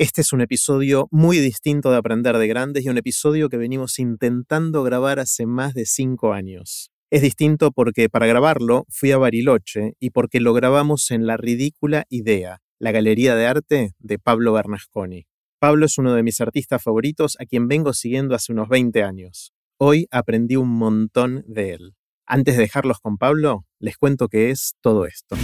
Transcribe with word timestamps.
Este 0.00 0.22
es 0.22 0.32
un 0.32 0.40
episodio 0.40 1.08
muy 1.10 1.40
distinto 1.40 1.90
de 1.90 1.98
Aprender 1.98 2.38
de 2.38 2.48
Grandes 2.48 2.86
y 2.86 2.88
un 2.88 2.96
episodio 2.96 3.50
que 3.50 3.58
venimos 3.58 3.98
intentando 3.98 4.82
grabar 4.82 5.18
hace 5.18 5.44
más 5.44 5.74
de 5.74 5.84
cinco 5.84 6.32
años. 6.32 6.90
Es 7.10 7.20
distinto 7.20 7.70
porque 7.70 8.08
para 8.08 8.26
grabarlo 8.26 8.86
fui 8.88 9.12
a 9.12 9.18
Bariloche 9.18 9.92
y 10.00 10.08
porque 10.08 10.40
lo 10.40 10.54
grabamos 10.54 11.10
en 11.10 11.26
La 11.26 11.36
Ridícula 11.36 12.06
Idea, 12.08 12.62
la 12.78 12.92
galería 12.92 13.34
de 13.34 13.46
arte 13.46 13.92
de 13.98 14.18
Pablo 14.18 14.54
Bernasconi. 14.54 15.26
Pablo 15.58 15.84
es 15.84 15.98
uno 15.98 16.14
de 16.14 16.22
mis 16.22 16.40
artistas 16.40 16.82
favoritos 16.82 17.36
a 17.38 17.44
quien 17.44 17.68
vengo 17.68 17.92
siguiendo 17.92 18.34
hace 18.34 18.54
unos 18.54 18.70
20 18.70 19.02
años. 19.02 19.52
Hoy 19.76 20.06
aprendí 20.10 20.56
un 20.56 20.70
montón 20.70 21.44
de 21.46 21.74
él. 21.74 21.94
Antes 22.24 22.56
de 22.56 22.62
dejarlos 22.62 23.00
con 23.00 23.18
Pablo, 23.18 23.66
les 23.78 23.98
cuento 23.98 24.28
qué 24.28 24.48
es 24.48 24.76
todo 24.80 25.04
esto. 25.04 25.36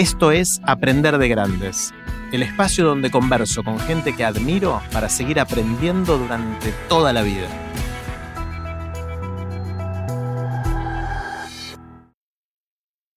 Esto 0.00 0.32
es 0.32 0.62
Aprender 0.64 1.18
de 1.18 1.28
Grandes, 1.28 1.92
el 2.32 2.42
espacio 2.42 2.86
donde 2.86 3.10
converso 3.10 3.62
con 3.62 3.78
gente 3.78 4.16
que 4.16 4.24
admiro 4.24 4.80
para 4.94 5.10
seguir 5.10 5.38
aprendiendo 5.38 6.16
durante 6.16 6.72
toda 6.88 7.12
la 7.12 7.20
vida. 7.20 7.46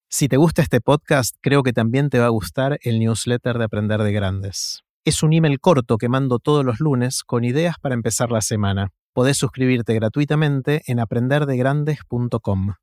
Si 0.09 0.27
te 0.27 0.35
gusta 0.35 0.61
este 0.61 0.81
podcast, 0.81 1.37
creo 1.39 1.63
que 1.63 1.71
también 1.71 2.09
te 2.09 2.19
va 2.19 2.25
a 2.25 2.35
gustar 2.35 2.77
el 2.81 2.99
newsletter 2.99 3.57
de 3.59 3.63
Aprender 3.63 4.03
de 4.03 4.11
Grandes. 4.11 4.81
Es 5.05 5.23
un 5.23 5.31
email 5.31 5.61
corto 5.61 5.97
que 5.97 6.09
mando 6.09 6.39
todos 6.39 6.65
los 6.65 6.81
lunes 6.81 7.23
con 7.23 7.45
ideas 7.45 7.77
para 7.81 7.95
empezar 7.95 8.29
la 8.29 8.41
semana. 8.41 8.89
Podés 9.13 9.37
suscribirte 9.37 9.93
gratuitamente 9.93 10.81
en 10.87 10.99
aprenderdegrandes.com. 10.99 12.73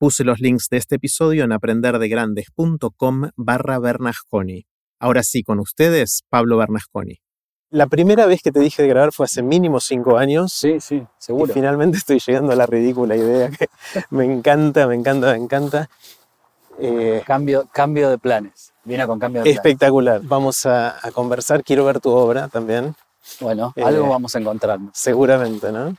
Puse 0.00 0.24
los 0.24 0.40
links 0.40 0.70
de 0.70 0.78
este 0.78 0.94
episodio 0.94 1.44
en 1.44 1.52
aprenderdegrandes.com 1.52 3.32
barra 3.36 3.78
Bernasconi. 3.78 4.64
Ahora 4.98 5.22
sí, 5.22 5.42
con 5.42 5.58
ustedes, 5.60 6.22
Pablo 6.30 6.56
Bernasconi. 6.56 7.20
La 7.68 7.86
primera 7.86 8.24
vez 8.24 8.40
que 8.40 8.50
te 8.50 8.60
dije 8.60 8.80
de 8.80 8.88
grabar 8.88 9.12
fue 9.12 9.24
hace 9.24 9.42
mínimo 9.42 9.78
cinco 9.78 10.16
años. 10.16 10.54
Sí, 10.54 10.80
sí, 10.80 11.06
seguro. 11.18 11.52
Y 11.52 11.54
finalmente 11.54 11.98
estoy 11.98 12.18
llegando 12.18 12.50
a 12.50 12.56
la 12.56 12.64
ridícula 12.64 13.14
idea 13.14 13.50
que 13.50 13.68
me 14.10 14.24
encanta, 14.24 14.86
me 14.86 14.94
encanta, 14.94 15.32
me 15.32 15.36
encanta. 15.36 15.90
Eh, 16.78 17.22
cambio, 17.26 17.68
cambio 17.70 18.08
de 18.08 18.16
planes. 18.16 18.72
Viene 18.84 19.06
con 19.06 19.18
cambio 19.18 19.42
de 19.42 19.50
espectacular. 19.50 20.22
Vamos 20.24 20.64
a, 20.64 20.98
conversar. 21.12 21.62
Quiero 21.62 21.84
ver 21.84 22.00
tu 22.00 22.08
obra 22.08 22.48
también. 22.48 22.94
Bueno, 23.40 23.74
algo 23.76 24.06
eh, 24.06 24.08
vamos 24.08 24.34
a 24.34 24.38
encontrar. 24.38 24.78
Seguramente, 24.94 25.70
¿no? 25.70 25.94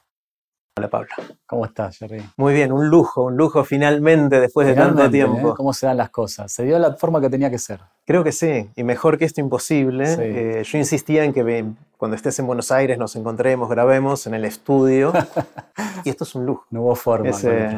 Hola 0.77 0.89
Pablo. 0.89 1.09
¿Cómo 1.45 1.65
estás, 1.65 1.97
Jerry? 1.97 2.23
Muy 2.37 2.53
bien, 2.53 2.71
un 2.71 2.87
lujo, 2.87 3.23
un 3.23 3.35
lujo 3.35 3.65
finalmente 3.65 4.39
después 4.39 4.65
de 4.65 4.73
tanto 4.73 5.11
tiempo. 5.11 5.49
¿eh? 5.49 5.53
¿Cómo 5.57 5.73
se 5.73 5.85
dan 5.85 5.97
las 5.97 6.11
cosas? 6.11 6.49
Se 6.49 6.63
dio 6.63 6.79
la 6.79 6.95
forma 6.95 7.19
que 7.19 7.29
tenía 7.29 7.51
que 7.51 7.59
ser. 7.59 7.81
Creo 8.05 8.23
que 8.23 8.31
sí, 8.31 8.69
y 8.77 8.85
mejor 8.85 9.17
que 9.17 9.25
esto 9.25 9.41
imposible. 9.41 10.05
Eh, 10.17 10.63
yo 10.63 10.77
insistía 10.77 11.25
en 11.25 11.33
que 11.33 11.65
cuando 11.97 12.15
estés 12.15 12.39
en 12.39 12.47
Buenos 12.47 12.71
Aires 12.71 12.97
nos 12.97 13.17
encontremos, 13.17 13.69
grabemos 13.69 14.25
en 14.27 14.33
el 14.33 14.45
estudio. 14.45 15.11
y 16.05 16.09
esto 16.09 16.23
es 16.23 16.35
un 16.35 16.45
lujo. 16.45 16.65
No 16.69 16.83
hubo 16.83 16.95
forma. 16.95 17.31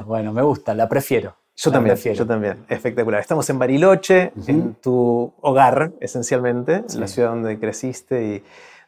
Bueno, 0.05 0.31
me 0.31 0.44
gusta, 0.44 0.75
la 0.75 0.88
prefiero. 0.88 1.36
Yo 1.55 1.71
también, 1.71 1.95
yo 1.95 2.27
también, 2.27 2.64
espectacular. 2.69 3.21
Estamos 3.21 3.49
en 3.49 3.58
Bariloche, 3.58 4.33
en 4.45 4.75
tu 4.75 5.33
hogar, 5.41 5.94
esencialmente, 5.99 6.83
en 6.88 6.99
la 6.99 7.08
ciudad 7.08 7.30
donde 7.30 7.59
creciste 7.59 8.23
y 8.23 8.44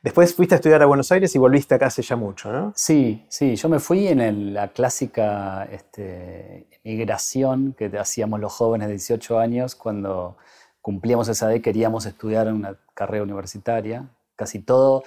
Después 0.05 0.35
fuiste 0.35 0.53
a 0.53 0.57
estudiar 0.57 0.83
a 0.83 0.85
Buenos 0.85 1.11
Aires 1.11 1.33
y 1.33 1.39
volviste 1.39 1.73
acá 1.73 1.87
hace 1.87 2.03
ya 2.03 2.15
mucho, 2.15 2.53
¿no? 2.53 2.71
Sí, 2.75 3.25
sí, 3.27 3.55
yo 3.55 3.69
me 3.69 3.79
fui 3.79 4.07
en 4.07 4.53
la 4.53 4.67
clásica 4.67 5.67
este, 5.71 6.67
migración 6.83 7.73
que 7.73 7.85
hacíamos 7.97 8.39
los 8.39 8.53
jóvenes 8.53 8.87
de 8.87 8.93
18 8.93 9.39
años 9.39 9.73
cuando 9.73 10.37
cumplíamos 10.79 11.27
esa 11.27 11.47
edad 11.47 11.55
y 11.55 11.61
queríamos 11.61 12.05
estudiar 12.05 12.53
una 12.53 12.77
carrera 12.93 13.23
universitaria. 13.23 14.07
Casi, 14.35 14.59
todo, 14.59 15.01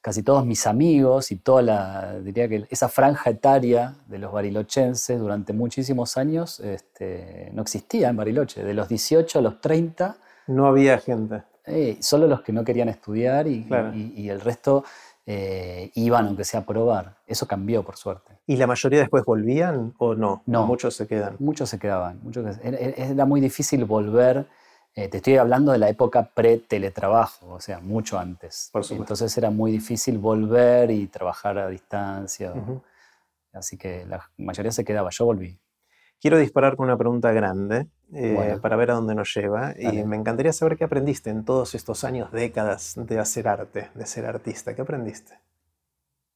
casi 0.00 0.22
todos 0.22 0.46
mis 0.46 0.68
amigos 0.68 1.32
y 1.32 1.36
toda 1.36 1.62
la, 1.62 2.20
diría 2.20 2.48
que 2.48 2.64
esa 2.70 2.88
franja 2.88 3.30
etaria 3.30 3.96
de 4.06 4.18
los 4.18 4.30
barilochenses 4.30 5.18
durante 5.18 5.52
muchísimos 5.52 6.16
años 6.16 6.60
este, 6.60 7.50
no 7.54 7.62
existía 7.62 8.08
en 8.08 8.16
Bariloche. 8.16 8.62
De 8.62 8.72
los 8.72 8.88
18 8.88 9.36
a 9.36 9.42
los 9.42 9.60
30... 9.60 10.16
No 10.46 10.68
había 10.68 10.98
gente 10.98 11.42
eh, 11.66 11.96
solo 12.00 12.26
los 12.26 12.42
que 12.42 12.52
no 12.52 12.64
querían 12.64 12.88
estudiar 12.88 13.46
y, 13.46 13.66
el 14.28 14.40
resto 14.40 14.84
eh, 15.24 15.90
iban, 15.94 16.26
aunque 16.26 16.44
sea 16.44 16.60
a 16.60 16.64
probar. 16.64 17.16
Eso 17.26 17.46
cambió, 17.46 17.82
por 17.82 17.96
suerte. 17.96 18.32
¿Y 18.46 18.56
la 18.56 18.66
mayoría 18.66 19.00
después 19.00 19.24
volvían 19.24 19.94
o 19.98 20.14
no? 20.14 20.42
No. 20.46 20.66
muchos 20.66 20.94
se 20.94 21.06
quedan. 21.06 21.36
Muchos 21.38 21.70
se 21.70 21.78
quedaban. 21.78 22.20
Muchos, 22.22 22.58
era, 22.62 23.24
muy 23.24 23.40
difícil 23.40 23.84
volver. 23.86 24.46
Eh, 24.94 25.08
te 25.08 25.16
estoy 25.16 25.36
hablando 25.36 25.72
de 25.72 25.78
la 25.78 25.88
época 25.88 26.30
pre-teletrabajo, 26.34 27.54
o 27.54 27.60
sea, 27.60 27.80
mucho 27.80 28.18
antes. 28.18 28.68
Por 28.70 28.84
Entonces 28.90 29.36
era 29.38 29.50
muy 29.50 29.72
difícil 29.72 30.18
volver 30.18 30.90
y 30.90 31.06
trabajar 31.06 31.58
a 31.58 31.68
distancia. 31.68 32.52
Así 33.52 33.78
que 33.78 34.04
la 34.04 34.28
mayoría 34.36 34.72
se 34.72 34.84
quedaba. 34.84 35.08
Yo 35.10 35.24
volví. 35.24 35.58
Quiero 36.20 36.38
disparar 36.38 36.76
con 36.76 36.86
una 36.86 36.96
pregunta 36.96 37.32
grande 37.32 37.88
eh, 38.12 38.58
para 38.62 38.76
ver 38.76 38.90
a 38.90 38.94
dónde 38.94 39.14
nos 39.14 39.34
lleva 39.34 39.74
y 39.78 40.04
me 40.04 40.16
encantaría 40.16 40.52
saber 40.52 40.76
qué 40.76 40.84
aprendiste 40.84 41.30
en 41.30 41.44
todos 41.44 41.74
estos 41.74 42.04
años, 42.04 42.32
décadas 42.32 42.94
de 42.96 43.18
hacer 43.18 43.46
arte, 43.48 43.90
de 43.94 44.06
ser 44.06 44.24
artista. 44.24 44.74
¿Qué 44.74 44.82
aprendiste? 44.82 45.38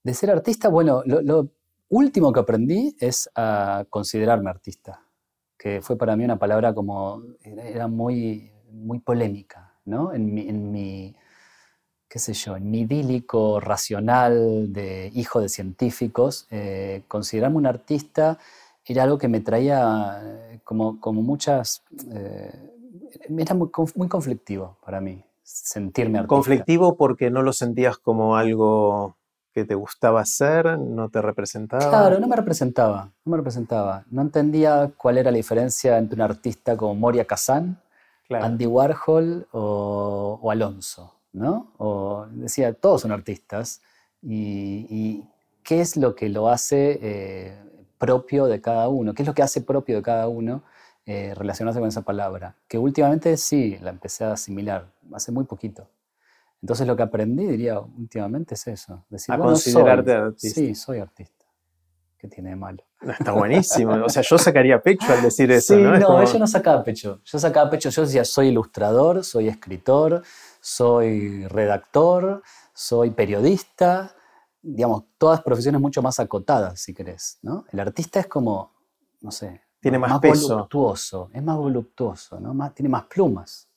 De 0.05 0.15
ser 0.15 0.31
artista, 0.31 0.69
bueno, 0.69 1.03
lo, 1.05 1.49
último 1.91 2.33
que 2.33 2.41
aprendí 2.41 2.94
es 3.00 3.31
a 3.34 3.87
considerarme 3.88 4.50
artista, 4.50 5.00
que 5.56 5.81
fue 5.81 5.97
para 5.97 6.17
mí 6.17 6.25
una 6.25 6.38
palabra 6.38 6.75
como, 6.75 7.22
era 7.43 7.88
muy, 7.88 8.53
muy 8.71 8.99
polémica, 8.99 9.72
¿no? 9.87 10.12
En 10.12 10.34
mi, 10.34 10.49
en 10.49 10.71
mi 10.71 11.17
qué 12.09 12.19
sé 12.19 12.33
yo, 12.33 12.56
en 12.56 12.71
mi 12.71 12.81
idílico 12.81 13.61
racional 13.61 14.72
de 14.72 15.11
hijo 15.15 15.41
de 15.41 15.49
científicos, 15.49 16.47
eh, 16.50 17.03
considerarme 17.06 17.59
un 17.59 17.67
artista 17.67 18.38
era 18.93 19.03
algo 19.03 19.19
que 19.19 19.28
me 19.28 19.41
traía 19.41 20.21
eh, 20.22 20.60
como, 20.65 21.00
como 21.00 21.22
muchas... 21.22 21.82
Eh, 22.10 22.75
era 23.37 23.54
muy, 23.54 23.71
muy, 23.94 24.09
conflictivo 24.09 24.76
para 24.84 25.00
mí, 25.00 25.22
sentirme 25.43 26.19
artista. 26.19 26.34
¿Conflictivo 26.34 26.97
porque 26.97 27.31
no 27.31 27.43
lo 27.43 27.53
sentías 27.53 27.99
como 27.99 28.37
algo 28.37 29.16
que 29.53 29.65
te 29.65 29.75
gustaba 29.75 30.21
hacer, 30.21 30.78
no 30.78 31.09
te 31.09 31.21
representaba? 31.21 31.88
Claro, 31.88 32.21
no 32.21 32.28
me 32.28 32.37
representaba, 32.37 33.10
no 33.25 33.31
me 33.31 33.37
representaba. 33.38 34.04
No 34.10 34.22
entendía 34.22 34.91
cuál 34.97 35.19
era 35.19 35.31
la 35.31 35.37
diferencia 35.37 35.99
entre 35.99 36.16
un 36.16 36.22
artista 36.22 36.76
como 36.76 36.94
Moria 36.94 37.26
Kazan, 37.26 37.81
Andy 38.31 38.66
Warhol 38.66 39.49
o, 39.53 40.49
Alonso, 40.50 41.15
¿no? 41.32 41.72
O 41.78 42.26
decía, 42.31 42.72
todos 42.75 43.03
son 43.03 43.12
artistas 43.12 43.81
y, 44.22 45.25
qué 45.62 45.81
es 45.81 45.97
lo 45.97 46.15
que 46.15 46.28
lo 46.28 46.49
hace... 46.49 46.99
Eh, 47.03 47.59
propio 47.99 48.47
de 48.47 48.61
cada 48.61 48.89
uno. 48.89 49.15
¿Qué 49.15 49.23
es 49.23 49.29
lo 49.29 49.35
que 49.35 49.43
hace 49.43 49.61
propio 49.61 49.97
de 49.97 50.03
cada 50.03 50.29
uno 50.29 50.63
eh, 51.07 51.35
relacionarse 51.35 51.81
con 51.81 51.89
esa 51.89 52.03
palabra? 52.03 52.57
Que 52.67 52.79
últimamente 52.79 53.37
sí, 53.37 53.79
la 53.81 53.91
empecé 53.91 54.25
a 54.25 54.33
asimilar, 54.33 54.91
hace 55.13 55.33
muy 55.33 55.45
poquito. 55.45 55.89
Entonces 56.63 56.87
lo 56.87 56.97
que 56.97 57.03
aprendí, 57.03 57.47
diría, 57.47 57.79
últimamente 57.79 58.55
es 58.55 58.67
eso. 58.67 59.05
Decir, 59.09 59.35
a 59.35 59.39
considerarte 59.39 60.13
artista. 60.13 60.61
Sí, 60.61 60.75
soy 60.75 60.99
artista. 60.99 61.45
¿Qué 62.19 62.27
tiene 62.27 62.51
de 62.51 62.57
malo? 62.57 62.83
está 63.01 63.31
buenísimo. 63.31 63.93
O 64.05 64.09
sea, 64.09 64.23
yo 64.23 64.39
sacaría 64.39 64.81
pecho 64.83 65.07
al 65.13 65.23
decir 65.23 65.51
eso. 65.53 65.75
Sí, 65.77 65.83
no, 65.83 65.97
no 65.99 66.25
yo 66.25 66.39
no 66.39 66.47
sacaba 66.47 66.83
pecho. 66.83 67.21
Yo 67.25 67.39
sacaba 67.39 67.71
pecho, 67.71 67.91
yo 67.91 68.03
decía, 68.03 68.25
soy 68.25 68.49
ilustrador, 68.49 69.25
soy 69.25 69.49
escritor, 69.49 70.23
soy 70.61 71.47
redactor, 71.47 72.43
soy 72.75 73.11
periodista, 73.11 74.17
digamos, 74.63 75.05
todas 75.19 75.43
profesiones 75.43 75.81
mucho 75.81 76.03
más 76.03 76.19
acotadas, 76.19 76.81
si 76.81 76.95
querés, 76.95 77.39
¿no? 77.43 77.65
El 77.71 77.81
artista 77.81 78.21
es 78.21 78.27
como, 78.27 78.73
no 79.21 79.31
sé, 79.31 79.63
tiene 79.81 79.99
más, 79.99 80.19
peso. 80.19 80.55
voluptuoso, 80.55 81.31
es 81.33 81.43
más 81.43 81.57
voluptuoso, 81.57 82.41
¿no? 82.41 82.53
Más, 82.55 82.75
tiene 82.75 82.89
más 82.89 83.05
plumas. 83.05 83.69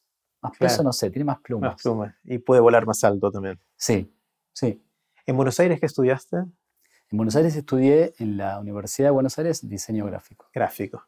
Más 0.41 0.57
peso, 0.57 0.81
no 0.81 0.91
sé, 0.91 1.11
tiene 1.11 1.25
más 1.25 1.39
plumas. 1.39 1.73
Más 1.73 1.81
plumas. 1.81 2.15
Y 2.23 2.39
puede 2.39 2.61
volar 2.61 2.87
más 2.87 3.03
alto 3.03 3.29
también. 3.29 3.59
Sí, 3.75 4.11
sí. 4.51 4.83
¿En 5.27 5.35
Buenos 5.35 5.59
Aires 5.59 5.79
qué 5.79 5.85
estudiaste? 5.85 6.37
En 6.37 7.17
Buenos 7.17 7.35
Aires 7.35 7.55
estudié 7.55 8.15
en 8.17 8.37
la 8.37 8.59
Universidad 8.59 9.09
de 9.09 9.11
Buenos 9.11 9.37
Aires 9.37 9.67
diseño 9.67 10.05
gráfico. 10.07 10.47
Gráfico. 10.51 11.05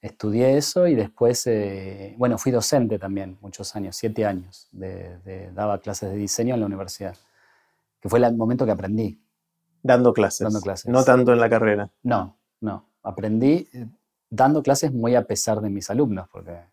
Estudié 0.00 0.56
eso 0.56 0.86
y 0.86 0.94
después, 0.94 1.44
eh, 1.48 2.14
bueno, 2.18 2.38
fui 2.38 2.52
docente 2.52 2.98
también 3.00 3.36
muchos 3.40 3.74
años, 3.74 3.96
siete 3.96 4.24
años, 4.24 4.68
daba 5.52 5.80
clases 5.80 6.10
de 6.12 6.16
diseño 6.16 6.54
en 6.54 6.60
la 6.60 6.66
universidad 6.66 7.16
que 8.04 8.10
fue 8.10 8.18
el 8.18 8.36
momento 8.36 8.66
que 8.66 8.70
aprendí. 8.70 9.18
Dando 9.82 10.12
clases. 10.12 10.44
Dando 10.44 10.60
clases. 10.60 10.92
No 10.92 11.04
tanto 11.04 11.32
en 11.32 11.40
la 11.40 11.48
carrera. 11.48 11.90
No, 12.02 12.38
no. 12.60 12.90
Aprendí 13.02 13.66
eh, 13.72 13.88
dando 14.28 14.62
clases 14.62 14.92
muy 14.92 15.14
a 15.14 15.26
pesar 15.26 15.62
de 15.62 15.70
mis 15.70 15.88
alumnos, 15.88 16.28
porque 16.30 16.66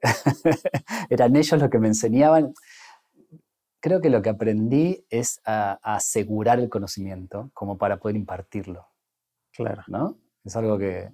eran 1.10 1.36
ellos 1.36 1.60
los 1.60 1.68
que 1.68 1.78
me 1.78 1.88
enseñaban. 1.88 2.54
Creo 3.80 4.00
que 4.00 4.08
lo 4.08 4.22
que 4.22 4.30
aprendí 4.30 5.04
es 5.10 5.42
a, 5.44 5.72
asegurar 5.82 6.58
el 6.58 6.70
conocimiento 6.70 7.50
como 7.52 7.76
para 7.76 7.98
poder 7.98 8.16
impartirlo. 8.16 8.88
Claro. 9.52 9.82
¿No? 9.88 10.16
Es 10.42 10.56
algo 10.56 10.78
que, 10.78 11.12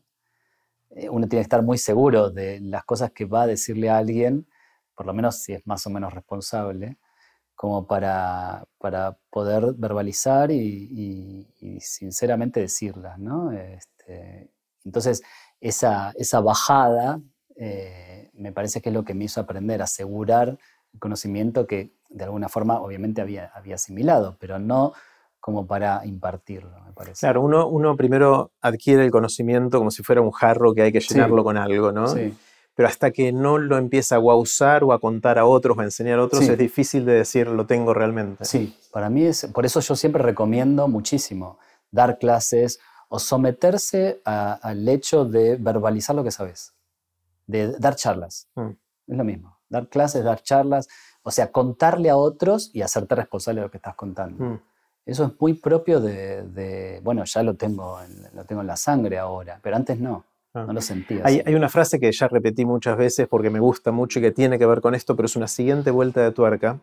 eh, 0.91 1.09
uno 1.09 1.27
tiene 1.27 1.41
que 1.41 1.47
estar 1.47 1.65
muy 1.65 1.79
seguro 1.79 2.31
de 2.31 2.61
las 2.61 2.85
cosas 2.85 3.11
que 3.11 3.25
va 3.25 3.43
a 3.43 3.49
decirle 3.49 3.91
a 3.91 3.99
alguien, 3.99 4.47
por 4.95 5.05
lo 5.05 5.15
menos 5.15 5.43
si 5.43 5.55
es 5.55 5.67
más 5.67 5.85
o 5.89 5.91
menos 5.91 6.15
responsable, 6.15 7.01
como 7.61 7.87
para, 7.87 8.65
para 8.79 9.19
poder 9.29 9.75
verbalizar 9.77 10.51
y, 10.51 11.47
sinceramente 11.79 12.59
decirlas, 12.59 13.19
¿no? 13.19 13.53
Este, 13.53 14.51
entonces, 14.83 15.23
esa, 15.61 16.11
esa 16.17 16.41
bajada 16.41 17.21
eh, 17.57 18.31
me 18.33 18.53
parece 18.53 18.81
que 18.81 18.89
es 18.89 18.95
lo 18.95 19.05
que 19.05 19.13
me 19.13 19.25
hizo 19.25 19.43
aprender, 19.43 19.83
asegurar 19.83 20.57
el 20.95 21.01
conocimiento 21.01 21.67
que 21.67 21.93
de 22.09 22.25
alguna 22.25 22.49
forma 22.49 22.81
obviamente 22.81 23.21
había, 23.21 23.53
había 23.55 23.75
asimilado, 23.75 24.39
pero 24.41 24.59
no 24.59 24.95
como 25.39 25.67
para 25.67 26.01
impartirlo, 26.07 26.81
me 26.87 26.95
parece. 26.95 27.21
Claro, 27.21 27.43
uno, 27.43 27.69
uno 27.69 27.95
primero 27.95 28.53
adquiere 28.63 29.05
el 29.05 29.11
conocimiento 29.11 29.77
como 29.77 29.91
si 29.91 30.03
fuera 30.03 30.23
un 30.23 30.31
jarro 30.31 30.73
que 30.73 30.81
hay 30.81 30.93
que 30.93 31.01
llenarlo 31.01 31.45
con 31.45 31.59
algo, 31.59 31.93
¿no? 31.93 32.07
Sí. 32.09 32.35
Pero 32.81 32.89
hasta 32.89 33.11
que 33.11 33.31
no 33.31 33.59
lo 33.59 33.77
empieza 33.77 34.17
a 34.17 34.19
usar 34.19 34.85
o 34.85 34.95
a 34.95 35.01
contar 35.01 35.39
a 35.39 35.45
otros 35.45 35.77
o 35.77 35.83
a 35.83 35.85
enseñar 35.85 36.19
a 36.19 36.25
otros, 36.25 36.49
es 36.49 36.57
difícil 36.57 37.05
de 37.05 37.13
decir 37.13 37.47
lo 37.47 37.67
tengo 37.67 37.93
realmente. 37.93 38.43
Sí, 38.47 38.75
para 38.91 39.11
mí 39.11 39.25
es, 39.25 39.51
por 39.53 39.67
eso 39.67 39.81
yo 39.81 39.95
siempre 39.95 40.23
recomiendo 40.23 40.89
muchísimo 40.89 41.59
dar 41.91 42.19
clases 42.19 42.81
o 43.11 43.19
someterse 43.19 44.23
al 44.25 44.89
hecho 44.89 45.27
de 45.27 45.57
verbalizar 45.57 46.17
lo 46.17 46.25
que 46.25 46.31
sabes, 46.31 46.73
de 47.47 47.71
dar 47.73 47.97
charlas. 47.97 48.49
Mm. 48.55 48.71
Es 49.09 49.17
lo 49.19 49.25
mismo, 49.25 49.59
dar 49.69 49.87
clases, 49.89 50.25
dar 50.25 50.43
charlas, 50.43 50.89
o 51.23 51.31
sea, 51.31 51.53
contarle 51.53 52.09
a 52.09 52.17
otros 52.17 52.71
y 52.73 52.81
hacerte 52.81 53.15
responsable 53.15 53.61
de 53.61 53.67
lo 53.67 53.71
que 53.71 53.77
estás 53.77 53.95
contando. 53.95 54.43
Mm. 54.43 54.61
Eso 55.05 55.27
es 55.27 55.33
muy 55.39 55.53
propio 55.53 56.01
de, 56.01 56.99
bueno, 57.05 57.27
ya 57.27 57.43
lo 57.43 57.57
tengo, 57.57 58.01
en, 58.01 58.35
lo 58.35 58.47
tengo 58.47 58.63
en 58.63 58.69
la 58.69 58.79
sangre 58.79 59.19
ahora, 59.19 59.61
pero 59.63 59.77
antes 59.77 60.01
no. 60.01 60.25
Ah. 60.53 60.65
No 60.67 60.73
lo 60.73 60.81
sentía. 60.81 61.23
Hay, 61.25 61.43
hay, 61.45 61.55
una 61.55 61.69
frase 61.69 62.01
que 62.01 62.11
ya 62.11 62.27
repetí 62.27 62.65
muchas 62.65 62.97
veces 62.97 63.29
porque 63.29 63.51
me 63.51 63.61
gusta 63.61 63.93
mucho 63.93 64.19
y 64.19 64.23
que 64.23 64.33
tiene 64.33 64.59
que 64.59 64.67
ver 64.67 64.81
con 64.81 64.95
esto, 64.95 65.15
pero 65.15 65.27
es 65.27 65.37
una 65.37 65.47
siguiente 65.47 65.91
vuelta 65.91 66.23
de 66.23 66.33
tuerca 66.33 66.81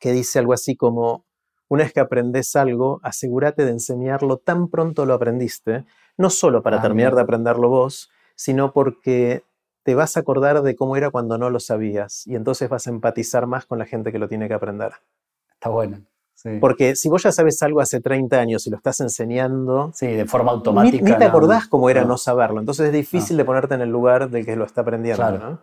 que 0.00 0.12
dice 0.12 0.38
algo 0.38 0.52
así 0.52 0.76
como, 0.76 1.24
una 1.68 1.84
vez 1.84 1.92
que 1.92 2.00
aprendes 2.00 2.56
algo, 2.56 3.00
asegúrate 3.02 3.64
de 3.64 3.70
enseñarlo 3.70 4.38
tan 4.38 4.68
pronto 4.68 5.06
lo 5.06 5.14
aprendiste, 5.14 5.84
no 6.16 6.30
solo 6.30 6.62
para 6.62 6.78
ah, 6.78 6.82
terminar 6.82 7.14
de 7.14 7.20
aprenderlo 7.22 7.68
vos, 7.68 8.10
sino 8.34 8.72
porque 8.72 9.44
te 9.82 9.94
vas 9.94 10.16
a 10.16 10.20
acordar 10.20 10.62
de 10.62 10.74
cómo 10.74 10.96
era 10.96 11.10
cuando 11.10 11.38
no 11.38 11.50
lo 11.50 11.60
sabías 11.60 12.26
y 12.26 12.34
entonces 12.34 12.68
vas 12.68 12.86
a 12.86 12.90
empatizar 12.90 13.46
más 13.46 13.66
con 13.66 13.78
la 13.78 13.86
gente 13.86 14.12
que 14.12 14.18
lo 14.18 14.28
tiene 14.28 14.48
que 14.48 14.54
aprender. 14.54 14.92
Está 15.52 15.68
bueno. 15.68 16.02
Porque 16.60 16.96
si 16.96 17.08
vos 17.08 17.22
ya 17.22 17.32
sabes 17.32 17.62
algo 17.62 17.80
hace 17.80 18.00
30 18.00 18.38
años 18.38 18.66
y 18.66 18.70
lo 18.70 18.76
estás 18.76 19.00
enseñando. 19.00 19.90
Sí, 19.94 20.06
de 20.06 20.26
forma 20.26 20.52
automática. 20.52 21.04
Ni, 21.04 21.16
te 21.16 21.24
acordás 21.24 21.66
cómo 21.66 21.90
era 21.90 22.04
no. 22.04 22.16
saberlo. 22.16 22.60
Entonces 22.60 22.86
es 22.86 22.92
difícil 22.92 23.36
de 23.36 23.44
ponerte 23.44 23.74
en 23.74 23.82
el 23.82 23.90
lugar 23.90 24.30
del 24.30 24.44
que 24.44 24.56
lo 24.56 24.64
está 24.64 24.80
aprendiendo. 24.80 25.30
¿no? 25.30 25.58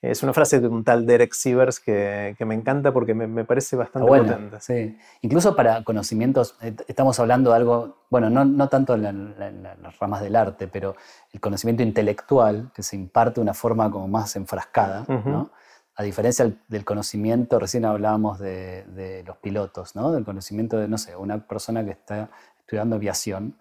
Es 0.00 0.22
una 0.22 0.32
frase 0.32 0.60
de 0.60 0.68
un 0.68 0.84
tal 0.84 1.06
Derek 1.06 1.32
Sievers 1.32 1.80
que, 1.80 2.36
me 2.46 2.54
encanta 2.54 2.92
porque 2.92 3.14
me, 3.14 3.44
parece 3.44 3.74
bastante 3.74 4.06
potente. 4.06 4.60
Sí. 4.60 4.96
Incluso 5.22 5.56
para 5.56 5.82
conocimientos, 5.82 6.54
eh, 6.62 6.74
estamos 6.86 7.18
hablando 7.18 7.50
de 7.50 7.56
algo, 7.56 7.96
bueno, 8.08 8.30
no, 8.30 8.68
tanto 8.68 8.94
en, 8.94 9.34
las 9.82 9.98
ramas 9.98 10.20
del 10.20 10.36
arte, 10.36 10.68
pero 10.68 10.94
el 11.32 11.40
conocimiento 11.40 11.82
intelectual 11.82 12.70
que 12.72 12.84
se 12.84 12.94
imparte 12.94 13.36
de 13.36 13.42
una 13.42 13.54
forma 13.54 13.90
como 13.90 14.06
más 14.06 14.36
enfrascada, 14.36 15.04
A 15.98 16.04
diferencia 16.04 16.48
del, 16.68 16.84
conocimiento, 16.84 17.58
recién 17.58 17.84
hablábamos 17.84 18.38
de, 18.38 19.24
los 19.26 19.36
pilotos, 19.38 19.96
¿no? 19.96 20.12
Del 20.12 20.24
conocimiento 20.24 20.78
de, 20.78 20.86
no 20.86 20.96
sé, 20.96 21.16
una 21.16 21.44
persona 21.44 21.84
que 21.84 21.90
está 21.90 22.30
estudiando 22.60 22.94
aviación 22.94 23.58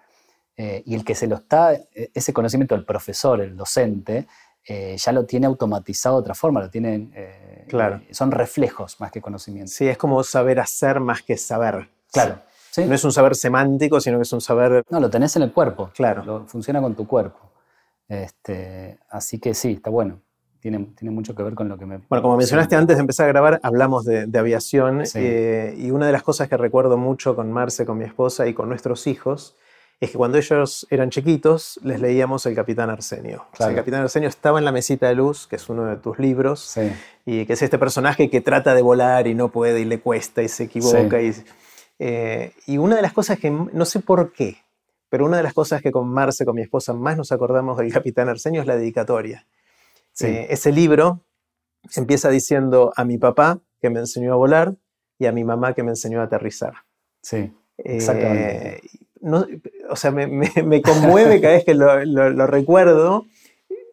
eh, 0.55 0.83
y 0.85 0.93
el 0.93 1.03
que 1.03 1.15
se 1.15 1.25
lo 1.25 1.37
está, 1.37 1.73
e, 1.73 2.11
ese 2.13 2.33
conocimiento 2.33 2.75
del 2.75 2.85
profesor, 2.85 3.41
el 3.41 3.57
docente, 3.57 4.27
eh, 4.67 4.95
ya 4.99 5.11
lo 5.13 5.25
tiene 5.25 5.47
automatizado 5.47 6.17
de 6.17 6.21
otra 6.21 6.35
forma, 6.35 6.61
lo 6.61 6.69
tienen, 6.69 7.11
eh, 7.15 7.65
claro. 7.69 8.03
son 8.11 8.29
reflejos 8.29 8.99
más 8.99 9.11
que 9.11 9.19
conocimiento. 9.19 9.71
Sí, 9.71 9.87
es 9.87 9.97
como 9.97 10.23
saber 10.23 10.59
hacer 10.59 10.99
más 10.99 11.23
que 11.23 11.37
saber. 11.37 11.89
Claro. 12.11 12.37
No 12.77 12.93
es 12.93 13.03
un 13.03 13.11
saber 13.11 13.35
semántico, 13.35 13.99
sino 13.99 14.17
que 14.19 14.21
es 14.21 14.33
un 14.33 14.41
saber... 14.41 14.83
No, 14.91 14.99
lo 14.99 15.09
tenés 15.09 15.35
en 15.37 15.41
el 15.41 15.51
cuerpo. 15.51 15.89
Claro. 15.95 16.45
funciona 16.45 16.79
con 16.83 16.93
tu 16.93 17.07
cuerpo. 17.07 17.39
Este, 18.07 18.99
así 19.09 19.39
que 19.39 19.55
sí, 19.55 19.71
está 19.71 19.89
bueno. 19.89 20.21
Tiene, 20.59 20.87
tiene, 20.97 21.13
mucho 21.13 21.35
que 21.35 21.43
ver 21.43 21.53
con 21.53 21.69
lo 21.69 21.77
que 21.77 21.85
me... 21.85 21.99
Bueno, 22.09 22.21
como 22.21 22.37
mencionaste 22.37 22.75
antes 22.75 22.97
de 22.97 23.01
empezar 23.01 23.25
a 23.25 23.29
grabar, 23.29 23.59
hablamos 23.63 24.05
de, 24.05 24.27
aviación 24.37 25.03
eh, 25.13 25.75
y 25.77 25.91
una 25.91 26.07
de 26.07 26.11
las 26.11 26.23
cosas 26.23 26.49
que 26.49 26.57
recuerdo 26.57 26.97
mucho 26.97 27.35
con 27.35 27.51
Marce, 27.51 27.85
con 27.85 27.97
mi 27.97 28.05
esposa 28.05 28.47
y 28.47 28.53
con 28.53 28.69
nuestros 28.69 29.07
hijos 29.07 29.55
es 29.99 30.11
que 30.11 30.17
cuando 30.17 30.37
ellos 30.37 30.85
eran 30.91 31.09
chiquitos 31.09 31.79
les 31.83 31.99
leíamos 31.99 32.45
El 32.45 32.55
Capitán 32.55 32.89
Arsenio. 32.89 33.45
el 33.59 33.75
Capitán 33.75 34.01
Arsenio 34.01 34.29
estaba 34.29 34.59
en 34.59 34.65
La 34.65 34.71
Mesita 34.71 35.07
de 35.07 35.15
Luz, 35.15 35.47
que 35.47 35.55
es 35.55 35.69
uno 35.69 35.85
de 35.85 35.95
tus 35.97 36.19
libros, 36.19 36.77
y 37.25 37.45
que 37.45 37.53
es 37.53 37.61
este 37.61 37.79
personaje 37.79 38.29
que 38.29 38.41
trata 38.41 38.75
de 38.75 38.81
volar 38.83 39.25
y 39.25 39.33
no 39.33 39.49
puede 39.49 39.81
y 39.81 39.85
le 39.85 39.99
cuesta 39.99 40.43
y 40.43 40.49
se 40.49 40.65
equivoca. 40.65 41.19
Eh, 41.99 42.53
y, 42.67 42.77
una 42.77 42.95
de 42.95 43.01
las 43.01 43.11
cosas 43.11 43.39
que, 43.39 43.49
no 43.49 43.85
sé 43.85 44.01
por 44.01 44.31
qué, 44.31 44.57
pero 45.09 45.25
una 45.25 45.37
de 45.37 45.43
las 45.43 45.55
cosas 45.55 45.81
que 45.81 45.91
con 45.91 46.07
Marce, 46.07 46.45
con 46.45 46.55
mi 46.55 46.61
esposa, 46.61 46.93
más 46.93 47.17
nos 47.17 47.31
acordamos 47.31 47.75
del 47.77 47.91
Capitán 47.91 48.29
Arsenio 48.29 48.61
es 48.61 48.67
la 48.67 48.75
dedicatoria. 48.75 49.47
Eh, 50.21 50.47
ese 50.49 50.71
libro 50.71 51.21
empieza 51.95 52.29
diciendo 52.29 52.91
a 52.95 53.05
mi 53.05 53.17
papá 53.17 53.59
que 53.81 53.89
me 53.89 53.99
enseñó 53.99 54.33
a 54.33 54.35
volar 54.35 54.75
y 55.19 55.25
a 55.25 55.31
mi 55.31 55.43
mamá 55.43 55.73
que 55.73 55.83
me 55.83 55.91
enseñó 55.91 56.21
a 56.21 56.25
aterrizar. 56.25 56.73
Sí, 57.21 57.53
exactamente. 57.77 58.77
Eh, 58.77 58.81
o 59.89 59.95
sea, 59.95 60.11
me, 60.11 60.81
conmueve 60.81 61.41
cada 61.41 61.55
vez 61.55 61.65
que 61.65 61.73
lo, 61.73 62.47
recuerdo. 62.47 63.25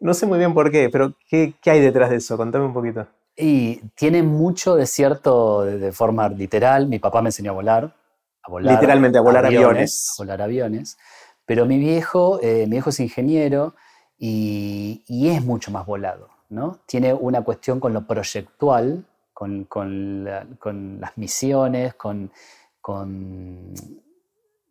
No 0.01 0.13
sé 0.13 0.25
muy 0.25 0.37
bien 0.37 0.53
por 0.53 0.71
qué, 0.71 0.89
pero 0.89 1.13
¿qué, 1.29 1.53
hay 1.65 1.79
detrás 1.79 2.09
de 2.09 2.17
eso? 2.17 2.37
Contame 2.37 2.65
un 2.65 2.73
poquito. 2.73 3.07
Y 3.35 3.77
tiene 3.95 4.23
mucho 4.23 4.75
de 4.75 4.85
cierto 4.85 5.65
de, 5.65 5.91
forma 5.91 6.29
literal. 6.29 6.87
Mi 6.87 6.99
papá 6.99 7.21
me 7.21 7.29
enseñó 7.29 7.51
a 7.51 7.55
volar. 7.55 7.95
A 8.43 8.51
volar 8.51 8.75
Literalmente, 8.75 9.17
a 9.17 9.21
volar 9.21 9.45
aviones, 9.45 10.13
A 10.17 10.23
volar 10.23 10.41
aviones. 10.41 10.97
Pero 11.45 11.65
mi 11.65 11.77
viejo, 11.77 12.39
eh, 12.41 12.65
mi 12.65 12.71
viejo 12.71 12.91
es 12.91 12.99
ingeniero 12.99 13.75
y, 14.17 15.03
es 15.07 15.43
mucho 15.43 15.71
más 15.71 15.85
volado. 15.85 16.29
¿no? 16.49 16.79
Tiene 16.85 17.13
una 17.13 17.41
cuestión 17.41 17.79
con 17.79 17.93
lo 17.93 18.05
proyectual, 18.05 19.05
con, 19.33 19.67
las 20.23 21.17
misiones, 21.17 21.95
con, 21.95 22.31
con 22.79 23.73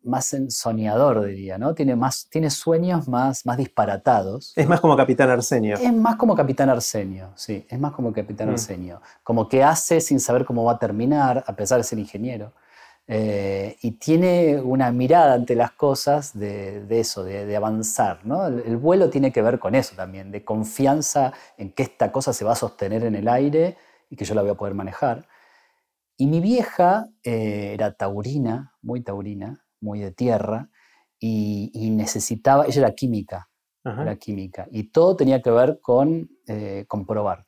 más 0.05 0.35
soñador, 0.49 1.25
diría, 1.25 1.57
¿no? 1.57 1.73
Tiene, 1.73 1.95
más, 1.95 2.27
tiene 2.29 2.49
sueños 2.49 3.07
más, 3.07 3.45
más 3.45 3.57
disparatados. 3.57 4.53
Es 4.55 4.67
más 4.67 4.79
como 4.79 4.95
Capitán 4.95 5.29
Arsenio. 5.29 5.75
Es 5.75 5.93
más 5.93 6.15
como 6.15 6.35
Capitán 6.35 6.69
Arsenio, 6.69 7.31
sí, 7.35 7.65
es 7.67 7.79
más 7.79 7.91
como 7.93 8.13
Capitán 8.13 8.49
mm. 8.49 8.51
Arsenio. 8.51 9.01
Como 9.23 9.49
que 9.49 9.63
hace 9.63 9.99
sin 10.01 10.19
saber 10.19 10.45
cómo 10.45 10.63
va 10.63 10.73
a 10.73 10.79
terminar, 10.79 11.43
a 11.45 11.55
pesar 11.55 11.79
de 11.79 11.83
ser 11.83 11.99
ingeniero. 11.99 12.53
Eh, 13.07 13.77
y 13.83 13.91
tiene 13.91 14.59
una 14.59 14.91
mirada 14.91 15.35
ante 15.35 15.53
las 15.53 15.71
cosas 15.71 16.37
de, 16.37 16.85
eso, 16.89 17.23
de, 17.23 17.55
avanzar. 17.55 18.25
¿no? 18.25 18.47
El, 18.47 18.77
vuelo 18.77 19.09
tiene 19.09 19.31
que 19.31 19.41
ver 19.41 19.59
con 19.59 19.75
eso 19.75 19.95
también, 19.95 20.31
de 20.31 20.43
confianza 20.43 21.33
en 21.57 21.71
que 21.71 21.83
esta 21.83 22.11
cosa 22.11 22.33
se 22.33 22.45
va 22.45 22.53
a 22.53 22.55
sostener 22.55 23.03
en 23.03 23.15
el 23.15 23.27
aire 23.27 23.77
y 24.09 24.15
que 24.15 24.25
yo 24.25 24.33
la 24.33 24.41
voy 24.41 24.51
a 24.51 24.55
poder 24.55 24.73
manejar. 24.73 25.27
Y 26.17 26.27
mi 26.27 26.39
vieja 26.39 27.09
eh, 27.23 27.71
era 27.73 27.93
taurina, 27.93 28.73
muy 28.81 29.01
taurina, 29.01 29.65
muy 29.81 29.99
de 29.99 30.11
tierra, 30.11 30.69
y, 31.19 31.89
necesitaba, 31.91 32.65
ella 32.65 32.81
era 32.81 32.91
química, 32.93 33.49
era 33.83 34.15
química, 34.15 34.67
y 34.71 34.91
todo 34.91 35.15
tenía 35.15 35.41
que 35.41 35.49
ver 35.49 35.79
con 35.81 36.29
eh, 36.47 36.85
comprobar, 36.87 37.44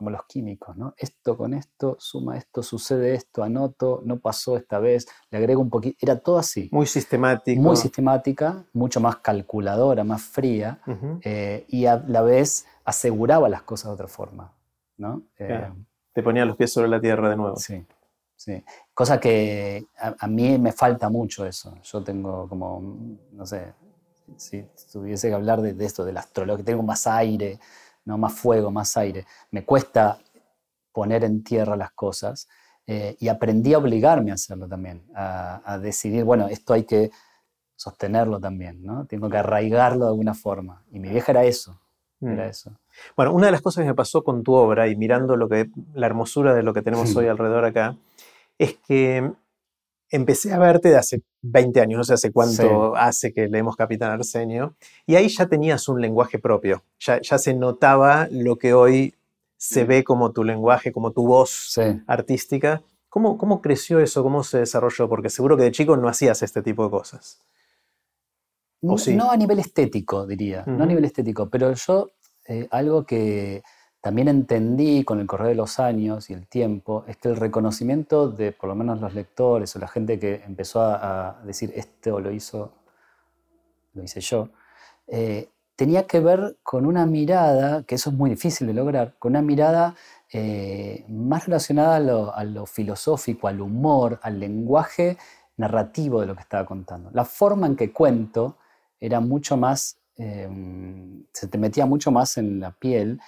como 0.00 0.08
los 0.08 0.24
químicos, 0.24 0.78
¿no? 0.78 0.94
Esto 0.96 1.36
con 1.36 1.52
esto, 1.52 1.98
suma 2.00 2.38
esto, 2.38 2.62
sucede 2.62 3.12
esto, 3.12 3.42
anoto, 3.42 4.00
no 4.02 4.18
pasó 4.18 4.56
esta 4.56 4.78
vez, 4.78 5.06
le 5.30 5.36
agrego 5.36 5.60
un 5.60 5.68
poquito, 5.68 5.98
era 6.00 6.18
todo 6.18 6.38
así. 6.38 6.70
Muy 6.72 6.86
sistemático. 6.86 7.60
Muy 7.60 7.76
sistemática, 7.76 8.64
mucho 8.72 8.98
más 8.98 9.16
calculadora, 9.16 10.02
más 10.02 10.22
fría, 10.22 10.80
eh, 11.22 11.66
y 11.68 11.84
a 11.84 12.02
la 12.08 12.22
vez 12.22 12.66
aseguraba 12.82 13.50
las 13.50 13.60
cosas 13.60 13.88
de 13.90 13.92
otra 13.92 14.08
forma, 14.08 14.54
¿no? 14.96 15.20
Eh, 15.38 15.70
Te 16.14 16.22
ponía 16.22 16.46
los 16.46 16.56
pies 16.56 16.72
sobre 16.72 16.88
la 16.88 16.98
tierra 16.98 17.28
de 17.28 17.36
nuevo. 17.36 17.56
Sí. 17.56 17.84
Sí. 18.36 18.64
Cosa 18.94 19.20
que 19.20 19.84
a, 19.98 20.26
mí 20.26 20.56
me 20.56 20.72
falta 20.72 21.10
mucho 21.10 21.44
eso. 21.44 21.74
Yo 21.82 22.02
tengo 22.02 22.48
como, 22.48 23.18
no 23.32 23.44
sé, 23.44 23.74
si 24.38 24.64
tuviese 24.90 25.28
que 25.28 25.34
hablar 25.34 25.60
de, 25.60 25.84
esto, 25.84 26.06
del 26.06 26.16
astrología, 26.16 26.64
tengo 26.64 26.82
más 26.82 27.06
aire, 27.06 27.58
¿no? 28.04 28.18
más 28.18 28.32
fuego, 28.32 28.70
más 28.70 28.96
aire. 28.96 29.26
Me 29.50 29.64
cuesta 29.64 30.18
poner 30.92 31.24
en 31.24 31.42
tierra 31.42 31.76
las 31.76 31.92
cosas 31.92 32.48
eh, 32.86 33.16
y 33.20 33.28
aprendí 33.28 33.74
a 33.74 33.78
obligarme 33.78 34.32
a 34.32 34.34
hacerlo 34.34 34.66
también, 34.66 35.02
a, 35.14 35.78
decidir, 35.80 36.24
bueno, 36.24 36.48
esto 36.48 36.72
hay 36.72 36.84
que 36.84 37.10
sostenerlo 37.76 38.40
también, 38.40 38.84
¿no? 38.84 39.06
Tengo 39.06 39.30
que 39.30 39.36
arraigarlo 39.36 40.06
de 40.06 40.10
alguna 40.10 40.34
forma. 40.34 40.82
Y 40.90 40.98
mi 40.98 41.08
vieja 41.08 41.32
era 41.32 41.44
eso, 41.44 41.80
era 42.20 42.46
mm. 42.46 42.50
eso. 42.50 42.72
Bueno, 43.16 43.32
una 43.32 43.46
de 43.46 43.52
las 43.52 43.62
cosas 43.62 43.82
que 43.82 43.88
me 43.88 43.94
pasó 43.94 44.24
con 44.24 44.42
tu 44.42 44.54
obra 44.54 44.88
y 44.88 44.96
mirando 44.96 45.36
lo 45.36 45.48
que, 45.48 45.70
la 45.94 46.06
hermosura 46.06 46.54
de 46.54 46.62
lo 46.62 46.74
que 46.74 46.82
tenemos 46.82 47.14
hoy 47.16 47.28
alrededor 47.28 47.64
acá, 47.64 47.96
es 48.58 48.76
que 48.86 49.32
empecé 50.10 50.52
a 50.52 50.58
verte 50.58 50.90
de 50.90 50.96
hace 50.96 51.22
20 51.42 51.80
años, 51.80 51.98
no 51.98 52.04
sé 52.04 52.14
hace 52.14 52.32
cuánto 52.32 52.96
hace 52.96 53.32
que 53.32 53.48
leemos 53.48 53.76
Capitán 53.76 54.10
Arsenio, 54.10 54.74
y 55.06 55.14
ahí 55.14 55.28
ya 55.28 55.46
tenías 55.46 55.88
un 55.88 56.00
lenguaje 56.00 56.38
propio, 56.38 56.82
ya, 56.98 57.20
ya 57.20 57.38
se 57.38 57.54
notaba 57.54 58.28
lo 58.30 58.56
que 58.56 58.74
hoy 58.74 59.14
se 59.56 59.84
ve 59.84 60.04
como 60.04 60.32
tu 60.32 60.42
lenguaje, 60.42 60.90
como 60.90 61.12
tu 61.12 61.26
voz 61.26 61.78
artística. 62.06 62.82
¿Cómo, 63.10 63.36
¿Cómo 63.36 63.60
creció 63.60 64.00
eso? 64.00 64.22
¿Cómo 64.22 64.42
se 64.42 64.58
desarrolló? 64.58 65.06
Porque 65.06 65.28
seguro 65.28 65.56
que 65.56 65.64
de 65.64 65.72
chico 65.72 65.98
no 65.98 66.08
hacías 66.08 66.42
este 66.42 66.62
tipo 66.62 66.84
de 66.84 66.90
cosas. 66.90 67.42
No, 68.80 68.96
no 69.14 69.30
a 69.30 69.36
nivel 69.36 69.58
estético, 69.58 70.26
diría, 70.26 70.64
no 70.66 70.84
a 70.84 70.86
nivel 70.86 71.04
estético, 71.04 71.50
pero 71.50 71.74
yo 71.74 72.08
eh, 72.48 72.66
algo 72.70 73.04
que 73.04 73.62
también 74.00 74.28
entendí 74.28 75.04
con 75.04 75.20
el 75.20 75.26
correr 75.26 75.48
de 75.48 75.54
los 75.54 75.78
años 75.78 76.30
y 76.30 76.32
el 76.32 76.46
tiempo 76.46 77.04
es 77.06 77.16
que 77.18 77.28
el 77.28 77.36
reconocimiento 77.36 78.28
de 78.28 78.52
por 78.52 78.68
lo 78.68 78.74
menos 78.74 79.00
los 79.00 79.14
lectores 79.14 79.76
o 79.76 79.78
la 79.78 79.88
gente 79.88 80.18
que 80.18 80.42
empezó 80.46 80.80
a, 80.82 81.40
decir 81.44 81.72
esto 81.74 82.18
lo 82.20 82.30
hizo, 82.30 82.72
lo 83.94 84.02
hice 84.02 84.20
yo, 84.20 84.48
eh, 85.06 85.48
tenía 85.76 86.06
que 86.06 86.20
ver 86.20 86.58
con 86.62 86.86
una 86.86 87.06
mirada, 87.06 87.82
que 87.84 87.94
eso 87.94 88.10
es 88.10 88.16
muy 88.16 88.30
difícil 88.30 88.66
de 88.66 88.74
lograr, 88.74 89.14
con 89.18 89.32
una 89.32 89.42
mirada 89.42 89.94
eh, 90.32 91.04
más 91.08 91.46
relacionada 91.46 91.96
a 91.96 92.44
lo, 92.44 92.66
filosófico, 92.66 93.48
al 93.48 93.60
humor, 93.60 94.20
al 94.22 94.38
lenguaje 94.38 95.16
narrativo 95.56 96.20
de 96.20 96.26
lo 96.26 96.34
que 96.34 96.42
estaba 96.42 96.64
contando. 96.64 97.10
La 97.12 97.24
forma 97.24 97.66
en 97.66 97.76
que 97.76 97.92
cuento 97.92 98.56
era 99.00 99.20
mucho 99.20 99.56
más, 99.56 99.96
em, 100.16 101.24
se 101.32 101.48
te 101.48 101.58
metía 101.58 101.86
mucho 101.86 102.10
más 102.10 102.36
en 102.36 102.60
la 102.60 102.70
piel 102.72 103.20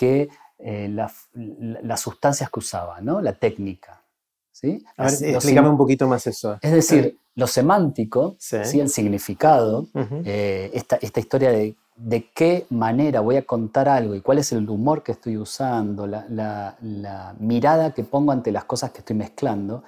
que 0.00 0.30
eh, 0.58 0.88
las 0.88 2.00
sustancias 2.00 2.48
que 2.48 2.58
usaba, 2.58 3.02
¿no? 3.02 3.20
la 3.20 3.34
técnica. 3.34 4.02
¿sí? 4.50 4.82
A 4.96 5.04
ver, 5.04 5.34
explícame 5.34 5.68
un 5.68 5.76
poquito 5.76 6.08
más 6.08 6.26
eso. 6.26 6.56
Es 6.62 6.72
decir, 6.72 7.18
lo 7.34 7.46
semántico, 7.46 8.34
sí. 8.38 8.80
el 8.80 8.88
significado, 8.88 9.88
eh, 10.24 10.70
esta, 10.72 10.98
historia 11.20 11.50
de 11.50 11.76
de 11.96 12.30
qué 12.32 12.66
manera 12.70 13.20
voy 13.20 13.36
a 13.36 13.42
contar 13.42 13.86
algo 13.86 14.14
y 14.14 14.22
cuál 14.22 14.38
es 14.38 14.52
el 14.52 14.66
humor 14.70 15.02
que 15.02 15.12
estoy 15.12 15.36
usando, 15.36 16.06
la, 16.06 16.24
la, 16.30 17.36
mirada 17.38 17.92
que 17.92 18.04
pongo 18.04 18.32
ante 18.32 18.50
las 18.50 18.64
cosas 18.64 18.90
que 18.90 19.00
estoy 19.00 19.16
mezclando, 19.16 19.84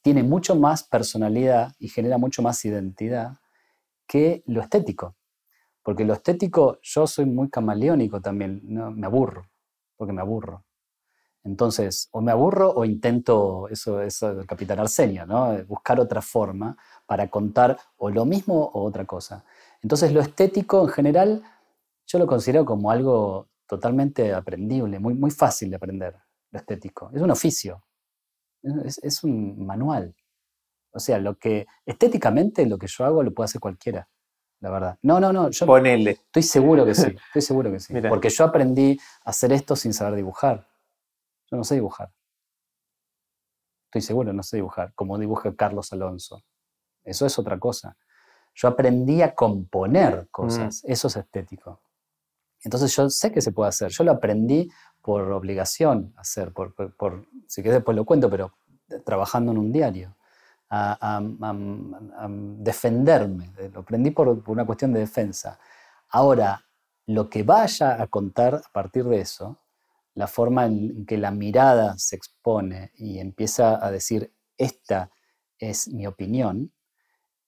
tiene 0.00 0.22
mucho 0.22 0.56
más 0.56 0.82
personalidad 0.82 1.74
y 1.78 1.88
genera 1.88 2.16
mucho 2.16 2.40
más 2.40 2.64
identidad 2.64 3.34
que 4.06 4.42
lo 4.46 4.62
estético. 4.62 5.14
Porque 5.82 6.04
lo 6.04 6.12
estético, 6.14 6.78
yo 6.82 7.06
soy 7.06 7.26
muy 7.26 7.50
camaleónico 7.50 8.20
también, 8.20 8.60
me 8.64 9.06
aburro, 9.06 9.50
porque 9.96 10.12
me 10.12 10.20
aburro. 10.20 10.64
Entonces, 11.44 12.08
o 12.12 12.20
me 12.20 12.30
aburro 12.30 12.70
o 12.70 12.84
intento, 12.84 13.68
eso, 13.68 14.00
eso 14.00 14.34
del 14.34 14.46
capitán 14.46 14.78
Arsenio, 14.78 15.26
¿no? 15.26 15.52
buscar 15.64 15.98
otra 15.98 16.22
forma 16.22 16.76
para 17.04 17.28
contar 17.28 17.76
o 17.96 18.10
lo 18.10 18.24
mismo 18.24 18.70
o 18.74 18.84
otra 18.84 19.04
cosa. 19.04 19.44
Entonces, 19.82 20.12
lo 20.12 20.20
estético 20.20 20.82
en 20.82 20.88
general, 20.88 21.42
yo 22.06 22.18
lo 22.20 22.26
considero 22.28 22.64
como 22.64 22.90
algo 22.92 23.48
totalmente 23.66 24.32
aprendible, 24.32 25.00
muy, 25.00 25.14
muy 25.14 25.32
fácil 25.32 25.70
de 25.70 25.76
aprender, 25.76 26.16
lo 26.52 26.58
estético. 26.60 27.10
Es 27.12 27.20
un 27.20 27.30
oficio, 27.32 27.82
es, 28.84 28.98
es 29.02 29.24
un 29.24 29.66
manual. 29.66 30.14
O 30.92 31.00
sea, 31.00 31.18
lo 31.18 31.38
que 31.38 31.66
estéticamente 31.86 32.66
lo 32.66 32.78
que 32.78 32.86
yo 32.86 33.04
hago 33.04 33.22
lo 33.24 33.32
puede 33.34 33.46
hacer 33.46 33.60
cualquiera 33.60 34.08
la 34.62 34.70
verdad. 34.70 34.98
No, 35.02 35.18
no, 35.18 35.32
no. 35.32 35.50
Yo 35.50 35.66
Ponele. 35.66 36.12
Estoy 36.12 36.44
seguro 36.44 36.86
que 36.86 36.94
sí, 36.94 37.14
estoy 37.26 37.42
seguro 37.42 37.70
que 37.70 37.80
sí. 37.80 37.92
Porque 38.08 38.30
yo 38.30 38.44
aprendí 38.44 38.98
a 39.24 39.30
hacer 39.30 39.52
esto 39.52 39.74
sin 39.74 39.92
saber 39.92 40.14
dibujar. 40.14 40.68
Yo 41.50 41.56
no 41.56 41.64
sé 41.64 41.74
dibujar. 41.74 42.12
Estoy 43.86 44.02
seguro, 44.02 44.32
no 44.32 44.42
sé 44.42 44.56
dibujar, 44.56 44.94
como 44.94 45.18
dibuja 45.18 45.54
Carlos 45.54 45.92
Alonso. 45.92 46.42
Eso 47.04 47.26
es 47.26 47.38
otra 47.38 47.58
cosa. 47.58 47.96
Yo 48.54 48.68
aprendí 48.68 49.20
a 49.20 49.34
componer 49.34 50.28
cosas, 50.30 50.82
mm. 50.84 50.92
eso 50.92 51.08
es 51.08 51.16
estético. 51.16 51.82
Entonces 52.62 52.94
yo 52.94 53.10
sé 53.10 53.32
que 53.32 53.40
se 53.40 53.50
puede 53.50 53.68
hacer. 53.68 53.90
Yo 53.90 54.04
lo 54.04 54.12
aprendí 54.12 54.70
por 55.02 55.32
obligación 55.32 56.14
hacer, 56.16 56.52
por, 56.52 56.72
por, 56.94 57.26
si 57.48 57.62
quieres 57.62 57.78
después 57.78 57.96
lo 57.96 58.04
cuento, 58.04 58.30
pero 58.30 58.54
trabajando 59.04 59.50
en 59.50 59.58
un 59.58 59.72
diario 59.72 60.16
a, 60.74 61.20
defenderme. 62.58 63.52
Lo 63.72 63.80
aprendí 63.80 64.10
por, 64.10 64.28
una 64.46 64.64
cuestión 64.64 64.92
de 64.92 65.00
defensa. 65.00 65.58
Ahora, 66.08 66.64
lo 67.06 67.28
que 67.28 67.42
vaya 67.42 68.00
a 68.00 68.06
contar 68.06 68.54
a 68.54 68.72
partir 68.72 69.04
de 69.04 69.20
eso, 69.20 69.58
la 70.14 70.26
forma 70.26 70.66
en 70.66 71.04
que 71.04 71.18
la 71.18 71.30
mirada 71.30 71.94
se 71.98 72.16
expone 72.16 72.92
y 72.96 73.18
empieza 73.18 73.84
a 73.84 73.90
decir, 73.90 74.32
esta 74.56 75.10
es 75.58 75.88
mi 75.88 76.06
opinión, 76.06 76.72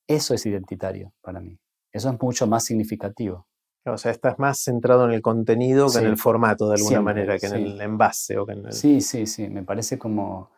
eso 0.07 0.35
es 0.35 0.45
identitario 0.45 1.13
para 1.23 1.41
mí. 1.41 1.59
Eso 1.93 2.11
es 2.11 2.21
mucho 2.21 2.47
más 2.47 2.65
significativo. 2.65 3.47
O 3.87 3.99
sea, 3.99 4.11
estás 4.11 4.39
más 4.39 4.61
centrado 4.61 5.05
en 5.05 5.13
el 5.13 5.21
contenido 5.21 5.91
que 5.91 5.99
en 5.99 6.07
el 6.07 6.17
formato, 6.17 6.69
de 6.69 6.77
alguna 6.77 7.03
manera, 7.03 7.39
que 7.39 7.47
en 7.47 7.55
el 7.55 7.81
envase. 7.81 8.39
O 8.39 8.47
que 8.47 8.53
en 8.53 8.73
Sí, 8.73 9.03
sí, 9.03 9.27
sí. 9.27 9.49
Me 9.49 9.63
parece 9.63 9.99
como 9.99 10.51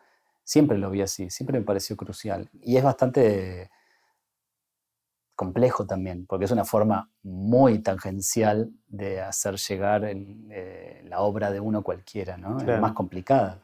Siempre 0.46 0.78
lo 0.78 0.90
vi 0.90 1.02
así, 1.02 1.28
siempre 1.28 1.58
me 1.58 1.64
pareció 1.64 1.96
crucial. 1.96 2.48
Y 2.62 2.76
es 2.76 2.84
bastante 2.84 3.68
complejo 5.34 5.86
también, 5.86 6.24
porque 6.24 6.44
es 6.44 6.52
una 6.52 6.64
forma 6.64 7.10
muy 7.24 7.80
tangencial 7.80 8.70
de 8.86 9.20
hacer 9.20 9.56
llegar 9.56 10.04
eh, 10.04 11.02
la 11.08 11.18
obra 11.22 11.50
de 11.50 11.58
uno 11.58 11.82
cualquiera, 11.82 12.36
¿no? 12.36 12.60
Es 12.60 12.80
más 12.80 12.92
complicada. 12.92 13.58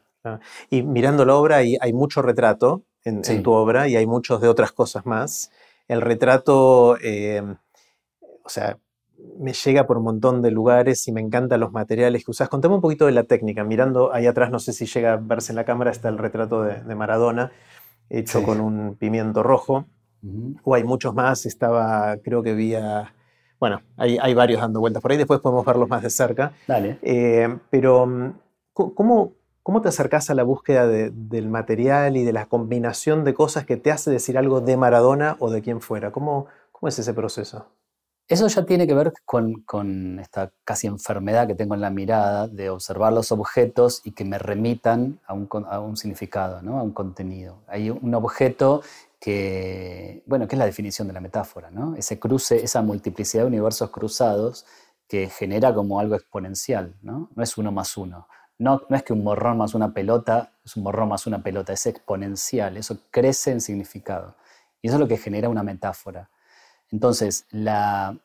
Y 0.69 0.83
mirando 0.83 1.23
la 1.23 1.35
obra 1.35 1.55
hay, 1.57 1.77
hay 1.79 1.93
mucho 1.93 2.21
retrato 2.21 2.83
en, 3.05 3.21
tu 3.43 3.53
obra 3.53 3.87
y 3.87 3.95
hay 3.95 4.05
muchos 4.05 4.41
de 4.41 4.49
otras 4.49 4.73
cosas 4.73 5.05
más. 5.05 5.51
El 5.87 6.01
retrato, 6.01 6.97
eh, 7.01 7.41
o 8.43 8.49
sea, 8.49 8.77
me 9.39 9.53
llega 9.53 9.87
por 9.87 9.97
un 9.97 10.03
montón 10.03 10.41
de 10.41 10.51
lugares 10.51 11.07
y 11.07 11.11
me 11.11 11.21
encantan 11.21 11.59
los 11.59 11.71
materiales 11.71 12.23
que 12.23 12.31
usas. 12.31 12.49
Contame 12.49 12.75
un 12.75 12.81
poquito 12.81 13.05
de 13.05 13.11
la 13.11 13.23
técnica. 13.23 13.63
Mirando 13.63 14.13
ahí 14.13 14.27
atrás, 14.27 14.51
no 14.51 14.59
sé 14.59 14.73
si 14.73 14.85
llega 14.85 15.13
a 15.13 15.17
verse 15.17 15.51
en 15.51 15.57
la 15.57 15.65
cámara, 15.65 15.91
está 15.91 16.09
el 16.09 16.17
retrato 16.17 16.63
de, 16.63 16.95
Maradona, 16.95 17.51
hecho 18.09 18.43
con 18.43 18.59
un 18.61 18.95
pimiento 18.95 19.43
rojo. 19.43 19.85
O 20.63 20.73
hay 20.73 20.83
muchos 20.83 21.13
más, 21.13 21.45
estaba, 21.45 22.17
creo 22.17 22.43
que 22.43 22.53
vía... 22.53 23.13
Bueno, 23.59 23.81
hay, 23.97 24.17
hay, 24.21 24.33
varios 24.33 24.61
dando 24.61 24.81
vueltas 24.81 25.01
por 25.01 25.11
ahí, 25.11 25.17
después 25.17 25.39
podemos 25.39 25.65
verlos 25.65 25.87
más 25.87 26.01
de 26.01 26.09
cerca. 26.09 26.51
Dale. 26.67 26.99
Eh, 27.01 27.57
pero, 27.69 28.33
¿cómo, 28.73 29.33
¿cómo 29.61 29.81
te 29.81 29.89
acercas 29.89 30.29
a 30.29 30.33
la 30.33 30.43
búsqueda 30.43 30.85
del 30.87 31.47
material 31.47 32.17
y 32.17 32.23
de 32.23 32.33
la 32.33 32.45
combinación 32.47 33.23
de 33.23 33.33
cosas 33.33 33.65
que 33.65 33.77
te 33.77 33.91
hace 33.91 34.11
decir 34.11 34.37
algo 34.37 34.59
de 34.59 34.75
Maradona 34.75 35.37
o 35.39 35.49
de 35.49 35.61
quien 35.61 35.79
fuera? 35.79 36.11
¿Cómo, 36.11 36.47
cómo 36.73 36.89
es 36.89 36.99
ese 36.99 37.13
proceso? 37.13 37.67
Eso 38.27 38.47
ya 38.47 38.65
tiene 38.65 38.87
que 38.87 38.93
ver 38.93 39.13
con, 39.25 40.19
esta 40.19 40.51
casi 40.63 40.87
enfermedad 40.87 41.45
que 41.45 41.55
tengo 41.55 41.75
en 41.75 41.81
la 41.81 41.89
mirada 41.89 42.47
de 42.47 42.69
observar 42.69 43.11
los 43.11 43.31
objetos 43.31 44.01
y 44.05 44.11
que 44.11 44.23
me 44.23 44.37
remitan 44.37 45.19
a 45.27 45.33
un, 45.33 45.97
significado, 45.97 46.61
¿no? 46.61 46.79
a 46.79 46.83
un 46.83 46.93
contenido. 46.93 47.63
Hay 47.67 47.89
un 47.89 48.15
objeto 48.15 48.81
que, 49.19 50.23
bueno, 50.25 50.47
que 50.47 50.55
es 50.55 50.59
la 50.59 50.65
definición 50.65 51.07
de 51.07 51.13
la 51.13 51.19
metáfora, 51.19 51.69
¿no? 51.69 51.95
ese 51.95 52.17
cruce, 52.17 52.63
esa 52.63 52.81
multiplicidad 52.81 53.43
de 53.43 53.47
universos 53.47 53.89
cruzados 53.89 54.65
que 55.07 55.29
genera 55.29 55.73
como 55.73 55.99
algo 55.99 56.15
exponencial, 56.15 56.95
no, 57.01 57.29
no 57.35 57.43
es 57.43 57.57
uno 57.57 57.71
más 57.71 57.97
uno. 57.97 58.27
No, 58.57 58.83
es 58.89 59.03
que 59.03 59.13
un 59.13 59.23
morrón 59.23 59.57
más 59.57 59.73
una 59.73 59.93
pelota 59.93 60.53
es 60.63 60.77
un 60.77 60.83
morrón 60.83 61.09
más 61.09 61.27
una 61.27 61.43
pelota, 61.43 61.73
es 61.73 61.85
exponencial, 61.85 62.77
eso 62.77 62.97
crece 63.11 63.51
en 63.51 63.61
significado. 63.61 64.35
Y 64.81 64.87
eso 64.87 64.95
es 64.95 64.99
lo 64.99 65.07
que 65.07 65.17
genera 65.17 65.49
una 65.49 65.63
metáfora. 65.63 66.29
Entonces, 66.93 67.47
la, 67.49 68.19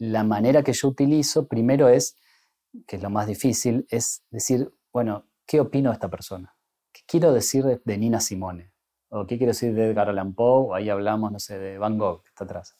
manera 0.00 0.62
que 0.62 0.72
yo 0.72 0.88
utilizo 0.88 1.46
primero 1.46 1.88
es, 1.88 2.16
que 2.86 2.96
es 2.96 3.02
lo 3.02 3.10
más 3.10 3.26
difícil, 3.26 3.86
es 3.90 4.22
decir, 4.30 4.72
bueno, 4.90 5.26
¿qué 5.46 5.60
opino 5.60 5.90
de 5.90 5.94
esta 5.94 6.08
persona? 6.08 6.56
¿Qué 6.90 7.02
quiero 7.06 7.34
decir 7.34 7.82
de, 7.84 7.98
Nina 7.98 8.20
Simone? 8.20 8.72
¿O 9.10 9.26
qué 9.26 9.36
quiero 9.36 9.50
decir 9.50 9.74
de 9.74 9.90
Edgar 9.90 10.08
Allan 10.08 10.34
Poe? 10.34 10.68
O 10.68 10.74
ahí 10.74 10.88
hablamos, 10.88 11.30
no 11.30 11.38
sé, 11.38 11.58
de 11.58 11.76
Van 11.76 11.98
Gogh, 11.98 12.22
que 12.22 12.28
está 12.30 12.44
atrás. 12.44 12.78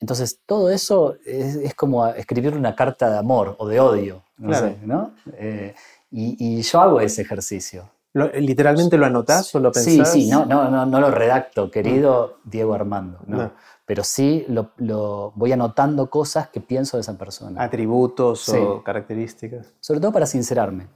Entonces, 0.00 0.40
todo 0.44 0.70
eso 0.70 1.14
es, 1.24 1.72
como 1.76 2.04
escribir 2.08 2.56
una 2.56 2.74
carta 2.74 3.10
de 3.10 3.18
amor 3.18 3.54
o 3.58 3.68
de 3.68 3.78
odio, 3.78 4.24
no 4.38 4.52
sé, 4.54 4.76
¿no? 4.82 5.14
Eh, 5.34 5.72
y, 6.10 6.60
yo 6.62 6.80
hago 6.80 7.00
ese 7.00 7.22
ejercicio. 7.22 7.92
¿Literalmente 8.12 8.98
lo 8.98 9.06
anotás 9.06 9.54
o 9.54 9.60
lo 9.60 9.70
pensás? 9.70 10.10
Sí, 10.10 10.22
sí, 10.22 10.30
no, 10.30 10.46
no, 10.46 10.68
no, 10.68 10.84
no 10.84 11.00
lo 11.00 11.12
redacto, 11.12 11.70
querido 11.70 12.38
Diego 12.42 12.74
Armando. 12.74 13.20
no 13.26 13.52
pero 13.90 14.04
sí 14.04 14.46
lo, 14.46 15.32
voy 15.34 15.50
anotando 15.50 16.08
cosas 16.10 16.48
que 16.50 16.60
pienso 16.60 16.96
de 16.96 17.00
esa 17.00 17.18
persona. 17.18 17.60
Atributos 17.60 18.48
o 18.50 18.84
características. 18.84 19.74
Sobre 19.80 19.98
todo 19.98 20.12
para 20.12 20.26
sincerarme. 20.26 20.86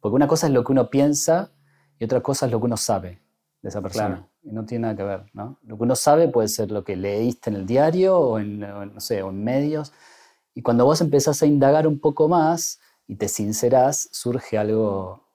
Porque 0.00 0.16
una 0.16 0.28
cosa 0.28 0.46
es 0.46 0.52
lo 0.52 0.62
que 0.62 0.72
uno 0.72 0.90
piensa 0.90 1.50
y 1.98 2.04
otra 2.04 2.20
cosa 2.20 2.44
es 2.44 2.52
lo 2.52 2.60
que 2.60 2.66
uno 2.66 2.76
sabe 2.76 3.22
de 3.62 3.70
esa 3.70 3.80
persona. 3.80 4.28
Y 4.42 4.52
no 4.52 4.66
tiene 4.66 4.82
nada 4.82 4.96
que 4.96 5.02
ver, 5.02 5.30
¿no? 5.32 5.60
Lo 5.62 5.78
que 5.78 5.82
uno 5.82 5.96
sabe 5.96 6.28
puede 6.28 6.48
ser 6.48 6.70
lo 6.70 6.84
que 6.84 6.94
leíste 6.94 7.48
en 7.48 7.56
el 7.56 7.64
diario 7.64 8.18
o 8.18 8.38
en, 8.38 8.60
no 8.60 9.00
sé, 9.00 9.22
o 9.22 9.30
en 9.30 9.42
medios. 9.42 9.90
Y 10.54 10.60
cuando 10.60 10.84
vos 10.84 11.00
empezás 11.00 11.42
a 11.42 11.46
indagar 11.46 11.86
un 11.86 12.00
poco 12.00 12.28
más 12.28 12.80
y 13.06 13.16
te 13.16 13.28
sincerás, 13.28 14.10
surge 14.12 14.58
algo 14.58 15.26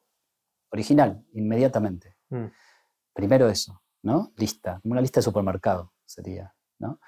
original, 0.70 1.26
inmediatamente. 1.34 2.16
Mm. 2.30 2.46
Primero 3.12 3.50
eso. 3.50 3.82
¿no? 4.06 4.32
Lista, 4.38 4.80
como 4.82 4.92
una 4.92 5.02
lista 5.02 5.20
de 5.20 5.24
supermercado 5.24 5.92
sería, 6.06 6.54
¿no? 6.80 7.00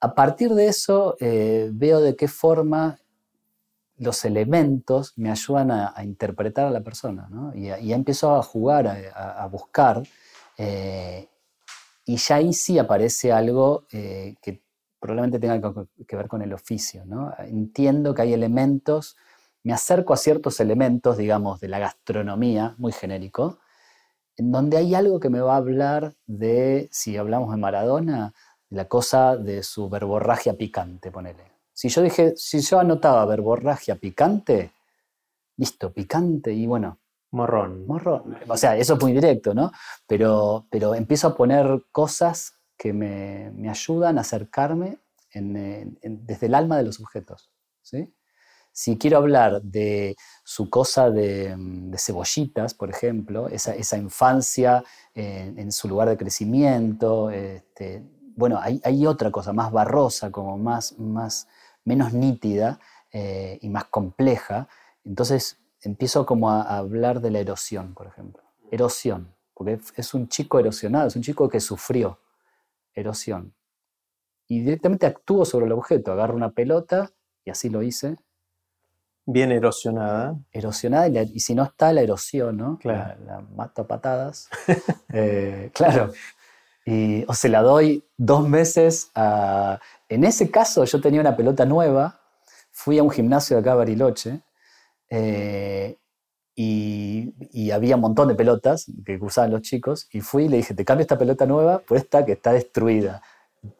A 0.00 0.14
partir 0.14 0.52
de 0.54 0.66
eso 0.66 1.16
eh, 1.18 1.70
veo 1.72 2.00
de 2.00 2.14
qué 2.14 2.28
forma 2.28 2.98
los 3.96 4.24
elementos 4.24 5.12
me 5.16 5.30
ayudan 5.30 5.70
a, 5.70 5.94
interpretar 6.02 6.66
a 6.66 6.70
la 6.70 6.82
persona. 6.82 7.28
Y, 7.54 7.70
y, 7.70 7.92
empiezo 7.92 8.34
a 8.34 8.42
jugar, 8.42 8.86
a, 9.14 9.46
buscar, 9.46 10.02
eh, 10.58 11.28
y 12.04 12.16
ya 12.16 12.36
ahí 12.36 12.52
sí 12.52 12.78
aparece 12.78 13.32
algo 13.32 13.86
eh, 13.92 14.34
que 14.42 14.62
probablemente 15.00 15.38
tenga 15.38 15.86
que 16.06 16.16
ver 16.16 16.28
con 16.28 16.42
el 16.42 16.52
oficio. 16.52 17.04
Entiendo 17.38 18.14
que 18.14 18.22
hay 18.22 18.32
elementos, 18.32 19.16
me 19.62 19.72
acerco 19.72 20.12
a 20.12 20.16
ciertos 20.16 20.60
elementos, 20.60 21.16
digamos, 21.16 21.60
de 21.60 21.68
la 21.68 21.78
gastronomía, 21.78 22.74
muy 22.78 22.92
genérico, 22.92 23.58
en 24.36 24.50
donde 24.50 24.76
hay 24.76 24.94
algo 24.94 25.20
que 25.20 25.30
me 25.30 25.40
va 25.40 25.54
a 25.54 25.58
hablar 25.58 26.14
de, 26.26 26.88
si 26.90 27.16
hablamos 27.16 27.50
de 27.50 27.56
Maradona, 27.56 28.34
la 28.74 28.86
cosa 28.86 29.36
de 29.36 29.62
su 29.62 29.88
verborragia 29.88 30.54
picante, 30.54 31.10
ponele. 31.10 31.52
Si 31.72 31.88
yo 31.88 32.02
dije, 32.02 32.34
si 32.36 32.60
yo 32.60 32.78
anotaba 32.78 33.24
verborragia 33.24 33.96
picante, 33.96 34.72
listo, 35.56 35.92
picante 35.92 36.52
y 36.52 36.66
bueno. 36.66 36.98
Morrón. 37.30 37.84
Morrón. 37.86 38.38
O 38.46 38.56
sea, 38.56 38.76
eso 38.76 38.94
es 38.94 39.02
muy 39.02 39.12
directo, 39.12 39.54
¿no? 39.54 39.72
Pero, 40.06 40.66
pero 40.70 40.94
empiezo 40.94 41.28
a 41.28 41.36
poner 41.36 41.84
cosas 41.90 42.54
que 42.76 42.92
me, 42.92 43.52
ayudan 43.68 44.18
a 44.18 44.20
acercarme 44.20 44.98
desde 45.32 46.46
el 46.46 46.54
alma 46.54 46.76
de 46.76 46.84
los 46.84 47.00
objetos. 47.00 47.50
¿sí? 47.82 48.14
Si 48.70 48.96
quiero 48.98 49.18
hablar 49.18 49.62
de 49.62 50.16
su 50.44 50.70
cosa 50.70 51.10
de, 51.10 51.56
cebollitas, 51.96 52.74
por 52.74 52.90
ejemplo, 52.90 53.48
esa, 53.48 53.96
infancia 53.96 54.84
en, 55.14 55.72
su 55.72 55.88
lugar 55.88 56.08
de 56.08 56.16
crecimiento, 56.16 57.30
este, 57.30 58.02
bueno, 58.36 58.60
hay, 58.60 59.06
otra 59.06 59.30
cosa 59.30 59.52
más 59.52 59.70
barrosa, 59.72 60.30
como 60.30 60.58
más, 60.58 60.98
más 60.98 61.48
menos 61.84 62.12
nítida 62.12 62.80
eh, 63.12 63.58
y 63.60 63.68
más 63.68 63.84
compleja. 63.84 64.68
Entonces 65.04 65.58
empiezo 65.82 66.26
como 66.26 66.50
a, 66.50 66.76
hablar 66.76 67.20
de 67.20 67.30
la 67.30 67.40
erosión, 67.40 67.94
por 67.94 68.06
ejemplo. 68.06 68.42
Erosión, 68.70 69.34
porque 69.54 69.78
es 69.96 70.14
un 70.14 70.28
chico 70.28 70.58
erosionado, 70.58 71.08
es 71.08 71.16
un 71.16 71.22
chico 71.22 71.48
que 71.48 71.60
sufrió 71.60 72.18
erosión. 72.94 73.54
Y 74.46 74.60
directamente 74.60 75.06
actúo 75.06 75.44
sobre 75.44 75.66
el 75.66 75.72
objeto, 75.72 76.12
agarro 76.12 76.34
una 76.34 76.50
pelota, 76.50 77.10
y 77.44 77.50
así 77.50 77.68
lo 77.68 77.82
hice. 77.82 78.16
Bien 79.26 79.52
erosionada. 79.52 80.38
Erosionada, 80.52 81.08
y, 81.08 81.40
si 81.40 81.54
no 81.54 81.64
está, 81.64 81.92
la 81.92 82.02
erosión, 82.02 82.58
¿no? 82.58 82.78
Claro. 82.78 83.24
La, 83.24 83.40
mato 83.40 83.82
a 83.82 83.86
patadas. 83.86 84.48
Eh, 85.16 85.70
claro. 85.72 86.10
Y, 86.84 87.24
o 87.26 87.34
se 87.34 87.48
la 87.48 87.62
doy 87.62 88.04
dos 88.16 88.48
meses 88.48 89.10
a... 89.14 89.80
En 90.08 90.24
ese 90.24 90.50
caso 90.50 90.84
yo 90.84 91.00
tenía 91.00 91.20
una 91.20 91.36
pelota 91.36 91.64
nueva, 91.64 92.20
fui 92.70 92.98
a 92.98 93.02
un 93.02 93.10
gimnasio 93.10 93.56
de 93.56 93.60
acá, 93.60 93.74
Bariloche, 93.74 94.42
eh, 95.08 95.96
y, 96.56 97.70
había 97.72 97.96
un 97.96 98.02
montón 98.02 98.28
de 98.28 98.34
pelotas 98.34 98.86
que 99.04 99.18
usaban 99.20 99.50
los 99.50 99.62
chicos, 99.62 100.08
y 100.12 100.20
fui 100.20 100.44
y 100.44 100.48
le 100.48 100.58
dije, 100.58 100.74
te 100.74 100.84
cambio 100.84 101.02
esta 101.02 101.18
pelota 101.18 101.46
nueva 101.46 101.80
por 101.80 101.96
esta 101.96 102.24
que 102.24 102.32
está 102.32 102.52
destruida. 102.52 103.22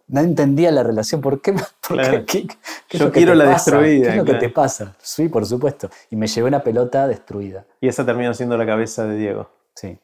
No 0.08 0.20
entendía 0.20 0.70
la 0.72 0.82
relación, 0.82 1.20
¿por 1.20 1.40
qué? 1.40 1.54
Yo 2.90 3.12
quiero 3.12 3.34
la 3.34 3.44
destruida. 3.44 4.06
¿Qué 4.06 4.10
es 4.10 4.16
lo 4.16 4.24
que 4.24 4.34
te 4.34 4.48
pasa? 4.48 4.96
Sí, 4.98 5.28
por 5.28 5.44
supuesto. 5.46 5.90
Y 6.10 6.16
me 6.16 6.26
llevé 6.26 6.48
una 6.48 6.62
pelota 6.62 7.06
destruida. 7.06 7.66
Y 7.80 7.88
esa 7.88 8.04
terminó 8.04 8.32
siendo 8.32 8.56
la 8.56 8.66
cabeza 8.66 9.06
de 9.06 9.16
Diego. 9.16 9.50
Sí, 9.74 9.98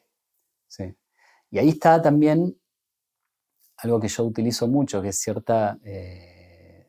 sí. 0.67 0.95
Y 1.49 1.59
ahí 1.59 1.69
está 1.69 2.01
también 2.01 2.57
algo 3.83 3.99
que 3.99 4.07
yo 4.07 4.23
utilizo 4.23 4.67
mucho, 4.67 5.01
que 5.01 5.09
es 5.09 5.19
cierta 5.19 5.77
eh, 5.83 6.85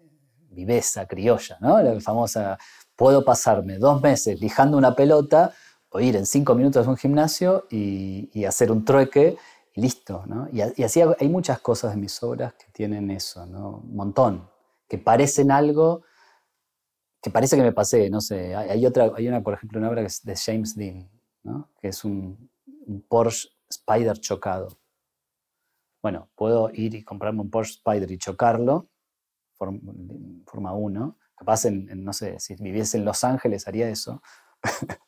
viveza 0.50 1.06
criolla, 1.06 1.56
¿no? 1.61 1.82
La 1.82 1.99
famosa, 2.00 2.58
puedo 2.94 3.25
pasarme 3.25 3.78
dos 3.78 4.02
meses 4.02 4.40
lijando 4.40 4.76
una 4.76 4.94
pelota 4.94 5.52
o 5.88 6.00
ir 6.00 6.16
en 6.16 6.26
cinco 6.26 6.54
minutos 6.54 6.87
a 6.87 6.90
un 6.90 6.96
gimnasio 6.96 7.66
y, 7.70 8.44
hacer 8.44 8.70
un 8.70 8.85
trueque 8.85 9.37
y 9.74 9.81
listo, 9.81 10.24
¿no? 10.26 10.48
Y, 10.52 10.61
así 10.83 11.00
hay 11.00 11.28
muchas 11.28 11.61
cosas 11.61 11.94
de 11.94 12.00
mis 12.00 12.22
obras 12.22 12.55
que 12.55 12.66
tienen 12.72 13.11
eso, 13.11 13.46
¿no? 13.46 13.83
Un 13.85 13.96
montón, 13.96 14.48
que 14.87 14.98
parecen 14.98 15.50
algo, 15.50 16.02
que 17.22 17.31
parece 17.31 17.57
que 17.57 17.62
me 17.62 17.72
pasé, 17.72 18.11
no 18.11 18.20
sé. 18.20 18.55
Hay, 18.55 18.85
otra, 18.85 19.12
hay 19.16 19.28
una, 19.28 19.42
por 19.42 19.55
ejemplo, 19.55 19.78
una 19.78 19.88
obra 19.88 20.02
que 20.02 20.09
es 20.09 20.22
de 20.22 20.37
James 20.37 20.76
Dean, 20.76 21.09
¿no? 21.42 21.70
Que 21.81 21.88
es 21.88 22.05
un, 22.05 22.50
un 22.87 23.00
Porsche 23.09 23.48
Spider 23.70 24.18
chocado 24.18 24.82
bueno, 26.02 26.28
puedo 26.34 26.70
ir 26.72 26.94
y 26.94 27.04
comprarme 27.04 27.40
un 27.40 27.50
Porsche 27.50 27.74
Spider 27.74 28.10
y 28.10 28.18
chocarlo, 28.18 28.88
forma 29.56 30.74
1, 30.74 31.18
capaz 31.36 31.64
en, 31.66 32.04
no 32.04 32.12
sé, 32.12 32.40
si 32.40 32.56
viviese 32.56 32.98
en 32.98 33.04
Los 33.04 33.22
Ángeles 33.22 33.68
haría 33.68 33.88
eso. 33.88 34.20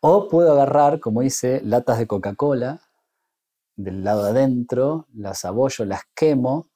o 0.00 0.28
puedo 0.28 0.52
agarrar, 0.52 1.00
como 1.00 1.22
dice, 1.22 1.62
latas 1.64 1.98
de 1.98 2.06
Coca-Cola 2.06 2.80
del 3.76 4.04
lado 4.04 4.24
de 4.24 4.30
adentro, 4.30 5.06
las 5.14 5.44
abollo, 5.46 5.84
las 5.86 6.02
quemo 6.14 6.70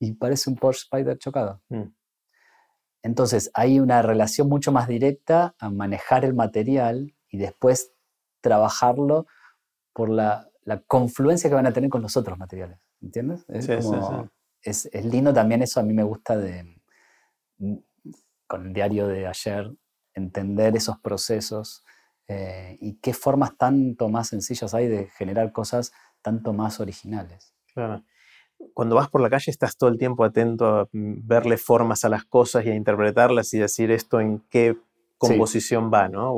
y 0.00 0.12
parece 0.14 0.50
un 0.50 0.56
Porsche 0.56 0.82
Spider 0.84 1.16
chocado. 1.18 1.62
Mm. 1.68 1.84
Entonces 3.02 3.50
hay 3.54 3.78
una 3.78 4.02
relación 4.02 4.48
mucho 4.48 4.72
más 4.72 4.88
directa 4.88 5.54
a 5.60 5.70
manejar 5.70 6.24
el 6.24 6.34
material 6.34 7.14
y 7.28 7.38
después 7.38 7.92
trabajarlo 8.40 9.26
por 9.92 10.10
la 10.10 10.50
la 10.66 10.80
confluencia 10.80 11.48
que 11.48 11.54
van 11.54 11.66
a 11.66 11.72
tener 11.72 11.88
con 11.88 12.02
los 12.02 12.16
otros 12.16 12.36
materiales. 12.38 12.78
¿Entiendes? 13.00 13.46
Es, 13.48 13.68
Es, 14.62 15.04
lindo 15.04 15.32
también 15.32 15.62
eso, 15.62 15.78
a 15.78 15.84
mí 15.84 15.94
me 15.94 16.02
gusta 16.02 16.36
de, 16.36 16.64
mm, 17.58 17.76
con 18.48 18.66
el 18.66 18.72
diario 18.72 19.06
de 19.06 19.28
ayer, 19.28 19.72
entender 20.12 20.76
esos 20.76 20.98
procesos 20.98 21.84
eh, 22.26 22.76
y 22.80 22.94
qué 22.96 23.14
formas 23.14 23.56
tanto 23.56 24.08
más 24.08 24.28
sencillas 24.28 24.74
hay 24.74 24.88
de 24.88 25.06
generar 25.06 25.52
cosas 25.52 25.92
tanto 26.20 26.52
más 26.52 26.80
originales. 26.80 27.54
Claro. 27.72 28.04
Cuando 28.74 28.96
vas 28.96 29.08
por 29.08 29.20
la 29.20 29.30
calle 29.30 29.52
estás 29.52 29.76
todo 29.76 29.88
el 29.88 29.98
tiempo 29.98 30.24
atento 30.24 30.66
a 30.66 30.88
mm, 30.90 31.28
verle 31.28 31.58
formas 31.58 32.04
a 32.04 32.08
las 32.08 32.24
cosas 32.24 32.66
y 32.66 32.70
a 32.70 32.74
interpretarlas 32.74 33.54
y 33.54 33.58
decir 33.58 33.92
esto 33.92 34.20
en 34.20 34.40
qué 34.50 34.76
composición 35.16 35.92
va, 35.92 36.08
¿no? 36.08 36.34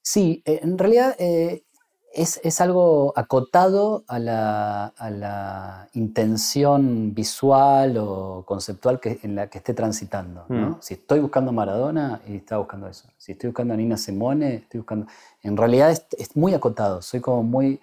Sí, 0.00 0.42
eh, 0.46 0.60
en 0.62 0.78
realidad 0.78 1.14
eh, 1.18 1.65
es, 2.16 2.60
algo 2.60 3.12
acotado 3.14 4.04
a 4.08 4.18
la, 4.18 5.88
intención 5.92 7.14
visual 7.14 7.96
o 7.98 8.44
conceptual 8.46 9.00
que, 9.00 9.18
en 9.22 9.34
la 9.34 9.48
que 9.48 9.58
esté 9.58 9.74
transitando. 9.74 10.44
Mm. 10.48 10.76
Si 10.80 10.94
estoy 10.94 11.20
buscando 11.20 11.52
Maradona, 11.52 12.20
y 12.26 12.36
está 12.36 12.58
buscando 12.58 12.88
eso. 12.88 13.08
Si 13.16 13.32
estoy 13.32 13.48
buscando 13.48 13.74
a 13.74 13.76
Nina 13.76 13.96
Simone, 13.96 14.56
estoy 14.56 14.80
buscando... 14.80 15.06
En 15.42 15.56
realidad 15.56 15.90
es, 15.90 16.36
muy 16.36 16.54
acotado, 16.54 17.02
soy 17.02 17.20
como 17.20 17.42
muy... 17.42 17.80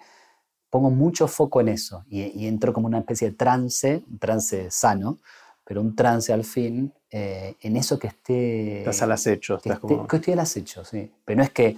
Pongo 0.70 0.90
mucho 0.90 1.28
foco 1.28 1.60
en 1.60 1.68
eso 1.68 2.04
y, 2.08 2.46
entro 2.48 2.72
como 2.72 2.88
una 2.88 2.98
especie 2.98 3.30
de 3.30 3.36
trance, 3.36 4.02
un 4.10 4.18
trance 4.18 4.72
sano, 4.72 5.18
pero 5.64 5.80
un 5.80 5.94
trance 5.94 6.32
al 6.32 6.42
fin, 6.42 6.92
eh, 7.10 7.54
en 7.60 7.76
eso 7.76 7.96
que 7.96 8.08
esté... 8.08 8.78
Estás 8.80 9.02
al 9.02 9.12
acecho. 9.12 9.56
estás 9.56 9.78
como... 9.78 10.08
que 10.08 10.16
estoy 10.16 10.32
al 10.32 10.40
acecho, 10.40 10.84
sí. 10.84 11.12
Pero 11.24 11.36
no 11.36 11.44
es 11.44 11.50
que 11.50 11.76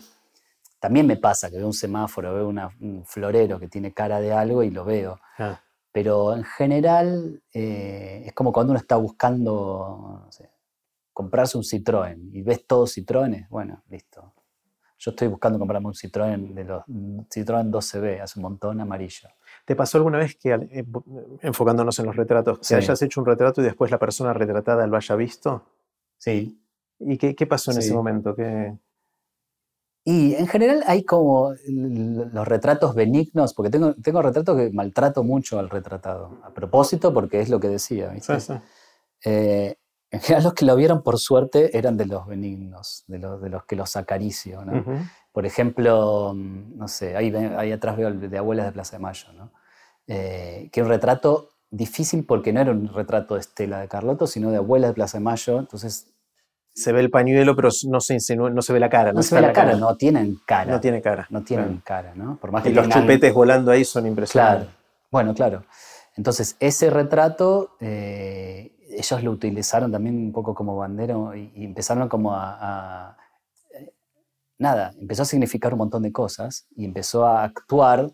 también 0.79 1.07
me 1.07 1.17
pasa 1.17 1.51
que 1.51 1.57
veo 1.57 1.67
un 1.67 1.73
semáforo, 1.73 2.35
veo 2.35 2.49
un 2.49 3.05
florero 3.07 3.59
que 3.59 3.69
tiene 3.69 3.93
cara 3.93 4.21
de 4.21 4.33
algo 4.33 4.63
y 4.63 4.71
lo 4.71 4.85
veo. 4.85 5.19
Ah. 5.39 5.61
Pero 5.93 6.37
en 6.37 6.45
general 6.45 7.43
eh, 7.55 8.25
es 8.27 8.33
como 8.35 8.53
cuando 8.53 8.73
uno 8.73 8.81
está 8.81 8.97
buscando 8.97 10.29
comprarse 11.13 11.57
un 11.57 11.65
Citroën 11.65 12.29
y 12.33 12.43
ves 12.43 12.67
todos 12.67 12.93
Citroënes, 12.93 13.49
bueno, 13.49 13.83
listo. 13.89 14.35
Yo 14.99 15.11
estoy 15.11 15.29
buscando 15.29 15.59
comprarme 15.59 15.89
un 15.89 15.95
Citroën 15.95 16.53
de 16.53 16.65
los 16.65 16.85
Citroën 16.87 17.71
12B, 17.71 18.21
hace 18.21 18.39
un 18.39 18.43
montón 18.43 18.81
amarillo. 18.81 19.31
¿Te 19.65 19.75
pasó 19.75 19.97
alguna 19.97 20.19
vez 20.19 20.37
que, 20.37 20.53
eh, 20.53 20.85
enfocándonos 21.41 21.99
en 21.99 22.07
los 22.07 22.17
retratos, 22.17 22.61
que 22.61 22.75
hayas 22.75 23.01
hecho 23.01 23.21
un 23.21 23.27
retrato 23.27 23.63
y 23.63 23.65
después 23.65 23.91
la 23.91 23.99
persona 23.99 24.35
retratada 24.35 24.87
lo 24.87 24.97
haya 24.99 25.17
visto? 25.17 25.65
Sí. 26.19 26.63
¿Y 26.99 27.17
qué, 27.17 27.47
pasó 27.47 27.73
en 27.73 27.79
ese 27.79 27.95
momento? 27.95 28.35
¿Qué... 28.37 28.77
Y 30.09 30.37
en 30.37 30.47
general 30.47 30.85
hay 30.87 31.03
como 31.03 31.53
los 31.67 32.47
retratos 32.47 32.95
benignos, 32.95 33.53
porque 33.53 33.71
tengo, 33.71 33.93
tengo 33.95 34.23
retratos 34.23 34.57
que 34.57 34.71
maltrato 34.71 35.25
mucho 35.25 35.59
al 35.59 35.69
retratado, 35.69 36.39
a 36.45 36.55
propósito, 36.55 37.13
porque 37.13 37.41
es 37.41 37.49
lo 37.49 37.59
que 37.59 37.67
decía. 37.67 38.15
Eh, 39.25 39.75
en 40.13 40.21
general 40.21 40.45
los 40.45 40.55
que 40.55 40.65
lo 40.65 40.77
vieron 40.77 41.03
por 41.03 41.19
suerte 41.19 41.77
eran 41.77 41.97
de 41.97 42.07
los 42.07 42.25
benignos, 42.25 43.03
de 43.09 43.19
los, 43.19 43.43
de 43.43 43.51
los 43.51 43.65
que 43.65 43.75
los 43.75 43.97
acaricio. 43.97 44.65
¿no? 44.65 44.85
Por 45.33 45.45
ejemplo, 45.45 46.33
mm, 46.37 46.79
no 46.79 46.87
sé, 46.87 47.17
ahí, 47.17 47.35
ahí, 47.35 47.73
atrás 47.73 47.97
veo 47.97 48.07
el 48.07 48.31
de 48.31 48.39
Abuelas 48.39 48.67
de 48.67 48.73
Plaza 48.73 48.99
de 48.99 49.03
Mayo, 49.03 49.33
¿no? 49.33 49.51
Eh, 50.07 50.69
que 50.71 50.83
un 50.83 50.89
retrato 50.89 51.51
difícil 51.69 52.25
porque 52.25 52.53
no 52.53 52.61
era 52.61 52.71
un 52.71 52.87
retrato 52.95 53.35
de 53.35 53.41
Estela 53.41 53.81
de 53.81 53.89
Carlotto, 53.89 54.29
sino 54.29 54.53
de 54.53 54.59
Abuelas 54.59 54.91
de 54.91 54.95
Plaza 54.95 55.19
de 55.19 55.25
Mayo, 55.25 55.59
entonces 55.59 56.15
se 56.77 56.93
ve 56.93 57.01
el 57.01 57.09
pañuelo, 57.09 57.57
pero 57.57 57.71
no 57.89 58.01
se, 58.01 58.19
no 58.37 58.63
se 58.63 58.73
ve 58.75 58.81
la 58.81 58.91
cara. 58.91 59.11
No, 59.15 59.23
se 59.23 59.35
ve 59.35 59.41
la, 59.41 59.53
cara, 59.55 59.77
no 59.77 59.97
tienen 59.97 60.39
cara. 60.45 60.71
No 60.71 60.79
tiene 60.79 61.01
cara. 61.01 61.27
No 61.31 61.43
tienen 61.43 61.81
cara, 61.83 62.13
¿no? 62.15 62.37
Por 62.37 62.53
más 62.53 62.63
que 62.63 62.69
y 62.69 62.75
los 62.75 62.87
chupetes 62.91 63.33
volando 63.33 63.71
ahí 63.71 63.83
son 63.83 64.07
impresionantes. 64.07 64.69
Claro, 64.69 64.79
Bueno, 65.11 65.33
claro. 65.33 65.65
Entonces, 66.17 66.55
ese 66.61 66.91
retrato, 66.91 67.77
eh, 67.81 68.77
ellos 68.91 69.23
lo 69.23 69.31
utilizaron 69.31 69.91
también 69.91 70.17
un 70.17 70.33
poco 70.33 70.55
como 70.55 70.77
bandera 70.77 71.17
y, 71.35 71.65
empezaron 71.65 72.11
como 72.11 72.35
a, 72.35 73.17
eh, 73.73 73.95
Nada, 74.59 74.93
empezó 75.01 75.23
a 75.23 75.27
significar 75.27 75.73
un 75.73 75.79
montón 75.79 76.03
de 76.03 76.13
cosas 76.13 76.67
y 76.77 76.85
empezó 76.85 77.25
a 77.25 77.43
actuar 77.43 78.13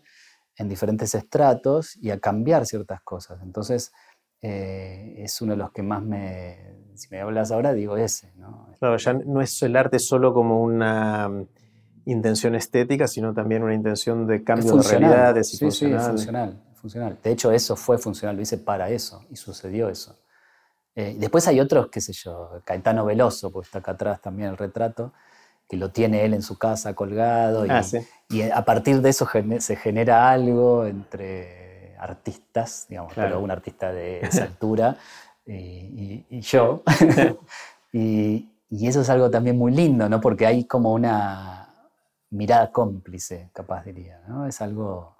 en 0.55 0.69
diferentes 0.69 1.13
estratos 1.15 1.97
y 1.97 2.11
a 2.11 2.19
cambiar 2.19 2.65
ciertas 2.65 3.01
cosas. 3.01 3.41
Entonces, 3.43 3.91
eh, 4.43 5.15
es 5.17 5.41
uno 5.41 5.53
de 5.53 5.57
los 5.57 5.71
que 5.71 5.81
más 5.81 6.03
me... 6.03 6.71
Si 6.93 7.07
me 7.09 7.21
hablas 7.21 7.51
ahora, 7.51 7.73
digo 7.73 7.97
ese. 7.97 8.31
¿no? 8.35 8.67
Claro, 8.77 8.97
ya 8.97 9.13
no 9.13 9.41
es 9.41 9.59
el 9.63 9.75
arte 9.75 9.97
solo 9.97 10.31
como 10.31 10.61
una 10.61 11.27
mm, 11.27 11.47
intención 12.05 12.53
estética, 12.53 13.07
sino 13.07 13.33
también 13.33 13.63
una 13.63 13.73
intención 13.73 14.27
de 14.27 14.43
cambio 14.43 14.75
de 14.75 14.83
realidades 14.87 15.51
y 15.55 15.57
sí, 15.57 15.65
funcional. 15.65 16.01
Sí, 16.01 16.07
funcional 16.09 16.61
funcional. 16.83 17.17
De 17.23 17.31
hecho, 17.31 17.51
eso 17.53 17.77
fue 17.77 17.97
funcional, 17.97 18.35
lo 18.35 18.41
hice 18.41 18.57
para 18.57 18.89
eso 18.89 19.23
y 19.29 19.37
sucedió 19.37 19.87
eso. 19.87 20.19
Eh, 20.95 21.15
después 21.17 21.47
hay 21.47 21.61
otros, 21.61 21.87
qué 21.87 22.01
sé 22.01 22.11
yo, 22.11 22.61
Caetano 22.65 23.05
Veloso, 23.05 23.51
porque 23.51 23.67
está 23.67 23.79
acá 23.79 23.93
atrás 23.93 24.21
también 24.21 24.49
el 24.49 24.57
retrato, 24.57 25.13
que 25.69 25.77
lo 25.77 25.91
tiene 25.91 26.25
él 26.25 26.33
en 26.33 26.41
su 26.41 26.57
casa 26.57 26.93
colgado 26.93 27.65
y, 27.65 27.69
ah, 27.69 27.81
y 28.29 28.41
a 28.41 28.65
partir 28.65 29.01
de 29.01 29.09
eso 29.09 29.27
se 29.59 29.75
genera 29.77 30.29
algo 30.29 30.85
entre 30.85 31.62
artistas, 32.03 32.85
digamos, 32.89 33.13
pero 33.15 33.39
un 33.39 33.51
artista 33.51 33.91
de 33.91 34.19
esa 34.21 34.43
altura 34.49 34.97
y, 35.45 36.41
yo. 36.41 36.83
y, 37.93 38.49
y 38.69 38.87
eso 38.87 39.01
es 39.01 39.09
algo 39.09 39.29
también 39.29 39.57
muy 39.57 39.71
lindo, 39.71 40.09
¿no? 40.09 40.19
Porque 40.19 40.45
hay 40.45 40.65
como 40.65 40.93
una 40.93 41.69
mirada 42.29 42.71
cómplice, 42.71 43.49
capaz 43.53 43.85
diría, 43.85 44.21
¿no? 44.27 44.47
Es 44.47 44.61
algo 44.61 45.15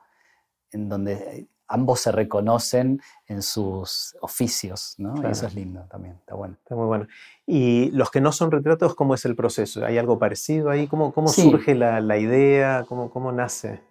en 0.72 0.90
donde 0.90 1.48
ambos 1.68 2.02
se 2.02 2.12
reconocen 2.12 3.02
en 3.28 3.42
sus 3.42 4.16
oficios, 4.22 4.96
¿no? 4.98 5.16
Y 5.22 5.32
eso 5.32 5.48
es 5.48 5.56
lindo 5.56 5.86
también, 5.90 6.16
está 6.16 6.36
bueno. 6.36 6.56
Está 6.62 6.76
muy 6.76 6.86
bueno. 6.86 7.08
Y 7.46 7.92
los 7.92 8.12
que 8.12 8.22
no 8.22 8.32
son 8.32 8.52
retratos, 8.52 8.96
¿cómo 8.96 9.16
es 9.16 9.26
el 9.26 9.36
proceso? 9.36 9.86
¿Hay 9.86 9.98
algo 9.98 10.20
parecido 10.20 10.70
ahí? 10.70 10.88
¿Cómo, 10.88 11.14
cómo 11.14 11.28
surge 11.30 11.76
la, 11.76 12.00
la 12.02 12.18
idea? 12.18 12.86
¿Cómo, 12.88 13.10
¿Cómo, 13.10 13.32
nace 13.32 13.82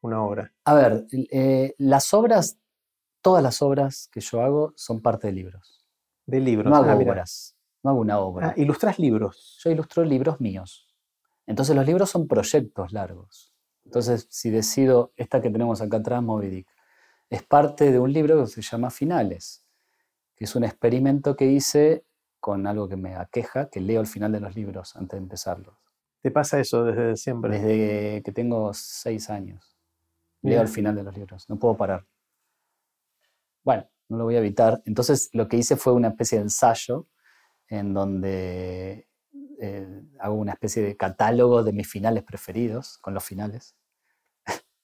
una 0.00 0.22
obra? 0.22 0.52
A 0.64 0.74
ver, 0.74 1.06
eh, 1.12 1.74
las 1.78 2.12
obras, 2.14 2.58
todas 3.22 3.42
las 3.42 3.62
obras 3.62 4.08
que 4.12 4.20
yo 4.20 4.42
hago 4.42 4.72
son 4.76 5.00
parte 5.00 5.28
de 5.28 5.32
libros. 5.32 5.86
De 6.26 6.40
libros. 6.40 6.70
No 6.70 6.76
hago 6.76 6.90
ah, 6.90 6.96
obras, 6.96 7.56
no 7.82 7.90
hago 7.90 8.00
una 8.00 8.18
obra. 8.18 8.48
Ah, 8.48 8.54
¿Ilustras 8.56 8.98
libros? 8.98 9.58
Yo 9.62 9.70
ilustro 9.70 10.04
libros 10.04 10.40
míos. 10.40 10.88
Entonces 11.46 11.74
los 11.74 11.86
libros 11.86 12.10
son 12.10 12.28
proyectos 12.28 12.92
largos. 12.92 13.54
Entonces, 13.84 14.26
si 14.30 14.50
decido, 14.50 15.12
esta 15.16 15.40
que 15.40 15.48
tenemos 15.48 15.80
acá 15.80 15.96
atrás, 15.96 16.22
Moby 16.22 16.48
Dick, 16.48 16.68
es 17.30 17.42
parte 17.42 17.90
de 17.90 17.98
un 17.98 18.12
libro 18.12 18.38
que 18.40 18.46
se 18.46 18.60
llama 18.60 18.90
Finales, 18.90 19.64
que 20.36 20.44
es 20.44 20.54
un 20.54 20.64
experimento 20.64 21.36
que 21.36 21.46
hice 21.46 22.04
con 22.38 22.66
algo 22.66 22.88
que 22.88 22.96
me 22.96 23.16
aqueja, 23.16 23.70
que 23.70 23.80
leo 23.80 24.00
al 24.00 24.06
final 24.06 24.30
de 24.30 24.40
los 24.40 24.54
libros 24.54 24.94
antes 24.96 25.18
de 25.18 25.22
empezarlos. 25.22 25.74
¿Te 26.20 26.30
pasa 26.30 26.60
eso 26.60 26.84
desde 26.84 27.16
siempre? 27.16 27.58
Desde 27.58 28.22
que 28.22 28.32
tengo 28.32 28.74
seis 28.74 29.30
años. 29.30 29.77
Leo 30.42 30.60
al 30.60 30.68
final 30.68 30.94
de 30.94 31.02
los 31.02 31.16
libros, 31.16 31.48
no 31.48 31.58
puedo 31.58 31.76
parar. 31.76 32.06
Bueno, 33.64 33.88
no 34.08 34.18
lo 34.18 34.24
voy 34.24 34.36
a 34.36 34.38
evitar. 34.38 34.82
Entonces 34.86 35.30
lo 35.32 35.48
que 35.48 35.56
hice 35.56 35.76
fue 35.76 35.92
una 35.92 36.08
especie 36.08 36.38
de 36.38 36.44
ensayo 36.44 37.06
en 37.68 37.92
donde 37.92 39.08
eh, 39.60 40.02
hago 40.20 40.36
una 40.36 40.52
especie 40.52 40.82
de 40.82 40.96
catálogo 40.96 41.62
de 41.62 41.72
mis 41.72 41.88
finales 41.88 42.22
preferidos, 42.22 42.98
con 42.98 43.14
los 43.14 43.24
finales. 43.24 43.76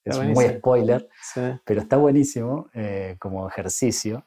Es 0.04 0.18
muy 0.18 0.44
spoiler, 0.46 1.08
pero 1.64 1.80
está 1.80 1.96
buenísimo 1.96 2.68
eh, 2.74 3.16
como 3.18 3.48
ejercicio. 3.48 4.26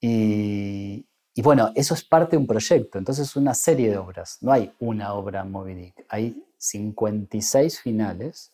Y, 0.00 1.06
bueno, 1.36 1.70
eso 1.76 1.94
es 1.94 2.04
parte 2.04 2.32
de 2.32 2.38
un 2.38 2.46
proyecto, 2.46 2.98
entonces 2.98 3.28
es 3.28 3.36
una 3.36 3.54
serie 3.54 3.88
de 3.88 3.98
obras. 3.98 4.38
No 4.40 4.50
hay 4.50 4.74
una 4.80 5.14
obra 5.14 5.44
Moby 5.44 5.74
Dick, 5.74 6.04
hay 6.08 6.44
56 6.58 7.80
finales 7.80 8.51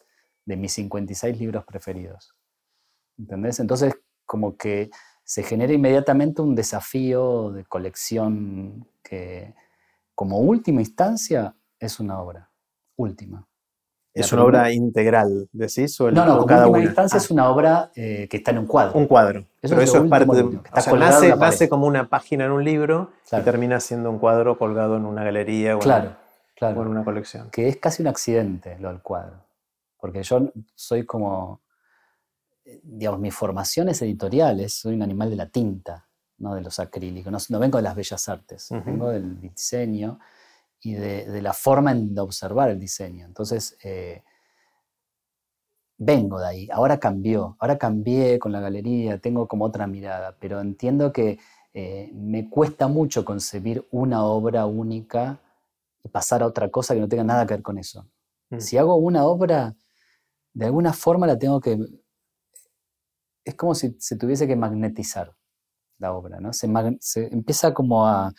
de 0.48 0.56
mis 0.56 0.72
56 0.72 1.38
libros 1.38 1.64
preferidos. 1.66 2.34
¿Entendés? 3.18 3.60
Entonces, 3.60 3.94
como 4.24 4.56
que 4.56 4.90
se 5.22 5.42
genera 5.42 5.74
inmediatamente 5.74 6.40
un 6.40 6.54
desafío 6.54 7.50
de 7.52 7.66
colección 7.66 8.88
que, 9.02 9.54
como 10.14 10.38
última 10.38 10.80
instancia, 10.80 11.54
es 11.78 12.00
una 12.00 12.20
obra. 12.20 12.50
Última. 12.96 13.46
¿Es 14.14 14.32
una 14.32 14.42
obra 14.44 14.72
integral, 14.72 15.48
decís? 15.52 16.00
O 16.00 16.10
no, 16.10 16.24
no, 16.24 16.46
como 16.46 16.60
última 16.62 16.82
instancia 16.82 17.18
es 17.18 17.30
ah. 17.30 17.34
una 17.34 17.50
obra 17.50 17.92
eh, 17.94 18.26
que 18.28 18.38
está 18.38 18.50
en 18.50 18.58
un 18.58 18.66
cuadro. 18.66 18.98
Un 18.98 19.06
cuadro. 19.06 19.44
Pero 19.60 19.80
eso 19.82 20.02
es 20.02 20.10
parte 20.10 20.34
de. 20.34 20.42
O 20.42 20.80
sea, 20.80 21.36
nace, 21.36 21.68
como 21.68 21.86
una 21.86 22.08
página 22.08 22.46
en 22.46 22.52
un 22.52 22.64
libro 22.64 23.10
y 23.30 23.40
termina 23.42 23.80
siendo 23.80 24.10
un 24.10 24.18
cuadro 24.18 24.58
colgado 24.58 24.96
en 24.96 25.04
una 25.04 25.22
galería 25.22 25.76
o, 25.76 25.78
claro, 25.78 26.16
en, 26.58 26.78
o 26.78 26.82
en 26.82 26.88
una 26.88 27.04
colección. 27.04 27.50
Que 27.50 27.68
es 27.68 27.76
casi 27.76 28.02
un 28.02 28.08
accidente 28.08 28.78
lo 28.80 28.88
del 28.88 29.02
cuadro. 29.02 29.47
Porque 29.98 30.22
yo 30.22 30.52
soy 30.74 31.04
como. 31.04 31.62
Digamos, 32.82 33.20
mi 33.20 33.30
formación 33.30 33.88
es 33.88 34.02
editorial, 34.02 34.68
soy 34.68 34.94
un 34.94 35.02
animal 35.02 35.30
de 35.30 35.36
la 35.36 35.48
tinta, 35.48 36.06
no 36.36 36.54
de 36.54 36.60
los 36.60 36.78
acrílicos. 36.78 37.50
No, 37.50 37.58
vengo 37.58 37.78
de 37.78 37.82
las 37.82 37.96
bellas 37.96 38.28
artes, 38.28 38.68
vengo 38.84 39.08
del 39.08 39.40
diseño 39.40 40.18
y 40.82 40.92
de, 40.92 41.42
la 41.42 41.52
forma 41.52 41.94
de 41.94 42.20
observar 42.20 42.70
el 42.70 42.78
diseño. 42.78 43.24
Entonces, 43.26 43.76
eh, 43.82 44.22
vengo 45.98 46.38
de 46.38 46.46
ahí, 46.46 46.68
ahora 46.72 46.98
cambió, 46.98 47.56
ahora 47.58 47.76
cambié 47.76 48.38
con 48.38 48.52
la 48.52 48.60
galería, 48.60 49.18
tengo 49.18 49.48
como 49.48 49.64
otra 49.64 49.86
mirada, 49.86 50.36
pero 50.38 50.60
entiendo 50.60 51.12
que 51.12 51.38
eh, 51.74 52.10
me 52.14 52.48
cuesta 52.48 52.86
mucho 52.86 53.24
concebir 53.24 53.86
una 53.90 54.24
obra 54.24 54.66
única 54.66 55.40
y 56.02 56.08
pasar 56.08 56.42
a 56.42 56.46
otra 56.46 56.70
cosa 56.70 56.94
que 56.94 57.00
no 57.00 57.08
tenga 57.08 57.24
nada 57.24 57.46
que 57.46 57.54
ver 57.54 57.62
con 57.62 57.78
eso. 57.78 58.06
Mm. 58.50 58.60
Si 58.60 58.78
hago 58.78 58.96
una 58.96 59.24
obra, 59.24 59.74
de 60.58 60.66
alguna 60.66 60.92
forma 60.92 61.26
la 61.26 61.38
tengo 61.38 61.60
que... 61.60 61.78
Es 63.44 63.54
como 63.54 63.76
si 63.76 63.96
se 64.00 64.16
tuviese 64.16 64.48
que 64.48 64.56
magnetizar 64.56 65.32
la 65.98 66.12
obra, 66.12 66.40
¿no? 66.40 66.52
Se, 66.52 66.68
se 67.00 67.32
empieza 67.32 67.72
como 67.72 68.08
a... 68.08 68.32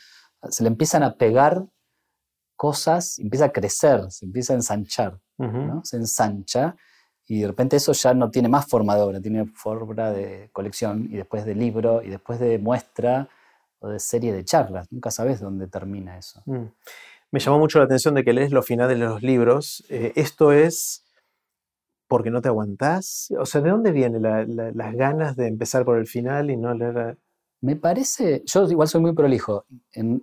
Se 0.49 0.63
le 0.63 0.67
empiezan 0.67 1.03
a 1.03 1.15
pegar 1.15 1.65
cosas, 2.57 3.19
empieza 3.19 3.45
a 3.45 3.51
crecer, 3.53 4.11
se 4.11 4.25
empieza 4.25 4.51
a 4.51 4.57
ensanchar, 4.57 5.17
¿no? 5.37 5.81
se 5.85 5.95
ensancha 5.95 6.75
y 7.25 7.41
de 7.41 7.47
repente 7.47 7.77
eso 7.77 7.93
ya 7.93 8.13
no 8.13 8.29
tiene 8.31 8.49
más 8.49 8.67
forma 8.67 8.95
de 8.95 9.01
obra, 9.01 9.21
tiene 9.21 9.45
forma 9.45 10.11
de 10.11 10.49
colección 10.51 11.07
y 11.09 11.15
después 11.15 11.45
de 11.45 11.55
libro 11.55 12.01
y 12.03 12.09
después 12.09 12.37
de 12.39 12.59
muestra 12.59 13.29
o 13.79 13.87
de 13.87 13.99
serie 13.99 14.33
de 14.33 14.43
charlas. 14.43 14.91
Nunca 14.91 15.09
sabes 15.09 15.39
dónde 15.39 15.67
termina 15.67 16.17
eso. 16.17 16.41
Mm. 16.45 16.65
Me 17.31 17.39
llamó 17.39 17.59
mucho 17.59 17.79
la 17.79 17.85
atención 17.85 18.13
de 18.13 18.25
que 18.25 18.33
lees 18.33 18.51
los 18.51 18.65
finales 18.65 18.99
de 18.99 19.05
los 19.05 19.21
libros. 19.21 19.85
Eh, 19.89 20.11
esto 20.15 20.51
es 20.51 21.05
porque 22.09 22.31
no 22.31 22.41
te 22.41 22.49
aguantás. 22.49 23.31
O 23.39 23.45
sea, 23.45 23.61
¿de 23.61 23.69
dónde 23.69 23.93
vienen 23.93 24.21
las 24.21 24.95
ganas 24.95 25.37
de 25.37 25.47
empezar 25.47 25.85
por 25.85 25.97
el 25.97 26.07
final 26.07 26.49
y 26.49 26.57
no 26.57 26.73
leer 26.73 27.17
me 27.61 27.75
parece, 27.75 28.43
yo 28.45 28.63
igual 28.69 28.87
soy 28.87 29.01
muy 29.01 29.13
prolijo, 29.13 29.65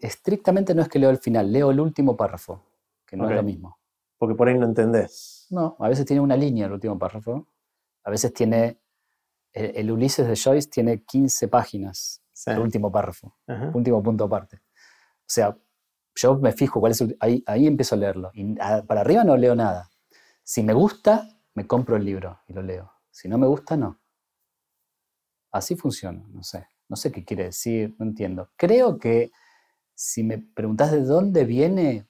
estrictamente 0.00 0.74
no 0.74 0.82
es 0.82 0.88
que 0.88 0.98
leo 0.98 1.10
el 1.10 1.18
final, 1.18 1.52
leo 1.52 1.70
el 1.70 1.80
último 1.80 2.16
párrafo, 2.16 2.62
que 3.04 3.16
no 3.16 3.28
es 3.28 3.36
lo 3.36 3.42
mismo. 3.42 3.78
Porque 4.16 4.34
por 4.34 4.48
ahí 4.48 4.56
no 4.56 4.64
entendés. 4.64 5.46
No, 5.50 5.76
a 5.78 5.88
veces 5.88 6.06
tiene 6.06 6.22
una 6.22 6.36
línea 6.36 6.66
el 6.66 6.72
último 6.72 6.98
párrafo, 6.98 7.46
a 8.04 8.10
veces 8.10 8.32
tiene, 8.32 8.80
el, 9.52 9.90
Ulises 9.90 10.26
de 10.26 10.34
Joyce 10.34 10.70
tiene 10.70 11.02
15 11.02 11.48
páginas, 11.48 12.22
el 12.46 12.58
último 12.58 12.90
párrafo, 12.90 13.36
último 13.74 14.02
punto 14.02 14.24
aparte. 14.24 14.56
O 14.56 15.28
sea, 15.28 15.56
yo 16.14 16.38
me 16.38 16.52
fijo 16.52 16.80
cuál 16.80 16.92
es 16.92 17.02
el, 17.02 17.16
ahí, 17.20 17.44
ahí 17.46 17.66
empiezo 17.66 17.96
a 17.96 17.98
leerlo. 17.98 18.30
Y 18.32 18.54
para 18.54 19.02
arriba 19.02 19.24
no 19.24 19.36
leo 19.36 19.54
nada. 19.54 19.90
Si 20.42 20.62
me 20.62 20.72
gusta, 20.72 21.28
me 21.56 21.66
compro 21.66 21.96
el 21.96 22.04
libro 22.04 22.38
y 22.46 22.52
lo 22.52 22.62
leo. 22.62 22.92
Si 23.10 23.28
no 23.28 23.38
me 23.38 23.46
gusta, 23.46 23.76
no. 23.76 23.98
Así 25.50 25.74
funciona, 25.74 26.22
no 26.28 26.42
sé. 26.42 26.68
No 26.88 26.96
sé 26.96 27.10
qué 27.10 27.24
quiere 27.24 27.44
decir, 27.44 27.96
no 27.98 28.04
entiendo. 28.04 28.50
Creo 28.56 28.98
que 28.98 29.32
si 29.94 30.22
me 30.22 30.38
preguntas 30.38 30.92
de 30.92 31.02
dónde 31.02 31.44
viene, 31.46 32.06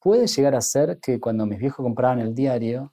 puede 0.00 0.26
llegar 0.26 0.56
a 0.56 0.60
ser 0.60 0.98
que 0.98 1.20
cuando 1.20 1.46
mis 1.46 1.60
viejos 1.60 1.84
compraban 1.84 2.18
el 2.18 2.34
diario, 2.34 2.92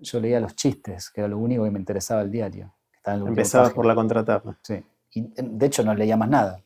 yo 0.00 0.18
leía 0.20 0.40
los 0.40 0.56
chistes, 0.56 1.10
que 1.10 1.20
era 1.20 1.28
lo 1.28 1.38
único 1.38 1.64
que 1.64 1.70
me 1.70 1.78
interesaba 1.78 2.22
el 2.22 2.30
diario. 2.30 2.74
Empezaba 3.04 3.68
por 3.70 3.84
la 3.84 3.94
contratapa. 3.94 4.58
Sí. 4.62 4.82
Y 5.12 5.28
de 5.36 5.66
hecho 5.66 5.84
no 5.84 5.94
leía 5.94 6.16
más 6.16 6.30
nada. 6.30 6.62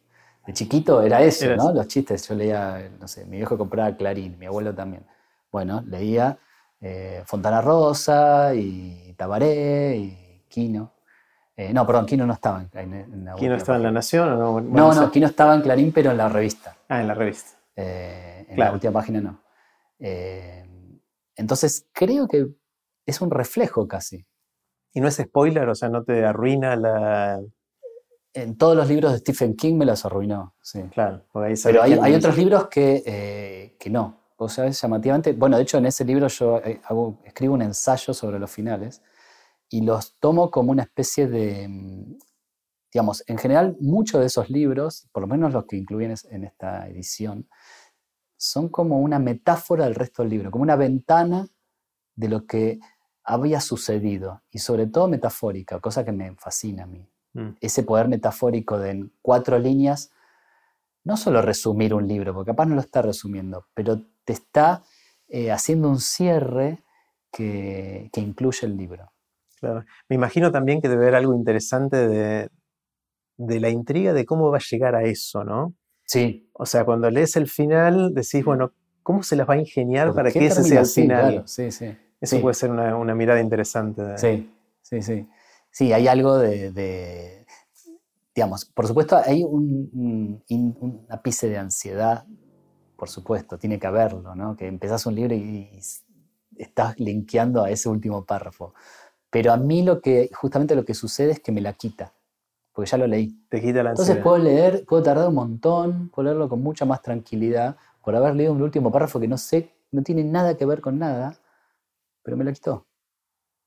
De 0.47 0.53
chiquito 0.53 1.03
era 1.03 1.21
eso, 1.23 1.55
¿no? 1.57 1.73
Los 1.73 1.89
chistes. 1.89 2.27
Yo 2.29 2.37
leía, 2.37 2.89
no 3.01 3.09
sé, 3.09 3.27
mi 3.27 3.39
viejo 3.39 3.59
compraba 3.59 3.95
Clarín, 3.97 4.39
mi 4.39 4.47
abuelo 4.47 4.73
también. 4.73 5.05
Bueno, 5.51 5.83
leía 5.85 6.39
eh, 6.81 7.23
Fontana 7.25 7.61
Rosa 7.61 8.55
y 8.55 9.15
Tabaré 9.17 9.97
y 9.97 10.45
Quino. 10.49 10.95
Eh, 11.57 11.73
no, 11.73 11.85
perdón, 11.87 12.07
Kino 12.07 12.25
no 12.25 12.35
estaba 12.35 12.65
en, 12.73 12.95
en 12.95 13.25
la 13.25 13.35
¿Kino 13.35 13.57
estaba 13.57 13.79
en 13.79 13.83
La 13.83 13.91
Nación 13.91 14.29
o 14.31 14.37
no? 14.37 14.61
no, 14.61 14.95
no, 14.95 15.11
Kino 15.11 15.27
estaba 15.27 15.55
en 15.55 15.63
Clarín, 15.63 15.91
pero 15.93 16.13
en 16.13 16.17
la 16.17 16.29
revista. 16.29 16.77
Ah, 16.89 17.01
en 17.01 17.09
la 17.09 17.15
revista. 17.15 17.59
Eh, 17.75 18.47
en 18.49 18.59
la 18.59 18.73
última 18.73 18.93
página 18.93 19.21
no. 19.21 19.41
Entonces, 21.39 21.87
creo 21.93 22.29
que 22.29 22.47
es 23.07 23.21
un 23.21 23.31
reflejo 23.31 23.89
casi. 23.89 24.27
¿Y 24.93 25.01
no 25.01 25.09
es 25.09 25.17
spoiler? 25.17 25.69
O 25.69 25.75
sea, 25.75 25.89
¿no 25.89 26.05
te 26.05 26.25
arruina 26.25 26.77
la...? 26.77 27.41
En 28.35 28.57
todos 28.57 28.77
los 28.77 28.89
libros 28.89 29.13
de 29.13 29.19
Stephen 29.19 29.57
King 29.57 29.77
me 29.77 29.87
los 29.87 30.05
arruinó, 30.05 30.55
sí. 30.61 30.83
Claro, 30.93 31.25
ahí 31.35 31.55
Pero 31.63 31.83
hay, 31.83 31.95
hay 31.95 32.15
otros 32.15 32.37
libros 32.37 32.69
que, 32.69 33.03
eh, 33.05 33.77
que 33.81 33.91
no. 33.91 34.18
O 34.41 34.49
sea, 34.49 34.67
es 34.67 34.81
llamativamente... 34.81 35.33
Bueno, 35.33 35.57
de 35.57 35.65
hecho, 35.65 35.79
en 35.79 35.87
ese 35.87 36.05
libro 36.05 36.29
yo 36.29 36.59
eh, 36.59 36.81
hago, 36.85 37.21
escribo 37.25 37.55
un 37.55 37.63
ensayo 37.63 38.15
sobre 38.15 38.39
los 38.39 38.51
finales 38.51 39.03
y 39.69 39.83
los 39.83 40.17
tomo 40.19 40.51
como 40.51 40.71
una 40.73 40.85
especie 40.85 41.27
de... 41.27 41.69
Mm, 41.69 42.19
digamos, 42.93 43.23
en 43.27 43.37
general, 43.37 43.77
muchos 43.81 44.21
de 44.21 44.27
esos 44.27 44.49
libros, 44.49 45.09
por 45.13 45.23
lo 45.23 45.27
menos 45.27 45.53
los 45.53 45.67
que 45.67 45.77
incluyen 45.77 46.15
en 46.31 46.45
esta 46.45 46.89
edición, 46.89 47.49
son 48.39 48.69
como 48.69 49.01
una 49.01 49.19
metáfora 49.19 49.85
del 49.85 49.95
resto 49.95 50.23
del 50.23 50.31
libro, 50.31 50.51
como 50.51 50.63
una 50.63 50.77
ventana 50.77 51.49
de 52.15 52.29
lo 52.29 52.47
que 52.47 52.79
había 53.25 53.61
sucedido, 53.61 54.43
y 54.51 54.61
sobre 54.61 54.87
todo 54.87 55.07
metafórica, 55.09 55.81
cosa 55.81 56.05
que 56.05 56.13
me 56.13 56.35
fascina 56.37 56.85
a 56.85 56.87
mí. 56.87 57.07
Mm. 57.35 57.57
Ese 57.61 57.83
poder 57.83 58.09
metafórico 58.09 58.79
de 58.79 58.91
en 58.91 59.13
cuatro 59.21 59.59
líneas, 59.59 60.13
no 61.05 61.17
solo 61.17 61.43
resumir 61.43 61.93
un 61.93 62.09
libro, 62.09 62.33
porque 62.33 62.53
capaz 62.53 62.67
no 62.67 62.75
lo 62.75 62.81
está 62.81 63.03
resumiendo, 63.03 63.67
pero 63.75 64.01
te 64.29 64.35
está 64.35 64.83
eh, 65.29 65.51
haciendo 65.51 65.89
un 65.89 66.01
cierre 66.01 66.85
que, 67.33 68.11
incluye 68.17 68.67
el 68.67 68.77
libro. 68.77 69.11
Claro. 69.59 69.87
Me 70.07 70.17
imagino 70.17 70.53
también 70.53 70.83
que 70.83 70.89
debe 70.91 71.05
haber 71.05 71.15
algo 71.15 71.35
interesante 71.35 72.07
de, 72.07 72.51
de 73.39 73.61
la 73.61 73.71
intriga 73.71 74.13
de 74.13 74.27
cómo 74.27 74.51
va 74.51 74.59
a 74.59 74.61
llegar 74.71 74.95
a 74.95 75.05
eso, 75.05 75.45
¿no? 75.45 75.75
Sí. 76.05 76.51
O 76.53 76.67
sea, 76.67 76.85
cuando 76.85 77.11
lees 77.11 77.37
el 77.37 77.49
final, 77.49 78.13
decís, 78.13 78.45
bueno, 78.45 78.73
¿cómo 79.03 79.23
se 79.23 79.35
las 79.35 79.49
va 79.49 79.55
a 79.55 79.59
ingeniar 79.59 80.13
para 80.13 80.31
que 80.31 80.45
ese 80.45 80.63
sea 80.63 80.81
el 80.81 80.87
final? 80.87 81.43
Sí, 81.47 81.71
sí. 81.71 81.97
Eso 82.21 82.39
puede 82.43 82.55
ser 82.55 82.71
una, 82.71 83.15
mirada 83.15 83.41
interesante. 83.41 84.19
Sí, 84.19 84.51
sí, 84.83 85.01
sí. 85.01 85.27
Sí, 85.71 85.93
hay 85.95 86.07
algo 86.07 86.37
de, 86.37 87.47
digamos, 88.35 88.67
por 88.67 88.87
supuesto 88.87 89.17
hay 89.17 89.43
un, 89.43 90.43
un, 90.51 91.07
ápice 91.09 91.49
de 91.49 91.57
ansiedad, 91.57 92.27
por 92.99 93.09
supuesto, 93.09 93.57
tiene 93.59 93.79
que 93.79 93.87
haberlo, 93.87 94.35
¿no? 94.35 94.57
Que 94.57 94.67
empezás 94.67 95.07
un 95.07 95.15
libro 95.15 95.35
y, 95.35 95.71
estás 96.57 96.99
linkeando 96.99 97.63
a 97.63 97.71
ese 97.71 97.89
último 97.89 98.25
párrafo. 98.25 98.75
Pero 99.31 99.53
a 99.53 99.57
mí 99.57 99.83
lo 99.85 100.01
que, 100.01 100.29
justamente 100.35 100.75
lo 100.75 100.85
que 100.85 100.93
sucede 100.95 101.31
es 101.31 101.41
que 101.41 101.53
me 101.53 101.61
la 101.61 101.75
quita 101.75 102.13
porque 102.79 102.93
ya 102.93 102.99
lo 102.99 103.09
leí. 103.09 103.37
Te 103.49 103.61
quita 103.61 103.83
la 103.83 103.91
Entonces 103.91 104.19
puedo 104.19 104.39
leer, 104.39 104.85
puedo 104.87 105.03
tardar 105.03 105.27
un 105.27 105.35
montón, 105.35 106.11
puedo 106.11 106.27
leerlo 106.29 106.49
con 106.49 106.63
mucha 106.63 106.85
más 106.85 107.03
tranquilidad, 107.03 107.77
por 108.05 108.15
haber 108.15 108.37
leído 108.37 108.53
un 108.53 108.63
último 108.63 108.93
párrafo 108.93 109.19
que 109.19 109.27
no 109.27 109.37
sé, 109.37 109.75
no 109.91 110.05
tiene 110.05 110.23
nada 110.23 110.57
que 110.57 110.65
ver 110.65 110.81
con 110.81 110.97
nada, 110.97 111.37
pero 112.23 112.37
me 112.37 112.45
lo 112.45 112.53
quitó. 112.53 112.87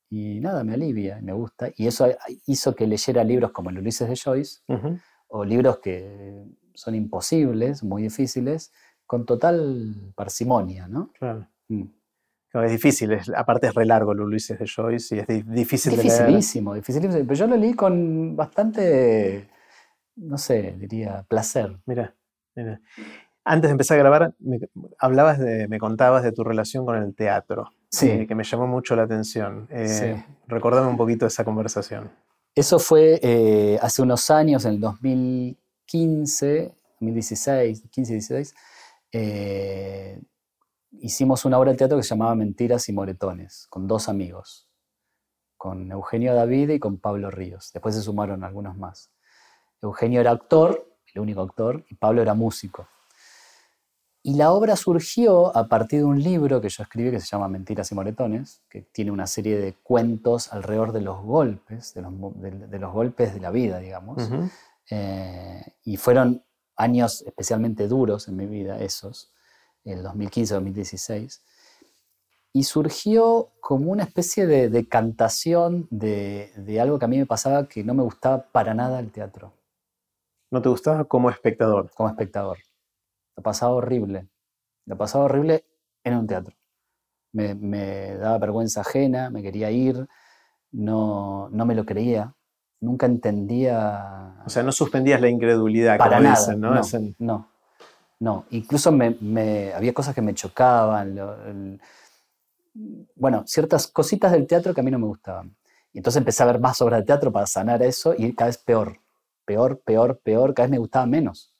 Y 0.08 0.40
nada, 0.40 0.64
me 0.64 0.72
alivia, 0.72 1.20
me 1.20 1.34
gusta. 1.34 1.68
Y 1.76 1.88
eso 1.88 2.06
hizo 2.46 2.74
que 2.74 2.86
leyera 2.86 3.22
libros 3.22 3.52
como 3.52 3.68
el 3.68 3.80
Ulises 3.80 4.08
de 4.08 4.16
Joyce, 4.16 4.62
o 5.28 5.44
libros 5.44 5.80
que 5.80 6.46
son 6.72 6.94
imposibles, 6.94 7.82
muy 7.82 8.04
difíciles, 8.04 8.72
con 9.12 9.26
total 9.26 10.14
parsimonia, 10.14 10.88
¿no? 10.88 11.10
Claro. 11.12 11.46
Mm 11.68 11.82
es 12.60 12.70
difícil, 12.70 13.18
aparte 13.34 13.68
es 13.68 13.74
re 13.74 13.86
largo 13.86 14.12
el 14.12 14.20
Ulises 14.20 14.58
de 14.58 14.66
Joyce 14.66 15.16
y 15.16 15.18
es 15.20 15.26
difícil 15.48 15.92
de 15.92 16.02
leer. 16.02 16.12
Dificilísimo, 16.12 16.74
dificilísimo. 16.74 17.24
Pero 17.24 17.34
yo 17.34 17.46
lo 17.46 17.56
leí 17.56 17.72
con 17.72 18.36
bastante, 18.36 19.48
no 20.16 20.36
sé, 20.36 20.74
diría, 20.78 21.24
placer. 21.26 21.78
Mira, 21.86 22.14
mira. 22.54 22.80
Antes 23.44 23.68
de 23.68 23.72
empezar 23.72 23.96
a 23.96 24.00
grabar, 24.00 24.34
me, 24.38 24.60
hablabas 24.98 25.38
de, 25.38 25.66
me 25.66 25.78
contabas 25.78 26.22
de 26.22 26.32
tu 26.32 26.44
relación 26.44 26.84
con 26.84 26.96
el 26.96 27.14
teatro, 27.14 27.70
sí. 27.90 28.10
Eh, 28.10 28.26
que 28.26 28.34
me 28.34 28.44
llamó 28.44 28.66
mucho 28.66 28.94
la 28.96 29.04
atención. 29.04 29.66
Eh, 29.70 30.22
Recordame 30.46 30.88
un 30.88 30.98
poquito 30.98 31.24
esa 31.24 31.44
conversación. 31.44 32.10
Eso 32.54 32.78
fue 32.78 33.18
eh, 33.22 33.78
hace 33.80 34.02
unos 34.02 34.30
años, 34.30 34.66
en 34.66 34.74
el 34.74 34.80
2015, 34.80 36.74
2016, 37.00 37.84
15, 37.90 38.12
16 38.12 38.54
hicimos 41.02 41.44
una 41.44 41.58
obra 41.58 41.72
de 41.72 41.78
teatro 41.78 41.96
que 41.96 42.02
se 42.02 42.10
llamaba 42.10 42.34
Mentiras 42.34 42.88
y 42.88 42.92
Moretones, 42.92 43.66
con 43.68 43.86
dos 43.86 44.08
amigos, 44.08 44.68
con 45.56 45.90
Eugenio 45.90 46.34
David 46.34 46.70
y 46.70 46.78
con 46.78 46.98
Pablo 46.98 47.30
Ríos. 47.30 47.70
Después 47.72 47.94
se 47.94 48.02
sumaron 48.02 48.44
algunos 48.44 48.76
más. 48.76 49.10
Eugenio 49.80 50.20
era 50.20 50.30
actor, 50.30 50.86
el 51.12 51.20
único 51.20 51.42
actor, 51.42 51.84
y 51.88 51.94
Pablo 51.96 52.22
era 52.22 52.34
músico. 52.34 52.86
Y 54.24 54.34
la 54.34 54.52
obra 54.52 54.76
surgió 54.76 55.56
a 55.56 55.66
partir 55.66 55.98
de 55.98 56.04
un 56.04 56.22
libro 56.22 56.60
que 56.60 56.68
yo 56.68 56.84
escribí 56.84 57.10
que 57.10 57.18
se 57.18 57.26
llama 57.26 57.48
Mentiras 57.48 57.90
y 57.90 57.96
Moretones, 57.96 58.62
que 58.68 58.82
tiene 58.82 59.10
una 59.10 59.26
serie 59.26 59.58
de 59.58 59.74
cuentos 59.74 60.52
alrededor 60.52 60.92
de 60.92 61.00
los 61.00 61.20
golpes, 61.22 61.92
de 61.94 62.02
los, 62.02 62.92
golpes 62.92 63.34
de 63.34 63.40
la 63.40 63.50
vida, 63.50 63.80
digamos. 63.80 64.30
Eh, 64.90 65.64
y 65.84 65.96
fueron 65.96 66.44
años 66.82 67.22
especialmente 67.22 67.88
duros 67.88 68.28
en 68.28 68.36
mi 68.36 68.46
vida, 68.46 68.78
esos 68.80 69.32
el 69.84 70.04
2015-2016, 70.04 71.40
y 72.52 72.64
surgió 72.64 73.50
como 73.60 73.90
una 73.90 74.04
especie 74.04 74.46
de, 74.46 74.68
de 74.68 74.86
cantación 74.86 75.88
de, 75.90 76.52
de, 76.56 76.80
algo 76.80 76.98
que 76.98 77.04
a 77.06 77.08
mí 77.08 77.18
me 77.18 77.26
pasaba 77.26 77.66
que 77.66 77.82
no 77.82 77.94
me 77.94 78.02
gustaba 78.02 78.46
para 78.52 78.74
nada 78.74 79.00
el 79.00 79.10
teatro. 79.10 79.52
¿No 80.50 80.60
te 80.60 80.68
gustaba 80.68 81.04
como 81.04 81.30
espectador? 81.30 81.90
Como 81.94 82.10
espectador. 82.10 82.58
Lo 83.36 83.42
pasaba 83.42 83.72
horrible. 83.72 84.28
Lo 84.84 84.98
pasaba 84.98 85.24
horrible 85.24 85.64
en 86.04 86.16
un 86.16 86.26
teatro. 86.26 86.54
Me, 87.32 87.54
me 87.54 88.14
daba 88.16 88.38
vergüenza 88.38 88.82
ajena, 88.82 89.30
me 89.30 89.42
quería 89.42 89.70
ir, 89.70 90.06
no, 90.72 91.48
no 91.50 91.64
me 91.64 91.74
lo 91.74 91.86
creía, 91.86 92.34
nunca 92.82 93.06
entendía... 93.06 94.34
O 94.44 94.50
sea, 94.50 94.62
no 94.62 94.72
suspendías 94.72 95.20
la 95.20 95.28
incredulidad, 95.28 95.96
para 95.96 96.20
nada, 96.20 96.54
¿no? 96.54 96.74
no 97.18 97.48
no, 98.22 98.46
incluso 98.50 98.92
me, 98.92 99.72
había 99.74 99.92
cosas 99.92 100.14
que 100.14 100.22
me 100.22 100.32
chocaban, 100.32 101.80
bueno, 103.16 103.42
ciertas 103.48 103.88
cositas 103.88 104.30
del 104.30 104.46
teatro 104.46 104.72
que 104.72 104.80
a 104.80 104.84
mí 104.84 104.92
no 104.92 105.00
me 105.00 105.08
gustaban. 105.08 105.56
Y 105.92 105.98
entonces 105.98 106.18
empecé 106.20 106.44
a 106.44 106.46
ver 106.46 106.60
más 106.60 106.80
obras 106.82 107.00
de 107.00 107.06
teatro 107.06 107.32
para 107.32 107.46
sanar 107.46 107.82
eso 107.82 108.14
y 108.16 108.32
cada 108.32 108.46
vez 108.46 108.58
peor, 108.58 109.00
peor, 109.44 109.80
peor, 109.80 110.20
peor, 110.22 110.54
cada 110.54 110.66
vez 110.68 110.70
me 110.70 110.78
gustaba 110.78 111.04
menos. 111.04 111.52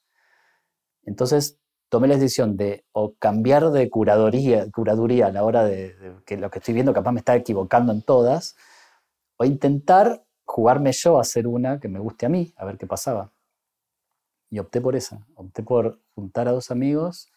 Entonces 1.04 1.58
tomé 1.88 2.06
la 2.06 2.14
decisión 2.14 2.56
de 2.56 2.84
o 2.92 3.14
cambiar 3.18 3.70
de 3.72 3.90
curaduría, 3.90 4.70
curaduría 4.70 5.26
a 5.26 5.32
la 5.32 5.42
hora 5.42 5.64
de, 5.64 5.96
de, 5.96 6.14
que 6.24 6.36
lo 6.36 6.48
que 6.48 6.60
estoy 6.60 6.74
viendo 6.74 6.94
capaz 6.94 7.10
me 7.10 7.18
está 7.18 7.34
equivocando 7.34 7.90
en 7.90 8.02
todas, 8.02 8.54
o 9.36 9.44
intentar 9.44 10.22
jugarme 10.52 10.92
yo 10.92 11.16
a 11.16 11.22
hacer 11.22 11.46
una 11.46 11.80
que 11.80 11.88
me 11.88 11.98
guste 11.98 12.26
a 12.26 12.28
mí, 12.28 12.52
a 12.56 12.66
ver 12.66 12.76
qué 12.76 12.86
pasaba. 12.86 13.32
Y 14.50 14.58
opté 14.58 14.82
por 14.82 14.94
esa, 14.94 15.26
opté 15.34 15.62
por 15.62 15.98
juntar 16.14 16.46
a 16.46 16.52
dos 16.52 16.70
amigos 16.70 17.32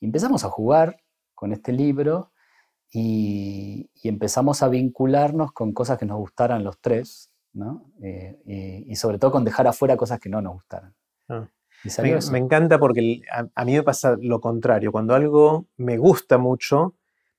y 0.00 0.06
empezamos 0.06 0.44
a 0.44 0.48
jugar 0.48 0.96
con 1.36 1.52
este 1.52 1.72
libro 1.72 2.32
y, 2.92 3.88
empezamos 4.02 4.62
a 4.62 4.68
vincularnos 4.68 5.52
con 5.52 5.72
cosas 5.72 5.98
que 5.98 6.06
nos 6.06 6.18
gustaran 6.18 6.64
los 6.64 6.80
tres, 6.80 7.30
¿no? 7.52 7.92
Eh, 8.02 8.84
y, 8.86 8.96
sobre 8.96 9.18
todo 9.18 9.30
con 9.30 9.44
dejar 9.44 9.68
afuera 9.68 9.96
cosas 9.96 10.18
que 10.18 10.28
no 10.28 10.40
nos 10.42 10.54
gustaran. 10.54 10.94
Ah. 11.28 11.48
Me, 12.02 12.38
encanta 12.38 12.78
porque 12.78 13.20
a, 13.54 13.64
mí 13.64 13.74
me 13.74 13.82
pasa 13.84 14.16
lo 14.20 14.40
contrario. 14.40 14.90
Cuando 14.90 15.14
algo 15.14 15.66
me 15.76 15.98
gusta 15.98 16.36
mucho, 16.38 16.94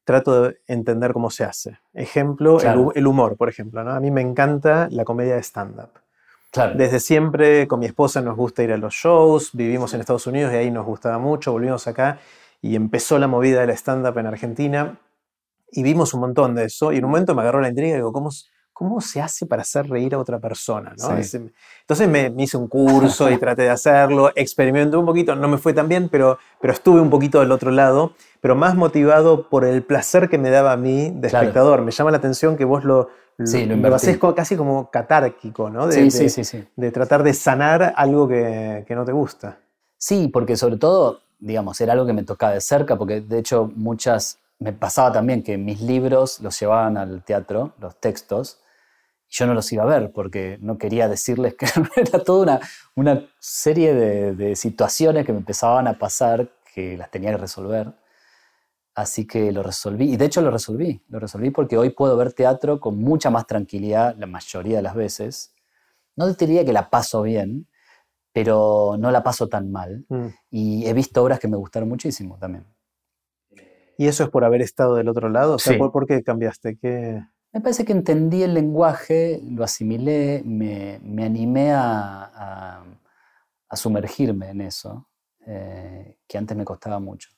trato 0.07 0.41
de 0.41 0.61
entender 0.67 1.11
cómo 1.11 1.29
se 1.29 1.43
hace. 1.43 1.79
Ejemplo, 1.93 2.61
el, 2.61 2.85
el, 2.95 3.07
humor, 3.07 3.35
por 3.35 3.49
ejemplo. 3.49 3.83
¿no? 3.83 3.91
A 3.91 3.99
mí 3.99 4.09
me 4.09 4.21
encanta 4.21 4.87
la 4.89 5.03
comedia 5.03 5.35
de 5.35 5.43
stand-up. 5.43 5.89
Desde 6.75 7.01
siempre 7.01 7.67
con 7.67 7.81
mi 7.81 7.87
esposa 7.87 8.21
nos 8.21 8.37
gusta 8.37 8.63
ir 8.63 8.71
a 8.71 8.77
los 8.77 8.93
shows, 8.93 9.51
vivimos 9.53 9.93
en 9.93 9.99
Estados 9.99 10.25
Unidos 10.25 10.53
y 10.53 10.55
ahí 10.55 10.71
nos 10.71 10.85
gustaba 10.85 11.19
mucho, 11.19 11.51
volvimos 11.51 11.87
acá 11.87 12.19
y 12.61 12.75
empezó 12.75 13.19
la 13.19 13.27
movida 13.27 13.59
del 13.59 13.71
stand-up 13.71 14.17
en 14.17 14.27
Argentina 14.27 14.97
y 15.71 15.83
vimos 15.83 16.13
un 16.13 16.21
montón 16.21 16.55
de 16.55 16.63
eso 16.63 16.93
y 16.93 16.97
en 16.97 17.05
un 17.05 17.11
momento 17.11 17.35
me 17.35 17.41
agarró 17.41 17.59
la 17.59 17.67
intriga 17.67 17.91
y 17.91 17.95
digo, 17.97 18.13
¿cómo, 18.13 18.31
cómo 18.77 19.01
se 19.01 19.19
hace 19.19 19.47
para 19.47 19.63
hacer 19.63 19.89
reír 19.89 20.13
a 20.13 20.19
otra 20.19 20.37
persona? 20.37 20.91
Entonces 20.91 22.07
me, 22.07 22.31
hice 22.37 22.57
un 22.57 22.67
curso 22.67 23.27
y 23.31 23.39
traté 23.39 23.63
de 23.63 23.71
hacerlo, 23.71 24.31
experimenté 24.35 24.95
un 24.95 25.05
poquito, 25.07 25.35
no 25.35 25.47
me 25.47 25.57
fue 25.57 25.73
tan 25.73 25.87
bien, 25.87 26.09
pero, 26.09 26.37
pero 26.61 26.73
estuve 26.73 27.01
un 27.01 27.09
poquito 27.09 27.39
del 27.39 27.51
otro 27.51 27.71
lado, 27.71 28.11
pero 28.39 28.55
más 28.55 28.75
motivado 28.75 29.49
por 29.49 29.65
el 29.65 29.81
placer 29.81 30.29
que 30.29 30.37
me 30.37 30.51
daba 30.51 30.73
a 30.73 30.77
mí 30.77 31.11
de 31.11 31.25
espectador. 31.25 31.81
Me 31.81 31.89
llama 31.89 32.11
la 32.11 32.17
atención 32.17 32.55
que 32.55 32.65
vos 32.65 32.83
lo, 32.83 33.09
Sí, 33.45 33.65
lo, 33.65 33.75
lo 33.77 34.35
casi 34.35 34.55
como 34.55 34.91
catárquico, 34.91 35.71
¿no? 35.71 35.87
De, 35.87 36.11
sí, 36.11 36.29
sí, 36.29 36.43
sí, 36.43 36.63
de, 36.75 36.91
tratar 36.91 37.23
de 37.23 37.33
sanar 37.33 37.93
algo 37.95 38.27
que, 38.27 38.85
no 38.89 39.05
te 39.05 39.11
gusta. 39.11 39.57
Sí, 39.97 40.27
porque 40.27 40.55
sobre 40.55 40.77
todo, 40.77 41.21
digamos, 41.39 41.81
era 41.81 41.93
algo 41.93 42.05
que 42.05 42.13
me 42.13 42.23
tocaba 42.23 42.53
de 42.53 42.61
cerca, 42.61 42.95
porque 42.95 43.21
de 43.21 43.39
hecho 43.39 43.71
muchas, 43.75 44.37
me 44.59 44.71
pasaba 44.71 45.11
también 45.11 45.41
que 45.41 45.57
mis 45.57 45.81
libros 45.81 46.41
los 46.41 46.59
llevaban 46.59 46.95
al 46.95 47.23
teatro, 47.23 47.73
los 47.79 47.95
textos, 47.95 48.59
yo 49.29 49.45
no 49.45 49.53
los 49.53 49.71
iba 49.73 49.83
a 49.83 49.87
ver 49.87 50.11
porque 50.11 50.57
no 50.61 50.77
quería 50.77 51.07
decirles 51.07 51.55
que 51.55 51.65
era 51.95 52.23
toda 52.23 52.43
una, 52.43 52.59
una 52.95 53.27
serie 53.39 53.93
de, 53.93 54.35
de 54.35 54.55
situaciones 54.55 55.25
que 55.25 55.33
me 55.33 55.39
empezaban 55.39 55.87
a 55.87 55.97
pasar 55.97 56.49
que 56.73 56.97
las 56.97 57.09
tenía 57.11 57.31
que 57.31 57.37
resolver. 57.37 57.93
Así 58.95 59.27
que 59.27 59.51
lo 59.51 59.61
resolví, 59.61 60.13
y 60.13 60.17
de 60.17 60.25
hecho 60.25 60.41
lo 60.41 60.49
resolví, 60.49 61.03
lo 61.09 61.19
resolví 61.19 61.51
porque 61.51 61.77
hoy 61.77 61.91
puedo 61.91 62.17
ver 62.17 62.33
teatro 62.33 62.79
con 62.79 62.97
mucha 62.97 63.29
más 63.29 63.45
tranquilidad 63.45 64.15
la 64.17 64.25
mayoría 64.25 64.77
de 64.77 64.81
las 64.81 64.95
veces. 64.95 65.53
No 66.15 66.33
te 66.33 66.47
diría 66.47 66.65
que 66.65 66.73
la 66.73 66.89
paso 66.89 67.21
bien, 67.21 67.67
pero 68.33 68.95
no 68.97 69.11
la 69.11 69.21
paso 69.21 69.47
tan 69.49 69.71
mal. 69.71 70.05
Mm. 70.09 70.27
Y 70.49 70.85
he 70.87 70.93
visto 70.93 71.21
obras 71.23 71.39
que 71.39 71.47
me 71.47 71.57
gustaron 71.57 71.89
muchísimo 71.89 72.37
también. 72.39 72.65
¿Y 73.99 74.07
eso 74.07 74.23
es 74.23 74.29
por 74.29 74.43
haber 74.43 74.61
estado 74.61 74.95
del 74.95 75.09
otro 75.09 75.29
lado? 75.29 75.55
O 75.55 75.59
sea, 75.59 75.73
Sí. 75.73 75.79
¿por, 75.79 75.91
por 75.91 76.07
qué 76.07 76.23
cambiaste? 76.23 76.77
¿Qué... 76.79 77.23
Me 77.57 77.61
parece 77.61 77.85
que 77.85 77.91
entendí 77.91 78.43
el 78.43 78.53
lenguaje, 78.53 79.41
lo 79.43 79.63
asimilé, 79.63 80.43
me, 80.45 80.99
me 81.01 81.25
animé 81.25 81.71
a, 81.71 82.83
a- 83.69 83.75
sumergirme 83.75 84.51
en 84.51 84.61
eso, 84.61 85.07
eh, 85.47 86.19
que 86.27 86.37
antes 86.37 86.55
me 86.55 86.63
costaba 86.65 86.99
mucho. 86.99 87.29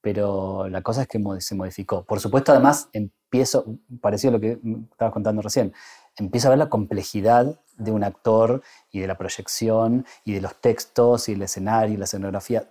Pero 0.00 0.68
la 0.68 0.82
cosa 0.82 1.02
es 1.02 1.08
que 1.08 1.20
se 1.40 1.56
modificó. 1.56 2.04
Por 2.04 2.20
supuesto, 2.20 2.52
además, 2.52 2.90
empiezo, 2.92 3.66
parecido 4.00 4.30
a 4.30 4.34
lo 4.34 4.40
que 4.40 4.60
estabas 4.92 5.12
contando 5.14 5.42
recién, 5.42 5.74
empiezo 6.16 6.48
a 6.48 6.50
ver 6.50 6.58
la 6.60 6.68
complejidad 6.70 7.60
de 7.76 7.90
un 7.92 8.04
actor 8.04 8.62
y 8.92 9.00
de 9.00 9.08
la 9.08 9.18
proyección 9.18 10.06
y 10.24 10.34
de 10.34 10.42
los 10.42 10.60
textos 10.60 11.28
y 11.28 11.32
el 11.32 11.42
escenario 11.42 11.94
y 11.94 11.98
la 11.98 12.04
escenografía. 12.04 12.68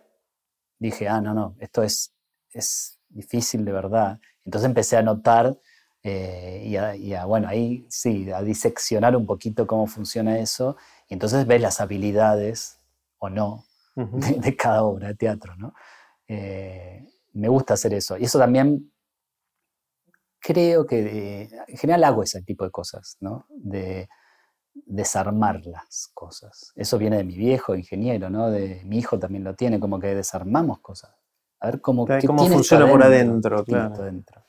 Dije, 0.79 1.07
ah, 1.09 1.21
no, 1.21 1.33
no, 1.33 1.55
esto 1.59 1.83
es, 1.83 2.13
es 2.53 2.99
difícil 3.09 3.65
de 3.65 3.71
verdad. 3.71 4.19
Entonces 4.45 4.67
empecé 4.67 4.97
a 4.97 5.01
notar 5.01 5.57
eh, 6.03 6.63
y, 6.65 6.77
a, 6.77 6.95
y 6.95 7.13
a, 7.13 7.25
bueno, 7.25 7.47
ahí 7.47 7.85
sí, 7.89 8.31
a 8.31 8.41
diseccionar 8.41 9.15
un 9.15 9.25
poquito 9.25 9.67
cómo 9.67 9.87
funciona 9.87 10.39
eso. 10.39 10.77
Y 11.07 11.13
entonces 11.13 11.45
ves 11.45 11.61
las 11.61 11.81
habilidades 11.81 12.79
o 13.17 13.29
no 13.29 13.65
de, 13.95 14.39
de 14.39 14.55
cada 14.55 14.83
obra 14.83 15.09
de 15.09 15.15
teatro, 15.15 15.55
¿no? 15.55 15.73
Eh, 16.27 17.05
me 17.33 17.49
gusta 17.49 17.73
hacer 17.73 17.93
eso. 17.93 18.17
Y 18.17 18.25
eso 18.25 18.39
también 18.39 18.91
creo 20.39 20.85
que 20.85 21.41
eh, 21.43 21.49
en 21.67 21.77
general 21.77 22.03
hago 22.05 22.23
ese 22.23 22.41
tipo 22.43 22.63
de 22.63 22.71
cosas, 22.71 23.17
¿no? 23.19 23.45
De 23.49 24.07
desarmar 24.73 25.65
las 25.65 26.09
cosas. 26.13 26.71
Eso 26.75 26.97
viene 26.97 27.17
de 27.17 27.23
mi 27.23 27.35
viejo 27.35 27.75
ingeniero, 27.75 28.29
¿no? 28.29 28.49
De 28.49 28.81
mi 28.85 28.99
hijo 28.99 29.19
también 29.19 29.43
lo 29.43 29.55
tiene, 29.55 29.79
como 29.79 29.99
que 29.99 30.15
desarmamos 30.15 30.79
cosas. 30.79 31.11
A 31.59 31.67
ver 31.67 31.81
cómo, 31.81 32.05
Claro, 32.05 32.21
qué 32.21 32.27
cómo 32.27 32.47
funciona 32.47 32.89
por 32.89 33.03
adentro, 33.03 33.65
claro. 33.65 33.95
adentro. 33.95 34.45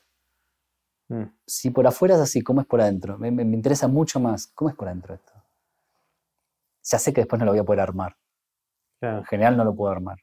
Mm. 1.11 1.23
Si 1.45 1.69
por 1.71 1.85
afuera 1.87 2.15
es 2.15 2.21
así, 2.21 2.41
¿cómo 2.41 2.61
es 2.61 2.67
por 2.67 2.79
adentro? 2.81 3.17
Me, 3.17 3.31
me- 3.31 3.43
me 3.45 3.55
interesa 3.55 3.87
mucho 3.87 4.19
más. 4.19 4.47
¿Cómo 4.55 4.69
es 4.69 4.75
por 4.75 4.87
adentro 4.87 5.13
esto? 5.13 5.33
Ya 6.83 6.99
sé 6.99 7.13
que 7.13 7.21
después 7.21 7.37
no 7.39 7.45
lo 7.45 7.51
voy 7.51 7.59
a 7.59 7.63
poder 7.63 7.81
armar. 7.81 8.15
Claro. 8.99 9.19
En 9.19 9.25
general 9.25 9.57
no 9.57 9.63
lo 9.65 9.75
puedo 9.75 9.91
armar. 9.91 10.19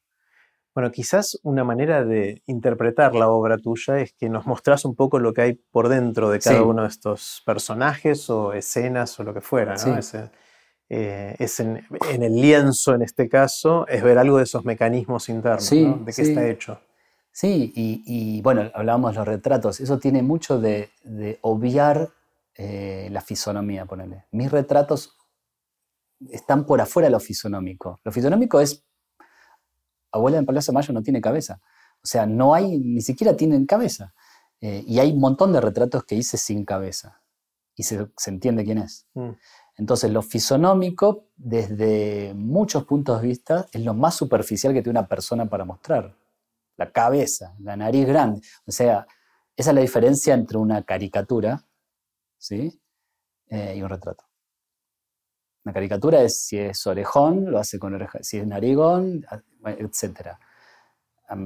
Bueno, 0.75 0.91
quizás 0.93 1.39
una 1.43 1.65
manera 1.65 2.05
de 2.05 2.43
interpretar 2.47 3.15
la 3.15 3.29
obra 3.29 3.59
tuya 3.59 3.99
es 3.99 4.13
que 4.13 4.29
nos 4.29 4.47
mostrás 4.47 4.85
un 4.85 4.95
poco 4.95 5.19
lo 5.19 5.33
que 5.33 5.43
hay 5.43 5.53
por 5.55 5.89
dentro 5.89 6.31
de 6.31 6.39
cada 6.39 6.59
Sí. 6.59 6.63
uno 6.63 6.83
de 6.83 6.89
estos 6.89 7.43
personajes 7.45 8.31
o 8.31 8.53
escenas 8.53 9.19
o 9.19 9.25
lo 9.25 9.35
que 9.35 9.41
fuera, 9.41 9.73
¿no? 9.73 9.79
Sí. 9.79 9.91
Ese, 9.99 10.31
eh, 10.89 11.35
es 11.39 11.59
en, 11.61 11.85
en 12.11 12.23
el 12.23 12.41
lienzo, 12.41 12.95
en 12.95 13.03
este 13.03 13.29
caso, 13.29 13.87
es 13.89 14.03
ver 14.03 14.19
algo 14.19 14.39
de 14.39 14.45
esos 14.45 14.65
mecanismos 14.65 15.29
internos, 15.29 15.65
Sí, 15.65 15.85
¿no? 15.85 15.97
De 15.99 16.13
qué 16.13 16.23
está 16.23 16.47
hecho. 16.49 16.81
Sí, 17.41 17.73
y, 17.77 18.03
y, 18.05 18.43
bueno, 18.43 18.69
hablábamos 18.75 19.13
de 19.13 19.19
los 19.19 19.29
retratos. 19.29 19.79
Eso 19.79 20.01
tiene 20.01 20.25
mucho 20.25 20.59
de, 20.61 20.91
de 21.05 21.39
obviar 21.43 22.11
eh, 22.57 23.09
la 23.13 23.21
fisonomía, 23.21 23.87
ponele. 23.87 24.25
Mis 24.33 24.51
retratos 24.51 25.17
están 26.31 26.67
por 26.67 26.81
afuera 26.81 27.07
de 27.07 27.13
lo 27.13 27.21
fisonómico. 27.21 28.01
Lo 28.03 28.11
fisonómico 28.11 28.59
es. 28.59 28.85
Abuela 30.11 30.39
en 30.39 30.47
Palacio 30.47 30.73
Mayo 30.73 30.93
no 30.93 31.01
tiene 31.01 31.21
cabeza. 31.21 31.61
O 32.03 32.07
sea, 32.09 32.27
no 32.27 32.55
hay, 32.55 32.77
ni 32.77 33.03
siquiera 33.03 33.37
tienen 33.37 33.67
cabeza. 33.67 34.15
Eh, 34.61 34.83
y 34.85 34.99
hay 34.99 35.13
un 35.13 35.21
montón 35.21 35.53
de 35.53 35.61
retratos 35.61 36.03
que 36.03 36.17
hice 36.17 36.39
sin 36.39 36.65
cabeza. 36.65 37.21
Y 37.77 37.85
se, 37.85 38.09
se 38.17 38.31
entiende 38.31 38.65
quién 38.65 38.79
es. 38.79 39.07
Mm. 39.15 39.31
Entonces, 39.77 40.11
lo 40.11 40.23
fisonómico, 40.23 41.27
desde 41.37 42.35
muchos 42.35 42.83
puntos 42.83 43.23
de 43.23 43.29
vista, 43.29 43.67
es 43.71 43.85
lo 43.85 43.95
más 43.95 44.17
superficial 44.17 44.73
que 44.73 44.83
tiene 44.83 44.99
una 44.99 45.07
persona 45.07 45.49
para 45.49 45.65
mostrar. 45.65 46.17
La 46.79 46.91
cabeza, 46.91 47.55
la 47.61 47.77
nariz 47.77 48.07
grande. 48.07 48.41
O 48.67 48.73
sea, 48.73 49.07
esa 49.55 49.71
es 49.71 49.75
la 49.75 49.83
diferencia 49.83 50.33
entre 50.33 50.57
una 50.57 50.83
caricatura 50.85 51.63
¿sí? 52.39 52.81
Eh, 53.51 53.75
y 53.77 53.83
un 53.83 53.89
retrato. 53.89 54.25
Una 55.65 55.75
caricatura 55.75 56.23
es 56.23 56.41
si 56.41 56.59
es 56.59 56.87
orejón, 56.87 57.51
lo 57.51 57.59
hace 57.59 57.79
con 57.79 57.95
oreja, 57.95 58.21
si 58.23 58.39
es 58.39 58.47
narigón, 58.47 59.27
etc. 59.65 60.31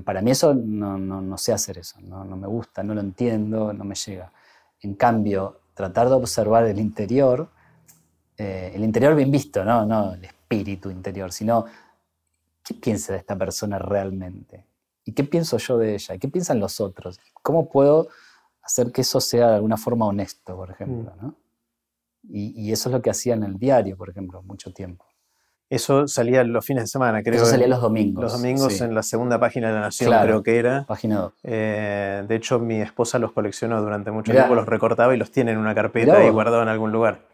Para 0.05 0.23
mí 0.23 0.31
eso 0.31 0.55
no, 0.55 0.97
no, 0.99 1.21
no 1.21 1.38
sé 1.38 1.53
hacer 1.53 1.79
eso, 1.79 2.01
no, 2.03 2.25
no 2.25 2.37
me 2.37 2.47
gusta, 2.47 2.85
no 2.85 2.95
lo 2.95 3.01
entiendo, 3.01 3.73
no 3.73 3.85
me 3.85 3.95
llega. 3.95 4.31
En 4.81 4.95
cambio, 4.95 5.62
tratar 5.75 6.09
de 6.09 6.14
observar 6.14 6.66
el 6.66 6.79
interior, 6.79 7.49
eh, 8.37 8.73
el 8.75 8.85
interior 8.85 9.16
bien 9.16 9.31
visto, 9.31 9.64
¿no? 9.64 9.85
no 9.85 10.14
el 10.14 10.25
espíritu 10.25 10.90
interior, 10.90 11.33
sino 11.33 11.64
qué 12.62 12.75
piensa 12.75 13.12
de 13.12 13.18
esta 13.18 13.37
persona 13.37 13.79
realmente 13.79 14.66
y 15.05 15.12
qué 15.12 15.25
pienso 15.25 15.59
yo 15.59 15.79
de 15.79 15.95
ella, 15.95 16.19
qué 16.19 16.29
piensan 16.29 16.61
los 16.61 16.81
otros, 16.81 17.19
cómo 17.43 17.69
puedo 17.69 18.09
hacer 18.62 18.93
que 18.93 19.01
eso 19.01 19.21
sea 19.21 19.49
de 19.49 19.55
alguna 19.57 19.77
forma 19.77 20.07
honesto, 20.07 20.55
por 20.57 20.71
ejemplo. 20.71 21.12
¿no? 21.21 21.35
Y, 22.29 22.53
y, 22.69 22.73
eso 22.73 22.88
es 22.88 22.93
lo 22.95 23.03
que 23.03 23.11
hacía 23.11 23.35
en 23.35 23.43
el 23.43 23.59
diario, 23.59 23.97
por 23.97 24.09
ejemplo, 24.11 24.43
mucho 24.43 24.73
tiempo. 24.73 25.05
Eso 25.69 26.07
salía 26.07 26.45
los 26.45 26.65
fines 26.67 26.85
de 26.85 26.87
semana, 26.88 27.23
creo. 27.23 27.35
Eso 27.37 27.47
salía 27.47 27.67
los 27.67 27.81
domingos. 27.81 28.23
Los 28.23 28.33
domingos 28.35 28.75
sí. 28.75 28.85
en 28.85 28.95
la 28.95 29.03
segunda 29.03 29.41
página 29.41 29.69
de 29.69 29.75
la 29.75 29.81
Nación, 29.81 30.09
Claro, 30.09 30.27
creo 30.27 30.43
que 30.43 30.59
era. 30.59 30.85
Página 30.87 31.17
2. 31.19 31.33
Eh, 31.45 32.25
de 32.29 32.35
hecho, 32.37 32.59
mi 32.59 32.81
esposa 32.81 33.19
los 33.19 33.33
coleccionó 33.33 33.81
durante 33.81 34.11
mucho 34.11 34.31
Mirá. 34.33 34.43
tiempo, 34.45 34.55
los 34.55 34.67
recortaba 34.69 35.15
y 35.15 35.17
los 35.19 35.31
tiene 35.33 35.53
en 35.53 35.59
una 35.59 35.75
carpeta 35.75 36.12
Mirá 36.12 36.23
y 36.25 36.27
vos. 36.27 36.35
guardado 36.35 36.62
en 36.62 36.69
algún 36.69 36.93
lugar. 36.93 37.27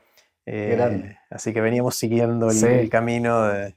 Eh, 0.47 0.75
grande. 0.77 1.19
así 1.31 1.53
que 1.53 1.61
veníamos 1.61 1.97
siguiendo 1.97 2.47
el, 2.47 2.55
Sí. 2.57 2.67
el 2.67 2.89
camino 2.89 3.43
de. 3.49 3.77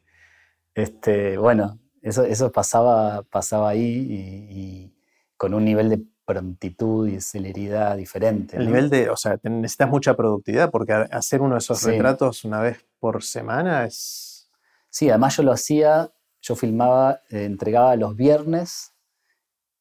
Este, 0.76 1.38
bueno, 1.38 1.80
eso, 2.02 2.24
eso 2.26 2.52
pasaba, 2.52 3.24
pasaba 3.24 3.70
ahí 3.70 3.82
y, 4.10 4.60
y 4.60 4.96
con 5.38 5.54
un 5.54 5.66
nivel 5.66 5.90
de 5.90 6.02
prontitud 6.26 7.08
y 7.08 7.20
celeridad 7.22 7.98
diferente. 7.98 8.58
El 8.58 8.64
¿no? 8.64 8.70
nivel 8.72 8.90
de. 8.90 9.10
O 9.10 9.18
sea, 9.18 9.40
necesitas 9.44 9.90
mucha 9.90 10.16
productividad 10.16 10.72
porque 10.72 10.94
hacer 10.94 11.42
uno 11.42 11.56
de 11.56 11.60
esos 11.60 11.80
Sí. 11.80 11.92
retratos 11.92 12.46
una 12.46 12.60
vez 12.62 12.86
por 13.00 13.24
semana 13.24 13.86
es. 13.86 14.50
Sí, 14.90 15.10
además 15.10 15.38
yo 15.38 15.44
lo 15.44 15.52
hacía, 15.52 16.12
yo 16.42 16.56
filmaba, 16.56 17.22
eh, 17.30 17.46
entregaba 17.46 17.96
los 17.96 18.16
viernes 18.16 18.94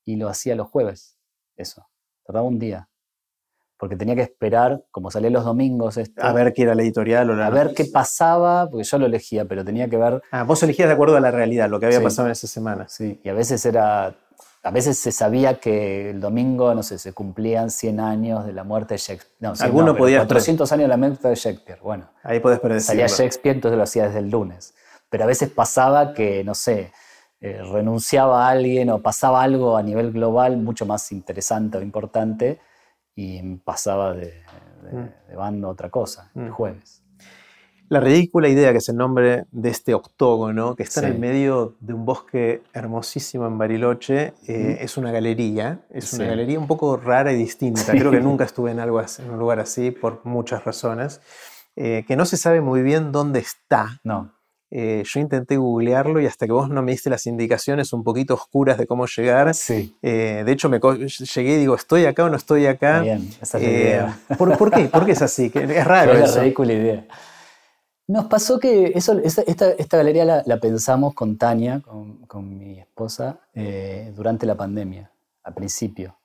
y 0.04 0.16
lo 0.16 0.28
hacía 0.28 0.54
los 0.54 0.68
jueves. 0.68 1.18
Eso. 1.56 1.87
Tardaba 2.24 2.46
un 2.46 2.59
día. 2.59 2.88
Porque 3.80 3.96
tenía 3.96 4.14
que 4.14 4.20
esperar, 4.20 4.84
como 4.90 5.10
salía 5.10 5.30
los 5.30 5.42
domingos, 5.44 5.96
esto, 5.96 6.22
A 6.22 6.34
ver 6.34 6.52
qué 6.52 6.64
era 6.64 6.74
la 6.74 6.82
editorial 6.82 7.30
o 7.30 7.34
la. 7.34 7.46
a 7.46 7.50
ver 7.50 7.72
qué 7.74 7.86
pasaba, 7.86 8.68
porque 8.68 8.84
yo 8.84 8.98
lo 8.98 9.06
elegía, 9.06 9.46
pero 9.46 9.64
tenía 9.64 9.88
que 9.88 9.96
ver 9.96 10.22
Ah, 10.30 10.42
vos 10.44 10.62
elegías 10.62 10.86
de 10.86 10.92
acuerdo 10.94 11.16
a 11.16 11.20
la 11.20 11.30
realidad, 11.30 11.70
lo 11.70 11.80
que 11.80 11.86
había 11.86 11.98
Sí. 11.98 12.04
pasado 12.04 12.28
en 12.28 12.32
esa 12.32 12.46
semana. 12.46 12.86
Sí, 12.88 13.18
y 13.24 13.28
a 13.30 13.32
veces 13.32 13.64
era, 13.64 14.14
a 14.62 14.70
veces 14.70 14.98
se 14.98 15.12
sabía 15.12 15.58
que 15.60 16.10
el 16.10 16.20
domingo, 16.20 16.74
no 16.74 16.82
sé, 16.82 16.98
se 16.98 17.14
cumplían 17.14 17.70
100 17.70 18.00
años 18.00 18.44
de 18.44 18.52
la 18.52 18.64
muerte 18.64 18.94
de 18.94 18.98
Shakespeare. 18.98 19.34
No, 19.40 19.56
100 19.56 19.64
Alguno 19.64 19.86
no, 19.86 19.96
podía- 19.96 20.18
400 20.18 20.70
años 20.72 20.82
de 20.84 20.88
la 20.88 20.96
muerte 20.98 21.28
de 21.28 21.34
Shakespeare. 21.34 21.78
Bueno, 21.82 22.10
Ahí 22.22 22.38
podés 22.40 22.60
predecirlo. 22.60 22.86
salía 22.86 23.06
Shakespeare, 23.06 23.54
entonces 23.56 23.78
lo 23.78 23.84
hacía 23.84 24.04
desde 24.08 24.18
el 24.18 24.28
lunes. 24.28 24.74
Pero 25.08 25.24
a 25.24 25.26
veces 25.26 25.48
pasaba 25.48 26.12
que, 26.12 26.44
no 26.44 26.54
sé, 26.54 26.92
eh, 27.40 27.62
renunciaba 27.72 28.46
a 28.46 28.50
alguien 28.50 28.90
o 28.90 28.98
pasaba 29.00 29.42
algo 29.42 29.78
a 29.78 29.82
nivel 29.82 30.12
global 30.12 30.58
mucho 30.58 30.84
más 30.84 31.10
interesante 31.12 31.78
o 31.78 31.82
importante 31.82 32.60
y 33.14 33.57
pasaba 33.57 34.12
de, 34.14 34.27
de- 34.83 34.92
Mm. 34.92 35.11
de 35.29 35.37
bando 35.37 35.68
a 35.68 35.70
otra 35.70 35.90
cosa, 35.90 36.31
el 36.35 36.46
Mm. 36.49 36.51
jueves. 36.53 37.03
La 37.88 37.99
ridícula 37.99 38.49
idea 38.49 38.70
que 38.70 38.79
es 38.79 38.88
el 38.88 38.96
nombre 38.96 39.46
de 39.51 39.68
este 39.68 39.94
octógono, 39.94 40.77
que 40.77 40.85
está 40.85 41.01
en 41.01 41.12
el 41.14 41.18
medio 41.18 41.75
de 41.81 41.92
un 41.92 42.05
bosque 42.05 42.62
hermosísimo 42.73 43.46
en 43.49 43.59
Bariloche, 43.59 44.33
eh, 44.46 44.75
Ujú. 44.75 44.85
es 44.85 44.96
una 44.96 45.11
galería. 45.11 45.81
Es 45.90 46.12
una 46.12 46.27
galería 46.27 46.59
un 46.61 46.68
poco 46.68 46.96
rara 46.96 47.33
y 47.33 47.37
distinta. 47.37 47.81
Sí. 47.81 47.99
Creo 47.99 48.12
que 48.12 48.20
nunca 48.20 48.44
estuve 48.44 48.70
en, 48.70 48.79
algo 48.79 49.01
así- 49.01 49.23
en 49.23 49.31
un 49.31 49.40
lugar 49.40 49.59
así 49.59 49.90
por 49.90 50.25
muchas 50.25 50.64
razones. 50.64 51.20
eh, 51.77 52.05
que 52.07 52.14
no 52.16 52.27
se 52.27 52.37
sabe 52.37 52.61
muy 52.61 52.83
bien 52.83 53.11
dónde 53.12 53.38
está. 53.40 54.01
No, 54.05 54.33
Eh, 54.72 55.02
yo 55.04 55.18
intenté 55.20 55.56
googlearlo 55.56 56.21
y 56.21 56.27
hasta 56.27 56.46
que 56.46 56.52
vos 56.52 56.68
no 56.68 56.81
me 56.83 56.92
diste 56.92 57.10
las 57.10 57.27
indicaciones 57.27 57.92
un 57.92 58.04
poquito 58.04 58.35
oscuras 58.35 58.79
de 58.79 58.87
cómo 58.87 59.06
llegar. 59.06 59.52
sí, 59.54 59.96
eh, 60.00 60.42
de 60.46 60.52
hecho, 60.52 60.68
me 60.68 60.79
llegué 60.81 61.54
y 61.54 61.58
digo, 61.58 61.75
¿estoy 61.75 62.04
acá 62.06 62.25
o 62.25 62.31
no 62.31 62.37
estoy 62.37 62.66
acá? 62.66 63.00
bien, 63.00 63.29
esa 63.42 63.58
es 63.58 63.64
la 63.64 63.68
Eh, 63.68 63.73
idea. 63.73 64.18
¿por, 64.38 64.56
por 64.56 64.71
qué? 64.71 64.85
¿Por 64.85 65.04
qué 65.04 65.12
es 65.12 65.23
así? 65.23 65.50
Que 65.50 65.64
es 65.64 65.85
raro 65.85 66.12
eso. 66.12 66.35
una 66.35 66.42
ridícula 66.42 66.73
idea. 66.73 67.04
Nos 68.06 68.27
pasó 68.27 68.58
que 68.58 68.92
eso, 68.94 69.18
esta, 69.23 69.42
esta 69.71 69.96
galería 69.96 70.25
la, 70.25 70.42
la 70.44 70.56
pensamos 70.58 71.14
con 71.14 71.37
Tania, 71.38 71.81
con, 71.81 72.18
con 72.27 72.56
mi 72.58 72.79
esposa, 72.81 73.40
eh, 73.54 74.12
durante 74.16 74.46
la 74.46 74.56
pandemia, 74.56 75.12
al 75.44 75.54
principio. 75.54 76.16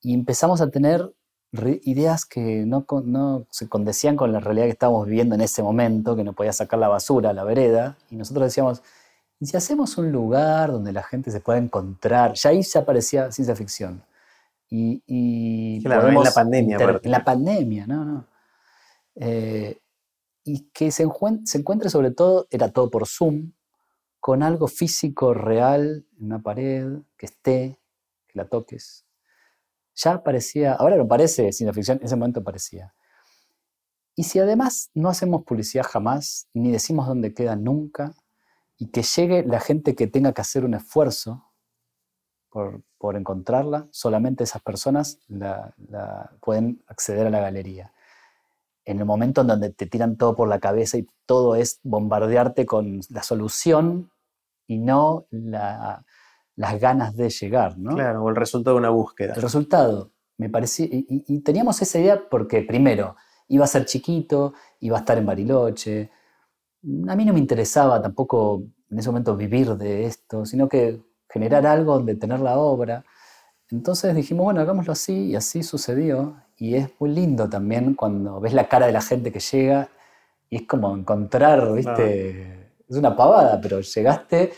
Y 0.00 0.14
empezamos 0.14 0.60
a 0.60 0.70
tener 0.70 1.12
ideas 1.84 2.26
que 2.26 2.64
no, 2.66 2.84
no 3.04 3.46
se 3.50 3.68
condecían 3.68 4.16
con 4.16 4.32
la 4.32 4.40
realidad 4.40 4.66
que 4.66 4.72
estábamos 4.72 5.06
viviendo 5.06 5.34
en 5.34 5.40
ese 5.40 5.62
momento, 5.62 6.16
que 6.16 6.24
no 6.24 6.32
podía 6.32 6.52
sacar 6.52 6.78
la 6.78 6.88
basura 6.88 7.30
a 7.30 7.32
la 7.32 7.44
vereda. 7.44 7.96
Y 8.10 8.16
nosotros 8.16 8.46
decíamos, 8.46 8.82
¿y 9.40 9.46
si 9.46 9.56
hacemos 9.56 9.96
un 9.98 10.10
lugar 10.10 10.72
donde 10.72 10.92
la 10.92 11.02
gente 11.02 11.30
se 11.30 11.40
pueda 11.40 11.58
encontrar? 11.58 12.34
Ya 12.34 12.50
ahí 12.50 12.62
se 12.62 12.78
aparecía 12.78 13.30
ciencia 13.30 13.54
ficción. 13.54 14.02
Y, 14.68 15.02
y 15.06 15.82
claro, 15.82 16.08
en 16.08 16.22
la 16.22 16.32
pandemia. 16.32 16.78
En 17.02 17.10
la 17.10 17.24
pandemia, 17.24 17.86
no, 17.86 18.04
no. 18.04 18.26
Eh, 19.16 19.78
y 20.42 20.70
que 20.70 20.90
se, 20.90 21.06
se 21.44 21.58
encuentre 21.58 21.88
sobre 21.88 22.10
todo, 22.10 22.48
era 22.50 22.70
todo 22.70 22.90
por 22.90 23.06
Zoom, 23.06 23.52
con 24.18 24.42
algo 24.42 24.66
físico 24.66 25.34
real 25.34 26.06
en 26.18 26.26
una 26.26 26.42
pared, 26.42 26.88
que 27.16 27.26
esté, 27.26 27.78
que 28.26 28.38
la 28.38 28.46
toques. 28.46 29.04
Ya 29.94 30.22
parecía, 30.22 30.74
ahora 30.74 30.96
no 30.96 31.06
parece 31.06 31.52
ciencia 31.52 31.72
ficción, 31.72 31.98
en 31.98 32.04
ese 32.04 32.16
momento 32.16 32.42
parecía. 32.42 32.94
Y 34.16 34.24
si 34.24 34.38
además 34.38 34.90
no 34.94 35.08
hacemos 35.08 35.44
publicidad 35.44 35.84
jamás, 35.84 36.48
ni 36.54 36.70
decimos 36.70 37.06
dónde 37.06 37.34
queda 37.34 37.56
nunca, 37.56 38.14
y 38.76 38.90
que 38.90 39.02
llegue 39.02 39.44
la 39.44 39.60
gente 39.60 39.94
que 39.94 40.06
tenga 40.06 40.32
que 40.32 40.40
hacer 40.40 40.64
un 40.64 40.74
esfuerzo 40.74 41.52
por, 42.48 42.82
por 43.04 43.16
encontrarla, 43.16 43.86
solamente 43.90 44.44
esas 44.44 44.62
personas 44.62 45.18
la, 45.28 45.74
pueden 46.40 46.82
acceder 46.86 47.26
a 47.26 47.30
la 47.30 47.40
galería. 47.40 47.92
En 48.84 48.98
el 48.98 49.04
momento 49.04 49.42
en 49.42 49.48
donde 49.48 49.70
te 49.70 49.86
tiran 49.86 50.16
todo 50.16 50.34
por 50.34 50.48
la 50.48 50.60
cabeza 50.60 50.98
y 50.98 51.06
todo 51.26 51.54
es 51.54 51.80
bombardearte 51.82 52.66
con 52.66 53.00
la 53.10 53.22
solución 53.22 54.10
y 54.66 54.78
no 54.78 55.26
las 56.56 56.80
ganas 56.80 57.16
de 57.16 57.30
llegar. 57.30 57.78
¿no? 57.78 57.94
Claro, 57.94 58.22
o 58.24 58.28
el 58.28 58.36
resultado 58.36 58.76
de 58.76 58.80
una 58.80 58.90
búsqueda. 58.90 59.34
El 59.34 59.42
resultado, 59.42 60.12
me 60.38 60.48
parecía, 60.48 60.86
y, 60.90 61.40
teníamos 61.40 61.80
esa 61.82 61.98
idea 61.98 62.22
porque 62.28 62.62
primero, 62.62 63.16
iba 63.48 63.64
a 63.64 63.68
ser 63.68 63.84
chiquito, 63.84 64.54
iba 64.80 64.96
a 64.96 65.00
estar 65.00 65.18
en 65.18 65.26
Bariloche. 65.26 66.10
A 67.08 67.16
mí 67.16 67.24
no 67.24 67.32
me 67.32 67.38
interesaba 67.38 68.00
tampoco 68.00 68.64
en 68.90 68.98
ese 68.98 69.08
momento 69.08 69.36
vivir 69.36 69.76
de 69.76 70.06
esto, 70.06 70.44
sino 70.44 70.68
que 70.68 71.00
generar 71.28 71.66
algo 71.66 71.94
donde 71.94 72.14
tener 72.14 72.40
la 72.40 72.58
obra. 72.58 73.04
Entonces 73.70 74.14
dijimos, 74.14 74.44
bueno, 74.44 74.60
hagámoslo 74.60 74.92
así 74.92 75.30
y 75.30 75.36
así 75.36 75.62
sucedió. 75.62 76.36
Y 76.56 76.76
es 76.76 76.90
muy 77.00 77.10
lindo 77.10 77.48
también 77.48 77.94
cuando 77.94 78.40
ves 78.40 78.54
la 78.54 78.68
cara 78.68 78.86
de 78.86 78.92
la 78.92 79.00
gente 79.00 79.32
que 79.32 79.40
llega 79.40 79.88
y 80.48 80.56
es 80.56 80.62
como 80.68 80.96
encontrar, 80.96 81.72
viste, 81.72 82.70
es 82.88 82.96
una 82.96 83.16
pavada, 83.16 83.60
pero 83.60 83.80
llegaste 83.80 84.52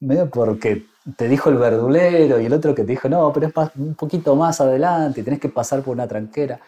medio 0.00 0.28
porque 0.28 0.86
te 1.16 1.28
dijo 1.28 1.50
el 1.50 1.56
verdulero 1.56 2.40
y 2.40 2.46
el 2.46 2.52
otro 2.52 2.74
que 2.74 2.82
te 2.82 2.92
dijo, 2.92 3.08
no, 3.08 3.32
pero 3.32 3.46
es 3.46 3.54
un 3.76 3.94
poquito 3.94 4.36
más 4.36 4.60
adelante 4.60 5.22
tenés 5.22 5.40
que 5.40 5.48
pasar 5.48 5.82
por 5.82 5.94
una 5.94 6.08
tranquera. 6.08 6.60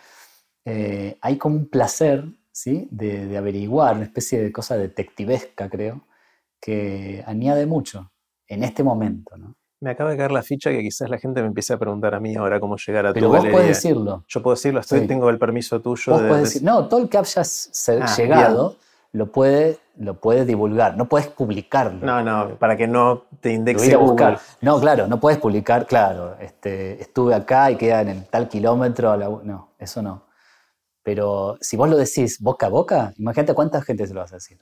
Eh, 0.64 1.18
hay 1.20 1.36
como 1.38 1.57
un 1.57 1.68
placer, 1.68 2.24
¿sí? 2.51 2.88
De, 2.90 3.26
de, 3.26 3.36
averiguar, 3.36 3.97
una 3.97 4.05
especie 4.05 4.40
de 4.40 4.53
cosa 4.53 4.76
detectivesca, 4.76 5.68
creo, 5.68 6.07
que 6.61 7.22
añade 7.26 7.66
mucho 7.66 8.12
en 8.47 8.62
este 8.62 8.82
momento, 8.82 9.36
¿no? 9.36 9.57
Me 9.80 9.90
acaba 9.90 10.11
de 10.12 10.16
caer 10.16 10.30
la 10.30 10.45
ficha 10.45 10.70
que 10.70 10.80
quizás 10.80 11.11
la 11.11 11.18
gente 11.18 11.40
me 11.40 11.49
empiece 11.49 11.72
a 11.72 11.78
preguntar 11.78 12.14
a 12.14 12.20
mí 12.20 12.36
ahora 12.36 12.61
cómo 12.61 12.76
llegar 12.76 13.05
a 13.05 13.12
Pero 13.12 13.26
tu 13.26 13.32
vos 13.32 13.45
puedes 13.51 13.66
decirlo. 13.66 14.24
Yo 14.28 14.40
puedo 14.40 14.55
decirlo, 14.55 14.78
estoy, 14.78 15.09
tengo 15.09 15.28
el 15.28 15.38
permiso 15.38 15.80
tuyo. 15.80 16.12
Vos 16.12 16.22
de, 16.22 16.36
decir, 16.36 16.62
no, 16.62 16.86
todo 16.86 17.01
el 17.01 17.09
que 17.09 17.18
haya 17.18 17.43
ah, 17.43 18.16
llegado 18.16 18.76
lo 19.13 19.31
puede, 19.31 19.79
lo 19.97 20.21
puede 20.21 20.45
divulgar, 20.45 20.97
no 20.97 21.09
puedes 21.09 21.29
publicarlo. 21.29 22.05
No, 22.05 22.23
no, 22.23 22.57
para 22.59 22.77
que 22.77 22.87
no 22.87 23.25
te 23.41 23.53
indexe 23.53 23.95
buscar. 23.97 24.39
No, 24.61 24.81
claro, 24.81 25.07
no 25.07 25.21
puedes 25.21 25.39
publicar, 25.39 25.87
claro, 25.87 26.37
este, 26.41 27.01
estuve 27.01 27.35
acá 27.35 27.71
y 27.71 27.77
queda 27.77 28.01
en 28.03 28.09
el 28.09 28.27
tal 28.27 28.49
kilómetro. 28.49 29.17
no, 29.17 29.75
eso 29.79 30.03
no. 30.03 30.25
Pero 31.03 31.59
si 31.61 31.77
vos 31.77 31.89
lo 31.89 31.97
decís 31.97 32.41
boca 32.41 32.67
a 32.67 32.71
boca, 32.71 33.13
imagínate 33.17 33.55
cuánta 33.55 33.83
gente 33.83 34.07
se 34.07 34.15
lo 34.15 34.21
vas 34.21 34.33
a 34.33 34.37
decir. 34.37 34.59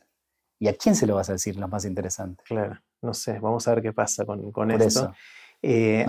¿Y 0.59 0.69
a 0.69 0.75
quién 0.75 0.95
se 0.95 1.07
lo 1.07 1.15
vas 1.15 1.29
a 1.29 1.33
decir? 1.33 1.57
Lo 1.57 1.69
más 1.69 1.85
interesante. 1.85 2.43
Claro 2.45 2.81
no 3.03 3.15
sé, 3.15 3.39
vamos 3.39 3.67
a 3.67 3.75
ver 3.75 3.83
qué 3.83 3.93
pasa 3.93 4.25
con, 4.25 4.53
con 4.53 4.71
esto. 4.71 5.13
Eh, 5.63 6.07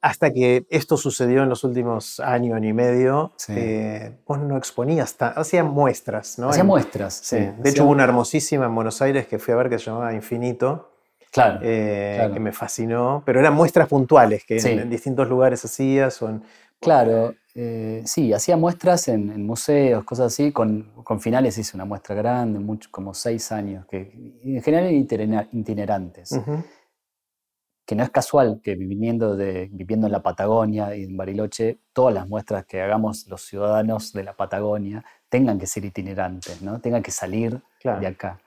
hasta, 0.00 0.32
que 0.32 0.64
esto 0.70 0.96
sucedió 0.96 1.42
en 1.42 1.48
los 1.48 1.64
últimos 1.64 2.20
años 2.20 2.60
y 2.62 2.72
medio, 2.72 3.32
eh, 3.48 4.12
vos 4.24 4.38
no 4.38 4.56
exponías, 4.56 5.16
hacía 5.18 5.64
muestras, 5.64 6.38
¿no? 6.38 6.50
Hacía 6.50 6.62
muestras, 6.62 7.14
sí. 7.14 7.36
De 7.58 7.70
hecho, 7.70 7.84
hubo 7.84 7.90
una 7.90 8.04
hermosísima 8.04 8.66
en 8.66 8.74
Buenos 8.74 9.02
Aires 9.02 9.26
que 9.26 9.40
fui 9.40 9.54
a 9.54 9.56
ver 9.56 9.68
que 9.68 9.78
se 9.78 9.86
llamaba 9.86 10.14
Infinito. 10.14 10.90
Claro, 11.32 11.60
eh, 11.62 12.30
que 12.32 12.38
me 12.38 12.52
fascinó, 12.52 13.22
pero 13.24 13.40
eran 13.40 13.54
muestras 13.54 13.88
puntuales 13.88 14.44
que 14.44 14.58
en, 14.58 14.90
distintos 14.90 15.26
lugares 15.28 15.64
hacías. 15.64 16.20
O 16.20 16.40
claro, 16.78 17.34
sí, 18.04 18.32
hacía 18.34 18.56
muestras 18.56 19.08
en, 19.08 19.44
museos, 19.44 20.04
cosas 20.04 20.26
así. 20.26 20.52
Con, 20.52 20.92
con, 21.02 21.20
finales 21.20 21.56
hice 21.58 21.74
una 21.74 21.86
muestra 21.86 22.14
grande, 22.14 22.60
mucho, 22.60 22.88
como 22.92 23.14
seis 23.14 23.50
años, 23.50 23.86
que 23.86 24.12
en 24.44 24.62
general 24.62 24.92
itinerantes 24.92 26.38
que 27.84 27.94
no 27.94 28.02
es 28.02 28.10
casual 28.10 28.60
que 28.62 28.74
viviendo, 28.74 29.36
de, 29.36 29.68
viviendo 29.72 30.06
en 30.06 30.12
la 30.12 30.22
Patagonia 30.22 30.94
y 30.94 31.04
en 31.04 31.16
Bariloche, 31.16 31.80
todas 31.92 32.14
las 32.14 32.28
muestras 32.28 32.64
que 32.64 32.80
hagamos 32.80 33.26
los 33.26 33.42
ciudadanos 33.42 34.12
de 34.12 34.22
la 34.22 34.34
Patagonia 34.34 35.04
tengan 35.28 35.58
que 35.58 35.66
ser 35.66 35.84
itinerantes, 35.84 36.62
¿no? 36.62 36.80
tengan 36.80 37.02
que 37.02 37.10
salir 37.10 37.60
de 37.82 38.06
acá. 38.06 38.40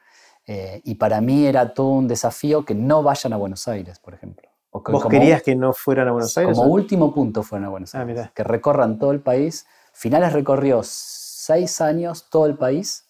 Eh, 0.47 0.81
y 0.83 0.95
para 0.95 1.21
mí 1.21 1.45
era 1.45 1.73
todo 1.73 1.89
un 1.89 2.07
desafío 2.07 2.63
que 2.63 2.75
no 2.75 3.03
vayan 3.03 3.33
a 3.33 3.37
Buenos 3.37 3.67
Aires, 3.67 3.99
por 3.99 4.13
ejemplo. 4.13 4.49
¿Vos 4.71 5.05
querías 5.05 5.41
que 5.41 5.55
no 5.55 5.73
fueran 5.73 6.09
a 6.09 6.11
Buenos 6.11 6.37
Aires? 6.37 6.57
Como 6.57 6.71
último 6.71 7.13
punto 7.13 7.43
fueran 7.43 7.65
a 7.65 7.69
Buenos 7.69 7.95
ah, 7.95 8.01
Aires. 8.01 8.29
que 8.33 8.43
recorran 8.43 8.99
todo 8.99 9.11
el 9.11 9.21
país. 9.21 9.65
Finales 9.93 10.33
recorrió 10.33 10.81
seis 10.83 11.79
años 11.81 12.29
todo 12.29 12.45
el 12.45 12.57
país 12.57 13.04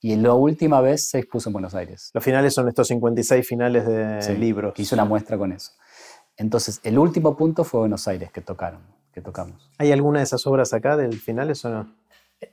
y 0.00 0.16
la 0.16 0.34
última 0.34 0.80
vez 0.80 1.08
se 1.08 1.18
expuso 1.18 1.48
en 1.48 1.52
Buenos 1.52 1.74
Aires. 1.74 2.10
Los 2.14 2.24
finales 2.24 2.54
son 2.54 2.68
estos 2.68 2.88
56 2.88 3.46
finales 3.46 3.86
de 3.86 4.38
libros. 4.38 4.72
hice 4.78 4.94
una 4.94 5.04
muestra 5.04 5.36
con 5.36 5.52
eso. 5.52 5.72
Entonces, 6.36 6.80
el 6.84 6.98
último 6.98 7.36
punto 7.36 7.64
fue 7.64 7.80
Buenos 7.80 8.08
Aires 8.08 8.32
que 8.32 8.40
tocaron, 8.40 8.80
que 9.12 9.20
tocamos. 9.20 9.70
¿Hay 9.76 9.92
alguna 9.92 10.20
de 10.20 10.24
esas 10.24 10.46
obras 10.46 10.72
acá 10.72 10.96
del 10.96 11.18
finales 11.20 11.64
o 11.64 11.70
no? 11.70 11.94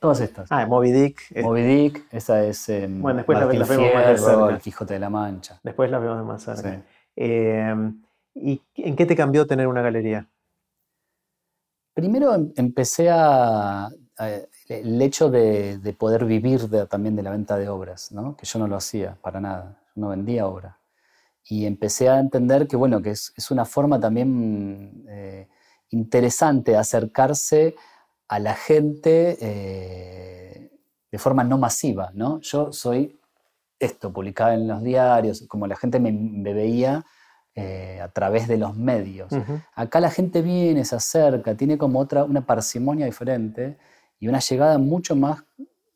Todas 0.00 0.20
estas. 0.20 0.52
Ah, 0.52 0.66
Moby 0.66 0.92
Dick. 0.92 1.22
Eh. 1.34 1.42
Moby 1.42 1.62
Dick, 1.62 2.06
esa 2.12 2.44
es 2.44 2.68
en 2.68 3.00
bueno, 3.00 3.18
después 3.18 3.38
las, 3.38 3.48
vemos 3.48 3.94
más 3.94 4.06
de 4.06 4.18
cerca. 4.18 4.50
El 4.50 4.58
Quijote 4.58 4.94
de 4.94 5.00
la 5.00 5.08
Mancha. 5.08 5.58
Después 5.62 5.90
las 5.90 6.02
vemos 6.02 6.18
de 6.18 6.24
más 6.24 6.42
cerca. 6.42 6.82
Eh, 7.16 7.74
¿Y 8.34 8.62
en 8.76 8.94
qué 8.94 9.06
te 9.06 9.16
cambió 9.16 9.46
tener 9.46 9.66
una 9.66 9.80
galería? 9.80 10.28
Primero 11.94 12.34
em, 12.34 12.52
empecé 12.56 13.08
a, 13.10 13.88
el 14.68 15.00
hecho 15.00 15.30
de, 15.30 15.96
poder 15.98 16.24
vivir 16.26 16.68
también 16.88 17.16
de 17.16 17.22
la 17.22 17.30
venta 17.30 17.56
de 17.56 17.68
obras, 17.68 18.12
¿no? 18.12 18.36
que 18.36 18.46
yo 18.46 18.58
no 18.58 18.68
lo 18.68 18.76
hacía 18.76 19.16
para 19.22 19.40
nada, 19.40 19.80
yo 19.94 20.02
no 20.02 20.08
vendía 20.10 20.46
obra. 20.46 20.78
Y 21.44 21.64
empecé 21.64 22.10
a 22.10 22.20
entender 22.20 22.68
que, 22.68 22.76
bueno, 22.76 23.00
que 23.00 23.10
es, 23.10 23.50
una 23.50 23.64
forma 23.64 23.98
también 23.98 25.04
eh, 25.08 25.48
interesante 25.88 26.72
de 26.72 26.76
acercarse 26.76 27.74
a 28.28 28.38
la 28.38 28.54
gente 28.54 29.38
eh, 29.40 30.70
de 31.10 31.18
forma 31.18 31.44
no 31.44 31.56
masiva. 31.56 32.10
¿no? 32.12 32.38
Yo 32.42 32.70
soy 32.70 33.18
esto, 33.78 34.12
publicaba 34.12 34.52
en 34.52 34.68
los 34.68 34.82
diarios, 34.82 35.46
como 35.48 35.66
la 35.66 35.76
gente 35.76 35.98
me, 35.98 36.12
veía 36.52 37.06
eh, 37.54 38.00
a 38.02 38.08
través 38.08 38.46
de 38.46 38.58
los 38.58 38.76
medios. 38.76 39.30
Acá 39.74 40.00
la 40.00 40.10
gente 40.10 40.42
viene, 40.42 40.84
se 40.84 40.96
acerca, 40.96 41.54
tiene 41.54 41.78
como 41.78 42.00
otra, 42.00 42.24
una 42.24 42.44
parsimonia 42.44 43.06
diferente 43.06 43.78
y 44.20 44.28
una 44.28 44.40
llegada 44.40 44.78
mucho 44.78 45.16
más, 45.16 45.44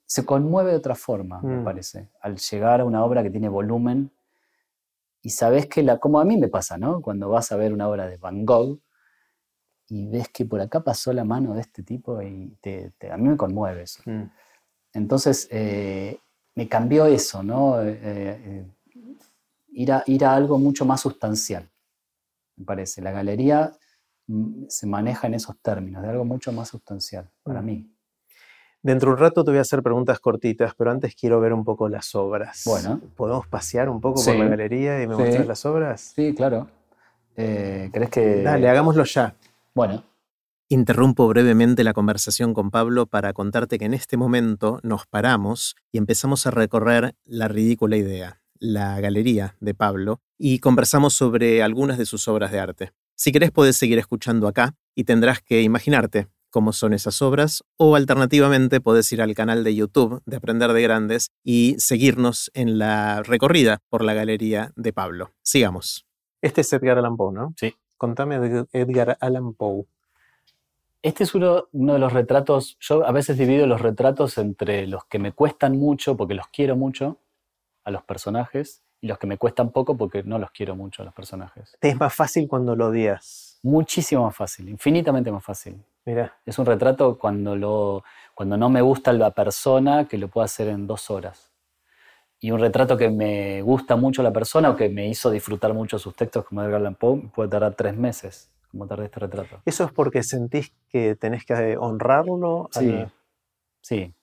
se 0.06 0.24
conmueve 0.24 0.72
de 0.72 0.76
otra 0.76 0.94
forma, 0.94 1.40
me 1.40 1.58
mm. 1.58 1.64
parece, 1.64 2.10
al 2.20 2.36
llegar 2.36 2.80
a 2.80 2.84
una 2.84 3.04
obra 3.04 3.22
que 3.22 3.30
tiene 3.30 3.48
volumen 3.48 4.10
y 5.22 5.30
sabes 5.30 5.66
que, 5.66 5.82
la, 5.82 5.98
como 5.98 6.20
a 6.20 6.24
mí 6.24 6.36
me 6.36 6.48
pasa, 6.48 6.76
¿no? 6.76 7.00
Cuando 7.00 7.28
vas 7.28 7.52
a 7.52 7.56
ver 7.56 7.72
una 7.72 7.88
obra 7.88 8.08
de 8.08 8.18
Van 8.18 8.44
Gogh 8.44 8.80
y 9.88 10.06
ves 10.08 10.28
que 10.28 10.44
por 10.44 10.60
acá 10.60 10.82
pasó 10.82 11.12
la 11.12 11.24
mano 11.24 11.54
de 11.54 11.60
este 11.60 11.82
tipo 11.82 12.20
y 12.20 12.56
te, 12.60 12.92
a 13.10 13.16
mí 13.16 13.28
me 13.28 13.36
conmueve 13.36 13.82
eso. 13.82 14.02
Mm. 14.04 14.24
Entonces, 14.94 15.48
eh, 15.50 16.18
me 16.54 16.68
cambió 16.68 17.06
eso, 17.06 17.42
¿no? 17.42 17.80
Eh, 17.80 17.98
eh, 18.02 18.66
ir, 19.68 19.92
a, 19.92 20.02
ir 20.06 20.24
a 20.24 20.34
algo 20.34 20.58
mucho 20.58 20.84
más 20.84 21.00
sustancial, 21.00 21.70
me 22.56 22.64
parece. 22.64 23.00
La 23.00 23.12
galería 23.12 23.72
mm, 24.26 24.64
se 24.68 24.86
maneja 24.86 25.28
en 25.28 25.34
esos 25.34 25.58
términos, 25.60 26.02
de 26.02 26.08
algo 26.10 26.24
mucho 26.24 26.52
más 26.52 26.68
sustancial 26.68 27.30
para 27.42 27.62
mí. 27.62 27.88
Dentro 28.82 29.10
de 29.10 29.14
un 29.14 29.20
rato 29.20 29.44
te 29.44 29.52
voy 29.52 29.58
a 29.58 29.60
hacer 29.60 29.80
preguntas 29.80 30.18
cortitas, 30.18 30.74
pero 30.76 30.90
antes 30.90 31.14
quiero 31.14 31.40
ver 31.40 31.52
un 31.52 31.64
poco 31.64 31.88
las 31.88 32.16
obras. 32.16 32.62
Bueno. 32.66 33.00
¿Podemos 33.14 33.46
pasear 33.46 33.88
un 33.88 34.00
poco 34.00 34.22
por 34.24 34.34
la 34.34 34.48
galería 34.48 35.00
y 35.00 35.06
me 35.06 35.14
sí. 35.32 35.44
las 35.44 35.64
obras? 35.64 36.12
Sí, 36.16 36.34
claro. 36.34 36.66
Eh, 37.36 37.90
¿Crees 37.92 38.10
que...? 38.10 38.42
Dale, 38.42 38.68
hagámoslo 38.68 39.04
ya. 39.04 39.36
Bueno. 39.72 40.02
Interrumpo 40.68 41.28
brevemente 41.28 41.84
la 41.84 41.92
conversación 41.92 42.54
con 42.54 42.72
Pablo 42.72 43.06
para 43.06 43.32
contarte 43.32 43.78
que 43.78 43.84
en 43.84 43.94
este 43.94 44.16
momento 44.16 44.80
nos 44.82 45.06
paramos 45.06 45.76
y 45.92 45.98
empezamos 45.98 46.46
a 46.48 46.50
recorrer 46.50 47.14
la 47.24 47.46
ridícula 47.46 47.96
idea, 47.96 48.40
la 48.58 48.98
galería 49.00 49.54
de 49.60 49.74
Pablo, 49.74 50.20
y 50.38 50.58
conversamos 50.58 51.14
sobre 51.14 51.62
algunas 51.62 51.98
de 51.98 52.06
sus 52.06 52.26
obras 52.26 52.50
de 52.50 52.58
arte. 52.58 52.92
Si 53.14 53.30
querés 53.30 53.52
podés 53.52 53.76
seguir 53.76 53.98
escuchando 53.98 54.48
acá 54.48 54.74
y 54.96 55.04
tendrás 55.04 55.40
que 55.40 55.62
imaginarte 55.62 56.26
cómo 56.52 56.72
son 56.72 56.92
esas 56.92 57.20
obras, 57.22 57.64
o 57.76 57.96
alternativamente 57.96 58.80
podés 58.80 59.10
ir 59.10 59.22
al 59.22 59.34
canal 59.34 59.64
de 59.64 59.74
YouTube 59.74 60.22
de 60.26 60.36
Aprender 60.36 60.72
de 60.72 60.82
Grandes 60.82 61.30
y 61.42 61.74
seguirnos 61.78 62.52
en 62.54 62.78
la 62.78 63.24
recorrida 63.24 63.80
por 63.88 64.04
la 64.04 64.14
galería 64.14 64.70
de 64.76 64.92
Pablo. 64.92 65.32
Sigamos. 65.42 66.06
Este 66.40 66.60
es 66.60 66.72
Edgar 66.72 66.98
Allan 66.98 67.16
Poe, 67.16 67.32
¿no? 67.32 67.54
Sí. 67.56 67.74
Contame 67.96 68.38
de 68.38 68.66
Edgar 68.72 69.16
Allan 69.20 69.54
Poe. 69.54 69.86
Este 71.02 71.24
es 71.24 71.34
uno, 71.34 71.68
uno, 71.72 71.94
de 71.94 71.98
los 71.98 72.12
retratos, 72.12 72.76
yo 72.78 73.04
a 73.04 73.10
veces 73.10 73.36
divido 73.36 73.66
los 73.66 73.80
retratos 73.80 74.38
entre 74.38 74.86
los 74.86 75.04
que 75.06 75.18
me 75.18 75.32
cuestan 75.32 75.76
mucho 75.76 76.16
porque 76.16 76.34
los 76.34 76.46
quiero 76.48 76.76
mucho 76.76 77.18
a 77.82 77.90
los 77.90 78.04
personajes 78.04 78.82
y 79.00 79.08
los 79.08 79.18
que 79.18 79.26
me 79.26 79.36
cuestan 79.36 79.70
poco 79.70 79.96
porque 79.96 80.22
no 80.22 80.38
los 80.38 80.52
quiero 80.52 80.76
mucho 80.76 81.02
a 81.02 81.04
los 81.04 81.14
personajes. 81.14 81.76
¿Te 81.80 81.88
es 81.88 81.98
más 81.98 82.14
fácil 82.14 82.46
cuando 82.46 82.76
lo 82.76 82.86
odias? 82.86 83.58
Muchísimo 83.62 84.24
más 84.24 84.36
fácil, 84.36 84.68
infinitamente 84.68 85.32
más 85.32 85.44
fácil. 85.44 85.82
Mira. 86.04 86.38
Es 86.44 86.58
un 86.58 86.66
retrato 86.66 87.18
cuando, 87.18 87.56
lo, 87.56 88.04
cuando 88.34 88.56
no 88.56 88.68
me 88.68 88.82
gusta 88.82 89.12
la 89.12 89.30
persona 89.30 90.06
que 90.06 90.18
lo 90.18 90.28
puedo 90.28 90.44
hacer 90.44 90.68
en 90.68 90.86
dos 90.86 91.10
horas. 91.10 91.52
Y 92.40 92.50
un 92.50 92.58
retrato 92.58 92.96
que 92.96 93.08
me 93.08 93.62
gusta 93.62 93.94
mucho 93.94 94.22
la 94.22 94.32
persona 94.32 94.70
o 94.70 94.76
que 94.76 94.88
me 94.88 95.08
hizo 95.08 95.30
disfrutar 95.30 95.74
mucho 95.74 95.98
sus 95.98 96.16
textos 96.16 96.44
como 96.44 96.62
Edgar 96.62 96.80
Allan 96.80 96.96
Poe 96.96 97.30
puede 97.32 97.48
tardar 97.48 97.74
tres 97.76 97.96
meses 97.96 98.50
como 98.72 98.86
tardé 98.86 99.04
este 99.04 99.20
retrato. 99.20 99.60
¿Eso 99.64 99.84
es 99.84 99.92
porque 99.92 100.22
sentís 100.22 100.72
que 100.88 101.14
tenés 101.14 101.44
que 101.44 101.76
honrarlo? 101.78 102.68
Sí, 102.72 103.04
sí. 103.80 104.14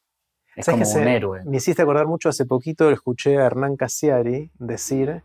Es 0.56 0.66
como 0.66 0.84
un 0.84 1.08
héroe. 1.08 1.46
Me 1.46 1.58
hiciste 1.58 1.84
acordar 1.84 2.08
mucho, 2.08 2.28
hace 2.28 2.46
poquito 2.46 2.90
escuché 2.90 3.38
a 3.38 3.46
Hernán 3.46 3.78
Cassiari 3.78 4.52
decir 4.56 5.24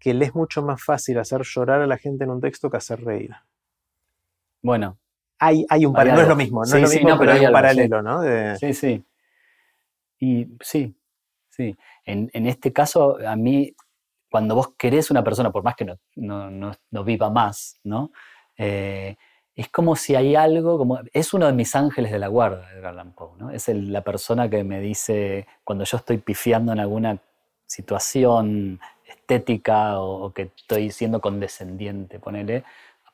que 0.00 0.14
le 0.14 0.24
es 0.24 0.34
mucho 0.34 0.62
más 0.62 0.82
fácil 0.82 1.18
hacer 1.18 1.42
llorar 1.42 1.82
a 1.82 1.86
la 1.86 1.98
gente 1.98 2.24
en 2.24 2.30
un 2.30 2.40
texto 2.40 2.70
que 2.70 2.78
hacer 2.78 3.04
reír. 3.04 3.36
Bueno. 4.62 4.98
Hay, 5.38 5.64
hay 5.68 5.86
un 5.86 5.92
paralelo, 5.92 6.16
no 6.16 6.22
es 6.22 6.28
lo 6.28 6.36
mismo, 6.36 6.64
no 6.64 6.76
es 6.76 6.82
lo 6.82 6.88
mismo, 6.88 7.18
pero, 7.18 7.32
hay 7.32 7.46
un 7.46 7.52
paralelo, 7.52 8.02
¿no? 8.02 8.22
Sí, 8.56 8.74
sí. 8.74 9.04
Y 10.18 10.48
sí, 10.60 10.94
sí. 11.48 11.76
En, 12.04 12.28
en, 12.32 12.46
este 12.46 12.72
caso, 12.72 13.18
a 13.24 13.36
mí, 13.36 13.74
cuando 14.30 14.54
vos 14.54 14.74
querés 14.76 15.10
una 15.10 15.22
persona, 15.22 15.52
por 15.52 15.62
más 15.62 15.76
que 15.76 15.84
no, 15.84 15.98
no, 16.16 16.50
no, 16.50 16.72
no 16.90 17.04
viva 17.04 17.30
más, 17.30 17.78
¿no? 17.84 18.10
Eh, 18.56 19.16
es 19.54 19.68
como 19.70 19.96
si 19.96 20.14
hay 20.14 20.36
algo, 20.36 20.78
como, 20.78 21.00
es 21.12 21.34
uno 21.34 21.46
de 21.46 21.52
mis 21.52 21.74
ángeles 21.74 22.12
de 22.12 22.18
la 22.20 22.28
guarda, 22.28 22.70
Edgar 22.72 22.92
Allan 22.94 23.12
Poe, 23.12 23.36
¿no? 23.38 23.50
Es 23.50 23.66
la 23.68 24.02
persona 24.02 24.48
que 24.48 24.62
me 24.62 24.80
dice, 24.80 25.48
cuando 25.64 25.84
yo 25.84 25.96
estoy 25.96 26.18
pifiando 26.18 26.72
en 26.72 26.78
alguna 26.78 27.18
situación 27.66 28.78
estética 29.04 30.00
o, 30.00 30.32
que 30.32 30.50
estoy 30.56 30.90
siendo 30.90 31.20
condescendiente, 31.20 32.20
ponele, 32.20 32.62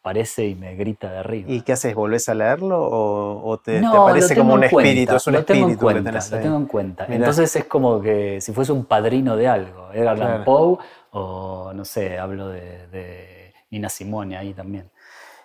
aparece 0.04 0.46
y 0.46 0.54
me 0.54 0.74
grita 0.74 1.10
de 1.10 1.16
arriba. 1.16 1.50
¿Y 1.50 1.62
qué 1.62 1.72
haces? 1.72 1.94
¿Volvés 1.94 2.28
a 2.28 2.34
leerlo 2.34 2.78
o, 2.78 3.58
te, 3.58 3.80
parece 3.80 4.36
como 4.36 4.52
un 4.52 4.64
espíritu? 4.64 5.16
Es 5.16 5.26
un 5.26 5.32
lo 5.32 5.38
espíritu 5.38 5.64
tengo 5.64 5.70
en 5.72 6.02
cuenta, 6.02 6.12
Lo 6.12 6.42
tengo 6.42 6.56
en 6.58 6.66
cuenta. 6.66 7.06
Entonces 7.08 7.56
es 7.56 7.64
como 7.64 8.02
que 8.02 8.38
si 8.42 8.52
fuese 8.52 8.72
un 8.72 8.84
padrino 8.84 9.34
de 9.34 9.48
algo, 9.48 9.90
Edgar 9.94 10.20
Allan 10.20 10.44
Poe 10.44 10.76
o 11.12 11.72
no 11.74 11.86
sé, 11.86 12.18
hablo 12.18 12.48
de, 12.48 12.86
de 12.88 13.54
Nina 13.70 13.88
Simone 13.88 14.36
ahí 14.36 14.52
también. 14.52 14.90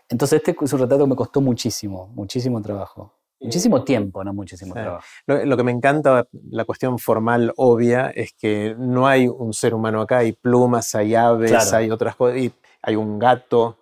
Entonces 0.09 0.41
este 0.45 0.53
es 0.61 0.73
un 0.73 0.79
retrato 0.79 1.05
que 1.05 1.09
me 1.09 1.15
costó 1.15 1.39
muchísimo, 1.39 2.07
muchísimo 2.07 2.61
trabajo. 2.61 3.13
Muchísimo 3.39 3.85
tiempo, 3.85 4.21
no 4.25 4.33
muchísimo 4.33 4.73
trabajo. 4.73 5.05
Lo, 5.25 5.55
que 5.55 5.63
me 5.63 5.71
encanta, 5.71 6.27
la 6.51 6.65
cuestión 6.65 6.99
formal 6.99 7.53
obvia, 7.55 8.09
es 8.09 8.33
que 8.33 8.75
no 8.77 9.07
hay 9.07 9.29
un 9.29 9.53
ser 9.53 9.73
humano 9.73 10.01
acá, 10.01 10.17
hay 10.17 10.33
plumas, 10.33 10.93
hay 10.95 11.15
aves, 11.15 11.71
hay 11.71 11.89
otras 11.89 12.17
cosas, 12.17 12.37
y 12.39 12.51
hay 12.81 12.97
un 12.97 13.17
gato, 13.17 13.77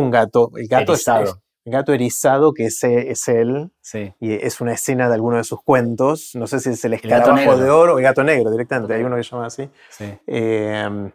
un 0.00 0.10
gato, 0.10 0.50
el 0.56 0.68
gato 0.68 0.92
erizado. 0.92 1.42
el 1.64 1.72
gato 1.72 1.92
erizado, 1.92 2.52
que 2.52 2.66
es, 2.66 2.82
es 2.84 3.28
él, 3.28 3.70
sí. 3.80 4.12
y 4.20 4.32
es 4.32 4.60
una 4.60 4.74
escena 4.74 5.08
de 5.08 5.14
alguno 5.14 5.36
de 5.36 5.44
sus 5.44 5.62
cuentos, 5.62 6.32
no 6.34 6.46
sé 6.46 6.60
si 6.60 6.70
es 6.70 6.84
el 6.84 6.94
escarabajo 6.94 7.56
de 7.56 7.70
oro 7.70 7.94
o 7.94 7.98
el 7.98 8.04
gato 8.04 8.22
negro 8.22 8.50
directamente, 8.50 8.94
hay 8.94 9.02
uno 9.02 9.16
que 9.16 9.24
se 9.24 9.30
llama 9.30 9.46
así. 9.46 9.70
Sí. 9.90 10.18
Eh, 10.26 11.10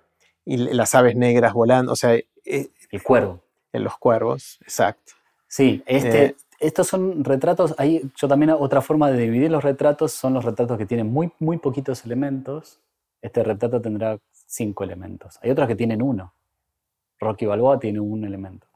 y 0.45 0.57
las 0.57 0.95
aves 0.95 1.15
negras 1.15 1.53
volando, 1.53 1.91
o 1.91 1.95
sea... 1.95 2.15
Eh, 2.15 2.69
el 2.89 3.03
cuervo 3.03 3.43
en 3.73 3.84
los 3.84 3.97
cuervos, 3.97 4.59
exacto. 4.61 5.13
Sí, 5.47 5.84
este, 5.86 6.25
eh, 6.25 6.36
estos 6.59 6.88
son 6.88 7.23
retratos, 7.23 7.75
hay, 7.77 8.09
yo 8.15 8.27
también 8.27 8.51
otra 8.51 8.82
forma 8.82 9.11
de 9.11 9.17
dividir 9.17 9.51
los 9.51 9.63
retratos 9.63 10.11
son 10.11 10.34
los 10.34 10.45
retratos 10.45 10.77
que 10.77 10.86
tienen 10.86 11.11
muy, 11.11 11.32
muy 11.39 11.57
poquitos 11.57 12.05
elementos. 12.05 12.82
Este 13.21 13.43
retrato 13.43 13.82
tendrá 13.82 14.17
cinco 14.32 14.84
elementos. 14.84 15.39
Hay 15.41 15.51
otros 15.51 15.67
que 15.67 15.75
tienen 15.75 16.01
uno. 16.01 16.34
Rocky 17.19 17.45
Balboa 17.45 17.79
tiene 17.79 17.99
un 17.99 18.25
elemento. 18.25 18.67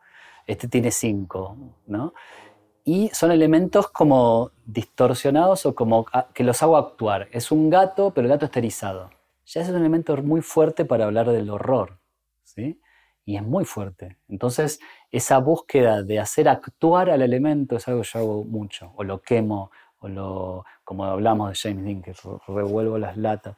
Este 0.45 0.67
tiene 0.67 0.91
cinco, 0.91 1.57
¿no? 1.87 2.13
Y 2.83 3.09
son 3.13 3.31
elementos 3.31 3.87
como 3.89 4.51
distorsionados 4.65 5.65
o 5.65 5.73
como 5.73 6.05
que 6.33 6.43
los 6.43 6.61
hago 6.61 6.77
actuar. 6.77 7.27
Es 7.31 7.51
un 7.51 7.69
gato, 7.69 8.11
pero 8.13 8.25
el 8.25 8.31
gato 8.31 8.45
está 8.45 8.59
erizado. 8.59 9.09
Ya 9.45 9.61
es 9.61 9.69
un 9.69 9.75
elemento 9.75 10.15
muy 10.17 10.41
fuerte 10.41 10.85
para 10.85 11.05
hablar 11.05 11.29
del 11.29 11.49
horror, 11.49 11.99
¿sí? 12.43 12.79
y 13.25 13.37
es 13.37 13.43
muy 13.43 13.65
fuerte. 13.65 14.17
Entonces, 14.29 14.79
esa 15.11 15.39
búsqueda 15.39 16.03
de 16.03 16.19
hacer 16.19 16.47
actuar 16.47 17.09
al 17.09 17.23
elemento 17.23 17.75
es 17.75 17.87
algo 17.87 18.01
que 18.01 18.09
yo 18.13 18.19
hago 18.19 18.43
mucho, 18.43 18.93
o 18.95 19.03
lo 19.03 19.21
quemo, 19.21 19.71
o 19.97 20.07
lo, 20.07 20.65
como 20.83 21.05
hablamos 21.05 21.49
de 21.49 21.55
James 21.69 21.83
Dean, 21.83 22.01
que 22.03 22.13
revuelvo 22.47 22.97
las 22.99 23.17
latas. 23.17 23.57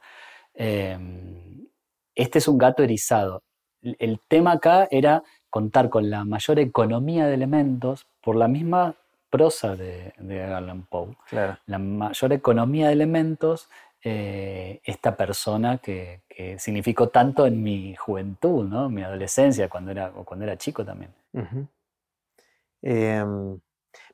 Em, 0.53 1.67
este 2.15 2.39
es 2.39 2.47
un 2.47 2.57
gato 2.57 2.81
erizado. 2.81 3.43
El 3.81 4.21
tema 4.27 4.53
acá 4.53 4.87
era 4.89 5.23
contar 5.49 5.89
con 5.89 6.09
la 6.09 6.25
mayor 6.25 6.59
economía 6.59 7.27
de 7.27 7.33
elementos 7.33 8.05
por 8.21 8.35
la 8.35 8.47
misma 8.47 8.95
prosa 9.29 9.75
de, 9.75 10.13
de 10.17 10.43
Alan 10.43 10.83
Poe. 10.83 11.15
La 11.65 11.77
mayor 11.79 12.33
economía 12.33 12.87
de 12.87 12.93
elementos 12.93 13.69
eh, 14.03 14.79
esta 14.83 15.17
persona 15.17 15.79
que, 15.79 16.21
significó 16.59 17.09
tanto 17.09 17.47
en 17.47 17.63
mi 17.63 17.95
juventud, 17.95 18.63
¿no? 18.63 18.85
en 18.85 18.93
mi 18.93 19.01
adolescencia, 19.01 19.67
cuando 19.67 19.89
era, 19.89 20.11
cuando 20.11 20.45
era 20.45 20.55
chico 20.55 20.85
también. 20.85 21.11
Em, 22.83 23.59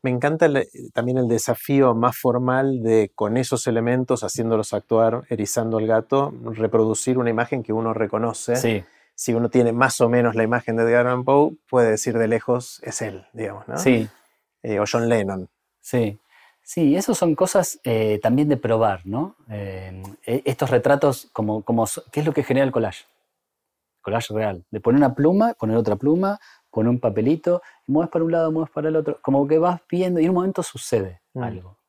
me 0.02 0.10
encanta 0.10 0.50
también 0.94 1.18
el 1.18 1.28
desafío 1.28 1.94
más 1.94 2.18
formal 2.18 2.82
de 2.82 3.12
con 3.14 3.36
esos 3.36 3.68
elementos, 3.68 4.24
haciéndolos 4.24 4.74
actuar, 4.74 5.24
erizando 5.30 5.78
al 5.78 5.86
gato, 5.86 6.34
reproducir 6.44 7.18
una 7.18 7.30
imagen 7.30 7.62
que 7.62 7.74
uno 7.74 7.94
reconoce. 7.94 8.86
Si 9.16 9.34
uno 9.34 9.50
tiene 9.50 9.72
más 9.72 10.02
o 10.02 10.10
menos 10.10 10.36
la 10.36 10.44
imagen 10.44 10.76
de 10.76 10.84
Edgar 10.84 11.08
Allan 11.08 11.24
Poe, 11.24 11.56
puede 11.70 11.92
decir 11.92 12.18
de 12.18 12.28
lejos, 12.28 12.82
es 12.84 13.02
él, 13.02 13.26
digamos, 13.34 13.68
¿no? 13.68 13.78
Sí. 13.78 14.10
Eh, 14.64 14.80
o 14.80 14.86
John 14.92 15.08
Lennon. 15.08 15.50
Sí. 15.82 16.20
Sí, 16.62 16.96
eso 16.96 17.14
son 17.14 17.36
cosas 17.36 17.80
eh, 17.84 18.20
también 18.24 18.48
de 18.48 18.58
probar, 18.58 19.02
¿no? 19.06 19.36
Eh, 19.50 20.02
e, 20.26 20.42
estos 20.46 20.70
retratos, 20.70 21.30
como, 21.34 21.64
como, 21.64 21.86
¿qué 22.12 22.22
es 22.22 22.26
lo 22.26 22.34
que 22.34 22.44
genera 22.44 22.66
el 22.66 22.72
collage? 22.72 23.06
Collage 24.02 24.34
real. 24.34 24.66
De 24.72 24.80
poner 24.80 24.98
una 24.98 25.14
pluma, 25.14 25.54
poner 25.54 25.78
otra 25.78 25.98
pluma, 25.98 26.40
poner 26.72 26.90
un 26.90 27.00
papelito, 27.00 27.62
y 27.86 27.92
mueves 27.92 28.10
para 28.12 28.26
un 28.26 28.32
lado, 28.32 28.52
mueves 28.52 28.72
para 28.72 28.90
el 28.90 28.96
otro. 28.96 29.20
Como 29.22 29.48
que 29.48 29.60
vas 29.60 29.82
viendo 29.90 30.20
y 30.20 30.24
en 30.24 30.30
un 30.30 30.36
momento 30.36 30.64
sucede 30.64 31.22
mm. 31.34 31.44
algo 31.44 31.83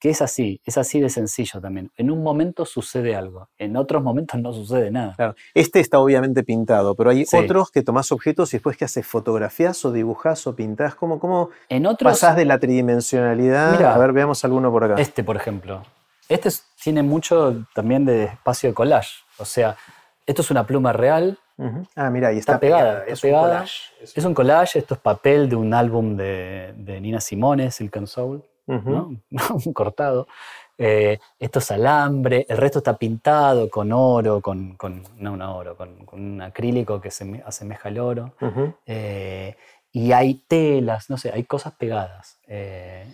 que 0.00 0.08
es 0.10 0.22
así, 0.22 0.60
es 0.64 0.78
así 0.78 0.98
de 0.98 1.10
sencillo 1.10 1.60
también. 1.60 1.92
En 1.96 2.10
un 2.10 2.22
momento 2.22 2.64
sucede 2.64 3.14
algo, 3.14 3.48
en 3.58 3.76
otros 3.76 4.02
momentos 4.02 4.40
no 4.40 4.52
sucede 4.52 4.90
nada. 4.90 5.12
Claro. 5.14 5.34
Este 5.54 5.78
está 5.78 6.00
obviamente 6.00 6.42
pintado, 6.42 6.94
pero 6.94 7.10
hay 7.10 7.26
otros 7.32 7.70
que 7.70 7.82
tomás 7.82 8.10
objetos 8.10 8.52
y 8.52 8.56
después 8.56 8.78
que 8.78 8.86
haces 8.86 9.06
fotografías 9.06 9.84
o 9.84 9.92
dibujás 9.92 10.46
o 10.46 10.56
pintás. 10.56 10.94
¿Cómo, 10.94 11.20
cómo 11.20 11.50
en 11.68 11.86
otros, 11.86 12.10
pasás 12.12 12.34
de 12.34 12.46
la 12.46 12.58
tridimensionalidad? 12.58 13.82
a 13.82 13.98
ver, 13.98 14.12
veamos 14.12 14.42
alguno 14.44 14.72
por 14.72 14.84
acá. 14.84 15.00
Este, 15.00 15.22
por 15.22 15.36
ejemplo. 15.36 15.82
Este 16.28 16.48
tiene 16.82 17.02
mucho 17.02 17.66
también 17.74 18.06
de 18.06 18.24
espacio 18.24 18.70
de 18.70 18.74
collage. 18.74 19.18
O 19.38 19.44
sea, 19.44 19.76
esto 20.24 20.42
es 20.42 20.50
una 20.50 20.66
pluma 20.66 20.92
real. 20.92 21.38
Ah, 21.94 22.08
mira, 22.08 22.28
ahí 22.28 22.38
está, 22.38 22.58
pegada. 22.58 23.04
es, 23.06 23.22
Un 23.22 23.32
collage. 23.32 23.74
Es, 24.00 24.24
un 24.24 24.32
collage, 24.32 24.78
esto 24.78 24.94
es 24.94 25.00
papel 25.00 25.50
de 25.50 25.56
un 25.56 25.74
álbum 25.74 26.16
de, 26.16 26.72
de 26.74 27.00
Nina 27.02 27.20
Simone, 27.20 27.70
Silk 27.70 27.98
and 27.98 28.06
Soul. 28.06 28.42
un 29.66 29.72
cortado. 29.72 30.26
Eh, 30.82 31.18
esto 31.38 31.58
es 31.58 31.70
alambre, 31.72 32.46
el 32.48 32.56
resto 32.56 32.78
está 32.78 32.96
pintado 32.96 33.68
con 33.68 33.92
oro, 33.92 34.40
con, 34.40 34.78
no 35.18 35.32
un 35.34 35.42
oro, 35.42 35.76
con, 35.76 36.06
un 36.12 36.40
acrílico 36.40 37.02
que 37.02 37.10
se 37.10 37.42
asemeja 37.44 37.90
al 37.90 37.98
oro. 37.98 38.32
Eh, 38.86 39.56
y 39.92 40.12
hay 40.12 40.42
telas, 40.48 41.10
no 41.10 41.18
sé, 41.18 41.32
hay 41.34 41.44
cosas 41.44 41.74
pegadas. 41.74 42.40
Eh, 42.46 43.04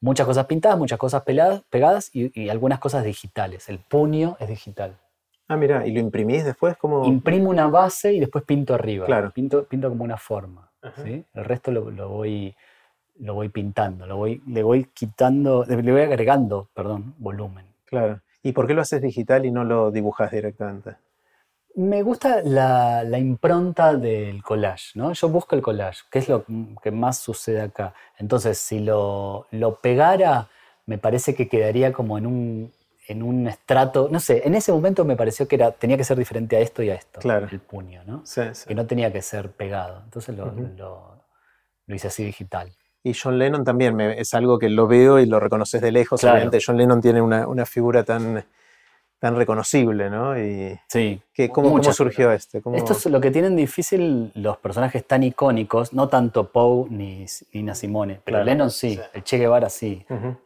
muchas 0.00 0.24
cosas 0.24 0.46
pintadas, 0.46 0.78
muchas 0.78 1.00
cosas 1.00 1.24
pegadas 1.24 2.10
y, 2.14 2.48
algunas 2.48 2.78
cosas 2.78 3.02
digitales. 3.02 3.68
El 3.68 3.80
puño 3.80 4.36
es 4.38 4.48
digital. 4.48 4.96
Ah, 5.48 5.56
mira, 5.56 5.84
¿y 5.84 5.92
lo 5.92 5.98
imprimís 5.98 6.44
después? 6.44 6.76
como 6.76 7.06
Imprimo 7.06 7.50
una 7.50 7.66
base 7.66 8.12
y 8.12 8.20
después 8.20 8.44
pinto 8.44 8.72
arriba. 8.72 9.04
Claro. 9.06 9.32
Pinto, 9.32 9.64
pinto 9.64 9.88
como 9.88 10.04
una 10.04 10.16
forma. 10.16 10.70
El 10.96 11.44
resto 11.44 11.72
lo, 11.72 11.90
lo 11.90 12.08
voy 12.08 12.54
lo 13.20 13.34
voy 13.34 13.48
pintando, 13.48 14.06
lo 14.06 14.16
voy, 14.16 14.42
le 14.46 14.62
voy 14.62 14.84
quitando, 14.92 15.64
le 15.66 15.92
voy 15.92 16.02
agregando, 16.02 16.68
perdón, 16.74 17.14
volumen. 17.18 17.66
Claro. 17.86 18.20
¿Y 18.42 18.52
por 18.52 18.66
qué 18.66 18.74
lo 18.74 18.82
haces 18.82 19.02
digital 19.02 19.44
y 19.46 19.50
no 19.50 19.64
lo 19.64 19.90
dibujas 19.90 20.30
directamente? 20.30 20.96
Me 21.74 22.02
gusta 22.02 22.40
la, 22.42 23.04
la 23.04 23.18
impronta 23.18 23.94
del 23.94 24.42
collage, 24.42 24.92
¿no? 24.98 25.12
Yo 25.12 25.28
busco 25.28 25.54
el 25.54 25.62
collage, 25.62 26.04
que 26.10 26.20
es 26.20 26.28
lo 26.28 26.44
que 26.82 26.90
más 26.90 27.18
sucede 27.18 27.60
acá. 27.60 27.92
Entonces, 28.18 28.56
si 28.56 28.80
lo, 28.80 29.46
lo 29.50 29.76
pegara, 29.76 30.48
me 30.86 30.96
parece 30.96 31.34
que 31.34 31.48
quedaría 31.48 31.92
como 31.92 32.16
en 32.16 32.26
un, 32.26 32.72
en 33.08 33.22
un 33.22 33.46
estrato, 33.46 34.08
no 34.10 34.20
sé, 34.20 34.42
en 34.46 34.54
ese 34.54 34.72
momento 34.72 35.04
me 35.04 35.16
pareció 35.16 35.46
que 35.46 35.56
era, 35.56 35.70
tenía 35.72 35.98
que 35.98 36.04
ser 36.04 36.16
diferente 36.16 36.56
a 36.56 36.60
esto 36.60 36.82
y 36.82 36.88
a 36.88 36.94
esto, 36.94 37.20
Claro. 37.20 37.46
el 37.50 37.60
puño, 37.60 38.02
¿no? 38.06 38.24
Sí, 38.24 38.42
sí. 38.52 38.66
Que 38.68 38.74
no 38.74 38.86
tenía 38.86 39.12
que 39.12 39.20
ser 39.20 39.50
pegado. 39.50 40.00
Entonces 40.04 40.34
lo, 40.34 40.46
Ujú. 40.46 40.68
lo- 40.78 41.16
lo 41.88 41.94
hice 41.94 42.08
así 42.08 42.24
digital. 42.24 42.72
Y 43.08 43.14
John 43.14 43.38
Lennon 43.38 43.62
también 43.64 43.94
me- 43.94 44.18
es 44.18 44.34
algo 44.34 44.58
que 44.58 44.68
lo 44.68 44.86
veo 44.88 45.18
y 45.20 45.26
lo 45.26 45.38
reconoces 45.38 45.80
de 45.80 45.92
lejos. 45.92 46.20
Claro. 46.20 46.34
Obviamente 46.36 46.58
John 46.64 46.76
Lennon 46.76 47.00
tiene 47.00 47.20
una, 47.22 47.46
una 47.46 47.64
figura 47.64 48.02
tan, 48.02 48.44
tan 49.20 49.36
reconocible, 49.36 50.10
¿no? 50.10 50.36
Y 50.38 50.76
Sí. 50.88 51.20
que, 51.32 51.48
¿cómo, 51.48 51.80
surgió 51.92 52.32
este? 52.32 52.60
¿Cómo- 52.60 52.76
Esto 52.76 52.94
es 52.94 53.06
lo 53.06 53.20
que 53.20 53.30
tienen 53.30 53.54
difícil 53.54 54.32
los 54.34 54.56
personajes 54.58 55.06
tan 55.06 55.22
icónicos, 55.22 55.92
no 55.92 56.08
tanto 56.08 56.48
Poe 56.50 56.86
ni 56.90 57.26
Nina 57.52 57.74
Simone, 57.76 58.20
pero 58.24 58.36
Claro, 58.38 58.44
Lennon 58.44 58.70
sí, 58.72 58.96
sí. 58.96 59.00
el 59.14 59.22
Che 59.22 59.38
Guevara 59.38 59.68
sí, 59.70 60.04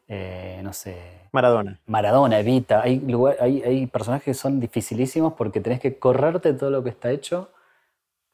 eh, 0.08 0.60
no 0.62 0.72
sé, 0.74 0.96
Maradona. 1.32 1.80
Maradona, 1.86 2.40
Evita, 2.40 2.82
hay, 2.82 2.98
lugar- 3.00 3.36
hay, 3.40 3.62
hay 3.62 3.86
personajes 3.86 4.24
que 4.24 4.34
son 4.34 4.60
dificilísimos 4.60 5.32
porque 5.32 5.60
tenés 5.60 5.80
que 5.80 5.98
correrte 5.98 6.52
todo 6.52 6.68
lo 6.70 6.82
que 6.84 6.90
está 6.90 7.10
hecho 7.10 7.50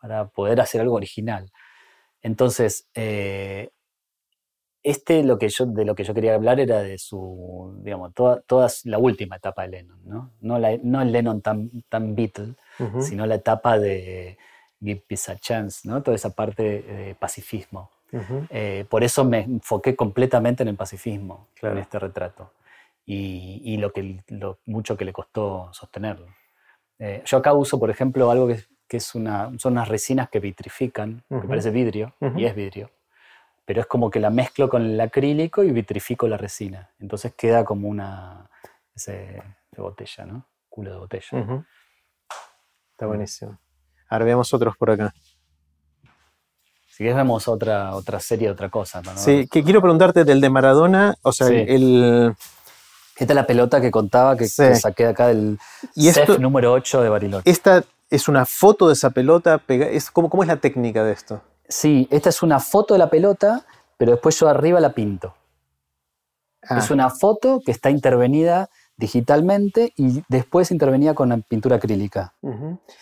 para 0.01 0.27
poder 0.27 0.61
hacer 0.61 0.81
algo 0.81 0.95
original. 0.97 1.51
Entonces, 2.23 2.89
eh, 2.95 3.71
este 4.91 5.23
lo 5.25 5.37
que 5.39 5.49
yo, 5.49 5.67
de 5.67 5.85
lo 5.85 5.95
que 5.95 6.05
yo 6.05 6.15
quería 6.15 6.35
hablar 6.35 6.61
era 6.61 6.83
de 6.83 6.97
su, 6.99 7.79
digamos, 7.83 8.15
toda, 8.15 8.41
toda 8.41 8.69
la 8.85 8.99
última 8.99 9.37
etapa 9.37 9.63
de 9.63 9.69
Lennon, 9.69 10.01
¿no? 10.05 10.31
No, 10.41 10.59
la- 10.59 10.79
no 10.83 11.03
el 11.03 11.11
Lennon 11.13 11.43
tan, 11.43 11.71
tan 11.89 12.15
Beatle, 12.15 12.55
Ujú. 12.79 13.03
sino 13.03 13.27
la 13.27 13.35
etapa 13.37 13.79
de 13.79 14.39
Give 14.81 15.03
Peace 15.09 15.33
a 15.33 15.37
Chance, 15.37 15.89
¿no? 15.89 16.03
Toda 16.03 16.15
esa 16.15 16.31
parte 16.35 16.63
de 16.83 17.15
pacifismo. 17.19 17.91
Ujú. 18.13 18.47
Eh, 18.51 18.85
por 18.89 19.03
eso 19.03 19.25
me 19.25 19.41
enfoqué 19.41 19.97
completamente 19.97 20.63
en 20.63 20.69
el 20.69 20.77
pacifismo 20.77 21.49
Claro. 21.59 21.77
en 21.77 21.83
este 21.83 21.99
retrato 21.99 22.53
y, 23.05 23.61
y 23.65 23.77
lo, 23.79 23.93
que, 23.93 24.23
lo 24.29 24.59
mucho 24.67 24.97
que 24.97 25.05
le 25.05 25.13
costó 25.13 25.69
sostenerlo. 25.73 26.27
Eh, 26.99 27.23
yo 27.27 27.39
acá 27.39 27.53
uso, 27.53 27.79
por 27.81 27.91
ejemplo, 27.91 28.31
algo 28.31 28.47
que, 28.49 28.61
que 28.89 28.99
es 28.99 29.15
una, 29.17 29.51
son 29.59 29.73
unas 29.73 29.89
resinas 29.89 30.29
que 30.31 30.39
vitrifican, 30.41 31.25
Ujú. 31.29 31.43
que 31.43 31.49
parece 31.49 31.71
vidrio, 31.71 32.15
Ujú. 32.21 32.39
y 32.39 32.45
es 32.47 32.55
vidrio, 32.55 32.91
pero 33.67 33.83
es 33.83 33.87
como 33.87 34.11
que 34.11 34.21
la 34.21 34.31
mezclo 34.31 34.69
con 34.71 34.83
el 34.83 34.99
acrílico 35.01 35.63
y 35.63 35.71
vitrifico 35.73 36.27
la 36.29 36.39
resina. 36.39 36.89
Entonces 37.01 37.35
queda 37.37 37.65
como 37.65 37.89
una 37.89 38.49
ese, 38.95 39.43
de 39.73 39.83
botella, 39.83 40.25
¿no? 40.25 40.47
Culo 40.71 40.93
de 40.93 40.97
botella. 40.97 41.67
Está 42.93 43.07
buenísimo. 43.07 43.59
Ahora 44.09 44.25
veamos 44.25 44.55
otros 44.55 44.75
por 44.79 44.91
acá. 44.91 45.13
Si 46.89 46.99
querés 47.05 47.17
vemos 47.17 47.47
otra, 47.47 47.95
otra 47.95 48.21
serie, 48.21 48.51
otra 48.51 48.71
cosa. 48.71 49.03
¿no? 49.03 49.15
Sí, 49.19 49.47
que 49.49 49.63
quiero 49.63 49.83
preguntarte 49.83 50.25
del 50.25 50.41
de 50.41 50.49
Maradona, 50.49 51.15
o 51.23 51.33
sea, 51.33 51.49
Sí. 51.49 51.55
el... 51.69 52.35
Esta 53.19 53.33
es 53.33 53.35
la 53.35 53.47
pelota 53.47 53.81
que 53.81 53.91
contaba 53.91 54.37
que, 54.37 54.47
Sí. 54.47 54.63
que 54.63 54.75
saqué 54.77 55.05
de 55.05 55.09
acá 55.11 55.27
del 55.29 55.59
Y 55.95 56.05
CEF 56.13 56.19
esto- 56.31 56.39
número 56.39 56.73
8 56.73 57.03
de 57.03 57.09
Bariloche. 57.09 57.51
Esta 57.51 57.83
es 58.11 58.29
una 58.29 58.47
foto 58.47 58.87
de 58.89 58.93
esa 58.95 59.11
pelota, 59.11 59.59
pega- 59.59 59.89
es, 59.89 60.11
¿cómo, 60.11 60.31
¿cómo 60.31 60.43
es 60.43 60.47
la 60.49 60.57
técnica 60.57 61.03
de 61.05 61.13
esto? 61.13 61.43
Sí, 61.69 62.07
esta 62.11 62.29
es 62.29 62.43
una 62.43 62.61
foto 62.61 62.95
de 62.95 62.99
la 62.99 63.11
pelota, 63.11 63.65
pero 63.97 64.13
después 64.13 64.39
yo 64.39 64.49
arriba 64.49 64.81
la 64.81 64.93
pinto. 64.93 65.35
Ah, 66.69 66.79
Es 66.79 66.91
una 66.91 67.11
foto 67.11 67.61
que 67.65 67.71
está 67.73 67.91
intervenida 67.91 68.69
digitalmente 68.97 69.93
y 69.97 70.23
después 70.29 70.71
intervenida 70.71 71.15
con 71.15 71.29
la 71.29 71.37
pintura 71.39 71.77
acrílica. 71.77 72.35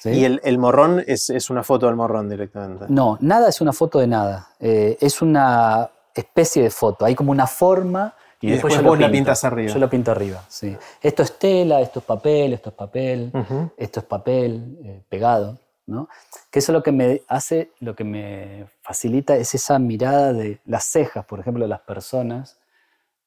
Y 0.05 0.25
el, 0.25 0.41
el 0.45 0.59
morrón 0.59 1.03
es, 1.07 1.31
es 1.31 1.51
una 1.51 1.62
foto 1.62 1.87
del 1.87 1.95
morrón 1.97 2.29
directamente. 2.29 2.87
No, 2.89 3.17
nada 3.21 3.49
es 3.49 3.61
una 3.61 3.73
foto 3.73 4.01
de 4.01 4.07
nada. 4.07 4.49
Eh, 4.61 4.99
es 5.01 5.23
una 5.23 5.89
especie 6.15 6.62
de 6.62 6.71
foto. 6.71 7.05
Hay 7.05 7.15
como 7.15 7.31
una 7.31 7.47
forma 7.47 8.15
y, 8.41 8.49
Y 8.49 8.51
después, 8.51 8.75
después 8.75 8.85
yo 8.85 8.89
vos 8.91 8.99
lo 8.99 9.03
la 9.03 9.07
pinto. 9.07 9.19
pintas 9.25 9.45
arriba. 9.45 9.73
Yo 9.73 9.79
lo 9.79 9.89
pinto 9.89 10.11
arriba, 10.11 10.45
sí. 10.49 10.77
Esto 11.01 11.23
es 11.23 11.39
tela, 11.39 11.81
esto 11.81 12.01
es 12.01 12.05
papel, 12.05 12.53
esto 12.53 12.69
es 12.71 12.75
papel. 12.75 13.31
Esto 13.77 14.01
es 14.01 14.07
papel 14.07 14.79
eh, 14.85 15.03
pegado, 15.09 15.59
¿no? 15.87 16.09
Que 16.51 16.59
eso 16.61 16.72
lo 16.72 16.82
que 16.82 16.93
me 16.93 17.22
hace, 17.28 17.70
lo 17.80 17.95
que 17.95 18.05
me 18.05 18.66
facilita 18.82 19.37
es 19.37 19.55
esa 19.55 19.78
mirada 19.78 20.32
de 20.32 20.61
las 20.64 20.85
cejas, 20.85 21.24
por 21.26 21.41
ejemplo, 21.41 21.64
de 21.64 21.68
las 21.68 21.80
personas, 21.80 22.59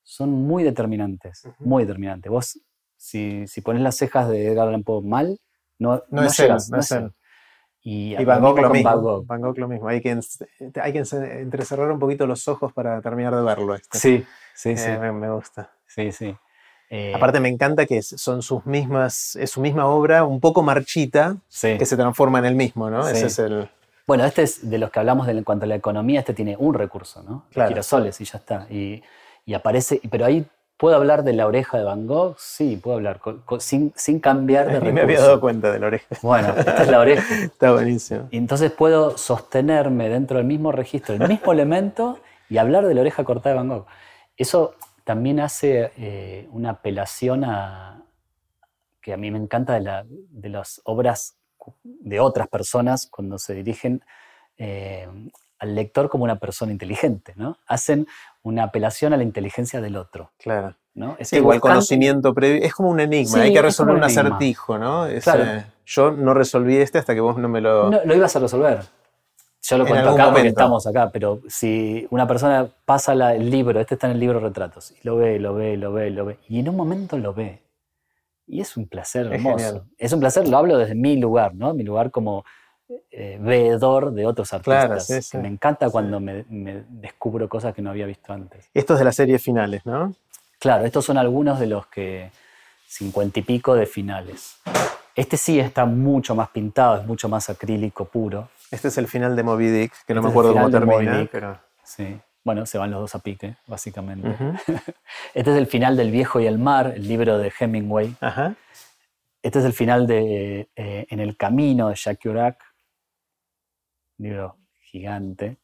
son 0.03 0.31
muy 0.31 0.63
determinantes, 0.63 1.47
muy 1.59 1.83
determinantes. 1.83 2.31
Vos, 2.31 2.59
si, 2.95 3.45
si 3.47 3.61
pones 3.61 3.81
las 3.81 3.95
cejas 3.97 4.29
de 4.29 4.47
Edgar 4.47 4.67
Allan 4.69 4.83
Poe 4.83 5.01
mal, 5.03 5.39
no, 5.79 6.03
No 6.09 6.23
es 6.23 6.39
él, 6.39 6.45
llegas, 6.47 6.69
no 6.71 6.79
es 6.79 6.91
él. 6.91 7.13
Y, 7.81 8.19
Y 8.19 8.25
Van 8.25 8.41
Gogh 8.41 8.59
lo 8.59 8.69
mismo. 8.69 8.89
Van 8.89 9.01
Gogh. 9.01 9.25
Van 9.27 9.41
Gogh 9.41 9.57
lo 9.59 9.67
mismo. 9.67 9.87
Hay 9.87 10.01
que, 10.01 10.09
hay 10.81 10.93
que 10.93 10.99
en- 10.99 11.23
entrecerrar 11.23 11.91
un 11.91 11.99
poquito 11.99 12.25
los 12.25 12.47
ojos 12.47 12.73
para 12.73 12.99
terminar 13.01 13.35
de 13.35 13.43
verlo. 13.43 13.75
este. 13.75 13.97
Sí, 13.97 14.25
sí, 14.55 14.69
Eh, 14.71 14.77
sí, 14.77 14.89
me, 14.91 15.11
me 15.11 15.29
gusta. 15.31 15.71
sí, 15.85 16.11
sí. 16.11 16.35
Eh, 16.89 17.13
Aparte 17.15 17.39
me 17.39 17.49
encanta 17.49 17.85
que 17.85 18.01
son 18.01 18.41
sus 18.41 18.65
mismas, 18.65 19.35
es 19.35 19.51
su 19.51 19.59
misma 19.61 19.87
obra, 19.87 20.23
un 20.23 20.39
poco 20.39 20.61
marchita, 20.63 21.35
sí. 21.49 21.77
que 21.77 21.85
se 21.85 21.97
transforma 21.97 22.39
en 22.39 22.45
el 22.45 22.55
mismo, 22.55 22.89
¿no? 22.89 23.03
Sí. 23.03 23.11
Ese 23.17 23.25
es 23.27 23.39
el. 23.39 23.69
Bueno, 24.05 24.23
este 24.23 24.43
es 24.43 24.69
de 24.69 24.77
los 24.77 24.89
que 24.89 24.99
hablamos 24.99 25.27
de, 25.27 25.33
en 25.33 25.43
cuanto 25.43 25.65
a 25.65 25.67
la 25.67 25.75
economía, 25.75 26.21
este 26.21 26.33
tiene 26.33 26.55
un 26.57 26.73
recurso, 26.73 27.21
¿no? 27.23 27.31
Los 27.47 27.53
Claro. 27.53 27.69
girasoles 27.69 28.21
y 28.21 28.23
ya 28.25 28.37
está. 28.37 28.67
Y, 28.69 29.03
y 29.45 29.53
aparece, 29.53 29.99
pero 30.09 30.23
ahí 30.25 30.45
puedo 30.77 30.95
hablar 30.95 31.23
de 31.23 31.33
la 31.33 31.45
oreja 31.45 31.77
de 31.77 31.83
Van 31.83 32.07
Gogh, 32.07 32.35
sí, 32.39 32.77
puedo 32.81 32.95
hablar, 32.95 33.19
con- 33.19 33.39
con- 33.39 33.59
sin, 33.59 33.91
sin 33.97 34.21
cambiar 34.21 34.67
de 34.67 34.73
Ni 34.73 34.79
recurso. 34.79 34.93
me 34.93 35.01
había 35.01 35.19
dado 35.19 35.39
cuenta 35.41 35.71
de 35.73 35.79
la 35.79 35.87
oreja. 35.87 36.05
Bueno, 36.21 36.53
esta 36.55 36.83
es 36.83 36.87
la 36.87 36.99
oreja. 36.99 37.35
Está 37.43 37.73
buenísimo. 37.73 38.29
Y 38.31 38.37
entonces 38.37 38.71
puedo 38.71 39.17
sostenerme 39.17 40.07
dentro 40.07 40.37
del 40.37 40.45
mismo 40.45 40.71
registro, 40.71 41.15
el 41.15 41.27
mismo 41.27 41.51
elemento, 41.51 42.19
y 42.49 42.59
hablar 42.59 42.85
de 42.87 42.93
la 42.93 43.01
oreja 43.01 43.25
cortada 43.25 43.55
de 43.55 43.57
Van 43.57 43.67
Gogh. 43.67 43.85
Eso 44.37 44.75
también 45.07 45.39
hace 45.39 45.93
eh, 45.95 46.49
una 46.51 46.71
apelación 46.71 47.45
a, 47.45 48.03
que 49.01 49.13
a 49.13 49.17
mí 49.17 49.31
me 49.31 49.37
encanta 49.39 49.71
de, 49.75 49.79
la- 49.79 50.05
de 50.05 50.49
las 50.49 50.81
obras 50.83 51.37
de 51.83 52.19
otras 52.19 52.49
personas 52.49 53.07
cuando 53.09 53.37
se 53.39 53.53
dirigen 53.53 54.03
eh, 54.57 55.07
al 55.59 55.75
lector 55.75 56.09
como 56.09 56.25
una 56.25 56.39
persona 56.39 56.73
inteligente, 56.73 57.31
¿no? 57.37 57.57
Hacen 57.67 58.05
una 58.43 58.63
apelación 58.63 59.13
a 59.13 59.17
la 59.17 59.23
inteligencia 59.23 59.79
del 59.79 59.95
otro, 59.95 60.31
Claro. 60.39 60.75
¿no? 60.93 61.11
Sí, 61.15 61.23
Estoy 61.23 61.39
igual 61.39 61.57
buscando- 61.59 61.75
conocimiento 61.75 62.33
previo. 62.33 62.61
Es 62.65 62.73
como 62.73 62.89
un 62.89 62.99
enigma, 62.99 63.33
Sí, 63.35 63.39
hay 63.39 63.51
que 63.53 63.59
es 63.59 63.63
resolver 63.63 63.95
un 63.95 64.03
acertijo, 64.03 64.77
¿no? 64.77 65.05
Es, 65.05 65.23
Claro. 65.23 65.43
eh, 65.45 65.65
yo 65.85 66.11
no 66.11 66.33
resolví 66.33 66.75
este 66.75 66.97
hasta 66.99 67.13
que 67.15 67.21
vos 67.21 67.37
no 67.37 67.47
me 67.47 67.61
lo. 67.61 67.89
No, 67.89 67.99
lo 68.03 68.13
ibas 68.13 68.35
a 68.35 68.39
resolver. 68.39 68.79
Yo 69.69 69.77
lo 69.77 69.83
En 69.83 69.89
cuento 69.89 70.09
acá 70.11 70.31
porque 70.31 70.47
estamos 70.47 70.87
acá, 70.87 71.09
pero 71.11 71.41
si 71.49 72.07
una 72.09 72.25
persona 72.25 72.69
pasa 72.85 73.13
la- 73.13 73.35
el 73.35 73.49
libro, 73.49 73.79
este 73.81 73.95
está 73.95 74.07
en 74.07 74.13
el 74.13 74.19
libro 74.19 74.39
Retratos, 74.39 74.91
y 74.91 74.95
lo 75.03 75.17
ve, 75.17 75.39
lo 75.39 75.55
ve, 75.55 75.75
lo 75.75 75.91
ve, 75.91 76.09
lo 76.09 76.25
ve, 76.25 76.37
y 76.47 76.59
en 76.59 76.69
un 76.69 76.75
momento 76.77 77.17
lo 77.17 77.33
ve. 77.33 77.61
Y 78.47 78.61
es 78.61 78.77
un 78.77 78.87
placer 78.87 79.25
hermoso. 79.25 79.85
Es 79.97 80.13
un 80.13 80.21
placer, 80.21 80.47
lo 80.47 80.57
hablo 80.57 80.77
desde 80.77 80.95
mi 80.95 81.17
lugar, 81.17 81.53
¿no? 81.53 81.73
Mi 81.73 81.83
lugar 81.83 82.11
como 82.11 82.45
eh, 83.11 83.37
veedor 83.41 84.13
de 84.13 84.25
otros 84.25 84.53
artistas. 84.53 84.85
Claro, 84.85 84.99
sí, 85.01 85.21
sí. 85.21 85.37
Me 85.37 85.49
encanta 85.49 85.89
cuando 85.89 86.21
me, 86.21 86.45
me 86.47 86.83
descubro 86.87 87.49
cosas 87.49 87.73
que 87.75 87.81
no 87.81 87.89
había 87.89 88.05
visto 88.05 88.31
antes. 88.31 88.69
Esto 88.73 88.93
es 88.93 88.99
de 88.99 89.05
las 89.05 89.15
series 89.17 89.43
finales, 89.43 89.85
¿no? 89.85 90.13
Claro, 90.59 90.85
estos 90.85 91.03
son 91.03 91.17
algunos 91.17 91.59
de 91.59 91.67
los 91.67 91.87
que 91.87 92.31
cincuenta 92.87 93.41
y 93.41 93.43
pico 93.43 93.75
de 93.75 93.85
finales. 93.85 94.55
Este 95.13 95.35
sí 95.35 95.59
está 95.59 95.83
mucho 95.83 96.33
más 96.35 96.47
pintado, 96.49 97.01
es 97.01 97.05
mucho 97.05 97.27
más 97.27 97.49
acrílico 97.49 98.05
puro. 98.05 98.47
Este 98.71 98.89
es 98.89 98.97
el 98.97 99.07
final 99.07 99.35
de 99.35 99.43
Moby 99.43 99.69
Dick, 99.69 99.93
que 100.05 100.13
no 100.13 100.19
Este 100.19 100.21
me 100.21 100.21
es 100.21 100.25
el 100.25 100.31
acuerdo 100.31 100.53
cómo 100.53 100.69
termina. 100.69 101.19
Dick. 101.19 101.29
Pero... 101.31 101.59
Sí. 101.83 102.19
Bueno, 102.43 102.65
se 102.65 102.77
van 102.77 102.91
los 102.91 103.01
dos 103.01 103.15
a 103.15 103.19
pique, 103.19 103.57
básicamente. 103.67 104.29
Este 105.33 105.51
es 105.51 105.57
el 105.57 105.67
final 105.67 105.97
del 105.97 106.11
Viejo 106.11 106.39
y 106.39 106.47
el 106.47 106.57
Mar, 106.57 106.93
el 106.95 107.07
libro 107.07 107.37
de 107.37 107.51
Hemingway. 107.57 108.15
Ajá. 108.21 108.55
Este 109.41 109.59
es 109.59 109.65
el 109.65 109.73
final 109.73 110.07
de 110.07 110.69
eh, 110.75 111.05
En 111.09 111.19
el 111.19 111.37
Camino 111.37 111.89
de 111.89 111.95
Jacques 111.95 112.25
Urac, 112.25 112.57
libro 114.17 114.57
gigante. 114.81 115.57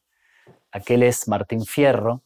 Aquel 0.72 1.02
es 1.02 1.26
Martín 1.28 1.64
Fierro. 1.64 2.22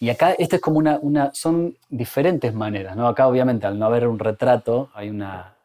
Y 0.00 0.10
acá, 0.10 0.32
este 0.32 0.56
es 0.56 0.62
como 0.62 0.78
una, 0.78 0.98
una, 1.00 1.34
son 1.34 1.76
diferentes 1.88 2.54
maneras, 2.54 2.96
¿no? 2.96 3.08
Acá 3.08 3.26
obviamente 3.26 3.66
al 3.66 3.78
no 3.78 3.86
haber 3.86 4.06
un 4.06 4.18
retrato, 4.18 4.90
hay 4.94 5.10
una, 5.10 5.56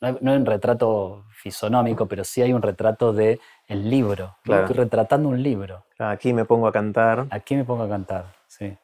no 0.00 0.08
hay, 0.08 0.18
no 0.20 0.30
hay 0.30 0.36
un 0.36 0.46
retrato 0.46 1.24
fisonómico, 1.42 2.06
pero 2.06 2.22
sí 2.22 2.40
hay 2.40 2.52
un 2.52 2.62
retrato 2.62 3.12
de 3.12 3.40
el 3.66 3.90
libro. 3.90 4.36
Estoy 4.44 4.76
retratando 4.76 5.28
un 5.28 5.42
libro. 5.42 5.86
Aquí 5.98 6.32
me 6.32 6.44
pongo 6.44 6.68
a 6.68 6.72
cantar. 6.72 7.26
Aquí 7.30 7.56
me 7.56 7.64
pongo 7.64 7.82
a 7.82 7.88
cantar, 7.88 8.32
sí, 8.46 8.76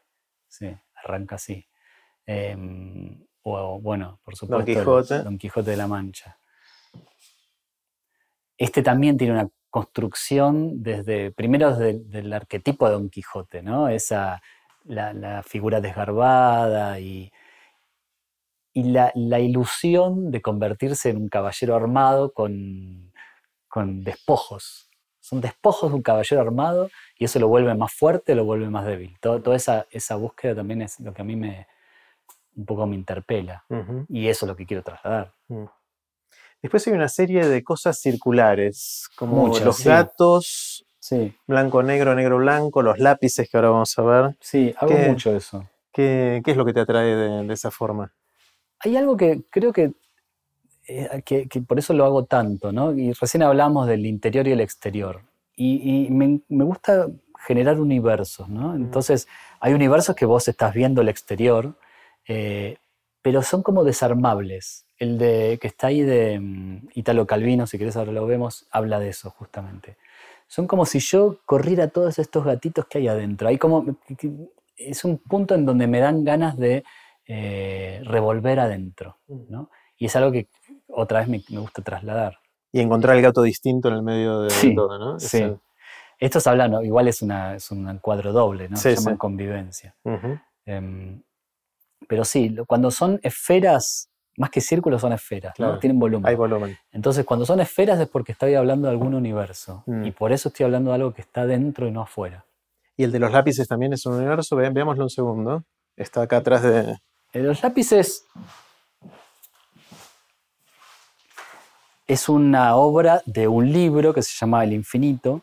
sí, 0.49 0.77
arranca 0.97 1.37
así. 1.37 1.65
Eh, 2.27 2.57
o 3.43 3.81
bueno, 3.81 4.21
por 4.25 4.35
supuesto, 4.35 4.71
el 4.71 4.77
Quijote. 4.77 5.23
Don 5.23 5.39
Quijote 5.39 5.71
de 5.71 5.77
la 5.77 5.87
Mancha. 5.87 6.39
Este 8.57 8.83
también 8.83 9.17
tiene 9.17 9.35
una 9.35 9.49
construcción 9.71 10.83
desde, 10.83 11.31
primero 11.31 11.71
desde 11.71 11.91
el 11.91 12.11
del 12.11 12.33
arquetipo 12.33 12.87
de 12.87 12.93
Don 12.93 13.09
Quijote, 13.09 13.63
¿no? 13.63 13.89
Esa, 13.89 14.43
la, 14.85 15.13
la 15.13 15.45
figura 15.45 15.81
desgarbada 15.81 16.99
y, 16.99 17.31
y 18.79 18.83
la, 18.85 19.11
la 19.15 19.39
ilusión 19.41 20.31
de 20.31 20.41
convertirse 20.41 21.11
en 21.11 21.17
un 21.17 21.29
caballero 21.29 21.75
armado 21.75 22.33
con, 22.33 23.13
con 23.69 24.03
despojos. 24.05 24.89
Son 25.21 25.41
despojos 25.41 25.91
de 25.91 25.97
un 25.97 26.03
caballero 26.03 26.41
armado 26.41 26.89
y 27.19 27.25
eso 27.25 27.39
lo 27.39 27.49
vuelve 27.49 27.75
más 27.75 27.93
fuerte, 27.93 28.35
lo 28.35 28.45
vuelve 28.45 28.71
más 28.71 28.85
débil. 28.87 29.17
Todo- 29.21 29.43
toda 29.43 29.57
esa, 29.57 29.87
esa 29.91 30.15
búsqueda 30.17 30.55
también 30.55 30.83
es 30.83 31.01
lo 31.01 31.13
que 31.13 31.23
a 31.23 31.25
mí 31.25 31.35
me 31.37 31.67
un 32.57 32.65
poco 32.67 32.87
me 32.87 32.97
interpela 32.97 33.65
y 34.09 34.27
eso 34.29 34.45
es 34.45 34.49
lo 34.49 34.57
que 34.57 34.67
quiero 34.67 34.83
trasladar. 34.83 35.33
Mm. 35.49 35.65
Después 36.63 36.87
hay 36.87 36.93
una 36.93 37.09
serie 37.09 37.47
de 37.47 37.63
cosas 37.63 38.01
circulares, 38.01 39.09
como 39.17 39.47
Muchas, 39.47 39.65
los 39.65 39.77
sí. 39.77 39.85
gatos, 39.89 40.85
Sí, 41.01 41.33
blanco-negro, 41.47 42.15
negro-blanco, 42.15 42.83
los 42.83 42.99
lápices 42.99 43.49
que 43.49 43.57
ahora 43.57 43.71
vamos 43.71 43.97
a 43.99 44.03
ver. 44.03 44.37
sí, 44.41 44.75
hago 44.79 44.93
¿Qué? 44.93 45.09
mucho 45.09 45.35
eso. 45.37 45.65
¿Qué, 45.93 46.43
qué 46.45 46.51
es 46.51 46.57
lo 46.57 46.65
que 46.65 46.73
te 46.73 46.81
atrae 46.81 47.15
de, 47.15 47.45
de 47.47 47.55
esa 47.55 47.71
forma? 47.71 48.13
Hay 48.81 48.97
algo 48.97 49.17
que 49.17 49.43
creo 49.51 49.73
que, 49.73 49.93
eh, 50.87 51.23
que, 51.25 51.49
que 51.49 51.61
por 51.61 51.79
eso 51.79 51.93
lo 51.93 52.05
hago 52.05 52.25
tanto, 52.25 52.73
¿no? 52.73 52.95
Y 52.95 53.13
recién 53.13 53.43
hablamos 53.43 53.87
del 53.87 54.07
interior 54.07 54.47
y 54.49 54.53
el 54.53 54.61
exterior. 54.61 55.23
Y, 55.57 56.07
y 56.07 56.11
me, 56.11 56.41
me 56.49 56.65
gusta 56.65 57.09
generar 57.47 57.81
universos, 57.81 58.49
¿no? 58.49 58.75
Entonces, 58.75 59.29
hay 59.61 59.73
universos 59.75 60.15
que 60.15 60.27
vos 60.27 60.47
estás 60.49 60.75
viendo 60.75 61.01
el 61.01 61.09
exterior, 61.09 61.75
eh, 62.27 62.77
pero 63.23 63.43
son 63.43 63.63
como 63.63 63.85
desarmables. 63.85 64.87
El 64.99 65.19
de, 65.19 65.59
que 65.61 65.69
está 65.69 65.89
ahí 65.89 66.03
de 66.03 66.41
mm, 66.41 66.89
Italo 66.95 67.27
Calvino, 67.27 67.67
si 67.67 67.79
querés 67.79 67.97
ahora 67.97 68.13
lo 68.13 68.27
vemos, 68.27 68.67
habla 68.71 68.99
de 68.99 69.11
eso 69.11 69.31
justamente. 69.31 69.97
Son 70.47 70.67
como 70.67 70.87
si 70.87 70.99
yo 71.01 71.39
corriera 71.45 71.89
todos 71.89 72.19
estos 72.19 72.45
gatitos 72.45 72.87
que 72.87 72.99
hay 72.99 73.09
adentro. 73.09 73.49
Hay 73.49 73.59
como, 73.59 73.85
es 74.77 75.05
un 75.05 75.19
punto 75.19 75.55
en 75.55 75.67
donde 75.67 75.87
me 75.87 76.01
dan 76.01 76.25
ganas 76.25 76.57
de 76.57 76.85
eh, 77.29 78.01
revolver 78.05 78.59
adentro, 78.59 79.19
¿no? 79.29 79.71
Y 79.97 80.07
es 80.07 80.17
algo 80.17 80.33
que 80.33 80.49
otra 80.89 81.21
vez 81.21 81.29
me, 81.29 81.43
me 81.51 81.61
gusta 81.61 81.83
trasladar. 81.83 82.39
Y 82.73 82.81
encontrar 82.81 83.17
el 83.17 83.23
gato 83.23 83.43
distinto 83.43 83.89
en 83.89 83.95
el 83.95 84.03
medio 84.03 84.41
de 84.41 84.51
Sí, 84.51 84.75
todo, 84.75 84.99
¿no? 84.99 85.21
sí. 85.21 85.27
Ese- 85.39 85.59
Estos 86.19 86.47
hablan, 86.49 86.73
¿no? 86.73 86.83
igual 86.83 87.07
es, 87.07 87.23
una, 87.23 87.55
es 87.55 87.71
un 87.71 87.99
cuadro 87.99 88.33
doble, 88.33 88.69
¿no? 88.69 88.77
Sí, 88.77 88.91
Se 88.91 88.97
llaman 88.97 89.15
sí. 89.15 89.19
convivencia. 89.19 89.95
Em, 90.67 91.23
pero 92.09 92.25
sí, 92.25 92.57
cuando 92.67 92.91
son 92.91 93.21
esferas, 93.23 94.11
más 94.37 94.51
que 94.51 94.61
círculos 94.61 95.01
son 95.01 95.13
esferas, 95.13 95.55
¿no? 95.59 95.79
Tienen 95.79 95.99
volumen. 95.99 96.27
Hay 96.29 96.35
volumen. 96.35 96.77
Entonces, 96.93 97.25
cuando 97.25 97.45
son 97.47 97.61
esferas 97.61 98.01
es 98.01 98.09
porque 98.09 98.33
estoy 98.33 98.55
hablando 98.55 98.87
de 98.89 98.93
algún 98.93 99.15
universo. 99.15 99.83
Mm. 99.87 100.07
Y 100.07 100.11
por 100.13 100.33
eso 100.33 100.49
estoy 100.49 100.65
hablando 100.65 100.91
de 100.91 100.97
algo 100.97 101.13
que 101.15 101.23
está 101.23 101.47
dentro 101.47 101.87
y 101.87 101.91
no 101.91 102.03
afuera. 102.03 102.45
Y 102.97 103.05
el 103.05 103.13
de 103.13 103.19
los 103.21 103.31
lápices 103.33 103.69
también 103.69 103.93
es 103.93 104.05
un 104.07 104.15
universo. 104.15 104.57
Ve- 104.57 104.71
veámoslo 104.71 105.05
un 105.05 105.11
segundo. 105.11 105.65
Está 105.97 106.23
acá 106.23 106.39
atrás 106.39 106.63
de. 106.63 106.97
Los 107.33 107.63
lápices 107.63 108.25
es 112.07 112.29
una 112.29 112.75
obra 112.77 113.23
de 113.27 113.47
un 113.49 113.71
libro 113.71 114.15
que 114.15 114.23
se 114.23 114.35
llama 114.37 114.65
El 114.65 114.73
Infinito, 114.73 115.43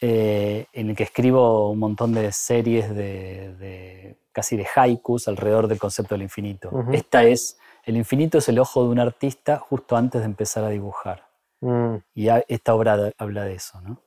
eh, 0.00 0.66
en 0.72 0.90
el 0.90 0.96
que 0.96 1.02
escribo 1.04 1.70
un 1.70 1.78
montón 1.78 2.12
de 2.14 2.30
series 2.32 2.94
de, 2.94 3.54
de- 3.56 4.18
casi 4.32 4.56
de 4.56 4.66
haikus 4.74 5.28
alrededor 5.28 5.68
del 5.68 5.78
concepto 5.78 6.14
del 6.14 6.22
infinito. 6.22 6.70
Esta 6.92 7.24
es, 7.24 7.58
el 7.84 7.96
infinito 7.96 8.38
es 8.38 8.48
el 8.48 8.58
ojo 8.58 8.82
de 8.84 8.88
un 8.90 8.98
artista 8.98 9.58
justo 9.58 9.94
antes 9.96 10.22
de 10.22 10.24
empezar 10.26 10.64
a 10.64 10.70
dibujar. 10.70 11.28
Mm. 11.60 11.96
Y 12.14 12.28
a- 12.28 12.42
esta 12.48 12.74
obra 12.74 13.12
habla 13.18 13.44
de 13.44 13.54
eso, 13.54 13.80
¿no? 13.82 14.00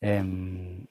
Em, 0.00 0.86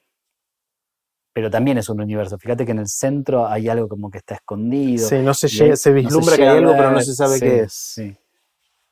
pero 1.34 1.50
también 1.50 1.76
es 1.76 1.88
un 1.90 2.00
universo. 2.00 2.38
Fíjate 2.38 2.64
que 2.64 2.70
en 2.72 2.78
el 2.78 2.88
centro 2.88 3.46
hay 3.46 3.68
algo 3.68 3.88
como 3.88 4.08
que 4.10 4.18
está 4.18 4.36
escondido. 4.36 5.06
Sí, 5.08 5.16
no 5.18 5.34
se, 5.34 5.48
llega- 5.48 5.76
se 5.76 5.90
no 5.90 5.96
vislumbra 5.96 6.36
que 6.36 6.42
hay 6.48 6.56
algo, 6.58 6.72
pero 6.72 6.90
no 6.92 7.00
se 7.00 7.14
sabe 7.14 7.34
Sí, 7.34 7.40
qué 7.44 7.60
es. 7.60 7.72
Sí, 7.72 8.16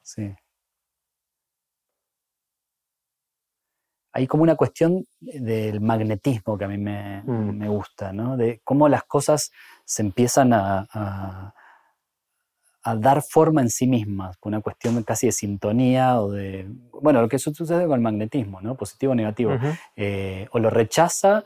sí. 0.02 0.34
Hay 4.14 4.26
como 4.26 4.42
una 4.42 4.56
cuestión 4.56 5.06
del 5.20 5.80
magnetismo 5.80 6.58
que 6.58 6.64
a 6.66 6.68
mí 6.68 6.76
me, 6.76 7.22
Mm. 7.22 7.56
me 7.56 7.68
gusta, 7.68 8.12
¿no? 8.12 8.36
De 8.36 8.60
cómo 8.64 8.88
las 8.88 9.04
cosas 9.04 9.50
se 9.86 10.02
empiezan 10.02 10.52
a, 10.52 10.86
a- 10.92 11.54
a 12.84 12.96
dar 12.96 13.22
forma 13.22 13.62
en 13.62 13.70
sí 13.70 13.86
mismas, 13.86 14.36
una 14.42 14.60
cuestión 14.60 15.00
casi 15.04 15.26
de 15.26 15.32
sintonía 15.32 16.20
o 16.20 16.32
de... 16.32 16.66
Bueno, 17.00 17.22
lo 17.22 17.28
que 17.28 17.38
su- 17.38 17.54
sucede 17.54 17.86
con 17.86 17.94
el 17.94 18.00
magnetismo, 18.00 18.60
¿no? 18.60 18.74
Positivo 18.74 19.12
o 19.12 19.14
negativo. 19.14 19.56
Eh, 19.94 20.48
o 20.50 20.58
lo 20.58 20.68
rechaza 20.68 21.44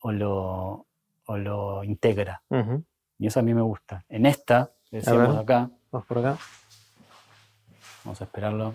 o 0.00 0.12
lo, 0.12 0.86
o 1.26 1.36
lo 1.36 1.84
integra. 1.84 2.42
Ujú. 2.48 2.84
Y 3.18 3.26
eso 3.26 3.40
a 3.40 3.42
mí 3.42 3.54
me 3.54 3.62
gusta. 3.62 4.04
En 4.08 4.26
esta, 4.26 4.70
decíamos 4.90 5.36
acá, 5.36 5.70
Vamos 5.92 6.06
por 6.06 6.18
acá. 6.18 6.38
vamos 8.04 8.20
a 8.20 8.24
esperarlo. 8.24 8.74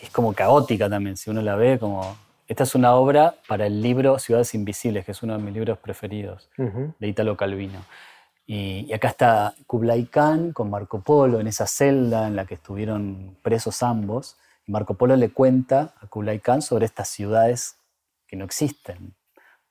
Es 0.00 0.10
como 0.10 0.32
caótica 0.32 0.88
también, 0.88 1.16
si 1.16 1.30
uno 1.30 1.42
la 1.42 1.56
ve 1.56 1.78
como... 1.78 2.16
Esta 2.46 2.62
es 2.62 2.74
una 2.74 2.94
obra 2.94 3.34
para 3.46 3.66
el 3.66 3.82
libro 3.82 4.18
Ciudades 4.18 4.54
Invisibles, 4.54 5.04
que 5.04 5.12
es 5.12 5.22
uno 5.22 5.36
de 5.36 5.42
mis 5.42 5.52
libros 5.52 5.76
preferidos, 5.78 6.48
de 6.56 7.06
Italo 7.08 7.36
Calvino. 7.36 7.80
Y, 8.46 8.86
y 8.88 8.92
acá 8.94 9.08
está 9.08 9.54
Kublai 9.66 10.06
Khan 10.06 10.52
con 10.52 10.70
Marco 10.70 11.02
Polo 11.02 11.40
en 11.40 11.46
esa 11.46 11.66
celda 11.66 12.26
en 12.26 12.36
la 12.36 12.46
que 12.46 12.54
estuvieron 12.54 13.36
presos 13.42 13.82
ambos. 13.82 14.38
Marco 14.68 14.94
Polo 14.94 15.16
le 15.16 15.30
cuenta 15.30 15.94
a 16.00 16.06
Kublai 16.06 16.40
Khan 16.40 16.62
sobre 16.62 16.84
estas 16.84 17.08
ciudades 17.08 17.78
que 18.26 18.36
no 18.36 18.44
existen. 18.44 19.14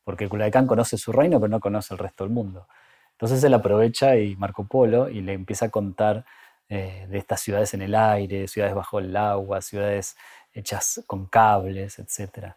Porque 0.04 0.28
Kublai 0.28 0.52
Khan 0.52 0.68
conoce 0.68 0.98
su 0.98 1.12
reino, 1.12 1.40
pero 1.40 1.50
no 1.50 1.60
conoce 1.60 1.94
el 1.94 2.00
resto 2.00 2.24
del 2.24 2.34
mundo. 2.34 2.68
Entonces 3.12 3.44
él 3.44 3.54
aprovecha 3.54 4.18
y 4.18 4.36
Marco 4.36 4.66
Polo 4.66 5.10
y 5.10 5.22
le 5.22 5.34
empieza 5.34 5.68
a 5.68 5.70
contar 5.70 6.26
eh, 6.70 7.06
de 7.10 7.18
estas 7.18 7.42
ciudades 7.42 7.74
en 7.74 7.84
el 7.84 7.96
aire, 7.96 8.48
ciudades 8.48 8.76
bajo 8.76 9.00
el 9.00 9.16
agua, 9.16 9.62
ciudades 9.62 10.18
hechas 10.52 11.04
con 11.06 11.28
cables, 11.28 12.00
etc. 12.00 12.54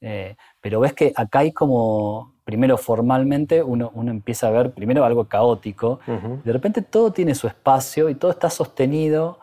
Eh, 0.00 0.36
pero 0.60 0.80
ves 0.80 0.92
que 0.92 1.12
acá 1.14 1.40
hay 1.40 1.52
como, 1.52 2.34
primero 2.44 2.76
formalmente, 2.78 3.62
uno, 3.62 3.92
uno 3.94 4.10
empieza 4.10 4.48
a 4.48 4.50
ver 4.50 4.72
primero 4.72 5.04
algo 5.04 5.26
caótico, 5.26 6.00
de 6.06 6.52
repente 6.52 6.82
todo 6.82 7.12
tiene 7.12 7.34
su 7.34 7.46
espacio 7.46 8.08
y 8.08 8.14
todo 8.16 8.30
está 8.30 8.50
sostenido 8.50 9.38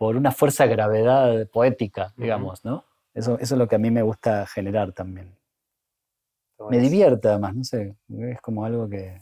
por 0.00 0.16
una 0.16 0.32
fuerza 0.32 0.64
de 0.64 0.70
gravedad 0.70 1.46
poética, 1.48 2.14
digamos, 2.16 2.64
¿no? 2.64 2.86
Eso, 3.12 3.34
eso 3.38 3.54
es 3.54 3.58
lo 3.58 3.68
que 3.68 3.76
a 3.76 3.78
mí 3.78 3.90
me 3.90 4.00
gusta 4.00 4.46
generar 4.46 4.92
también. 4.92 5.36
Me 6.70 6.78
divierte 6.78 7.28
además, 7.28 7.54
no 7.54 7.64
sé, 7.64 7.96
es 8.08 8.40
como 8.40 8.64
algo 8.64 8.88
que, 8.88 9.20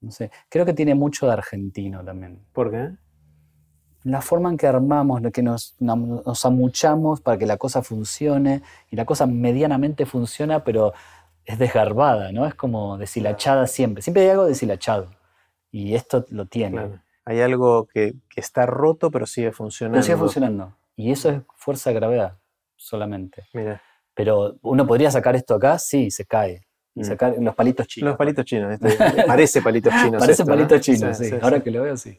no 0.00 0.12
sé, 0.12 0.30
creo 0.48 0.64
que 0.64 0.72
tiene 0.72 0.94
mucho 0.94 1.26
de 1.26 1.32
argentino 1.32 2.04
también. 2.04 2.46
¿Por 2.52 2.70
qué? 2.70 2.92
La 4.04 4.20
forma 4.20 4.50
en 4.50 4.56
que 4.56 4.68
armamos, 4.68 5.20
que 5.32 5.42
nos, 5.42 5.74
nos 5.80 6.46
amuchamos 6.46 7.20
para 7.20 7.36
que 7.36 7.46
la 7.46 7.56
cosa 7.56 7.82
funcione 7.82 8.62
y 8.88 8.94
la 8.94 9.04
cosa 9.04 9.26
medianamente 9.26 10.06
funciona, 10.06 10.62
pero 10.62 10.92
es 11.44 11.58
desgarbada, 11.58 12.30
¿no? 12.30 12.46
Es 12.46 12.54
como 12.54 12.98
deshilachada 12.98 13.66
siempre. 13.66 14.00
Siempre 14.00 14.22
hay 14.22 14.28
algo 14.28 14.44
deshilachado 14.44 15.08
y 15.72 15.96
esto 15.96 16.24
lo 16.30 16.46
tiene. 16.46 16.76
Claro. 16.76 17.00
Hay 17.24 17.40
algo 17.40 17.86
que, 17.86 18.14
que 18.28 18.40
está 18.40 18.66
roto, 18.66 19.10
pero 19.10 19.26
sigue 19.26 19.52
funcionando. 19.52 19.96
Pero 19.96 20.02
sigue 20.04 20.16
funcionando. 20.18 20.76
Y 20.96 21.12
eso 21.12 21.30
es 21.30 21.42
fuerza 21.56 21.90
de 21.90 21.94
gravedad 21.96 22.38
solamente. 22.76 23.44
Mira, 23.54 23.80
Pero 24.14 24.56
uno 24.62 24.86
podría 24.86 25.10
sacar 25.10 25.36
esto 25.36 25.54
acá, 25.54 25.78
sí, 25.78 26.10
se 26.10 26.24
cae. 26.26 26.66
Y 26.94 27.00
Mm. 27.00 27.04
sacar 27.04 27.34
los 27.38 27.54
palitos 27.54 27.86
chinos. 27.86 28.08
los 28.10 28.18
palitos 28.18 28.44
chinos. 28.44 28.72
este, 28.72 28.88
parece 29.26 29.62
palitos 29.62 29.92
chinos. 29.94 30.20
Parece 30.20 30.32
esto, 30.32 30.44
¿no? 30.44 30.50
palitos 30.56 30.80
chinos, 30.82 31.16
sí. 31.16 31.24
Sí, 31.24 31.30
sí, 31.30 31.38
Ahora 31.40 31.62
que 31.62 31.70
lo 31.70 31.82
veo, 31.82 31.96
sí. 31.96 32.18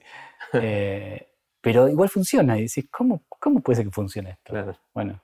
Eh, 0.54 1.28
pero 1.62 1.88
igual 1.88 2.10
funciona. 2.10 2.58
Y 2.58 2.64
decís, 2.64 2.88
¿cómo, 2.90 3.22
¿cómo 3.30 3.62
puede 3.62 3.76
ser 3.78 3.86
que 3.86 3.92
funcione 3.92 4.32
esto? 4.32 4.52
Claro. 4.54 4.76
Bueno, 4.94 5.22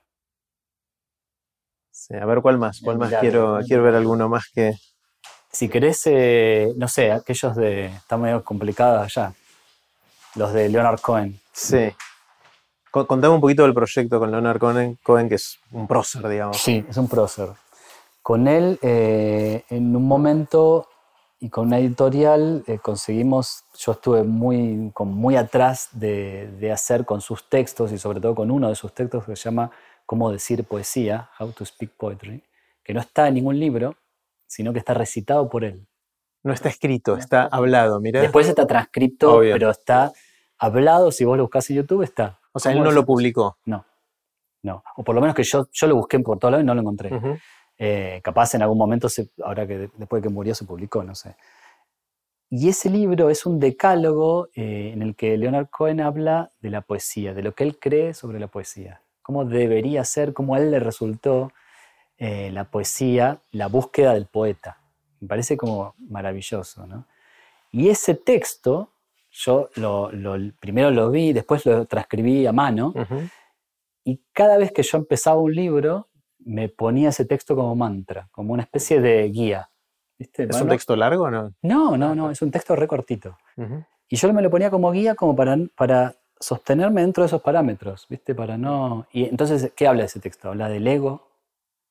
Sí, 1.90 2.14
a 2.14 2.24
ver 2.24 2.40
cuál 2.40 2.56
más, 2.58 2.80
cuál 2.80 2.96
más 2.98 3.12
quiero, 3.20 3.58
quiero 3.66 3.82
ver 3.82 3.94
alguno 3.94 4.28
más 4.28 4.44
que. 4.54 4.72
si 5.50 5.68
querés, 5.68 6.02
eh, 6.06 6.72
no 6.76 6.88
sé, 6.88 7.10
aquellos 7.12 7.56
de. 7.56 7.86
Están 7.86 8.22
medio 8.22 8.42
complicados 8.44 9.02
allá. 9.04 9.34
Los 10.36 10.52
de 10.52 10.68
Leonard 10.68 11.00
Cohen. 11.00 11.40
Sí. 11.52 11.90
Co- 12.90 13.06
Contame 13.06 13.34
un 13.34 13.40
poquito 13.40 13.62
del 13.62 13.74
proyecto 13.74 14.18
con 14.18 14.30
Leonard 14.30 14.58
Cohen, 14.58 14.98
Cohen, 15.02 15.28
que 15.28 15.36
es 15.36 15.58
un 15.72 15.86
prócer, 15.86 16.26
digamos. 16.28 16.56
Sí, 16.56 16.84
es 16.88 16.96
un 16.96 17.08
prócer. 17.08 17.48
Con 18.22 18.48
él, 18.48 18.78
eh, 18.82 19.64
en 19.70 19.94
un 19.96 20.06
momento 20.06 20.86
y 21.40 21.48
con 21.48 21.68
una 21.68 21.78
editorial, 21.78 22.62
eh, 22.66 22.78
conseguimos, 22.78 23.64
yo 23.78 23.92
estuve 23.92 24.22
muy, 24.24 24.90
como 24.92 25.12
muy 25.12 25.36
atrás 25.36 25.88
de, 25.92 26.50
de 26.58 26.70
hacer 26.70 27.04
con 27.06 27.20
sus 27.22 27.48
textos 27.48 27.92
y 27.92 27.98
sobre 27.98 28.20
todo 28.20 28.34
con 28.34 28.50
uno 28.50 28.68
de 28.68 28.74
sus 28.74 28.92
textos 28.92 29.24
que 29.24 29.34
se 29.36 29.44
llama 29.44 29.70
Cómo 30.04 30.30
decir 30.30 30.64
poesía, 30.64 31.30
How 31.38 31.52
to 31.52 31.64
Speak 31.64 31.92
Poetry, 31.96 32.42
que 32.84 32.92
no 32.92 33.00
está 33.00 33.28
en 33.28 33.34
ningún 33.34 33.58
libro, 33.58 33.96
sino 34.46 34.72
que 34.72 34.80
está 34.80 34.92
recitado 34.92 35.48
por 35.48 35.64
él. 35.64 35.86
No 36.42 36.52
está 36.52 36.68
escrito, 36.68 37.16
está 37.16 37.44
hablado, 37.44 38.00
mirá. 38.00 38.20
Después 38.20 38.48
está 38.48 38.66
transcrito, 38.66 39.36
Obvio. 39.36 39.52
pero 39.54 39.70
está 39.70 40.12
hablado, 40.58 41.12
si 41.12 41.24
vos 41.24 41.36
lo 41.36 41.44
buscás 41.44 41.68
en 41.70 41.76
YouTube, 41.76 42.02
está. 42.02 42.38
o 42.52 42.58
sea, 42.58 42.72
él 42.72 42.78
¿Cómo 42.78 42.90
no 42.90 42.92
lo 42.94 43.04
publicó. 43.04 43.58
No, 43.66 43.84
no. 44.62 44.82
O 44.96 45.02
por 45.04 45.14
lo 45.14 45.20
menos 45.20 45.34
que 45.36 45.42
yo, 45.44 45.68
yo 45.72 45.86
lo 45.86 45.96
busqué 45.96 46.18
por 46.20 46.38
todos 46.38 46.52
lados 46.52 46.64
y 46.64 46.66
no 46.66 46.74
lo 46.74 46.80
encontré. 46.80 47.10
Eh, 47.78 48.20
capaz 48.22 48.54
en 48.54 48.62
algún 48.62 48.76
momento, 48.78 49.08
se- 49.08 49.30
ahora 49.42 49.66
que 49.66 49.78
de- 49.78 49.90
después 49.96 50.22
de 50.22 50.28
que 50.28 50.34
murió, 50.34 50.54
se 50.54 50.64
publicó, 50.64 51.02
no 51.02 51.14
sé. 51.14 51.34
Y 52.50 52.68
ese 52.68 52.90
libro 52.90 53.30
es 53.30 53.46
un 53.46 53.60
decálogo 53.60 54.48
eh, 54.54 54.90
en 54.92 55.02
el 55.02 55.14
que 55.14 55.36
Leonard 55.38 55.68
Cohen 55.70 56.00
habla 56.00 56.50
de 56.60 56.70
la 56.70 56.80
poesía, 56.80 57.32
de 57.32 57.42
lo 57.42 57.52
que 57.54 57.64
él 57.64 57.78
cree 57.78 58.12
sobre 58.12 58.40
la 58.40 58.48
poesía, 58.48 59.02
cómo 59.22 59.44
debería 59.44 60.04
ser, 60.04 60.32
cómo 60.34 60.54
a 60.54 60.58
él 60.58 60.70
le 60.72 60.80
resultó 60.80 61.52
eh, 62.18 62.50
la 62.50 62.64
poesía, 62.64 63.38
la 63.52 63.68
búsqueda 63.68 64.14
del 64.14 64.26
poeta. 64.26 64.78
Me 65.20 65.28
parece 65.28 65.56
como 65.56 65.94
maravilloso. 65.98 66.86
¿no? 66.86 67.06
Y 67.70 67.88
ese 67.88 68.14
texto, 68.14 68.92
yo 69.30 69.70
lo, 69.76 70.10
primero 70.60 70.90
lo 70.90 71.10
vi, 71.10 71.32
después 71.32 71.64
lo 71.66 71.86
transcribí 71.86 72.46
a 72.46 72.52
mano, 72.52 72.92
y 74.04 74.22
cada 74.32 74.56
vez 74.56 74.72
que 74.72 74.82
yo 74.82 74.98
empezaba 74.98 75.40
un 75.40 75.54
libro, 75.54 76.08
me 76.38 76.68
ponía 76.68 77.10
ese 77.10 77.24
texto 77.24 77.54
como 77.54 77.76
mantra, 77.76 78.28
como 78.32 78.52
una 78.52 78.62
especie 78.62 79.00
de 79.00 79.28
guía. 79.28 79.70
¿Es 80.18 80.60
un 80.60 80.68
texto 80.68 80.96
largo 80.96 81.24
o 81.24 81.30
no? 81.30 81.54
No, 81.62 81.96
no, 81.96 82.14
no, 82.14 82.30
es 82.30 82.42
un 82.42 82.50
texto 82.50 82.76
recortito. 82.76 83.38
Y 84.08 84.16
yo 84.16 84.32
me 84.32 84.42
lo 84.42 84.50
ponía 84.50 84.70
como 84.70 84.90
guía 84.90 85.14
como 85.14 85.36
para, 85.36 85.56
para 85.76 86.16
sostenerme 86.38 87.02
dentro 87.02 87.22
de 87.22 87.28
esos 87.28 87.42
parámetros, 87.42 88.06
¿viste? 88.08 88.34
Para 88.34 88.58
no... 88.58 89.06
Y 89.12 89.24
entonces, 89.24 89.72
¿qué 89.76 89.86
habla 89.86 90.04
ese 90.04 90.18
texto? 90.18 90.48
Habla 90.48 90.68
del 90.68 90.86
ego, 90.86 91.28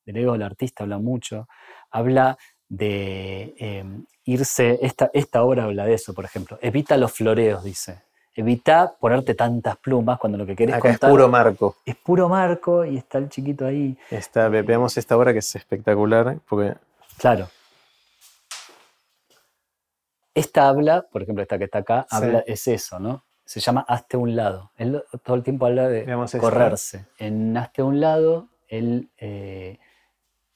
del 0.05 0.17
ego 0.17 0.33
del 0.33 0.43
artista 0.43 0.83
habla 0.83 0.97
mucho, 0.97 1.47
habla 1.91 2.37
de 2.69 3.55
em, 3.57 4.05
irse, 4.25 4.79
esta, 4.81 5.09
esta 5.13 5.43
obra 5.43 5.65
habla 5.65 5.85
de 5.85 5.95
eso, 5.95 6.13
por 6.13 6.23
ejemplo, 6.23 6.57
evita 6.61 6.95
los 6.97 7.11
floreos, 7.11 7.63
dice. 7.63 8.03
Evita 8.35 8.93
ponerte 8.97 9.33
tantas 9.33 9.75
plumas 9.77 10.17
cuando 10.17 10.37
lo 10.37 10.45
que 10.45 10.55
querés 10.55 10.75
contar. 10.75 11.09
Es 11.09 11.13
puro 11.13 11.27
marco. 11.27 11.75
Es 11.83 11.95
puro 11.95 12.29
marco 12.29 12.85
y 12.85 12.95
está 12.95 13.17
el 13.17 13.27
chiquito 13.27 13.65
ahí. 13.65 13.97
Está, 14.09 14.47
veamos 14.47 14.95
esta 14.95 15.17
obra 15.17 15.33
que 15.33 15.39
es 15.39 15.55
espectacular. 15.55 16.37
Porque... 16.47 16.75
Claro. 17.17 17.49
Esta 20.33 20.69
habla, 20.69 21.01
por 21.01 21.23
ejemplo, 21.23 21.41
esta 21.41 21.57
que 21.57 21.65
está 21.65 21.79
acá, 21.79 22.07
habla, 22.09 22.43
es 22.47 22.65
eso, 22.67 22.97
¿no? 22.97 23.25
Se 23.43 23.59
llama 23.59 23.83
Hazte 23.85 24.15
un 24.15 24.35
lado. 24.35 24.71
Él 24.77 25.03
todo 25.23 25.35
el 25.35 25.43
tiempo 25.43 25.65
habla 25.65 25.89
de 25.89 26.05
correrse. 26.39 27.07
En 27.17 27.57
Hazte 27.57 27.83
un 27.83 27.99
lado, 27.99 28.47
él 28.69 29.09
eh, 29.17 29.79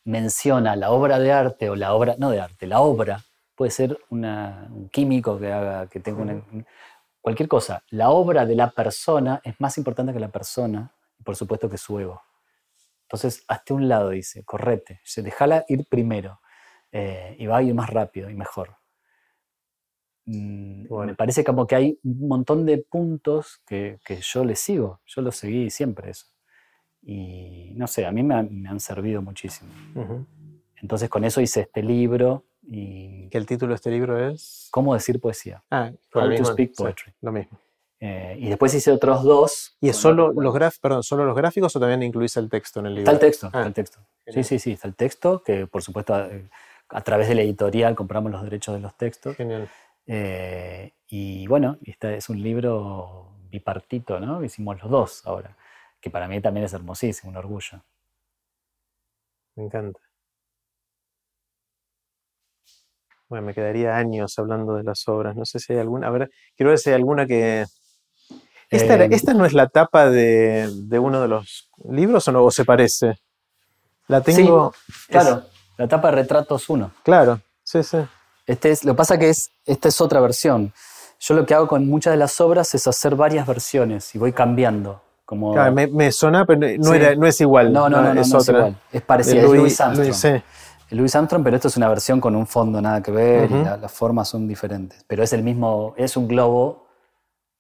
menciona 0.06 0.76
la 0.76 0.92
obra 0.92 1.20
de 1.20 1.32
arte 1.32 1.70
o 1.70 1.76
la 1.76 1.94
obra, 1.94 2.16
no 2.18 2.30
de 2.30 2.40
arte, 2.40 2.68
la 2.68 2.82
obra, 2.82 3.24
puede 3.56 3.72
ser 3.72 3.98
un 4.10 4.90
químico 4.92 5.40
que 5.40 5.52
haga, 5.52 5.88
que 5.88 6.00
tenga 6.00 6.22
una, 6.22 6.44
cualquier 7.22 7.48
cosa. 7.48 7.84
La 7.90 8.10
obra 8.10 8.46
de 8.46 8.56
la 8.56 8.72
persona 8.72 9.42
es 9.44 9.60
más 9.60 9.78
importante 9.78 10.14
que 10.14 10.20
la 10.20 10.32
persona 10.32 10.94
y 11.20 11.24
por 11.24 11.36
supuesto 11.36 11.70
que 11.70 11.78
su 11.78 12.00
ego. 12.00 12.22
Entonces, 13.04 13.44
hazte 13.48 13.74
un 13.74 13.88
lado, 13.88 14.10
dice, 14.10 14.44
correte, 14.44 15.02
déjala 15.18 15.66
ir 15.68 15.88
primero 15.88 16.42
eh, 16.92 17.36
y 17.40 17.46
va 17.46 17.58
a 17.58 17.64
ir 17.64 17.74
más 17.74 17.90
rápido 17.90 18.30
y 18.30 18.34
mejor. 18.34 18.76
Mm, 20.26 20.88
me 21.06 21.16
parece 21.16 21.44
como 21.44 21.68
que 21.68 21.76
hay 21.76 22.00
un 22.04 22.28
montón 22.28 22.66
de 22.66 22.78
puntos 22.80 23.62
que, 23.66 24.00
yo 24.22 24.44
le 24.46 24.56
sigo, 24.56 25.02
yo 25.06 25.22
lo 25.22 25.32
seguí 25.32 25.70
siempre 25.70 26.12
eso. 26.12 26.28
Y 27.06 27.74
no 27.76 27.88
sé, 27.88 28.06
a 28.06 28.12
mí 28.12 28.24
me, 28.24 28.36
han 28.36 28.80
servido 28.80 29.22
muchísimo. 29.22 29.72
Entonces 30.82 31.10
con 31.10 31.24
eso 31.24 31.42
hice 31.42 31.62
este 31.62 31.84
libro. 31.84 32.44
Y 32.66 33.28
¿Que 33.30 33.38
el 33.38 33.46
título 33.46 33.72
de 33.72 33.76
este 33.76 33.92
libro 33.92 34.30
es? 34.30 34.70
¿Cómo 34.72 34.94
decir 34.94 35.20
poesía? 35.20 35.64
Ah, 35.70 35.92
How 36.14 36.36
to 36.36 36.46
speak 36.46 36.76
poetry. 36.76 37.14
lo 37.22 37.32
mismo. 37.32 37.58
Eh, 38.00 38.38
y 38.40 38.50
después 38.50 38.74
hice 38.74 38.92
otros 38.92 39.24
dos. 39.24 39.78
¿Y 39.80 39.90
es 39.90 39.98
solo 39.98 40.34
los, 40.34 40.54
graf 40.54 40.78
perdón, 40.80 41.04
solo 41.04 41.26
los 41.26 41.36
gráficos 41.36 41.74
o 41.76 41.80
también 41.80 42.04
incluís 42.04 42.36
el 42.36 42.50
texto 42.50 42.82
en 42.82 42.88
el 42.88 42.96
libro? 42.96 43.12
Está 43.12 43.26
el 43.26 43.32
texto, 43.32 43.48
está 43.48 43.64
ah, 43.64 43.68
el 43.68 43.74
texto. 43.74 44.00
Sí, 44.28 44.44
sí, 44.44 44.60
sí, 44.60 44.72
está 44.74 44.88
el 44.88 44.96
texto, 44.96 45.42
que 45.42 45.68
por 45.68 45.84
supuesto 45.84 46.14
a, 46.14 46.30
a, 46.90 47.02
través 47.02 47.30
de 47.30 47.36
la 47.36 47.44
editorial 47.44 47.96
compramos 47.96 48.32
los 48.32 48.44
derechos 48.44 48.76
de 48.76 48.82
los 48.82 48.96
textos. 48.98 49.38
Genial. 49.38 49.70
Eh, 50.06 50.92
y 51.08 51.48
bueno, 51.48 51.78
este 51.86 52.18
es 52.18 52.30
un 52.30 52.42
libro 52.42 53.30
bipartito, 53.50 54.20
¿no? 54.20 54.44
Hicimos 54.44 54.82
los 54.82 54.92
dos 54.92 55.26
ahora, 55.26 55.56
que 56.04 56.10
para 56.10 56.28
mí 56.28 56.42
también 56.42 56.66
es 56.66 56.74
hermosísimo, 56.74 57.30
un 57.32 57.38
orgullo. 57.38 57.82
Me 59.56 59.64
encanta. 59.64 60.02
Bueno, 63.30 63.46
me 63.46 63.54
quedaría 63.54 63.96
años 63.96 64.38
hablando 64.38 64.76
de 64.76 64.84
las 64.84 65.08
obras. 65.08 65.38
No 65.38 65.46
sé 65.46 65.60
si 65.60 65.72
hay 65.72 65.80
alguna. 65.80 66.08
A 66.08 66.12
ver, 66.12 66.30
quiero 66.58 66.72
ver 66.72 66.80
si 66.80 66.90
hay 66.90 66.96
alguna 66.96 67.26
que. 67.26 67.66
¿Esta, 68.70 69.02
em, 69.02 69.14
¿esta 69.14 69.34
no 69.34 69.46
es 69.46 69.54
la 69.54 69.70
tapa 69.70 70.10
de, 70.10 70.70
de, 70.74 71.00
uno 71.00 71.22
de 71.22 71.30
los 71.30 71.70
libros 71.90 72.28
o 72.28 72.34
no? 72.34 72.44
¿O 72.44 72.52
se 72.52 72.66
parece? 72.66 73.16
La 74.08 74.20
tengo. 74.20 74.74
claro, 75.08 75.44
la 75.78 75.88
tapa 75.88 76.10
de 76.10 76.16
Retratos 76.16 76.70
1. 76.70 76.92
Claro, 77.04 77.40
sí, 77.64 77.82
sí. 77.82 78.00
Este 78.46 78.72
es, 78.72 78.84
lo 78.84 78.92
que 78.92 78.98
pasa 78.98 79.18
que 79.18 79.30
es, 79.30 79.52
esta 79.66 79.88
es 79.88 80.02
otra 80.02 80.20
versión. 80.20 80.74
Yo 81.22 81.34
lo 81.34 81.46
que 81.46 81.54
hago 81.54 81.70
con 81.70 81.88
muchas 81.88 82.12
de 82.12 82.18
las 82.18 82.42
obras 82.42 82.76
es 82.76 82.88
hacer 82.88 83.16
varias 83.16 83.48
versiones 83.48 84.14
y 84.16 84.18
voy 84.18 84.34
cambiando. 84.34 85.02
Como... 85.34 85.72
me, 85.72 85.88
me, 85.88 86.12
suena, 86.12 86.46
pero 86.46 86.60
no, 86.78 86.94
era, 86.94 87.16
no, 87.16 87.26
es 87.26 87.42
igual. 87.42 87.74
No, 87.74 87.90
no, 87.90 88.02
no, 88.02 88.14
no 88.14 88.22
es, 88.22 88.34
otra. 88.34 88.58
igual. 88.58 88.76
Es 88.92 89.02
parecida, 89.02 89.42
es 89.42 89.50
Louis 89.50 89.82
Armstrong. 89.82 90.42
Louis, 90.92 91.16
Armstrong, 91.16 91.44
pero 91.44 91.56
esto 91.56 91.70
es 91.70 91.78
una 91.78 91.90
versión 91.90 92.22
con 92.22 92.36
un 92.36 92.46
fondo 92.46 92.80
nada 92.80 93.02
que 93.02 93.12
ver 93.12 93.50
y 93.50 93.64
las 93.64 93.92
formas 93.92 94.30
son 94.30 94.48
diferentes. 94.48 95.04
Pero 95.08 95.24
es 95.24 95.34
el 95.34 95.42
mismo, 95.42 95.96
es 95.98 96.16
un 96.16 96.28
globo 96.28 96.88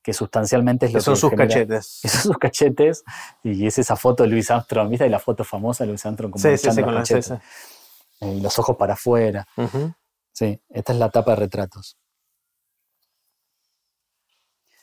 que 0.03 0.13
sustancialmente 0.13 0.85
es 0.85 0.93
lo 0.93 0.99
que 0.99 1.03
son 1.03 1.17
sus 1.17 1.31
cachetes. 1.31 2.01
son 2.03 2.21
sus 2.21 2.37
cachetes 2.37 3.03
y 3.41 3.65
es 3.65 3.79
esa 3.79 3.95
foto 3.95 4.23
de 4.23 4.29
Louis 4.29 4.51
Armstrong, 4.51 4.89
¿viste? 4.89 5.07
Y 5.07 5.09
la 5.09 5.19
foto 5.19 5.43
famosa 5.43 5.83
de 5.83 5.87
Louis 5.87 6.05
Armstrong 6.05 6.31
como 6.31 6.41
sí, 6.43 6.57
sí, 6.57 6.71
sí, 6.71 6.83
con 6.83 6.93
cachetes. 6.93 7.33
Y 8.21 8.39
los 8.39 8.59
ojos 8.59 8.75
para 8.77 8.93
afuera. 8.93 9.47
Sí, 10.31 10.59
esta 10.69 10.93
es 10.93 10.99
la 10.99 11.09
tapa 11.09 11.31
de 11.31 11.37
retratos. 11.37 11.97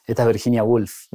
Esta 0.06 0.22
es 0.22 0.28
Virginia 0.28 0.64
Woolf. 0.64 1.06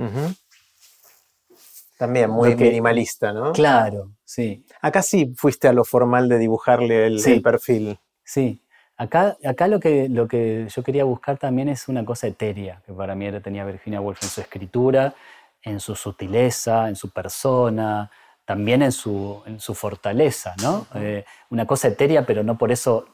También 1.97 2.29
muy 2.29 2.55
minimalista, 2.55 3.31
¿no? 3.31 3.53
Claro, 3.53 4.11
sí. 4.23 4.65
Acá 4.81 5.01
sí 5.01 5.33
fuiste 5.35 5.67
a 5.67 5.73
lo 5.73 5.85
formal 5.85 6.27
de 6.27 6.37
dibujarle 6.37 7.07
el, 7.07 7.41
perfil. 7.41 7.97
Sí. 8.23 8.61
Acá, 8.97 9.37
acá 9.45 9.67
lo, 9.67 9.79
que, 9.79 10.09
lo 10.09 10.27
que 10.27 10.67
yo 10.73 10.83
quería 10.83 11.03
buscar 11.03 11.37
también 11.37 11.69
es 11.69 11.87
una 11.87 12.03
cosa 12.03 12.27
etérea, 12.27 12.81
que 12.85 12.93
para 12.93 13.15
mí 13.15 13.29
tenía 13.41 13.65
Virginia 13.65 14.01
Woolf 14.01 14.23
en 14.23 14.29
su 14.29 14.41
escritura, 14.41 15.13
en 15.61 15.79
su 15.79 15.95
sutileza, 15.95 16.87
en 16.89 16.95
su 16.95 17.09
persona, 17.11 18.09
también 18.45 18.81
en 18.83 18.91
su, 18.91 19.41
en 19.45 19.59
su 19.59 19.73
fortaleza, 19.73 20.53
¿no? 20.61 20.87
Eh, 20.95 21.25
una 21.49 21.65
cosa 21.65 21.87
etérea, 21.87 22.25
pero 22.25 22.43
no 22.43 22.57
por 22.57 22.71
eso 22.71 23.05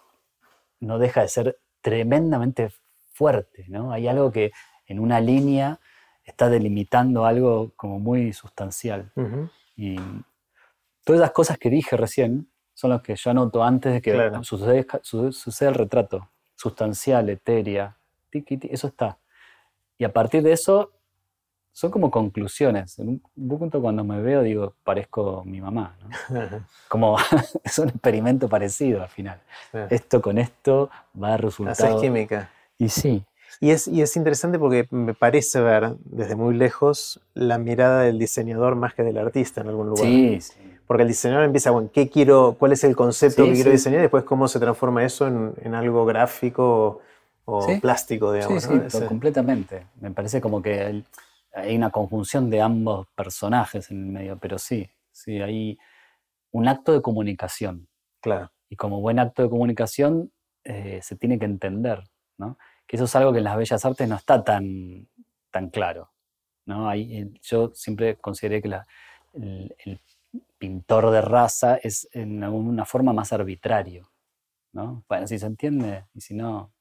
no 0.80 1.00
deja 1.00 1.22
de 1.22 1.30
ser 1.30 1.60
tremendamente 1.82 2.72
fuerte, 3.14 3.66
¿no? 3.70 3.92
Hay 3.92 4.08
algo 4.08 4.32
que 4.32 4.52
en 4.86 5.00
una 5.00 5.20
línea 5.22 5.80
está 6.32 6.50
delimitando 6.50 7.26
algo 7.26 7.72
como 7.76 8.00
muy 8.00 8.34
sustancial. 8.34 9.12
Y 9.76 9.98
todas 11.04 11.22
las 11.22 11.32
cosas 11.32 11.58
que 11.58 11.70
dije 11.70 11.96
recién 11.98 12.50
son 12.74 12.92
las 12.92 13.02
que 13.02 13.16
yo 13.16 13.32
anoto 13.32 13.64
antes 13.64 13.94
de 13.94 14.02
que 14.02 14.32
suceda, 14.42 15.70
el 15.70 15.76
retrato. 15.76 16.30
Sustancial, 16.56 17.30
etérea, 17.30 17.98
eso 18.32 18.88
está. 18.88 19.18
Y 19.98 20.04
a 20.04 20.14
partir 20.14 20.42
de 20.44 20.52
eso 20.52 20.92
son 21.74 21.92
como 21.92 22.12
conclusiones. 22.12 23.00
En 23.00 23.22
un, 23.36 23.58
punto 23.58 23.82
cuando 23.82 24.04
me 24.04 24.22
veo 24.22 24.42
digo, 24.42 24.76
parezco 24.84 25.44
mi 25.46 25.62
mamá. 25.62 25.96
como 26.88 27.18
es 27.64 27.80
un 27.80 27.90
experimento 27.90 28.48
parecido 28.48 29.02
al 29.02 29.10
final. 29.10 29.40
Esto 29.90 30.22
con 30.22 30.38
esto 30.38 30.90
va 31.22 31.34
a 31.34 31.38
resultar... 31.38 31.74
Haces 31.74 32.02
química. 32.02 32.50
Y 32.78 32.90
sí. 32.90 33.24
Y 33.60 33.72
es, 33.72 33.88
y 33.88 34.02
es 34.02 34.16
interesante 34.16 34.58
porque 34.58 34.88
me 34.92 35.14
parece 35.14 35.62
ver 35.62 35.96
desde 36.06 36.36
muy 36.36 36.56
lejos 36.56 37.22
la 37.34 37.58
mirada 37.58 38.02
del 38.02 38.18
diseñador 38.18 38.76
más 38.76 38.94
que 38.94 39.04
del 39.04 39.18
artista 39.18 39.62
en 39.62 39.68
algún 39.68 39.90
lugar. 39.90 40.06
Sí, 40.06 40.42
sí. 40.42 40.54
Porque 40.88 41.04
el 41.04 41.10
diseñador 41.10 41.46
empieza, 41.46 41.72
bueno, 41.72 41.90
¿qué 41.94 42.10
quiero, 42.10 42.56
¿cuál 42.60 42.74
es 42.74 42.84
el 42.84 42.96
concepto 42.96 43.46
que 43.46 43.54
quiero 43.54 43.72
diseñar? 43.72 44.00
Y 44.00 44.02
después 44.04 44.24
cómo 44.24 44.48
se 44.48 44.60
transforma 44.60 45.06
eso 45.06 45.28
en, 45.28 45.54
en 45.62 45.74
algo 45.74 46.06
gráfico 46.06 47.00
o 47.46 47.68
plástico, 47.80 48.34
digamos. 48.34 48.64
Sí, 48.64 48.74
sí, 48.88 49.00
completamente. 49.08 49.88
Me 50.02 50.12
parece 50.12 50.42
como 50.42 50.62
que 50.62 50.82
el, 50.82 51.06
hay 51.54 51.76
una 51.76 51.92
conjunción 51.92 52.50
de 52.50 52.62
ambos 52.62 53.08
personajes 53.16 53.90
en 53.92 54.06
el 54.06 54.12
medio, 54.12 54.38
pero 54.38 54.58
sí, 54.58 54.90
sí, 55.12 55.42
hay 55.42 55.78
un 56.52 56.68
acto 56.68 56.94
de 56.94 57.02
comunicación. 57.02 57.88
Claro. 58.22 58.52
Y 58.70 58.76
como 58.76 59.02
buen 59.02 59.20
acto 59.20 59.44
de 59.44 59.50
comunicación 59.50 60.32
eh, 60.64 61.00
se 61.02 61.16
tiene 61.16 61.40
que 61.40 61.46
entender, 61.46 62.04
¿no? 62.38 62.58
Que 62.92 62.98
eso 62.98 63.06
es 63.06 63.16
algo 63.16 63.32
que 63.32 63.38
en 63.38 63.46
las 63.46 63.56
bellas 63.56 63.86
artes 63.86 64.10
no 64.10 64.18
está 64.18 64.44
tan, 64.44 65.08
tan 65.50 65.70
claro, 65.70 66.12
¿no? 66.66 66.92
Eh, 66.92 67.32
yo 67.42 67.72
siempre 67.74 68.18
consideré 68.18 68.62
que 68.62 68.70
el, 69.86 70.02
pintor 70.58 71.10
de 71.10 71.22
raza 71.22 71.78
es 71.78 72.10
en 72.12 72.44
alguna 72.44 72.84
forma 72.84 73.14
más 73.14 73.32
arbitrario, 73.32 74.12
¿no? 74.74 75.06
Bueno, 75.08 75.26
si 75.26 75.40
se 75.40 75.46
entiende 75.46 76.04
y 76.14 76.20
si 76.20 76.34
no, 76.34 76.74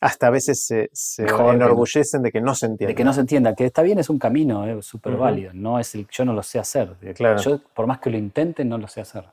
hasta 0.00 0.26
a 0.26 0.30
veces 0.30 0.66
se, 0.66 0.90
enorgullecen 1.22 2.20
de 2.20 2.32
que 2.32 2.40
no 2.40 2.56
se 2.56 2.66
entienda. 2.66 2.88
De 2.88 2.96
que 2.96 3.04
no 3.04 3.12
se 3.12 3.20
entienda, 3.20 3.54
que 3.54 3.66
está 3.66 3.82
bien, 3.82 4.00
es 4.00 4.10
un 4.10 4.18
camino 4.18 4.66
es 4.66 4.84
súper 4.84 5.16
válido. 5.16 5.52
No 5.54 5.78
es 5.78 5.94
el, 5.94 6.08
yo 6.10 6.24
no 6.24 6.32
lo 6.32 6.42
sé 6.42 6.58
hacer. 6.58 6.96
Yo, 7.40 7.60
por 7.72 7.86
más 7.86 8.00
que 8.00 8.10
lo 8.10 8.18
intente, 8.18 8.64
no 8.64 8.78
lo 8.78 8.88
sé 8.88 9.00
hacer. 9.00 9.26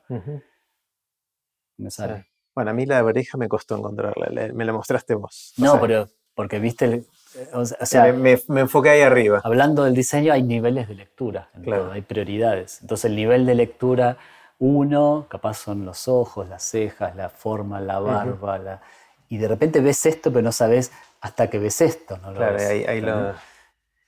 Me 1.78 1.90
sale. 1.90 2.31
Bueno, 2.56 2.72
a 2.72 2.74
mí 2.74 2.86
la 2.86 3.04
oreja 3.04 3.38
me 3.38 3.48
costó 3.48 3.78
encontrarla, 3.78 4.54
me 4.54 4.66
la 4.66 4.74
mostraste 4.74 5.16
vos. 5.16 5.54
No, 5.58 5.80
pero 5.80 6.10
porque 6.36 6.60
viste, 6.60 6.86
el, 6.86 6.94
eh, 7.36 7.50
o 7.54 7.66
sea, 7.66 8.12
me, 8.14 8.40
enfoqué 8.48 8.90
ahí 8.90 9.02
arriba. 9.02 9.42
Hablando 9.44 9.84
del 9.84 9.94
diseño, 9.94 10.34
hay 10.34 10.44
niveles 10.44 10.88
de 10.88 10.96
lectura, 10.96 11.50
claro. 11.64 11.92
hay 11.92 12.02
prioridades. 12.02 12.82
Entonces 12.82 13.06
el 13.06 13.16
nivel 13.16 13.46
de 13.46 13.56
lectura 13.56 14.18
uno, 14.60 15.26
capaz 15.28 15.56
son 15.56 15.86
los 15.86 16.08
ojos, 16.08 16.48
las 16.48 16.64
cejas, 16.64 17.16
la 17.16 17.30
forma, 17.30 17.82
la 17.82 18.00
barba, 18.00 18.82
y 19.28 19.38
de 19.38 19.48
repente 19.48 19.82
ves 19.82 20.06
esto, 20.06 20.32
pero 20.32 20.44
no 20.44 20.52
sabes 20.52 20.92
hasta 21.22 21.50
que 21.50 21.58
ves 21.58 21.82
esto. 21.82 22.18
¿no? 22.18 22.34
claro, 22.34 22.58
ahí, 22.60 23.02
lo... 23.02 23.34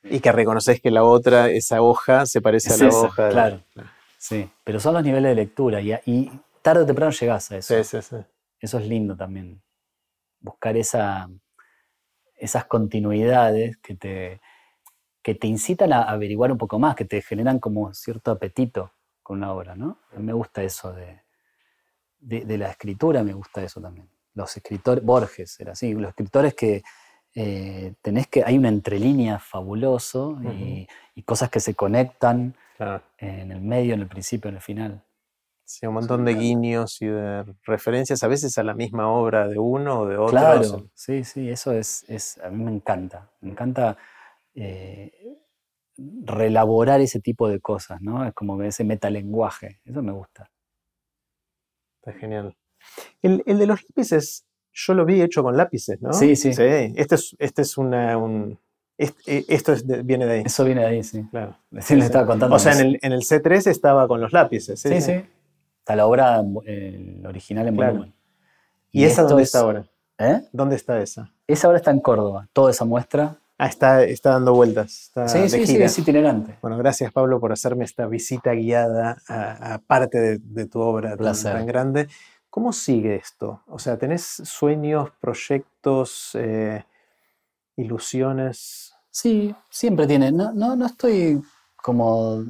Y 0.04 0.20
que 0.20 0.32
reconoces 0.32 0.82
que 0.82 0.92
la 0.92 1.04
otra, 1.04 1.50
esa 1.50 1.82
hoja, 1.82 2.26
se 2.26 2.42
parece 2.42 2.74
a 2.74 2.78
la 2.78 2.96
hoja. 2.96 3.30
Claro. 3.30 3.62
Sí, 4.18 4.50
pero 4.64 4.80
son 4.80 4.94
los 4.94 5.04
niveles 5.04 5.32
de 5.32 5.36
lectura 5.36 5.82
y, 5.82 6.32
tarde 6.62 6.84
o 6.84 6.86
temprano 6.86 7.12
llegas 7.12 7.52
a 7.52 7.58
eso. 7.58 7.76
Sí, 7.76 7.84
sí, 7.84 8.02
sí. 8.02 8.18
Eso 8.64 8.80
es 8.80 8.88
lindo 8.88 9.18
también. 9.18 9.62
Buscar 10.40 10.78
esa, 10.78 11.30
esas 12.34 12.64
continuidades 12.64 13.76
que 13.80 13.94
te, 13.94 14.40
que 15.22 15.36
te 15.36 15.48
incitan 15.48 15.92
a 15.92 16.04
averiguar 16.04 16.50
un 16.50 16.58
poco 16.58 16.80
más, 16.80 16.96
que 16.96 17.04
te 17.04 17.22
generan 17.22 17.60
como 17.60 17.94
cierto 17.94 18.32
apetito 18.32 18.94
con 19.22 19.40
una 19.40 19.52
obra, 19.52 19.76
¿no? 19.76 20.00
A 20.14 20.16
mí 20.16 20.24
me 20.24 20.32
gusta 20.32 20.64
eso 20.64 20.94
de, 20.94 21.20
de, 22.20 22.58
la 22.58 22.70
escritura, 22.70 23.22
me 23.22 23.34
gusta 23.34 23.62
eso 23.62 23.82
también. 23.82 24.10
Los 24.34 24.56
escritores, 24.56 25.04
Borges 25.04 25.60
era 25.60 25.74
así, 25.74 25.94
los 25.94 26.12
escritores 26.12 26.54
que 26.54 26.84
eh, 27.36 27.96
tenés 28.02 28.28
que, 28.28 28.46
hay 28.46 28.58
una 28.58 28.70
entrelínea 28.70 29.40
fabuloso 29.40 30.40
y, 30.42 30.88
y, 31.16 31.24
cosas 31.24 31.50
que 31.50 31.60
se 31.60 31.76
conectan 31.76 32.56
en 33.18 33.52
el 33.52 33.60
medio, 33.60 33.94
en 33.94 34.00
el 34.00 34.08
principio, 34.08 34.48
en 34.48 34.56
el 34.56 34.62
final. 34.62 35.04
Sí, 35.66 35.86
un 35.86 35.94
montón 35.94 36.26
de 36.26 36.34
guiños 36.34 37.02
y 37.02 37.08
de 37.08 37.46
referencias 37.64 38.22
a 38.24 38.28
veces 38.28 38.58
a 38.58 38.64
la 38.64 38.74
misma 38.74 39.08
obra 39.10 39.48
de 39.48 39.58
uno 39.58 40.02
o 40.02 40.06
de 40.08 40.18
otro. 40.18 40.32
Claro, 40.32 40.90
sí, 40.94 41.24
sí, 41.24 41.50
eso 41.50 41.72
es, 41.72 42.04
es, 42.10 42.38
a 42.40 42.50
mí 42.50 42.64
me 42.64 42.72
encanta. 42.72 43.32
Me 43.40 43.52
encanta 43.52 43.98
eh, 44.56 45.12
relaborar 45.98 47.00
ese 47.02 47.22
tipo 47.22 47.48
de 47.48 47.60
cosas, 47.62 48.02
¿no? 48.02 48.26
Es 48.26 48.34
como 48.34 48.62
ese 48.62 48.84
metalenguaje, 48.84 49.80
eso 49.86 50.02
me 50.04 50.12
gusta. 50.12 50.52
Está 52.02 52.20
genial. 52.20 52.58
El, 53.22 53.42
el, 53.46 53.58
de 53.58 53.66
los 53.66 53.82
lápices, 53.84 54.46
yo 54.74 54.94
lo 54.94 55.06
vi 55.06 55.22
hecho 55.22 55.44
con 55.44 55.56
lápices, 55.56 56.02
¿no? 56.02 56.12
Sí, 56.12 56.36
sí. 56.36 56.54
sí. 56.54 56.64
Este 56.64 57.16
es, 57.16 57.36
este 57.40 57.62
es 57.62 57.78
una, 57.78 58.18
un, 58.18 58.60
eh, 58.98 59.46
esto 59.48 59.74
viene 60.04 60.26
de 60.26 60.34
ahí. 60.34 60.44
Eso 60.46 60.66
viene 60.66 60.82
de 60.82 60.88
ahí, 60.88 61.04
sí. 61.04 61.24
Claro. 61.32 61.58
Sí, 61.80 61.96
le 61.96 62.06
estaba 62.06 62.26
contando. 62.28 62.56
O 62.56 62.60
sea, 62.60 62.74
en 62.74 62.80
el, 62.80 63.00
en 63.02 63.12
el, 63.14 63.22
C3 63.22 63.68
estaba 63.68 64.08
con 64.08 64.22
los 64.22 64.34
lápices. 64.34 64.80
Sí, 64.80 65.02
sí. 65.02 65.24
Está 65.84 65.98
la 65.98 66.06
obra 66.06 66.42
original 67.26 67.68
en 67.68 67.76
claro. 67.76 67.92
volumen. 67.92 68.14
¿Y, 68.90 69.04
esa 69.04 69.24
dónde 69.24 69.44
está 69.44 69.60
ahora? 69.60 69.86
¿Eh? 70.18 70.42
¿Dónde 70.54 70.78
está 70.78 70.98
esa? 71.02 71.30
Esa 71.46 71.68
ahora 71.68 71.80
está 71.80 71.92
en 71.92 72.00
Córdoba. 72.00 72.48
Toda 72.54 72.72
esa 72.72 72.86
muestra. 72.86 73.36
Ah, 73.58 73.68
está, 73.68 74.02
está 74.06 74.30
dando 74.30 74.54
vueltas. 74.54 75.12
sí, 75.28 75.50
sí, 75.50 75.68
sí, 75.68 75.76
es 75.76 76.00
itinerante. 76.00 76.58
Bueno, 76.62 76.78
gracias 76.78 77.12
Pablo 77.12 77.38
por 77.42 77.52
hacerme 77.52 77.84
esta 77.84 78.08
visita 78.08 78.54
guiada 78.54 79.18
a, 79.28 79.78
parte 79.86 80.40
de, 80.40 80.66
tu 80.68 80.80
obra 80.80 81.18
tan, 81.18 81.44
tan, 81.44 81.66
grande. 81.66 82.08
¿Cómo 82.50 82.72
sigue 82.72 83.16
esto? 83.16 83.62
O 83.68 83.78
sea, 83.78 83.98
¿tenés 83.98 84.24
sueños, 84.24 85.10
proyectos, 85.20 86.30
eh, 86.36 86.86
ilusiones? 87.76 88.94
Sí, 89.10 89.54
siempre 89.70 90.08
tiene. 90.08 90.32
No, 90.32 90.54
no, 90.54 90.78
no 90.78 90.86
estoy 90.86 91.42
como 91.84 92.42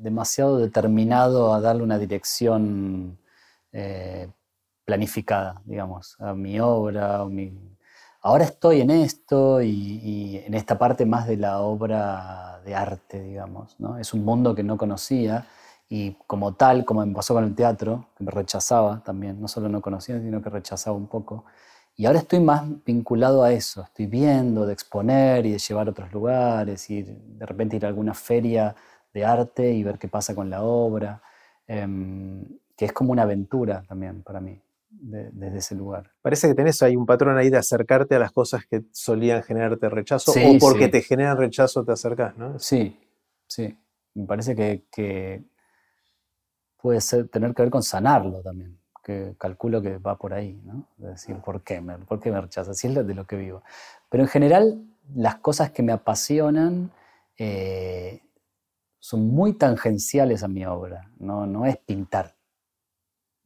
demasiado 0.00 0.56
determinado 0.56 1.52
a 1.52 1.60
darle 1.60 1.82
una 1.82 1.98
dirección 1.98 3.18
eh, 3.70 4.30
planificada, 4.82 5.60
digamos, 5.66 6.16
a 6.20 6.32
mi 6.32 6.58
obra. 6.58 7.22
Ahora 8.22 8.44
estoy 8.44 8.80
en 8.80 8.90
esto 8.90 9.60
y, 9.60 10.42
en 10.46 10.54
esta 10.54 10.78
parte 10.78 11.04
más 11.04 11.26
de 11.28 11.36
la 11.36 11.60
obra 11.60 12.62
de 12.64 12.74
arte, 12.74 13.20
digamos. 13.20 13.78
¿no? 13.78 13.98
Es 13.98 14.14
un 14.14 14.24
mundo 14.24 14.54
que 14.54 14.62
no 14.62 14.78
conocía 14.78 15.46
y 15.90 16.12
como 16.26 16.54
tal, 16.54 16.86
como 16.86 17.04
me 17.04 17.14
pasó 17.14 17.34
con 17.34 17.44
el 17.44 17.54
teatro, 17.54 18.06
que 18.16 18.24
me 18.24 18.30
rechazaba 18.30 19.02
también, 19.04 19.38
no 19.38 19.48
solo 19.48 19.68
no 19.68 19.82
conocía, 19.82 20.18
sino 20.18 20.40
que 20.40 20.48
rechazaba 20.48 20.96
un 20.96 21.08
poco. 21.08 21.44
Y 21.98 22.04
ahora 22.04 22.18
estoy 22.18 22.40
más 22.40 22.62
vinculado 22.84 23.42
a 23.42 23.52
eso, 23.52 23.82
estoy 23.82 24.06
viendo 24.06 24.66
de 24.66 24.74
exponer 24.74 25.46
y 25.46 25.52
de 25.52 25.58
llevar 25.58 25.86
a 25.86 25.90
otros 25.92 26.12
lugares 26.12 26.90
y 26.90 27.02
de 27.02 27.46
repente 27.46 27.76
ir 27.76 27.86
a 27.86 27.88
alguna 27.88 28.12
feria 28.12 28.76
de 29.14 29.24
arte 29.24 29.72
y 29.72 29.82
ver 29.82 29.98
qué 29.98 30.06
pasa 30.06 30.34
con 30.34 30.50
la 30.50 30.62
obra, 30.62 31.22
em, 31.66 32.44
que 32.76 32.84
es 32.84 32.92
como 32.92 33.12
una 33.12 33.22
aventura 33.22 33.82
también 33.88 34.22
para 34.22 34.40
mí 34.40 34.60
desde 34.90 35.58
ese 35.58 35.74
lugar. 35.74 36.10
Parece 36.20 36.48
que 36.48 36.54
tenés 36.54 36.82
ahí 36.82 36.96
un 36.96 37.06
patrón 37.06 37.38
ahí 37.38 37.48
de 37.48 37.56
acercarte 37.56 38.14
a 38.14 38.18
las 38.18 38.32
cosas 38.32 38.66
que 38.66 38.84
solían 38.92 39.42
generarte 39.42 39.88
rechazo 39.88 40.32
o 40.32 40.58
porque 40.60 40.88
te 40.88 41.00
generan 41.00 41.38
rechazo 41.38 41.82
te 41.82 41.92
acercás, 41.92 42.36
¿no? 42.36 42.58
Sí, 42.58 43.00
sí. 43.46 43.74
Me 44.12 44.26
parece 44.26 44.54
que, 44.54 45.44
puede 46.76 47.00
ser, 47.00 47.28
tener 47.28 47.54
que 47.54 47.62
ver 47.62 47.70
con 47.70 47.82
sanarlo 47.82 48.42
también 48.42 48.78
que 49.06 49.36
calculo 49.38 49.80
que 49.80 49.98
va 49.98 50.18
por 50.18 50.34
ahí, 50.34 50.60
¿no? 50.64 50.84
De 50.96 51.10
decir, 51.10 51.36
¿por 51.36 51.62
qué 51.62 51.80
me, 51.80 51.96
por 51.98 52.18
qué 52.18 52.32
me 52.32 52.40
rechaza? 52.40 52.74
Si 52.74 52.88
es 52.88 52.94
de 53.06 53.14
lo 53.14 53.24
que 53.24 53.36
vivo. 53.36 53.62
Pero 54.08 54.24
en 54.24 54.28
general, 54.28 54.82
las 55.14 55.36
cosas 55.36 55.70
que 55.70 55.84
me 55.84 55.92
apasionan 55.92 56.90
eh, 57.38 58.20
son 58.98 59.28
muy 59.28 59.52
tangenciales 59.52 60.42
a 60.42 60.48
mi 60.48 60.66
obra. 60.66 61.08
No, 61.20 61.46
no 61.46 61.66
es 61.66 61.76
pintar, 61.76 62.34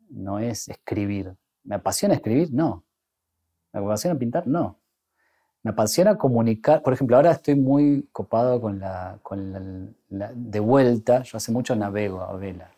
no 0.08 0.38
es 0.38 0.66
escribir. 0.70 1.36
¿Me 1.62 1.74
apasiona 1.74 2.14
escribir? 2.14 2.48
No. 2.54 2.82
¿Me 3.74 3.80
apasiona 3.80 4.18
pintar? 4.18 4.46
No. 4.46 4.78
Me 5.62 5.72
apasiona 5.72 6.16
comunicar. 6.16 6.82
Por 6.82 6.94
ejemplo, 6.94 7.16
ahora 7.16 7.32
estoy 7.32 7.54
muy 7.54 8.08
copado 8.12 8.62
con 8.62 8.80
la, 8.80 9.18
con 9.22 9.94
la 10.08 10.32
de 10.34 10.60
vuelta. 10.60 11.22
Yo 11.22 11.36
hace 11.36 11.52
mucho 11.52 11.76
navego 11.76 12.22
a 12.22 12.34
vela 12.36 12.70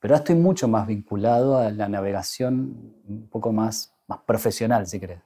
pero 0.00 0.14
ahora 0.14 0.22
estoy 0.22 0.36
mucho 0.36 0.68
más 0.68 0.86
vinculado 0.86 1.58
a 1.58 1.70
la 1.70 1.88
navegación 1.88 2.94
un 3.08 3.28
poco 3.28 3.52
más, 3.52 3.94
más 4.06 4.20
profesional, 4.26 4.86
si 4.86 5.00
querés. 5.00 5.20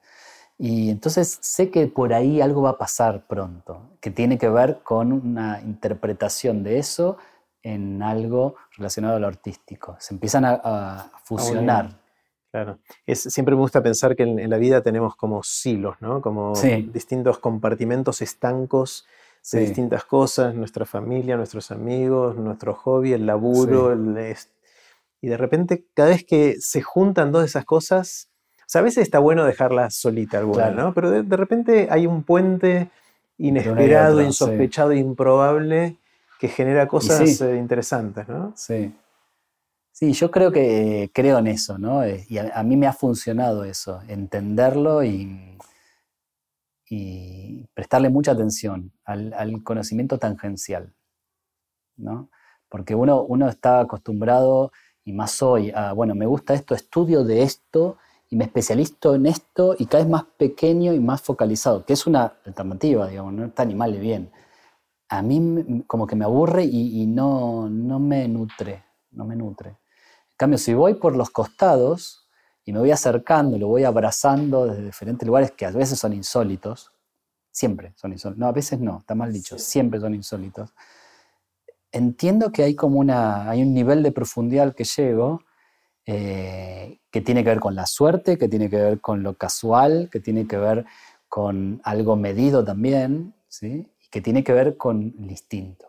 Y 0.58 0.90
entonces 0.90 1.38
sé 1.40 1.70
que 1.70 1.86
por 1.86 2.14
ahí 2.14 2.40
algo 2.40 2.62
va 2.62 2.70
a 2.70 2.78
pasar 2.78 3.26
pronto, 3.26 3.96
que 4.00 4.10
tiene 4.10 4.38
que 4.38 4.48
ver 4.48 4.80
con 4.82 5.12
una 5.12 5.60
interpretación 5.60 6.62
de 6.62 6.78
eso 6.78 7.16
en 7.62 8.02
algo 8.02 8.56
relacionado 8.76 9.16
a 9.16 9.20
lo 9.20 9.26
artístico. 9.26 9.96
Se 9.98 10.14
empiezan 10.14 10.44
a, 10.44 11.10
fusionar. 11.24 11.90
claro. 12.50 12.78
Es, 13.06 13.22
siempre 13.22 13.54
me 13.54 13.60
gusta 13.60 13.82
pensar 13.82 14.14
que 14.14 14.24
en, 14.24 14.50
la 14.50 14.56
vida 14.56 14.82
tenemos 14.82 15.16
como 15.16 15.42
silos, 15.42 15.96
¿no? 16.00 16.20
Como 16.20 16.54
distintos 16.92 17.38
compartimentos 17.38 18.22
estancos 18.22 19.06
de 19.50 19.60
distintas 19.60 20.04
cosas, 20.04 20.54
nuestra 20.54 20.84
familia, 20.84 21.36
nuestros 21.36 21.72
amigos, 21.72 22.36
nuestro 22.36 22.74
hobby, 22.74 23.12
el 23.12 23.26
laburo, 23.26 23.92
el, 23.92 24.16
y 25.22 25.28
de 25.28 25.36
repente, 25.36 25.86
cada 25.94 26.08
vez 26.08 26.24
que 26.24 26.56
se 26.60 26.82
juntan 26.82 27.30
todas 27.30 27.48
esas 27.48 27.64
cosas, 27.64 28.28
o 28.58 28.64
sea, 28.66 28.80
a 28.80 28.84
veces 28.84 29.04
está 29.04 29.20
bueno 29.20 29.44
dejarla 29.44 29.88
solita 29.90 30.38
alguna, 30.38 30.70
¿no? 30.70 30.92
Pero 30.92 31.22
de, 31.22 31.36
repente 31.36 31.86
hay 31.90 32.08
un 32.08 32.24
puente 32.24 32.90
inesperado, 33.38 34.20
insospechado, 34.20 34.92
improbable, 34.92 35.96
que 36.40 36.48
genera 36.48 36.88
cosas 36.88 37.40
eh, 37.40 37.56
interesantes, 37.56 38.28
¿no? 38.28 38.52
Sí. 38.56 38.92
Sí, 39.92 40.12
yo 40.12 40.32
creo 40.32 40.50
que 40.50 41.12
creo 41.14 41.38
en 41.38 41.46
eso, 41.46 41.78
¿no? 41.78 42.02
Eh, 42.02 42.26
y 42.28 42.38
a, 42.38 42.62
mí 42.64 42.76
me 42.76 42.88
ha 42.88 42.92
funcionado 42.92 43.62
eso, 43.62 44.00
entenderlo 44.08 45.04
y, 45.04 45.56
y 46.90 47.68
prestarle 47.74 48.08
mucha 48.08 48.32
atención 48.32 48.90
al, 49.04 49.32
al, 49.34 49.62
conocimiento 49.62 50.18
tangencial, 50.18 50.92
¿no? 51.96 52.28
Porque 52.68 52.96
uno, 52.96 53.22
uno 53.22 53.48
está 53.48 53.78
acostumbrado 53.78 54.72
y 55.04 55.12
más 55.12 55.42
hoy, 55.42 55.72
bueno, 55.94 56.14
me 56.14 56.26
gusta 56.26 56.54
esto, 56.54 56.74
estudio 56.74 57.24
de 57.24 57.42
esto 57.42 57.98
y 58.30 58.36
me 58.36 58.44
especializo 58.44 59.14
en 59.14 59.26
esto 59.26 59.74
y 59.78 59.86
cada 59.86 60.04
vez 60.04 60.10
más 60.10 60.24
pequeño 60.36 60.92
y 60.94 61.00
más 61.00 61.20
focalizado, 61.20 61.84
que 61.84 61.92
es 61.92 62.06
una 62.06 62.34
alternativa, 62.44 63.08
digamos, 63.08 63.32
no 63.32 63.46
está 63.46 63.64
ni 63.64 63.74
mal 63.74 63.92
ni 63.92 63.98
bien. 63.98 64.30
A 65.08 65.20
mí 65.22 65.84
como 65.86 66.06
que 66.06 66.16
me 66.16 66.24
aburre 66.24 66.64
y, 66.64 67.06
no, 67.06 67.68
no 67.68 67.98
me 67.98 68.26
nutre, 68.28 68.84
no 69.10 69.24
me 69.24 69.36
nutre. 69.36 69.70
En 69.70 70.36
cambio, 70.36 70.58
si 70.58 70.72
voy 70.72 70.94
por 70.94 71.14
los 71.14 71.30
costados 71.30 72.28
y 72.64 72.72
me 72.72 72.78
voy 72.78 72.90
acercando, 72.90 73.58
lo 73.58 73.68
voy 73.68 73.84
abrazando 73.84 74.66
desde 74.66 74.84
diferentes 74.84 75.26
lugares 75.26 75.50
que 75.50 75.66
a 75.66 75.70
veces 75.70 75.98
son 75.98 76.14
insólitos, 76.14 76.92
siempre 77.50 77.92
son 77.96 78.12
insólitos, 78.12 78.38
no, 78.38 78.46
a 78.46 78.52
veces 78.52 78.80
no, 78.80 78.98
está 79.00 79.14
mal 79.14 79.32
dicho, 79.32 79.58
siempre 79.58 80.00
son 80.00 80.14
insólitos 80.14 80.72
entiendo 81.92 82.50
que 82.52 82.64
hay 82.64 82.74
como 82.74 82.98
una, 82.98 83.48
hay 83.48 83.62
un 83.62 83.72
nivel 83.74 84.02
de 84.02 84.12
profundidad 84.12 84.64
al 84.64 84.74
que 84.74 84.84
llego 84.84 85.42
eh, 86.06 86.98
que 87.10 87.20
tiene 87.20 87.44
que 87.44 87.50
ver 87.50 87.60
con 87.60 87.74
la 87.74 87.86
suerte, 87.86 88.38
que 88.38 88.48
tiene 88.48 88.68
que 88.68 88.76
ver 88.76 89.00
con 89.00 89.22
lo 89.22 89.34
casual, 89.34 90.08
que 90.10 90.18
tiene 90.18 90.46
que 90.46 90.56
ver 90.56 90.84
con 91.28 91.80
algo 91.84 92.16
medido 92.16 92.64
también, 92.64 93.34
¿sí? 93.48 93.86
y 94.00 94.08
que 94.08 94.20
tiene 94.20 94.42
que 94.42 94.52
ver 94.52 94.76
con 94.76 95.14
el 95.18 95.30
instinto. 95.30 95.86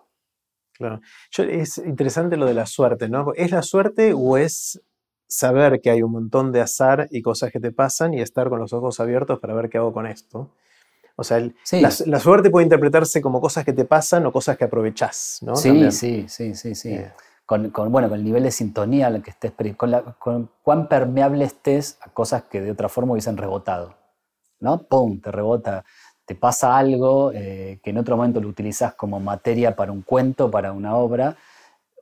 Claro. 0.73 1.01
es 1.37 1.77
interesante 1.77 2.35
lo 2.35 2.45
de 2.45 2.53
la 2.55 2.65
suerte, 2.65 3.07
¿no? 3.07 3.31
¿Es 3.35 3.51
la 3.51 3.61
suerte 3.61 4.13
o 4.13 4.37
es 4.37 4.81
saber 5.27 5.81
que 5.81 5.89
hay 5.89 6.01
un 6.03 6.11
montón 6.11 6.51
de 6.51 6.61
azar 6.61 7.07
y 7.09 7.21
cosas 7.21 7.51
que 7.51 7.59
te 7.59 7.71
pasan 7.71 8.13
y 8.13 8.21
estar 8.21 8.49
con 8.49 8.59
los 8.59 8.73
ojos 8.73 8.99
abiertos 8.99 9.39
para 9.39 9.53
ver 9.53 9.69
qué 9.69 9.79
hago 9.79 9.93
con 9.93 10.05
esto. 10.05 10.51
O 11.15 11.23
sea, 11.23 11.47
la, 11.71 12.19
suerte 12.19 12.49
puede 12.49 12.63
interpretarse 12.63 13.21
como 13.21 13.39
cosas 13.39 13.63
que 13.63 13.73
te 13.73 13.85
pasan 13.85 14.25
o 14.25 14.31
cosas 14.31 14.57
que 14.57 14.63
aprovechás, 14.63 15.39
¿no? 15.41 15.55
Sí, 15.55 15.91
sí, 15.91 16.25
sí, 16.27 16.55
sí, 16.55 16.73
sí. 16.73 16.89
Eh. 16.93 17.11
Con, 17.45 17.71
bueno, 17.91 18.09
con 18.09 18.17
el 18.17 18.23
nivel 18.23 18.43
de 18.43 18.51
sintonía 18.51 19.07
al 19.07 19.21
que 19.21 19.29
estés, 19.29 19.53
con, 19.77 19.93
con 20.17 20.49
cuán 20.63 20.87
permeable 20.87 21.45
estés 21.45 21.99
a 22.01 22.09
cosas 22.09 22.43
que 22.43 22.61
de 22.61 22.71
otra 22.71 22.89
forma 22.89 23.11
hubiesen 23.11 23.37
rebotado, 23.37 23.95
¿no? 24.59 24.81
¡Pum! 24.81 25.21
Te 25.21 25.31
rebota, 25.31 25.85
te 26.25 26.35
pasa 26.35 26.75
algo 26.75 27.31
eh, 27.31 27.79
que 27.83 27.91
en 27.91 27.97
otro 27.99 28.17
momento 28.17 28.39
lo 28.39 28.47
utilizas 28.47 28.95
como 28.95 29.19
materia 29.19 29.75
para 29.75 29.91
un 29.91 30.01
cuento, 30.01 30.49
para 30.49 30.71
una 30.71 30.95
obra, 30.95 31.35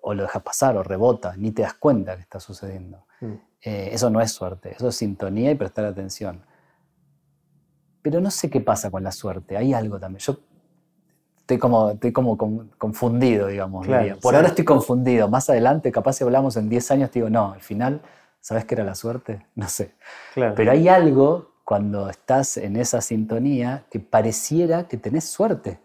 o 0.01 0.13
lo 0.13 0.23
dejas 0.23 0.41
pasar 0.41 0.77
o 0.77 0.83
rebota, 0.83 1.35
ni 1.37 1.51
te 1.51 1.63
das 1.63 1.73
cuenta 1.73 2.15
que 2.15 2.21
está 2.21 2.39
sucediendo. 2.39 3.05
Mm. 3.19 3.33
Eh, 3.63 3.89
eso 3.91 4.09
no 4.09 4.21
es 4.21 4.31
suerte, 4.31 4.73
eso 4.75 4.87
es 4.87 4.95
sintonía 4.95 5.51
y 5.51 5.55
prestar 5.55 5.85
atención. 5.85 6.41
Pero 8.01 8.19
no 8.19 8.31
sé 8.31 8.49
qué 8.49 8.61
pasa 8.61 8.89
con 8.89 9.03
la 9.03 9.11
suerte, 9.11 9.57
hay 9.57 9.73
algo 9.73 9.99
también. 9.99 10.19
Yo 10.19 10.37
estoy 11.39 11.57
como, 11.57 11.91
estoy 11.91 12.11
como 12.11 12.37
confundido, 12.77 13.47
digamos. 13.47 13.87
Por 14.21 14.35
ahora 14.35 14.47
estoy 14.47 14.65
confundido. 14.65 15.27
Más 15.27 15.49
adelante, 15.49 15.91
capaz 15.91 16.13
si 16.13 16.23
hablamos 16.23 16.55
en 16.57 16.69
10 16.69 16.91
años, 16.91 17.11
te 17.11 17.19
digo, 17.19 17.29
no, 17.29 17.53
al 17.53 17.61
final, 17.61 18.01
¿sabes 18.39 18.65
qué 18.65 18.75
era 18.75 18.83
la 18.83 18.95
suerte? 18.95 19.45
No 19.55 19.67
sé. 19.67 19.93
Pero 20.33 20.71
hay 20.71 20.87
algo 20.87 21.51
cuando 21.63 22.09
estás 22.09 22.57
en 22.57 22.75
esa 22.75 23.01
sintonía 23.01 23.85
que 23.89 23.99
pareciera 23.99 24.87
que 24.87 24.97
tenés 24.97 25.25
suerte. 25.25 25.79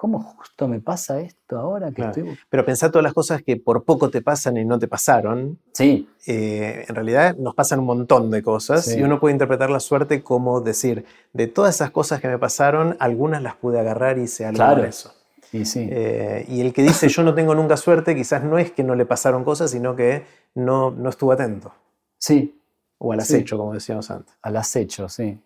¿Cómo 0.00 0.18
justo 0.22 0.66
me 0.66 0.80
pasa 0.80 1.20
esto 1.20 1.58
ahora 1.58 1.92
que 1.92 2.00
estoy... 2.00 2.38
Pero 2.48 2.64
pensar 2.64 2.90
todas 2.90 3.04
las 3.04 3.12
cosas 3.12 3.42
que 3.42 3.58
por 3.58 3.84
poco 3.84 4.08
te 4.08 4.22
pasan 4.22 4.56
y 4.56 4.64
no 4.64 4.78
te 4.78 4.88
pasaron. 4.88 5.58
Sí. 5.74 6.08
Eh, 6.26 6.86
en 6.88 6.94
realidad 6.94 7.36
nos 7.36 7.54
pasan 7.54 7.80
un 7.80 7.84
montón 7.84 8.30
de 8.30 8.42
cosas 8.42 8.96
y 8.96 9.02
uno 9.02 9.20
puede 9.20 9.34
interpretar 9.34 9.68
la 9.68 9.78
suerte 9.78 10.22
como 10.22 10.62
decir, 10.62 11.04
de 11.34 11.48
todas 11.48 11.74
esas 11.74 11.90
cosas 11.90 12.22
que 12.22 12.28
me 12.28 12.38
pasaron, 12.38 12.96
algunas 12.98 13.42
las 13.42 13.56
pude 13.56 13.78
agarrar 13.78 14.16
y 14.16 14.22
hice 14.22 14.46
algo 14.46 14.56
claro. 14.56 14.84
eso. 14.84 15.12
Y, 15.52 15.66
sí. 15.66 15.86
Eh, 15.92 16.46
y 16.48 16.62
el 16.62 16.72
que 16.72 16.82
dice 16.82 17.10
yo 17.10 17.22
no 17.22 17.34
tengo 17.34 17.54
nunca 17.54 17.76
suerte, 17.76 18.14
quizás 18.14 18.42
no 18.42 18.56
es 18.56 18.72
que 18.72 18.82
no 18.82 18.94
le 18.94 19.04
pasaron 19.04 19.44
cosas, 19.44 19.70
sino 19.70 19.94
que 19.96 20.24
no, 20.54 20.90
no 20.90 21.10
estuvo 21.10 21.32
atento. 21.32 21.74
Sí. 22.16 22.58
O 22.96 23.12
al 23.12 23.20
acecho, 23.20 23.58
como 23.58 23.74
decíamos 23.74 24.10
antes. 24.10 24.34
Al 24.40 24.56
acecho, 24.56 25.10
sí. 25.10 25.38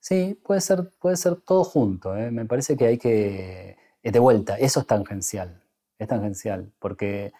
Sí, 0.00 0.36
puede 0.42 0.60
ser, 0.60 0.90
puede 0.98 1.14
ser 1.14 1.36
todo 1.36 1.62
junto. 1.62 2.16
¿eh? 2.16 2.32
Me 2.32 2.46
parece 2.46 2.76
que 2.76 2.86
hay 2.86 2.98
que 2.98 3.80
de 4.10 4.18
vuelta, 4.18 4.56
eso 4.56 4.80
es 4.80 4.86
tangencial, 4.86 5.62
es 5.98 6.08
tangencial, 6.08 6.72
porque 6.78 7.32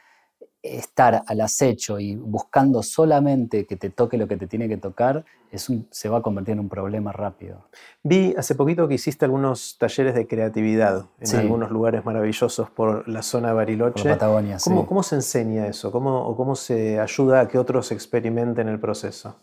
estar 0.63 1.25
al 1.27 1.41
acecho 1.41 1.99
y 1.99 2.15
buscando 2.15 2.83
solamente 2.83 3.67
que 3.67 3.77
te 3.77 3.91
toque 3.91 4.17
lo 4.17 4.29
que 4.29 4.37
te 4.37 4.47
tiene 4.47 4.69
que 4.69 4.77
tocar, 4.77 5.25
es 5.51 5.69
se 5.91 6.09
va 6.09 6.19
a 6.19 6.23
convertir 6.23 6.53
en 6.53 6.61
un 6.61 6.69
problema 6.69 7.13
rápido. 7.13 7.67
Vi 8.03 8.35
hace 8.39 8.55
poquito 8.55 8.89
que 8.89 8.95
hiciste 8.95 9.25
algunos 9.25 9.77
talleres 9.77 10.15
de 10.15 10.27
creatividad 10.27 11.07
en 11.21 11.37
algunos 11.37 11.71
lugares 11.71 12.05
maravillosos 12.05 12.71
por 12.71 13.07
la 13.09 13.23
zona 13.23 13.49
de 13.49 13.55
Bariloche. 13.55 14.03
Por 14.03 14.13
Patagonia, 14.13 14.57
¿Cómo, 14.63 14.87
¿Cómo 14.87 15.03
se 15.03 15.17
enseña 15.17 15.67
eso? 15.67 15.91
¿Cómo, 15.91 16.27
¿O 16.27 16.37
cómo 16.37 16.55
se 16.55 17.01
ayuda 17.01 17.41
a 17.41 17.49
que 17.49 17.59
otros 17.59 17.93
experimenten 17.93 18.69
el 18.69 18.79
proceso? 18.79 19.37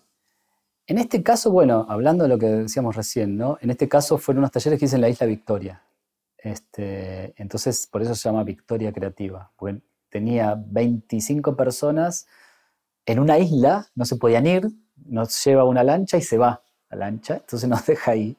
En 0.88 0.97
este 0.97 1.22
caso, 1.22 1.51
bueno, 1.51 1.86
hablando 1.88 2.24
de 2.24 2.30
lo 2.30 2.39
que 2.39 2.47
decíamos 2.47 2.95
recién, 2.95 3.38
¿no? 3.38 3.59
En 3.61 3.70
este 3.70 3.88
caso 3.88 4.17
fueron 4.17 4.39
unos 4.39 4.51
talleres 4.51 4.80
que 4.80 4.86
hice 4.86 4.95
en 4.95 5.01
la 5.01 5.09
Isla 5.09 5.28
Victoria. 5.28 5.84
Este, 6.41 7.33
entonces, 7.41 7.87
por 7.87 8.01
eso 8.01 8.15
se 8.15 8.29
llama 8.29 8.43
Victoria 8.43 8.93
Creativa, 8.93 9.51
tenía 10.09 10.55
25 10.57 11.55
personas 11.55 12.27
en 13.05 13.19
una 13.19 13.37
isla, 13.37 13.87
no 13.95 14.05
se 14.05 14.15
podían 14.15 14.47
ir, 14.47 14.67
nos 15.05 15.43
lleva 15.43 15.63
una 15.63 15.83
lancha 15.83 16.17
y 16.17 16.21
se 16.21 16.37
va 16.37 16.61
la 16.89 16.97
lancha, 16.97 17.35
entonces 17.35 17.67
nos 17.67 17.85
deja 17.87 18.11
ahí, 18.11 18.37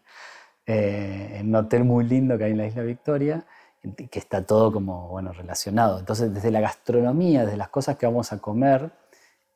eh, 0.66 1.38
en 1.40 1.48
un 1.48 1.56
hotel 1.56 1.84
muy 1.84 2.04
lindo 2.04 2.38
que 2.38 2.44
hay 2.44 2.52
en 2.52 2.58
la 2.58 2.66
isla 2.66 2.82
Victoria, 2.82 3.44
que 3.82 4.18
está 4.18 4.44
todo 4.44 4.72
como, 4.72 5.08
bueno, 5.08 5.32
relacionado. 5.32 5.98
Entonces, 5.98 6.32
desde 6.34 6.50
la 6.50 6.60
gastronomía, 6.60 7.44
desde 7.44 7.56
las 7.56 7.70
cosas 7.70 7.96
que 7.96 8.06
vamos 8.06 8.32
a 8.32 8.38
comer, 8.38 8.90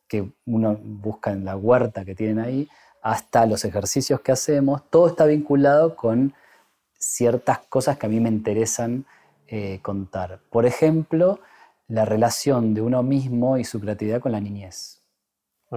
que 0.09 0.33
uno 0.47 0.79
busca 0.83 1.31
en 1.31 1.45
la 1.45 1.57
huerta 1.57 2.05
que 2.05 2.15
tienen 2.15 2.39
ahí, 2.39 2.69
hasta 3.03 3.45
los 3.45 3.65
ejercicios 3.65 4.21
que 4.21 4.33
hacemos, 4.33 4.89
todo 4.91 5.09
está 5.09 5.27
vinculado 5.27 5.95
con 5.95 6.33
ciertas 6.99 7.59
cosas 7.59 7.99
que 7.99 8.07
a 8.07 8.09
mí 8.09 8.21
me 8.21 8.29
interesan 8.29 9.07
eh, 9.47 9.81
contar. 9.83 10.41
Por 10.51 10.67
ejemplo, 10.67 11.41
la 11.89 12.05
relación 12.05 12.75
de 12.75 12.81
uno 12.81 13.03
mismo 13.03 13.59
y 13.59 13.65
su 13.65 13.81
creatividad 13.81 14.21
con 14.21 14.33
la 14.33 14.41
niñez. 14.41 15.03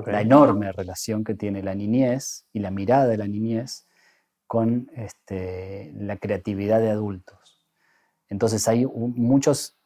La 0.06 0.22
enorme 0.22 0.72
relación 0.72 1.24
que 1.24 1.34
tiene 1.34 1.64
la 1.64 1.74
niñez 1.74 2.46
y 2.54 2.60
la 2.60 2.70
mirada 2.70 3.08
de 3.08 3.18
la 3.18 3.28
niñez 3.28 3.88
con 4.46 4.90
este, 4.96 5.92
la 5.96 6.18
creatividad 6.18 6.80
de 6.80 6.92
adultos. 6.92 7.68
Entonces 8.30 8.68
hay 8.68 8.86
muchos, 8.86 9.78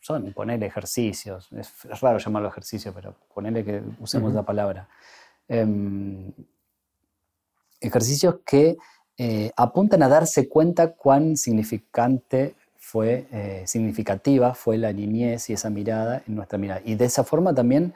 son 0.00 0.32
poner 0.32 0.62
ejercicios, 0.62 1.50
es, 1.52 2.00
raro 2.00 2.18
llamarlo 2.18 2.48
ejercicio, 2.48 2.92
pero 2.94 3.16
ponerle 3.34 3.64
que 3.64 3.82
usemos 3.98 4.32
la 4.34 4.44
palabra. 4.44 4.88
Em, 5.48 6.32
ejercicios 7.80 8.36
que 8.46 8.76
eh, 9.16 9.52
apuntan 9.56 10.02
a 10.02 10.08
darse 10.08 10.48
cuenta 10.48 10.92
cuán 10.94 11.36
significante 11.36 12.56
fue, 12.76 13.26
eh, 13.30 13.62
significativa 13.64 14.54
fue 14.54 14.76
la 14.76 14.92
niñez 14.92 15.50
y 15.50 15.52
esa 15.52 15.70
mirada 15.70 16.22
en 16.26 16.34
nuestra 16.34 16.58
mirada. 16.58 16.80
Y 16.84 16.96
de 16.96 17.04
esa 17.04 17.22
forma 17.22 17.54
también 17.54 17.94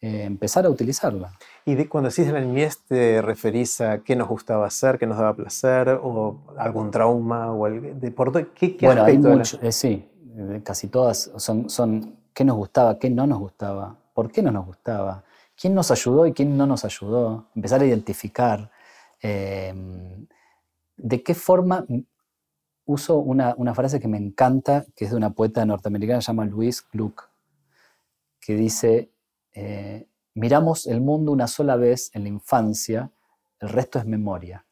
eh, 0.00 0.22
empezar 0.22 0.66
a 0.66 0.70
utilizarla. 0.70 1.32
¿Y 1.64 1.74
de, 1.74 1.88
cuando 1.88 2.08
decís 2.08 2.28
la 2.28 2.40
niñez 2.40 2.78
te 2.86 3.20
referís 3.20 3.80
a 3.80 4.04
qué 4.04 4.14
nos 4.14 4.28
gustaba 4.28 4.66
hacer, 4.66 4.98
qué 4.98 5.06
nos 5.06 5.18
daba 5.18 5.34
placer, 5.34 5.88
o 6.00 6.38
algún 6.56 6.92
trauma, 6.92 7.52
o 7.52 7.66
el, 7.66 7.98
de, 7.98 8.14
¿qué, 8.54 8.76
qué 8.76 8.86
bueno, 8.86 9.04
hay 9.04 9.18
mucho, 9.18 9.58
sí, 9.72 10.08
casi 10.62 10.86
todas 10.86 11.32
son, 11.36 11.68
son 11.68 12.16
qué 12.32 12.44
nos 12.44 12.56
gustaba, 12.56 12.96
qué 12.98 13.10
no 13.10 13.26
nos 13.26 13.40
gustaba, 13.40 13.96
por 14.14 14.30
qué 14.30 14.40
no 14.40 14.52
nos 14.52 14.66
gustaba, 14.66 15.24
quién 15.60 15.74
nos 15.74 15.90
ayudó 15.90 16.26
y 16.26 16.32
quién 16.32 16.56
no 16.56 16.66
nos 16.66 16.84
ayudó, 16.84 17.48
empezar 17.56 17.82
a 17.82 17.86
identificar. 17.86 18.70
¿De 21.02 21.22
qué 21.22 21.34
forma 21.34 21.86
uso 22.84 23.18
una, 23.18 23.74
frase 23.74 24.00
que 24.00 24.08
me 24.08 24.18
encanta, 24.18 24.84
que 24.94 25.04
es 25.04 25.10
de 25.10 25.16
una 25.16 25.30
poeta 25.30 25.64
norteamericana, 25.64 26.20
se 26.20 26.26
llama 26.26 26.44
Louise 26.44 26.82
Gluck, 26.92 27.30
que 28.40 28.54
dice, 28.54 29.10
eh, 29.52 30.06
miramos 30.34 30.86
el 30.86 31.00
mundo 31.00 31.32
una 31.32 31.46
sola 31.46 31.76
vez 31.76 32.10
en 32.14 32.24
la 32.24 32.28
infancia, 32.28 33.12
el 33.60 33.68
resto 33.68 33.98
es 33.98 34.06
memoria. 34.06 34.66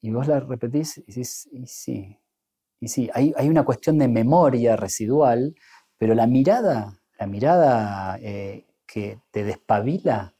Y 0.00 0.10
vos 0.10 0.26
la 0.26 0.40
repetís 0.40 0.98
y 0.98 1.02
decís, 1.06 1.48
y 1.52 1.66
sí, 1.66 2.18
y 2.80 2.88
sí, 2.88 3.10
hay, 3.14 3.48
una 3.48 3.64
cuestión 3.64 3.98
de 3.98 4.08
memoria 4.08 4.76
residual, 4.76 5.54
pero 5.98 6.14
la 6.14 6.26
mirada, 6.26 7.00
la 7.18 7.26
mirada 7.26 8.18
eh, 8.20 8.66
que 8.86 9.20
te 9.30 9.44
despabila 9.44 10.34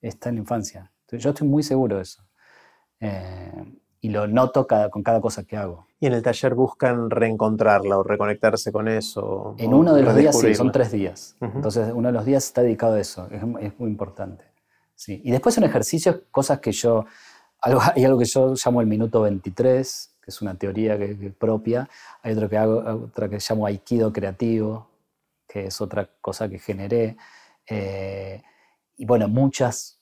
está 0.00 0.28
en 0.28 0.36
la 0.36 0.40
infancia. 0.42 0.92
Yo 1.10 1.30
estoy 1.30 1.48
muy 1.48 1.64
seguro 1.64 1.96
de 1.96 2.02
eso. 2.02 2.29
Eh, 3.00 3.64
y 4.02 4.08
lo 4.08 4.26
noto 4.26 4.66
con 4.90 5.02
cada 5.02 5.20
cosa 5.20 5.44
que 5.44 5.56
hago. 5.56 5.86
¿Y 5.98 6.06
en 6.06 6.14
el 6.14 6.22
taller 6.22 6.54
buscan 6.54 7.10
reencontrarla 7.10 7.98
o 7.98 8.02
reconectarse 8.02 8.72
con 8.72 8.88
eso? 8.88 9.54
En 9.58 9.74
uno 9.74 9.94
de 9.94 10.02
los 10.02 10.16
días, 10.16 10.38
sí, 10.38 10.54
son 10.54 10.72
tres 10.72 10.90
días. 10.90 11.36
Entonces, 11.40 11.92
uno 11.94 12.08
de 12.08 12.12
los 12.12 12.24
días 12.24 12.44
está 12.46 12.62
dedicado 12.62 12.94
a 12.94 13.00
eso, 13.00 13.28
es, 13.30 13.42
muy 13.78 13.90
importante. 13.90 14.44
Sí. 14.94 15.20
Y 15.22 15.30
después 15.30 15.54
son 15.54 15.64
ejercicios, 15.64 16.22
cosas 16.30 16.60
que 16.60 16.72
yo, 16.72 17.04
algo, 17.60 17.80
hay 17.94 18.04
algo 18.04 18.18
que 18.18 18.24
yo 18.24 18.54
llamo 18.54 18.80
el 18.80 18.86
minuto 18.86 19.20
23, 19.20 20.16
que 20.22 20.30
es 20.30 20.40
una 20.40 20.54
teoría 20.54 20.98
que, 20.98 21.14
propia, 21.38 21.88
hay 22.22 22.32
otro 22.32 22.48
que 22.48 22.56
hago, 22.56 23.04
otra 23.04 23.28
que 23.28 23.38
llamo 23.38 23.66
aikido 23.66 24.12
creativo, 24.12 24.88
que 25.46 25.66
es 25.66 25.80
otra 25.82 26.08
cosa 26.22 26.48
que 26.48 26.58
generé. 26.58 27.18
Eh, 27.66 28.42
y 28.96 29.04
bueno, 29.04 29.28
muchas 29.28 29.99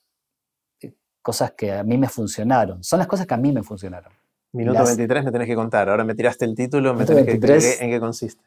cosas 1.23 1.53
que 1.53 1.73
a 1.73 1.82
mí 1.82 1.99
me 1.99 2.09
funcionaron. 2.09 2.82
Son 2.82 2.99
las 2.99 3.09
cosas 3.09 3.27
que 3.27 3.35
a 3.35 3.36
mí 3.36 3.53
me 3.53 3.62
funcionaron. 3.62 4.12
Minuto 4.53 4.85
23 4.85 5.24
me 5.24 5.32
tenés 5.32 5.47
que 5.47 5.55
contar. 5.55 5.89
Ahora 5.89 6.05
me 6.05 6.15
tiraste 6.15 6.45
el 6.45 6.55
título, 6.55 6.95
me 6.95 7.05
tenés 7.05 7.27
que, 7.27 7.85
¿en 7.85 7.90
qué 7.90 8.01
consiste? 8.01 8.43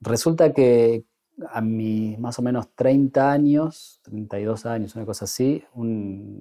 Resulta 0.00 0.52
que 0.52 1.04
a 1.50 1.60
mis 1.60 2.18
más 2.18 2.38
o 2.38 2.42
menos 2.42 2.68
30 2.74 3.32
años, 3.32 4.00
32 4.04 4.66
años, 4.66 4.94
una 4.94 5.04
cosa 5.04 5.24
así, 5.24 5.64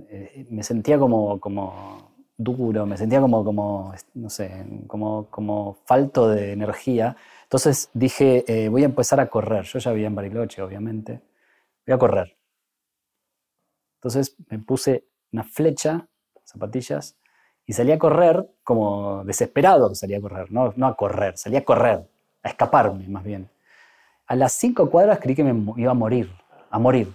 eh, 0.10 0.46
me 0.50 0.64
sentía 0.64 1.00
como, 1.00 1.40
como 1.40 2.12
duro, 2.38 2.86
me 2.86 2.98
sentía 2.98 3.22
como, 3.22 3.44
como 3.44 3.94
no 4.14 4.30
sé, 4.30 4.66
como, 4.88 5.28
como 5.30 5.78
falto 5.86 6.30
de 6.30 6.52
energía. 6.52 7.16
Entonces 7.44 7.90
dije, 7.94 8.44
eh, 8.48 8.70
voy 8.70 8.84
a 8.84 8.88
empezar 8.88 9.20
a 9.20 9.28
correr. 9.28 9.64
Yo 9.66 9.80
ya 9.80 9.92
vivía 9.92 10.08
en 10.08 10.16
Bariloche, 10.16 10.62
obviamente. 10.62 11.22
Voy 11.86 11.94
a 11.94 11.98
correr. 11.98 12.36
Entonces 14.04 14.36
me 14.50 14.60
puse 14.60 15.06
una 15.32 15.46
flecha, 15.46 16.10
zapatillas, 16.44 17.16
y 17.66 17.72
salí 17.72 17.94
a 17.94 17.98
correr 17.98 18.46
como 18.62 19.24
desesperado 19.24 19.96
salía 19.96 20.18
a 20.18 20.22
correr, 20.22 20.52
no, 20.52 20.74
a 20.86 20.96
correr, 20.98 21.38
salía 21.38 21.60
a 21.60 21.64
correr, 21.64 22.06
a 22.44 22.50
escaparme 22.50 23.08
más 23.08 23.24
bien. 23.24 23.50
A 24.28 24.36
las 24.36 24.52
cinco 24.52 24.90
cuadras 24.90 25.20
creí 25.20 25.36
que 25.36 25.46
me 25.46 25.74
iba 25.82 25.92
a 25.92 25.94
morir, 25.96 26.30
a 26.70 26.80
morir. 26.80 27.14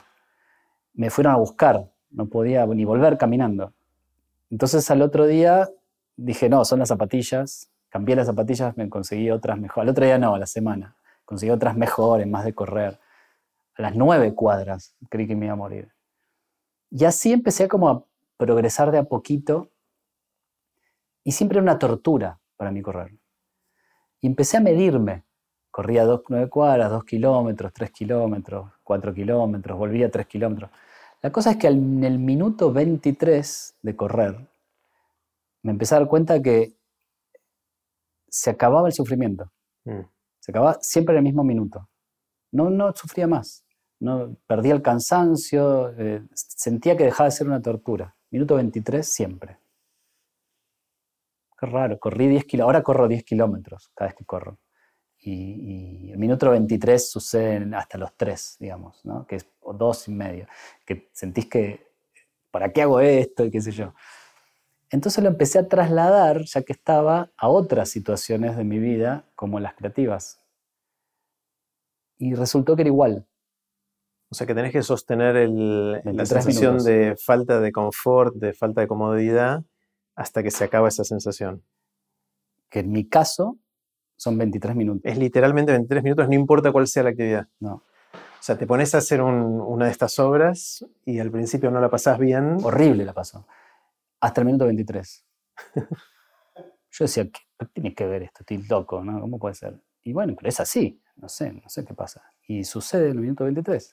Me 0.95 1.11
fueron 1.11 1.35
a 1.35 1.37
buscar, 1.37 1.91
no 2.11 2.25
podía 2.25 2.65
ni 2.65 2.87
volver 2.87 3.19
caminando. 3.19 3.75
Entonces 4.51 4.91
al 4.91 5.03
otro 5.03 5.27
día 5.27 5.69
dije, 6.17 6.49
no, 6.49 6.65
son 6.65 6.79
las 6.79 6.89
zapatillas, 6.89 7.71
cambié 7.91 8.17
las 8.17 8.29
zapatillas, 8.29 8.79
me 8.79 8.89
conseguí 8.89 9.31
otras 9.31 9.59
mejores. 9.59 9.83
Al 9.83 9.91
otro 9.91 10.07
día 10.07 10.17
no, 10.17 10.35
a 10.35 10.39
la 10.39 10.47
semana, 10.47 10.97
conseguí 11.27 11.51
otras 11.51 11.77
mejores, 11.77 12.27
más 12.27 12.47
de 12.47 12.55
correr. 12.55 12.99
A 13.77 13.83
las 13.83 13.95
nueve 13.95 14.35
cuadras 14.35 14.97
creí 15.11 15.27
que 15.27 15.37
me 15.37 15.45
iba 15.45 15.53
a 15.53 15.57
morir. 15.57 15.91
Y 16.91 17.05
así 17.05 17.33
empecé 17.33 17.69
como 17.69 17.89
a 17.89 18.05
progresar 18.37 18.91
de 18.91 18.99
a 18.99 19.05
poquito 19.05 19.71
y 21.25 21.33
siempre 21.33 21.59
era 21.59 21.63
una 21.63 21.79
tortura 21.79 22.41
para 22.57 22.71
mí 22.71 22.81
correr. 22.81 23.15
Y 24.21 24.27
empecé 24.27 24.57
a 24.57 24.61
medirme. 24.61 25.25
Corría 25.71 26.05
dos, 26.05 26.23
nueve 26.29 26.49
cuadras, 26.49 26.91
dos 26.91 27.05
kilómetros, 27.05 27.73
tres 27.73 27.91
kilómetros, 27.91 28.73
cuatro 28.83 29.13
kilómetros, 29.13 29.79
volvía 29.79 30.11
tres 30.11 30.27
kilómetros. 30.27 30.71
La 31.21 31.31
cosa 31.31 31.53
es 31.53 31.57
que 31.57 31.67
en 31.67 32.03
el 32.03 32.19
minuto 32.19 32.73
23 32.73 33.77
de 33.83 33.97
correr, 33.97 34.49
me 35.63 35.73
empecé 35.73 35.95
a 35.95 35.99
dar 35.99 36.09
cuenta 36.09 36.41
que 36.41 36.75
se 38.29 38.51
acababa 38.51 38.89
el 38.89 38.95
sufrimiento. 38.95 39.51
Mm. 39.85 40.01
Se 40.41 40.53
acababa 40.53 40.79
siempre 40.81 41.15
en 41.15 41.19
el 41.19 41.25
mismo 41.25 41.45
minuto. 41.45 41.89
No, 42.53 42.71
no 42.71 42.93
sufría 42.95 43.27
más. 43.27 43.65
No, 44.01 44.37
perdía 44.47 44.75
el 44.75 44.83
cansancio, 44.83 45.93
eh, 45.99 46.23
sentía 46.35 46.97
que 46.97 47.05
dejaba 47.05 47.29
de 47.29 47.33
ser 47.33 47.47
una 47.49 47.61
tortura. 47.61 48.15
Minuto 48.31 48.55
23 48.57 49.07
siempre. 49.07 49.59
Qué 51.59 51.67
raro, 51.67 51.99
corrí 51.99 52.29
10 52.29 52.45
kilómetros, 52.45 52.69
ahora 52.69 52.83
corro 52.85 53.09
10 53.09 53.25
kilómetros 53.25 53.91
cada 53.95 54.11
vez 54.11 54.17
que 54.17 54.25
corro. 54.25 54.59
Y, 55.21 56.11
el 56.13 56.19
minuto 56.19 56.51
23 56.51 57.11
sucede 57.11 57.75
hasta 57.75 57.99
los 57.99 58.17
3, 58.17 58.57
digamos, 58.61 59.05
¿no? 59.05 59.27
que 59.27 59.37
es 59.37 59.47
o 59.61 59.75
2 59.75 60.09
y 60.09 60.13
medio, 60.13 60.47
que 60.87 61.09
sentís 61.13 61.47
que, 61.47 61.89
¿para 62.51 62.73
qué 62.73 62.83
hago 62.83 63.01
esto? 63.01 63.45
Y 63.45 63.51
qué 63.51 63.61
sé 63.61 63.73
yo. 63.73 63.93
Entonces 64.91 65.23
lo 65.23 65.29
empecé 65.29 65.59
a 65.59 65.69
trasladar, 65.69 66.45
ya 66.45 66.63
que 66.63 66.73
estaba, 66.73 67.31
a 67.37 67.49
otras 67.49 67.91
situaciones 67.91 68.57
de 68.57 68.65
mi 68.65 68.79
vida, 68.79 69.27
como 69.35 69.61
las 69.61 69.75
creativas. 69.75 70.41
Y 72.17 72.35
resultó 72.35 72.75
que 72.75 72.83
era 72.83 72.89
igual. 72.89 73.27
O 74.31 74.35
sea 74.35 74.47
que 74.47 74.55
tenés 74.55 74.73
que 74.73 74.83
sostener 74.83 75.49
la 75.49 76.27
sensación 76.27 76.79
de 76.85 77.17
falta 77.17 77.61
de 77.61 77.73
confort, 77.73 78.35
de 78.35 78.53
falta 78.53 78.83
de 78.83 78.89
comodidad, 78.89 79.63
hasta 80.15 80.43
que 80.43 80.51
se 80.51 80.65
acaba 80.65 80.89
esa 80.89 81.05
sensación. 81.05 81.63
Que 82.69 82.81
en 82.81 82.91
mi 82.91 83.09
caso 83.09 83.59
son 84.17 84.37
23 84.37 84.77
minutos. 84.77 85.03
Es 85.05 85.17
literalmente 85.17 85.73
23 85.73 86.03
minutos, 86.03 86.29
no 86.29 86.35
importa 86.35 86.73
cuál 86.73 86.87
sea 86.87 87.05
la 87.05 87.11
actividad. 87.11 87.47
No. 87.61 87.85
O 88.13 88.43
sea, 88.43 88.59
te 88.59 88.67
pones 88.67 88.95
a 88.95 88.99
hacer 88.99 89.23
una 89.23 89.87
de 89.87 89.91
estas 89.91 90.19
obras 90.19 90.85
y 91.05 91.19
al 91.19 91.31
principio 91.31 91.71
no 91.71 91.81
la 91.81 91.89
pasás 91.89 92.19
bien. 92.19 92.59
Horrible 92.63 93.05
la 93.05 93.13
pasó 93.13 93.47
hasta 94.21 94.41
el 94.41 94.47
minuto 94.47 94.67
23. 94.67 95.27
Yo 96.91 97.05
decía, 97.05 97.25
¿qué 97.25 97.67
tiene 97.73 97.95
que 97.95 98.07
ver 98.07 98.23
esto? 98.23 98.41
Estoy 98.41 98.63
loco, 98.69 99.05
¿no? 99.05 99.21
¿Cómo 99.21 99.39
puede 99.39 99.55
ser? 99.55 99.81
Y 100.03 100.13
bueno, 100.13 100.35
pero 100.37 100.49
es 100.49 100.59
así, 100.61 101.01
no 101.17 101.29
sé, 101.29 101.53
no 101.53 101.69
sé 101.69 101.85
qué 101.85 101.95
pasa. 101.95 102.23
Y 102.47 102.65
sucede 102.65 103.11
en 103.11 103.13
el 103.13 103.21
minuto 103.21 103.45
23. 103.45 103.93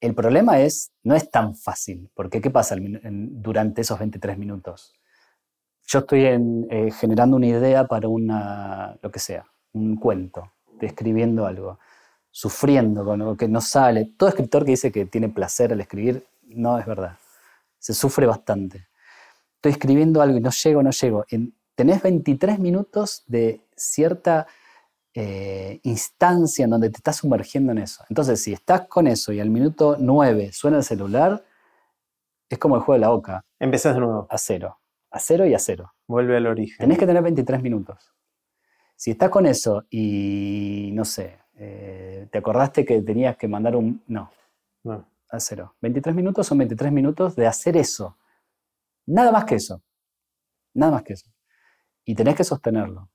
El 0.00 0.14
problema 0.14 0.60
es, 0.60 0.92
no 1.02 1.14
es 1.14 1.30
tan 1.30 1.54
fácil, 1.54 2.10
porque 2.14 2.40
¿qué 2.40 2.50
pasa 2.50 2.76
durante 2.78 3.80
esos 3.80 3.98
23 3.98 4.36
minutos? 4.36 4.92
Yo 5.86 6.00
estoy 6.00 6.24
eh, 6.24 6.90
generando 6.98 7.36
una 7.36 7.46
idea 7.46 7.86
para 7.86 8.08
una, 8.08 8.96
lo 9.02 9.10
que 9.10 9.18
sea, 9.18 9.44
un 9.72 9.96
cuento, 9.96 10.52
escribiendo 10.80 11.46
algo, 11.46 11.78
sufriendo 12.30 13.04
con 13.04 13.20
algo 13.22 13.36
que 13.36 13.48
no 13.48 13.60
sale. 13.60 14.12
Todo 14.16 14.28
escritor 14.28 14.64
que 14.64 14.72
dice 14.72 14.92
que 14.92 15.06
tiene 15.06 15.28
placer 15.28 15.72
al 15.72 15.80
escribir, 15.80 16.26
no 16.48 16.78
es 16.78 16.86
verdad. 16.86 17.16
Se 17.78 17.94
sufre 17.94 18.26
bastante 18.26 18.88
estoy 19.64 19.72
escribiendo 19.72 20.20
algo 20.20 20.36
y 20.36 20.40
no 20.42 20.50
llego, 20.50 20.82
no 20.82 20.90
llego. 20.90 21.24
tenés 21.74 22.02
23 22.02 22.58
minutos 22.58 23.24
de 23.26 23.62
cierta 23.74 24.46
eh, 25.14 25.78
instancia 25.84 26.64
en 26.64 26.70
donde 26.70 26.90
te 26.90 26.96
estás 26.96 27.16
sumergiendo 27.16 27.70
en 27.72 27.78
eso. 27.78 28.04
Entonces, 28.08 28.42
si 28.42 28.52
estás 28.52 28.88
con 28.88 29.06
eso 29.06 29.32
y 29.32 29.38
al 29.38 29.48
minuto 29.48 29.96
9 29.98 30.50
suena 30.52 30.78
el 30.78 30.82
celular, 30.82 31.44
es 32.48 32.58
como 32.58 32.74
el 32.76 32.82
juego 32.82 32.94
de 32.94 33.00
la 33.00 33.08
boca. 33.10 33.44
Empezás 33.60 33.94
de 33.94 34.00
nuevo. 34.00 34.26
A 34.28 34.38
cero. 34.38 34.78
A 35.10 35.20
cero 35.20 35.46
y 35.46 35.54
a 35.54 35.58
cero. 35.58 35.94
Vuelve 36.08 36.36
al 36.36 36.46
origen. 36.46 36.78
Tenés 36.78 36.98
que 36.98 37.06
tener 37.06 37.22
23 37.22 37.62
minutos. 37.62 38.12
Si 38.96 39.12
estás 39.12 39.30
con 39.30 39.46
eso 39.46 39.84
y, 39.88 40.90
no 40.94 41.04
sé, 41.04 41.38
eh, 41.56 42.28
te 42.30 42.38
acordaste 42.38 42.84
que 42.84 43.00
tenías 43.02 43.36
que 43.36 43.48
mandar 43.48 43.76
un... 43.76 44.02
No. 44.08 44.30
No. 44.82 45.06
A 45.30 45.40
cero. 45.40 45.76
23 45.80 46.14
minutos 46.14 46.46
son 46.46 46.58
23 46.58 46.92
minutos 46.92 47.36
de 47.36 47.46
hacer 47.46 47.76
eso. 47.76 48.16
Nada 49.06 49.30
más 49.30 49.44
que 49.44 49.56
eso. 49.56 49.82
Nada 50.74 50.92
más 50.92 51.02
que 51.02 51.12
eso. 51.12 51.30
Y 52.04 52.14
tenés 52.14 52.34
que 52.34 52.44
sostenerlo. 52.44 53.08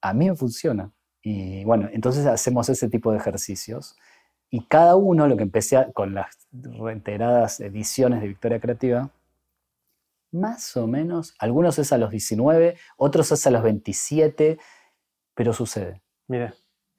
A 0.00 0.14
mí 0.14 0.28
me 0.28 0.36
funciona. 0.36 0.92
Y 1.22 1.64
bueno, 1.64 1.88
entonces 1.92 2.26
hacemos 2.26 2.68
ese 2.68 2.88
tipo 2.88 3.12
de 3.12 3.18
ejercicios. 3.18 3.96
Y 4.50 4.64
cada 4.64 4.96
uno, 4.96 5.26
lo 5.28 5.36
que 5.36 5.42
empecé 5.42 5.86
con 5.92 6.14
las 6.14 6.48
reiteradas 6.52 7.60
ediciones 7.60 8.20
de 8.20 8.28
Victoria 8.28 8.60
Creativa, 8.60 9.10
más 10.30 10.76
o 10.76 10.86
menos, 10.86 11.34
algunos 11.38 11.78
es 11.78 11.92
a 11.92 11.98
los 11.98 12.10
19, 12.10 12.76
otros 12.96 13.32
es 13.32 13.46
a 13.46 13.50
los 13.50 13.62
27, 13.62 14.58
pero 15.34 15.52
sucede. 15.52 16.02
Mira. 16.26 16.54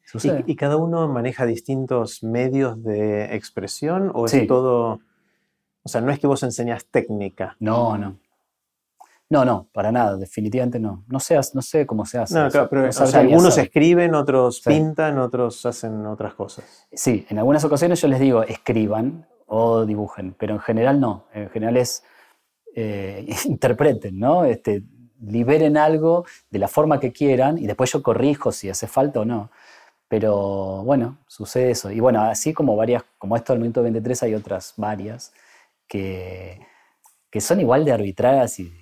Sucede. 0.06 0.44
¿Y, 0.48 0.56
cada 0.56 0.78
uno 0.78 1.08
maneja 1.08 1.46
distintos 1.46 2.24
medios 2.24 2.82
de 2.84 3.36
expresión 3.36 4.12
o 4.16 4.26
es 4.26 4.48
todo 4.48 5.02
o 5.84 5.90
sea, 5.90 6.02
no 6.02 6.12
es 6.12 6.20
que 6.20 6.28
vos 6.28 6.44
enseñas 6.44 6.86
técnica. 6.86 7.56
No, 7.60 7.98
no. 7.98 8.18
No, 9.30 9.45
no, 9.45 9.69
para 9.72 9.91
nada, 9.91 10.18
definitivamente 10.18 10.80
no. 10.80 11.03
No 11.07 11.19
sé, 11.19 11.39
no 11.53 11.61
sé 11.61 11.85
cómo 11.85 12.06
se 12.06 12.18
hace. 12.18 12.34
No, 12.34 12.49
claro, 12.49 12.68
pero 12.69 12.89
algunos 13.14 13.57
escriben, 13.60 14.15
otros 14.15 14.61
pintan, 14.61 15.19
otros 15.19 15.65
hacen 15.68 16.06
otras 16.07 16.34
cosas. 16.34 16.88
Sí, 16.91 17.27
en 17.30 17.38
algunas 17.38 17.64
ocasiones 17.64 18.01
yo 18.01 18.07
les 18.07 18.19
digo 18.19 18.41
escriban 18.41 19.27
o 19.45 19.85
dibujen, 19.85 20.34
pero 20.34 20.56
en 20.56 20.60
general 20.60 20.99
no. 20.99 21.26
En 21.31 21.49
general 21.49 21.77
es 21.77 22.03
eh, 22.76 23.27
interpreten, 23.45 24.18
¿no? 24.18 24.45
Este, 24.45 24.84
liberen 25.22 25.77
algo 25.77 26.26
de 26.49 26.60
la 26.60 26.68
forma 26.68 26.99
que 26.99 27.11
quieran 27.11 27.57
y 27.57 27.68
después 27.68 27.91
yo 27.91 28.01
corrijo 28.01 28.51
si 28.51 28.69
hace 28.69 28.88
falta 28.88 29.19
o 29.19 29.26
no. 29.26 29.51
Pero 30.07 30.84
bueno, 30.84 31.19
sucede 31.27 31.69
eso. 31.69 31.91
Y 31.91 31.99
bueno, 31.99 32.22
así 32.22 32.51
como 32.51 32.76
varias, 32.76 33.03
como 33.19 33.35
esto 33.35 33.53
del 33.53 33.61
minuto 33.61 33.84
23 33.84 34.23
hay 34.23 34.34
otras 34.34 34.73
varias 34.76 35.34
que, 35.88 36.60
que 37.30 37.41
son 37.41 37.60
igual 37.60 37.85
de 37.85 37.91
arbitrarias 37.91 38.60
y, 38.60 38.73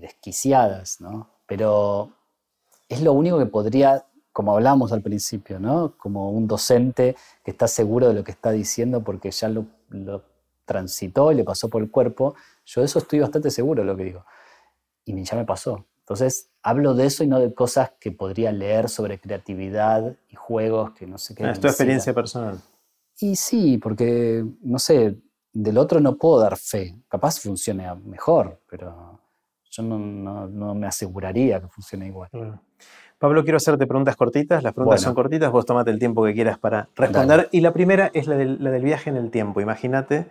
desquiciadas, 0.00 1.00
¿no? 1.00 1.30
Pero 1.46 2.10
es 2.88 3.02
lo 3.02 3.12
único 3.12 3.38
que 3.38 3.46
podría, 3.46 4.06
como 4.32 4.52
hablamos 4.52 4.92
al 4.92 5.02
principio, 5.02 5.58
¿no? 5.58 5.96
Como 5.96 6.30
un 6.30 6.46
docente 6.46 7.16
que 7.44 7.50
está 7.50 7.68
seguro 7.68 8.08
de 8.08 8.14
lo 8.14 8.24
que 8.24 8.32
está 8.32 8.52
diciendo 8.52 9.02
porque 9.02 9.30
ya 9.30 9.48
lo, 9.48 9.66
transitó 10.64 11.30
y 11.30 11.36
le 11.36 11.44
pasó 11.44 11.70
por 11.70 11.80
el 11.80 11.90
cuerpo, 11.90 12.34
yo 12.64 12.80
de 12.80 12.86
eso 12.86 12.98
estoy 12.98 13.20
bastante 13.20 13.50
seguro 13.50 13.82
de 13.82 13.86
lo 13.86 13.96
que 13.96 14.04
digo. 14.04 14.24
Y 15.04 15.22
ya 15.22 15.36
me 15.36 15.44
pasó. 15.44 15.84
Entonces, 16.00 16.50
hablo 16.60 16.94
de 16.94 17.06
eso 17.06 17.22
y 17.22 17.28
no 17.28 17.38
de 17.38 17.54
cosas 17.54 17.92
que 18.00 18.10
podría 18.10 18.50
leer 18.50 18.88
sobre 18.88 19.20
creatividad 19.20 20.16
y 20.28 20.34
juegos 20.34 20.90
que 20.92 21.06
no 21.06 21.18
sé 21.18 21.36
qué. 21.36 21.44
Ah, 21.44 21.52
es 21.52 21.60
tu 21.60 21.68
experiencia 21.68 22.12
personal. 22.12 22.60
Y 23.20 23.36
sí, 23.36 23.78
porque, 23.78 24.44
no 24.62 24.78
sé, 24.80 25.16
del 25.52 25.78
otro 25.78 26.00
no 26.00 26.16
puedo 26.16 26.40
dar 26.40 26.56
fe. 26.56 26.96
Capaz 27.08 27.40
funcione 27.40 27.92
mejor, 28.04 28.60
pero 28.68 29.20
yo 29.76 29.82
no, 29.82 30.74
me 30.74 30.86
aseguraría 30.86 31.60
que 31.60 31.68
funcione 31.68 32.06
igual. 32.06 32.30
Pablo, 33.18 33.42
quiero 33.44 33.56
hacerte 33.56 33.86
preguntas 33.86 34.16
cortitas. 34.16 34.62
Las 34.62 34.74
preguntas 34.74 35.00
son 35.00 35.14
cortitas, 35.14 35.50
vos 35.50 35.64
tomate 35.64 35.90
el 35.90 35.98
tiempo 35.98 36.24
que 36.24 36.34
quieras 36.34 36.58
para 36.58 36.88
responder. 36.96 37.48
Y 37.50 37.60
la 37.60 37.72
primera 37.72 38.10
es 38.12 38.26
la 38.26 38.36
del, 38.36 38.82
viaje 38.82 39.10
en 39.10 39.16
el 39.16 39.30
tiempo. 39.30 39.60
Imagínate 39.60 40.26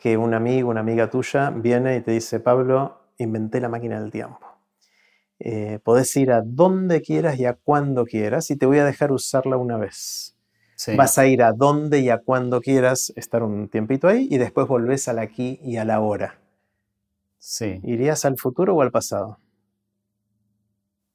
que 0.00 0.16
un 0.16 0.34
amigo, 0.34 0.70
una 0.70 0.80
amiga 0.80 1.10
tuya 1.10 1.50
viene 1.50 1.96
y 1.96 2.00
te 2.00 2.12
dice, 2.12 2.40
Pablo, 2.40 3.00
inventé 3.18 3.60
la 3.60 3.68
máquina 3.68 4.00
del 4.00 4.10
tiempo. 4.10 4.38
Eh, 5.40 5.80
podés 5.82 6.14
ir 6.16 6.32
a 6.32 6.42
donde 6.42 7.00
quieras 7.00 7.38
y 7.38 7.46
a 7.46 7.54
cuando 7.54 8.04
quieras 8.04 8.50
y 8.50 8.56
te 8.56 8.66
voy 8.66 8.78
a 8.78 8.84
dejar 8.84 9.10
usarla 9.10 9.56
una 9.56 9.76
vez. 9.76 10.36
Vas 10.96 11.18
a 11.18 11.26
ir 11.26 11.42
a 11.42 11.52
donde 11.52 12.00
y 12.00 12.08
a 12.08 12.18
cuando 12.18 12.60
quieras 12.60 13.12
estar 13.16 13.42
un 13.42 13.68
tiempito 13.68 14.08
ahí 14.08 14.28
y 14.30 14.38
después 14.38 14.66
volvés 14.66 15.08
al 15.08 15.18
aquí 15.18 15.58
y 15.62 15.76
a 15.76 15.84
la 15.84 16.00
hora. 16.00 16.38
Sí. 17.40 17.80
¿Irías 17.84 18.24
al 18.26 18.38
futuro 18.38 18.76
o 18.76 18.82
al 18.82 18.92
pasado? 18.92 19.38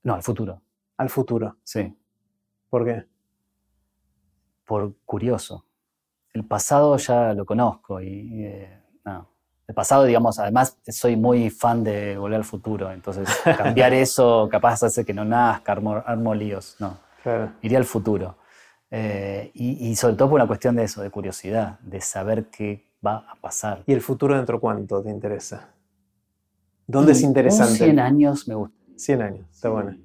No, 0.03 0.15
al 0.15 0.23
futuro. 0.23 0.59
Al 0.97 1.09
futuro. 1.09 1.57
Sí. 1.63 1.95
¿Por 2.69 2.83
qué? 2.83 3.05
Por 4.65 4.95
curioso. 5.05 5.65
El 6.33 6.43
pasado 6.43 6.97
ya 6.97 7.33
lo 7.33 7.45
conozco 7.45 8.01
y 8.01 8.43
eh, 8.43 8.81
no. 9.05 9.29
El 9.67 9.75
pasado, 9.75 10.03
digamos, 10.03 10.39
además 10.39 10.79
soy 10.87 11.15
muy 11.15 11.49
fan 11.51 11.83
de 11.83 12.17
volver 12.17 12.37
al 12.37 12.43
futuro, 12.43 12.91
entonces 12.91 13.29
cambiar 13.57 13.93
eso 13.93 14.47
capaz 14.51 14.83
hace 14.83 15.05
que 15.05 15.13
no 15.13 15.25
nazca, 15.25 15.71
armo, 15.73 16.03
armo 16.05 16.33
líos. 16.33 16.75
No. 16.79 16.97
Claro. 17.21 17.51
Iría 17.61 17.77
al 17.77 17.85
futuro. 17.85 18.37
Eh, 18.89 19.51
y, 19.53 19.89
y 19.89 19.95
sobre 19.95 20.15
todo 20.15 20.29
por 20.29 20.35
una 20.35 20.47
cuestión 20.47 20.75
de 20.75 20.83
eso, 20.83 21.03
de 21.03 21.11
curiosidad, 21.11 21.79
de 21.81 22.01
saber 22.01 22.45
qué 22.45 22.87
va 23.05 23.27
a 23.29 23.35
pasar. 23.35 23.83
¿Y 23.85 23.93
el 23.93 24.01
futuro 24.01 24.35
dentro 24.35 24.59
cuánto 24.59 25.03
te 25.03 25.09
interesa? 25.09 25.74
¿Dónde 26.87 27.13
es 27.13 27.21
interesante? 27.21 27.71
Un 27.73 27.77
100 27.77 27.99
años 27.99 28.47
me 28.47 28.55
gusta. 28.55 28.75
100 28.95 29.21
años, 29.21 29.45
está 29.51 29.69
bueno. 29.69 29.95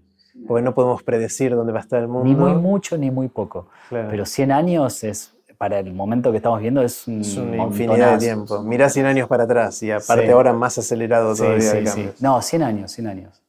Porque 0.47 0.63
no 0.63 0.75
podemos 0.75 1.03
predecir 1.03 1.55
dónde 1.55 1.73
va 1.73 1.79
a 1.81 1.83
estar 1.83 2.01
el 2.01 2.09
mundo. 2.09 2.25
Ni 2.25 2.35
muy 2.35 2.55
mucho 2.55 2.97
ni 2.97 3.11
muy 3.11 3.29
poco. 3.29 3.69
Claro. 3.89 4.09
Pero 4.11 4.25
100 4.25 4.53
años 4.53 5.05
es, 5.05 5.35
para 5.59 5.79
el 5.79 5.93
momento 5.93 6.31
que 6.31 6.39
estamos 6.39 6.61
viendo, 6.61 6.81
es, 6.83 7.07
un 7.07 7.21
es 7.21 7.37
una 7.37 7.45
montonazo. 7.57 7.71
infinidad 7.83 8.13
de 8.13 8.19
tiempo. 8.19 8.63
Mirá 8.63 8.89
100 8.89 9.07
años 9.07 9.29
para 9.29 9.45
atrás 9.45 9.83
y 9.83 9.91
aparte 9.91 10.27
Sí. 10.27 10.33
ahora 10.33 10.53
más 10.55 10.79
acelerado 10.79 11.35
Sí, 11.35 11.43
todavía 11.43 11.71
sí, 11.71 11.77
el 11.77 11.85
cambio. 11.85 12.13
No, 12.21 12.41
100 12.41 12.63
años, 12.63 12.91
100 12.93 13.07
años. 13.09 13.43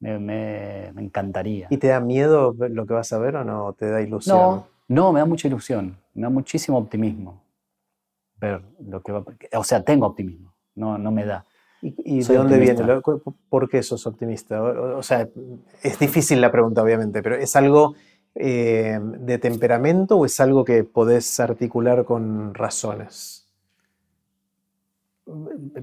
Me, 0.00 0.18
me- 0.18 0.92
me 0.94 1.02
encantaría. 1.02 1.66
¿Y 1.70 1.78
te 1.78 1.88
da 1.88 1.98
miedo 2.00 2.54
lo 2.58 2.86
que 2.86 2.92
vas 2.94 3.12
a 3.12 3.18
ver 3.18 3.36
o 3.36 3.44
no? 3.44 3.72
¿Te 3.72 3.88
da 3.90 4.00
ilusión? 4.02 4.36
No, 4.36 4.66
no, 4.88 5.12
me 5.12 5.20
da 5.20 5.26
mucha 5.26 5.48
ilusión, 5.48 5.96
me 6.14 6.22
da 6.22 6.28
muchísimo 6.28 6.76
optimismo 6.78 7.42
ver 8.40 8.62
lo 8.86 9.00
que 9.02 9.10
va. 9.12 9.24
O 9.56 9.64
sea, 9.64 9.82
tengo 9.82 10.06
optimismo, 10.06 10.52
no, 10.76 10.98
no 10.98 11.10
me 11.10 11.24
da. 11.24 11.44
¿Y, 11.80 12.22
de 12.24 12.34
dónde 12.34 12.54
optimista. 12.56 12.82
viene? 12.82 13.00
Lo- 13.06 13.22
¿Por 13.48 13.68
qué 13.68 13.82
sos 13.82 14.06
optimista? 14.06 14.60
O, 14.62 14.98
o- 14.98 15.02
sea, 15.02 15.28
es 15.82 15.98
difícil 15.98 16.40
la 16.40 16.50
pregunta, 16.50 16.82
obviamente, 16.82 17.22
pero 17.22 17.36
¿es 17.36 17.54
algo 17.56 17.94
eh, 18.34 18.98
de 19.00 19.38
temperamento 19.38 20.16
o 20.16 20.24
es 20.26 20.38
algo 20.40 20.64
que 20.64 20.82
podés 20.84 21.38
articular 21.40 22.04
con 22.04 22.52
razones? 22.54 23.46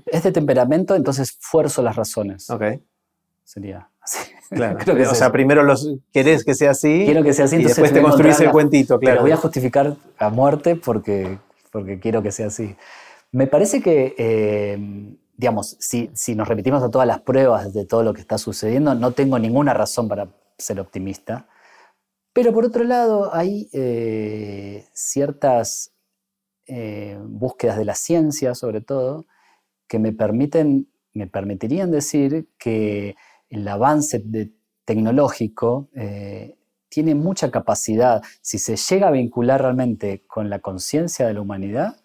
Es 0.07 0.23
de 0.23 0.31
temperamento, 0.31 0.95
entonces 0.95 1.37
fuerzo 1.39 1.81
las 1.81 1.95
razones. 1.95 2.49
Ok, 2.49 2.63
Sería 3.43 3.89
así. 4.01 4.31
claro. 4.49 4.79
Creo 4.83 4.95
que 4.95 5.05
o 5.07 5.13
sea, 5.15 5.31
primero 5.31 5.61
los, 5.63 5.87
querés 6.11 6.43
que 6.43 6.55
sea 6.55 6.71
así 6.71 7.03
Quiero 7.05 7.21
que 7.23 7.31
sea 7.31 7.45
así, 7.45 7.55
y 7.55 7.59
entonces 7.59 7.77
después 7.77 7.93
te 7.93 8.01
construís 8.01 8.39
el 8.39 8.51
cuentito, 8.51 8.99
claro. 8.99 9.21
voy 9.21 9.31
a 9.31 9.37
justificar 9.37 9.95
a 10.17 10.29
muerte 10.29 10.75
porque, 10.75 11.37
porque 11.71 11.99
quiero 11.99 12.23
que 12.23 12.31
sea 12.31 12.47
así. 12.47 12.75
Me 13.31 13.45
parece 13.47 13.81
que, 13.81 14.15
eh, 14.17 15.13
digamos, 15.37 15.77
si, 15.79 16.09
si 16.13 16.35
nos 16.35 16.47
remitimos 16.47 16.83
a 16.83 16.89
todas 16.89 17.07
las 17.07 17.21
pruebas 17.21 17.73
de 17.73 17.85
todo 17.85 18.03
lo 18.03 18.13
que 18.13 18.21
está 18.21 18.37
sucediendo, 18.37 18.95
no 18.95 19.11
tengo 19.11 19.37
ninguna 19.39 19.73
razón 19.73 20.07
para 20.07 20.29
ser 20.57 20.79
optimista. 20.79 21.47
Pero 22.33 22.53
por 22.53 22.65
otro 22.65 22.83
lado, 22.83 23.33
hay 23.33 23.69
eh, 23.71 24.85
ciertas 24.93 25.93
eh, 26.67 27.17
búsquedas 27.21 27.77
de 27.77 27.85
la 27.85 27.95
ciencia, 27.95 28.55
sobre 28.55 28.81
todo, 28.81 29.25
que 29.87 29.99
me 29.99 30.11
permiten, 30.11 30.89
me 31.13 31.27
permitirían 31.27 31.91
decir 31.91 32.49
que 32.57 33.15
el 33.49 33.67
avance 33.67 34.23
tecnológico 34.83 35.89
eh, 35.95 36.57
tiene 36.89 37.15
mucha 37.15 37.51
capacidad. 37.51 38.21
Si 38.41 38.57
se 38.57 38.75
llega 38.77 39.07
a 39.07 39.11
vincular 39.11 39.61
realmente 39.61 40.25
con 40.27 40.49
la 40.49 40.59
conciencia 40.59 41.27
de 41.27 41.35
la 41.35 41.41
humanidad, 41.41 42.01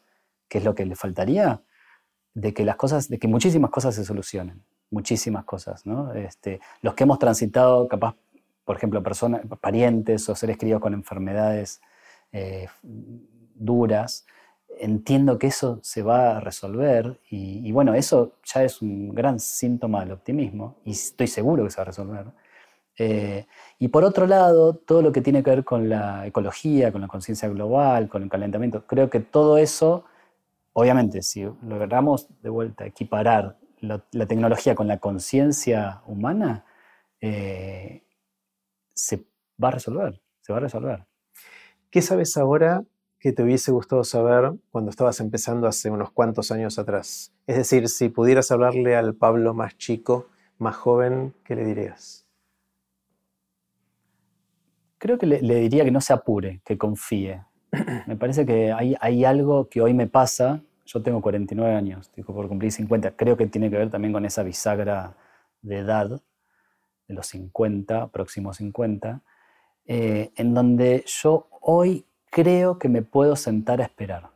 que 0.49 0.59
es 0.59 0.65
lo 0.65 0.75
que 0.75 0.87
le 0.87 0.97
faltaría, 0.97 1.63
de 2.35 2.55
que 2.55 2.65
las 2.65 2.77
cosas, 2.77 3.09
de 3.09 3.19
que 3.19 3.29
muchísimas 3.29 3.71
cosas 3.71 3.95
se 3.95 4.05
solucionen, 4.05 4.63
muchísimas 4.91 5.45
cosas, 5.45 5.87
¿no? 5.87 6.13
Este, 6.13 6.61
los 6.83 6.95
que 6.95 7.05
hemos 7.05 7.19
transitado, 7.19 7.89
capaz, 7.89 8.15
por 8.65 8.77
ejemplo, 8.77 9.03
personas, 9.03 9.43
parientes 9.61 10.29
o 10.29 10.35
seres 10.35 10.57
queridos 10.57 10.81
con 10.81 10.95
enfermedades 10.95 11.81
eh, 12.33 12.69
duras, 13.55 14.27
entiendo 14.79 15.39
que 15.39 15.49
eso 15.49 15.79
se 15.83 16.03
va 16.03 16.37
a 16.37 16.41
resolver 16.41 17.21
y, 17.31 17.71
bueno, 17.73 17.95
eso 17.95 18.33
ya 18.45 18.65
es 18.65 18.81
un 18.83 19.15
gran 19.15 19.39
síntoma 19.39 20.01
del 20.01 20.13
optimismo 20.13 20.77
y 20.85 20.93
estoy 20.93 21.27
seguro 21.27 21.65
que 21.65 21.71
se 21.71 21.77
va 21.77 21.83
a 21.83 21.87
resolver. 21.87 22.27
Eh, 22.99 23.47
y 23.79 23.89
por 23.89 24.05
otro 24.05 24.27
lado, 24.27 24.75
todo 24.75 25.03
lo 25.03 25.13
que 25.13 25.21
tiene 25.21 25.43
que 25.43 25.51
ver 25.51 25.65
con 25.65 25.89
la 25.89 26.27
ecología, 26.27 26.93
con 26.93 27.01
la 27.01 27.09
conciencia 27.09 27.49
global, 27.49 28.09
con 28.09 28.23
el 28.23 28.29
calentamiento, 28.29 28.87
creo 28.87 29.11
que 29.11 29.21
todo 29.21 29.59
eso, 29.59 30.05
obviamente, 30.73 31.23
si 31.23 31.43
logramos 31.63 32.29
de 32.43 32.51
vuelta 32.51 32.87
equiparar 32.87 33.59
la, 33.81 34.05
la 34.13 34.27
tecnología 34.27 34.75
con 34.75 34.89
la 34.89 34.99
conciencia 34.99 36.03
humana, 36.07 36.65
eh, 37.21 38.03
se 38.95 39.27
va 39.63 39.69
a 39.69 39.73
resolver, 39.73 40.21
se 40.41 40.53
va 40.53 40.59
a 40.59 40.63
resolver. 40.63 41.07
¿Qué 41.91 42.03
sabes 42.03 42.37
ahora 42.37 42.85
que 43.19 43.33
te 43.33 43.43
hubiese 43.43 43.73
gustado 43.73 44.05
saber 44.05 44.53
cuando 44.71 44.91
estabas 44.91 45.21
empezando 45.21 45.67
hace 45.67 45.91
unos 45.91 46.13
cuantos 46.13 46.51
años 46.51 46.79
atrás? 46.79 47.35
Es 47.47 47.57
decir, 47.57 47.89
si 47.89 48.09
pudieras 48.09 48.51
hablarle 48.51 48.97
al 48.97 49.15
Pablo 49.15 49.55
más 49.55 49.77
chico, 49.77 50.29
más 50.59 50.77
joven, 50.77 51.35
¿qué 51.45 51.57
le 51.57 51.65
dirías? 51.65 52.27
Creo 54.99 55.19
que 55.19 55.27
le, 55.27 55.41
le 55.41 55.57
diría 55.57 55.85
que 55.85 55.91
no 55.91 56.01
se 56.01 56.13
apure, 56.13 56.61
que 56.65 56.77
confíe. 56.77 57.43
Me 58.07 58.17
parece 58.17 58.47
que 58.47 58.73
hay, 58.73 59.25
algo 59.25 59.69
que 59.69 59.81
hoy 59.81 59.95
me 59.95 60.07
pasa. 60.07 60.61
Yo 60.87 61.03
tengo 61.03 61.23
49 61.23 61.75
años, 61.75 62.09
estoy 62.09 62.25
por 62.25 62.49
cumplir 62.49 62.73
50. 62.73 63.13
Creo 63.13 63.37
que 63.37 63.47
tiene 63.47 63.71
que 63.71 63.77
ver 63.77 63.91
también 63.91 64.13
con 64.13 64.25
esa 64.25 64.43
bisagra 64.43 65.17
de 65.63 65.79
edad, 65.79 66.21
de 67.07 67.15
los 67.15 67.27
50, 67.29 68.09
próximos 68.09 68.57
50, 68.57 69.23
eh, 69.87 70.33
en 70.37 70.55
donde 70.55 71.05
yo 71.07 71.49
hoy 71.61 72.07
creo 72.31 72.79
que 72.79 72.89
me 72.89 73.03
puedo 73.03 73.37
sentar 73.37 73.81
a 73.81 73.85
esperar. 73.85 74.31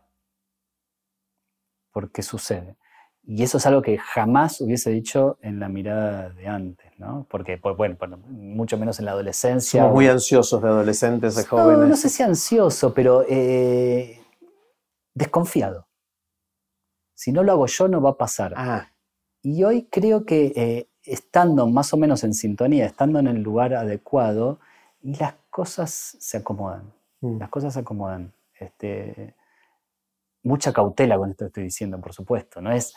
Porque 1.93 2.23
sucede. 2.23 2.77
Y 3.27 3.43
eso 3.43 3.57
es 3.57 3.67
algo 3.67 3.81
que 3.81 3.97
jamás 3.97 4.61
hubiese 4.61 4.91
dicho 4.91 5.39
en 5.41 5.59
la 5.59 5.69
mirada 5.71 6.29
de 6.31 6.47
antes, 6.47 6.93
¿no? 6.99 7.27
Porque, 7.31 7.57
pues, 7.57 7.75
bueno, 7.77 7.97
mucho 8.29 8.77
menos 8.77 8.99
en 8.99 9.07
la 9.07 9.13
adolescencia. 9.13 9.81
Somos 9.81 9.95
muy 9.95 10.09
ansiosos 10.09 10.61
de 10.63 10.69
adolescentes, 10.69 11.35
de 11.37 11.43
No, 11.43 11.49
jóvenes. 11.49 11.89
no 11.89 11.97
sé 11.97 12.11
si 12.11 12.23
ansioso, 12.23 12.93
pero 12.93 13.25
eh, 13.29 14.21
desconfiado. 15.15 15.89
Si 17.15 17.33
no 17.33 17.43
lo 17.43 17.53
hago 17.53 17.67
yo, 17.67 17.89
no 17.89 18.03
va 18.03 18.11
a 18.11 18.17
pasar. 18.19 18.53
Ah, 18.57 18.89
Y 19.43 19.63
hoy 19.65 19.89
creo 19.91 20.25
que 20.27 20.53
eh, 20.57 20.89
estando 21.03 21.67
más 21.67 21.95
o 21.95 21.97
menos 21.97 22.25
en 22.25 22.35
sintonía, 22.35 22.85
estando 22.87 23.19
en 23.21 23.27
el 23.29 23.43
lugar 23.43 23.75
adecuado, 23.75 24.59
las 25.01 25.35
cosas 25.51 26.17
se 26.19 26.37
acomodan. 26.39 26.93
mm, 27.21 27.39
Las 27.39 27.49
cosas 27.49 27.73
se 27.75 27.81
acomodan. 27.81 28.33
Este, 28.59 29.35
mucha 30.43 30.73
cautela 30.73 31.17
con 31.17 31.31
esto 31.31 31.45
que 31.45 31.49
estoy 31.49 31.63
diciendo, 31.65 31.99
por 32.01 32.13
supuesto. 32.13 32.61
No 32.61 32.73
es, 32.73 32.95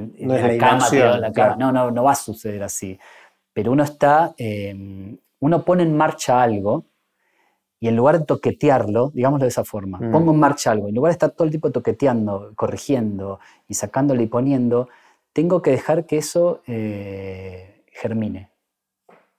No 0.00 0.34
es 0.34 0.42
la 0.42 0.58
cama, 0.58 0.86
en 0.92 1.20
la 1.20 1.32
cama. 1.32 1.32
claro. 1.32 1.56
No, 1.58 1.72
no, 1.72 1.90
no 1.90 2.04
va 2.04 2.12
a 2.12 2.16
suceder 2.16 2.62
así. 2.62 2.98
Pero 3.52 3.72
uno 3.72 3.82
está, 3.84 4.34
eh, 4.38 5.16
uno 5.40 5.64
pone 5.64 5.82
en 5.82 5.96
marcha 5.96 6.42
algo 6.42 6.86
y 7.80 7.88
en 7.88 7.96
lugar 7.96 8.18
de 8.18 8.24
toquetearlo, 8.24 9.10
digámoslo 9.14 9.44
de 9.44 9.48
esa 9.50 9.64
forma, 9.64 9.98
Mm. 10.00 10.10
pongo 10.10 10.32
en 10.32 10.40
marcha 10.40 10.70
algo, 10.70 10.88
en 10.88 10.94
lugar 10.94 11.10
de 11.10 11.14
estar 11.14 11.30
todo 11.32 11.44
el 11.44 11.50
tiempo 11.50 11.70
toqueteando, 11.70 12.52
corrigiendo 12.56 13.40
y 13.68 13.74
sacándole 13.74 14.22
y 14.22 14.26
poniendo, 14.26 14.88
tengo 15.32 15.60
que 15.62 15.70
dejar 15.72 16.06
que 16.06 16.16
eso 16.18 16.62
eh, 16.66 17.84
germine. 17.92 18.50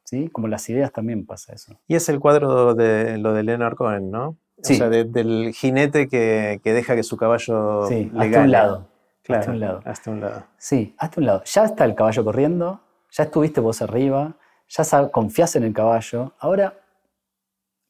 ¿Sí? 0.03 0.29
Como 0.29 0.47
las 0.47 0.69
ideas 0.69 0.91
también 0.91 1.25
pasa 1.25 1.53
eso. 1.53 1.79
Y 1.87 1.95
es 1.95 2.07
el 2.09 2.19
cuadro 2.19 2.75
de 2.75 3.17
lo 3.17 3.33
de 3.33 3.41
Leonard 3.41 3.75
Cohen, 3.75 4.11
¿no? 4.11 4.37
Sí. 4.61 4.73
O 4.73 4.77
sea, 4.77 4.89
de- 4.89 5.03
del 5.05 5.51
jinete 5.53 6.07
que, 6.07 6.61
que 6.63 6.73
deja 6.73 6.95
que 6.95 7.01
su 7.01 7.17
caballo 7.17 7.87
Sí, 7.87 8.11
le 8.13 8.19
hasta 8.19 8.25
gane. 8.27 8.45
un 8.45 8.51
lado. 8.51 8.87
Claro, 9.25 9.39
hasta 9.41 9.51
un 9.51 9.59
lado. 9.59 9.81
Hasta 9.85 10.11
un 10.11 10.21
lado. 10.21 10.43
Sí, 10.57 10.95
hasta 10.97 11.19
un 11.19 11.25
lado. 11.25 11.43
Ya 11.45 11.63
está 11.65 11.85
el 11.85 11.95
caballo 11.95 12.23
corriendo, 12.23 12.81
ya 13.11 13.23
estuviste 13.23 13.59
vos 13.59 13.81
arriba, 13.81 14.35
ya 14.67 15.11
confías 15.11 15.55
en 15.55 15.63
el 15.63 15.73
caballo. 15.73 16.33
Ahora, 16.39 16.73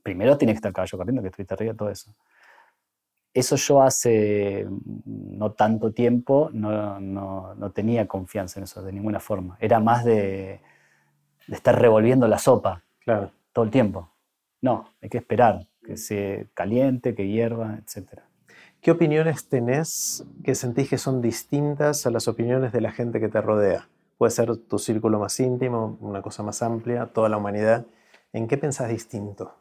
primero 0.01 0.37
tiene 0.37 0.53
que 0.53 0.57
estar 0.57 0.69
el 0.69 0.73
caballo 0.75 0.97
corriendo, 0.97 1.21
que 1.21 1.27
estuviste 1.29 1.53
arriba, 1.53 1.73
todo 1.73 1.89
eso. 1.89 2.13
Eso 3.33 3.57
yo 3.57 3.81
hace 3.81 4.65
mm, 4.69 5.37
no 5.37 5.51
tanto 5.51 5.91
tiempo 5.91 6.49
no, 6.53 6.99
no- 7.01 7.53
no 7.55 7.71
tenía 7.71 8.07
confianza 8.07 8.59
en 8.59 8.63
eso 8.63 8.81
de 8.81 8.93
ninguna 8.93 9.19
forma. 9.19 9.57
Era 9.59 9.79
más 9.81 10.05
de, 10.05 10.61
de 11.47 11.55
estar 11.55 11.77
revolviendo 11.79 12.27
la 12.27 12.37
sopa 12.37 12.83
Claro. 12.99 13.31
todo 13.51 13.65
el 13.65 13.71
tiempo. 13.71 14.09
No, 14.61 14.85
hay 15.01 15.09
que 15.09 15.17
esperar 15.17 15.67
que 15.83 15.97
se 15.97 16.49
caliente, 16.53 17.13
que 17.13 17.27
hierva, 17.27 17.77
etc. 17.77 18.21
¿Qué 18.85 18.91
opiniones 18.91 19.49
tenés 19.49 20.23
que 20.43 20.53
sentís 20.53 20.87
que 20.87 20.99
son 20.99 21.19
distintas 21.19 22.05
a 22.05 22.11
las 22.11 22.27
opiniones 22.27 22.71
de 22.71 22.81
la 22.81 22.91
gente 22.91 23.19
que 23.19 23.29
te 23.29 23.41
rodea? 23.41 23.89
Puede 24.19 24.29
ser 24.29 24.55
tu 24.57 24.77
círculo 24.77 25.17
más 25.17 25.39
íntimo, 25.39 25.97
una 26.01 26.21
cosa 26.21 26.43
más 26.43 26.61
amplia, 26.61 27.07
toda 27.07 27.27
la 27.27 27.37
humanidad. 27.37 27.87
¿En 28.31 28.47
qué 28.47 28.57
pensás 28.59 28.89
distinto? 28.89 29.55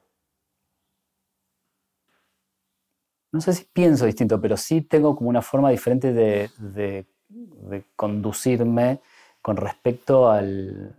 no 3.33 3.41
sé 3.41 3.55
si 3.55 3.65
pienso 3.65 4.05
distinto, 4.05 4.39
pero 4.43 4.59
sí 4.59 4.83
tengo 4.83 5.17
como 5.17 5.31
una 5.31 5.41
forma 5.41 5.71
diferente 5.71 6.13
de, 6.13 7.07
conducirme 7.97 9.01
con 9.41 9.57
respecto 9.57 10.31
al, 10.31 10.95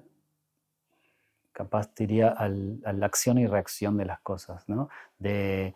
capaz 1.52 1.94
diría, 1.94 2.30
a 2.30 2.50
la 2.50 3.06
acción 3.06 3.38
y 3.38 3.46
reacción 3.46 3.98
de 3.98 4.06
las 4.06 4.20
cosas, 4.22 4.68
¿no? 4.68 4.90
De, 5.20 5.76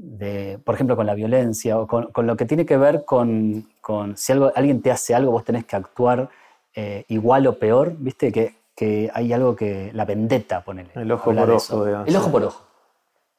de, 0.00 0.60
por 0.64 0.74
ejemplo, 0.74 0.96
con 0.96 1.06
la 1.06 1.14
violencia 1.14 1.78
o 1.78 1.86
con, 1.86 2.12
con 2.12 2.26
lo 2.26 2.36
que 2.36 2.44
tiene 2.44 2.64
que 2.64 2.76
ver 2.76 3.04
con, 3.04 3.66
con 3.80 4.16
si 4.16 4.32
algo, 4.32 4.52
alguien 4.54 4.80
te 4.80 4.90
hace 4.90 5.14
algo, 5.14 5.32
vos 5.32 5.44
tenés 5.44 5.64
que 5.64 5.76
actuar 5.76 6.28
eh, 6.74 7.04
igual 7.08 7.46
o 7.46 7.58
peor, 7.58 7.96
¿viste? 7.98 8.30
Que, 8.30 8.54
que 8.76 9.10
hay 9.12 9.32
algo 9.32 9.56
que, 9.56 9.90
la 9.92 10.04
vendetta, 10.04 10.62
ponele. 10.62 10.90
El 10.94 11.10
ojo 11.10 11.34
por 11.34 11.50
ojo, 11.50 11.84
digamos, 11.84 12.08
El 12.08 12.16
ojo 12.16 12.26
sí. 12.26 12.30
por 12.30 12.44
ojo. 12.44 12.66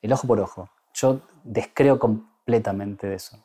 El 0.01 0.13
ojo 0.13 0.27
por 0.27 0.39
ojo. 0.39 0.69
Yo 0.93 1.21
descreo 1.43 1.97
completamente 1.97 3.07
de 3.07 3.15
eso. 3.15 3.37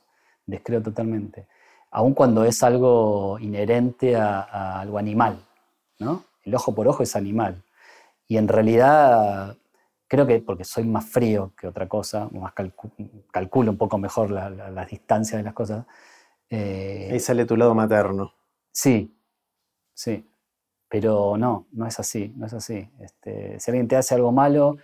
Descreo 0.46 0.82
totalmente. 0.82 1.46
Aun 1.92 2.14
cuando 2.14 2.44
es 2.44 2.62
algo 2.64 3.38
inherente 3.38 4.16
a, 4.16 4.80
algo 4.80 4.98
animal, 4.98 5.38
¿no? 6.00 6.24
El 6.42 6.54
ojo 6.56 6.74
por 6.74 6.88
ojo 6.88 7.04
es 7.04 7.14
animal. 7.14 7.62
Y 8.26 8.38
en 8.38 8.48
realidad 8.48 9.56
creo 10.08 10.26
que 10.26 10.40
porque 10.40 10.64
soy 10.64 10.84
más 10.84 11.06
frío 11.06 11.52
que 11.58 11.66
otra 11.66 11.88
cosa, 11.88 12.28
más 12.32 12.52
calculo 13.30 13.70
un 13.70 13.78
poco 13.78 13.98
mejor 13.98 14.30
la, 14.30 14.50
las 14.50 14.88
distancias 14.88 15.38
de 15.38 15.44
las 15.44 15.54
cosas. 15.54 15.86
Eh, 16.50 17.10
Ahí 17.12 17.20
sale 17.20 17.46
tu 17.46 17.56
lado 17.56 17.74
materno. 17.74 18.34
Sí, 18.72 19.16
sí. 19.94 20.28
Pero 20.88 21.36
no, 21.36 21.66
no 21.72 21.86
es 21.86 21.98
así, 21.98 22.32
no 22.36 22.46
es 22.46 22.52
así. 22.52 22.88
Este, 23.00 23.58
si 23.58 23.70
alguien 23.70 23.88
te 23.88 23.96
hace 23.96 24.14
algo 24.14 24.30
malo, 24.32 24.76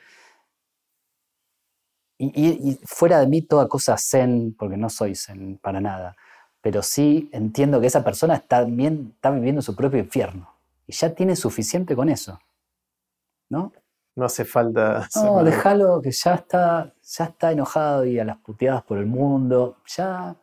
y, 2.23 2.79
fuera 2.85 3.19
de 3.21 3.27
mí 3.27 3.41
toda 3.41 3.67
cosa 3.67 3.97
zen, 3.97 4.55
porque 4.59 4.77
no 4.77 4.91
soy 4.91 5.15
zen 5.15 5.59
para 5.59 5.81
nada, 5.81 6.17
pero 6.61 6.83
sí 6.83 7.31
entiendo 7.33 7.81
que 7.81 7.87
esa 7.87 8.05
persona 8.05 8.35
está, 8.35 8.65
bien, 8.65 9.13
está 9.15 9.31
viviendo 9.31 9.63
su 9.63 9.75
propio 9.75 10.01
infierno. 10.01 10.53
Y 10.87 10.93
ya 10.93 11.15
tiene 11.15 11.35
suficiente 11.35 11.97
con 11.97 12.11
eso. 12.11 12.39
¿No? 13.49 13.73
No 14.17 14.25
hace 14.25 14.45
falta. 14.45 15.09
No, 15.17 15.45
déjalo 15.45 16.01
que 16.03 16.11
ya 16.11 16.35
está, 16.35 16.95
ya 17.03 17.25
está 17.25 17.53
enojado 17.53 18.05
y 18.05 18.19
a 18.19 18.25
las 18.25 18.39
puteadas 18.39 18.83
por 18.83 18.99
el 18.99 19.07
mundo. 19.07 19.77
Ya. 19.97 20.37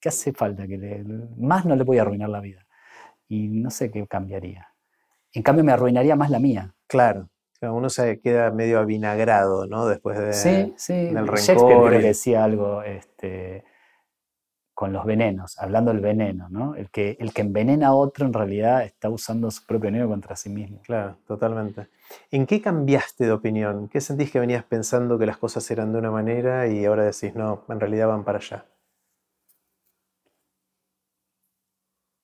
¿Qué 0.00 0.08
hace 0.08 0.32
falta? 0.32 0.66
Que 0.66 0.78
le, 0.78 1.04
más 1.36 1.64
no 1.64 1.76
le 1.76 1.84
voy 1.84 1.98
a 1.98 2.02
arruinar 2.02 2.28
la 2.28 2.40
vida. 2.40 2.66
Y 3.28 3.48
no 3.48 3.70
sé 3.70 3.90
qué 3.90 4.06
cambiaría. 4.06 4.66
En 5.32 5.42
cambio, 5.42 5.62
me 5.62 5.72
arruinaría 5.72 6.16
más 6.16 6.30
la 6.30 6.38
mía. 6.40 6.74
Claro 6.86 7.30
uno 7.68 7.90
se 7.90 8.20
queda 8.20 8.50
medio 8.50 8.78
avinagrado, 8.78 9.66
¿no? 9.66 9.86
Después 9.86 10.18
de, 10.18 10.32
sí, 10.32 10.72
sí. 10.76 10.94
del 10.94 11.26
rencor. 11.26 11.38
Shakespeare 11.38 12.02
decía 12.02 12.44
algo 12.44 12.82
este, 12.82 13.64
con 14.80 14.94
los 14.94 15.04
venenos, 15.04 15.58
hablando 15.58 15.92
del 15.92 16.00
veneno, 16.00 16.48
¿no? 16.48 16.74
El 16.74 16.88
que, 16.90 17.18
el 17.20 17.34
que 17.34 17.42
envenena 17.42 17.88
a 17.88 17.94
otro 17.94 18.24
en 18.24 18.32
realidad 18.32 18.82
está 18.82 19.10
usando 19.10 19.50
su 19.50 19.66
propio 19.66 19.90
veneno 19.90 20.08
contra 20.08 20.36
sí 20.36 20.48
mismo. 20.48 20.80
Claro, 20.84 21.18
totalmente. 21.26 21.88
¿En 22.30 22.46
qué 22.46 22.62
cambiaste 22.62 23.26
de 23.26 23.32
opinión? 23.32 23.88
¿Qué 23.88 24.00
sentís 24.00 24.30
que 24.30 24.40
venías 24.40 24.64
pensando 24.64 25.18
que 25.18 25.26
las 25.26 25.36
cosas 25.36 25.70
eran 25.70 25.92
de 25.92 25.98
una 25.98 26.10
manera 26.10 26.66
y 26.66 26.86
ahora 26.86 27.04
decís, 27.04 27.34
no, 27.34 27.62
en 27.68 27.78
realidad 27.78 28.08
van 28.08 28.24
para 28.24 28.38
allá? 28.38 28.64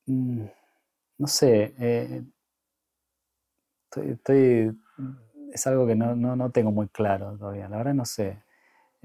Mm, 0.08 0.46
no 1.18 1.28
sé. 1.28 1.74
Eh, 1.78 2.24
estoy 3.96 4.78
es 5.52 5.66
algo 5.66 5.86
que 5.86 5.94
no, 5.96 6.50
tengo 6.52 6.72
muy 6.72 6.88
claro 6.88 7.36
todavía. 7.38 7.68
La 7.68 7.78
verdad 7.78 7.94
no 7.94 8.04
sé. 8.04 8.42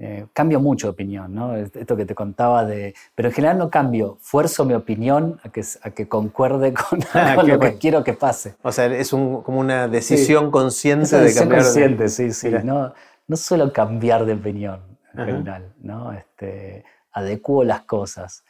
Eh, 0.04 0.26
cambio 0.32 0.58
mucho 0.58 0.88
de 0.88 0.90
opinión, 0.90 1.32
¿no? 1.32 1.54
Esto 1.54 1.96
que 1.96 2.04
te 2.04 2.12
contaba 2.12 2.64
de... 2.64 2.92
Pero 3.14 3.28
en 3.28 3.34
general 3.36 3.56
no 3.56 3.70
cambio, 3.70 4.18
fuerzo 4.20 4.64
mi 4.64 4.74
opinión 4.74 5.38
a 5.44 5.48
que, 5.50 5.62
a 5.80 5.90
que 5.90 6.08
concuerde 6.08 6.74
con, 6.90 6.98
ah, 7.14 7.40
lo 7.40 7.60
que 7.60 7.78
quiero 7.78 8.02
que 8.02 8.12
pase. 8.12 8.56
O 8.62 8.72
sea, 8.72 8.86
es 8.86 9.10
como 9.10 9.60
una 9.60 9.86
decisión 9.86 10.50
consciente 10.50 11.16
de 11.16 11.32
cambiar. 11.32 11.62
consciente, 11.62 12.08
sí, 12.08 12.32
sí. 12.32 12.50
No, 12.64 12.92
no 13.28 13.36
suelo 13.36 13.72
cambiar 13.72 14.24
de 14.26 14.32
opinión 14.32 14.80
en 15.14 15.24
general, 15.24 15.72
¿no? 15.80 16.12
Este, 16.12 16.84
adecuo 17.12 17.62
las 17.62 17.82
cosas. 17.82 18.42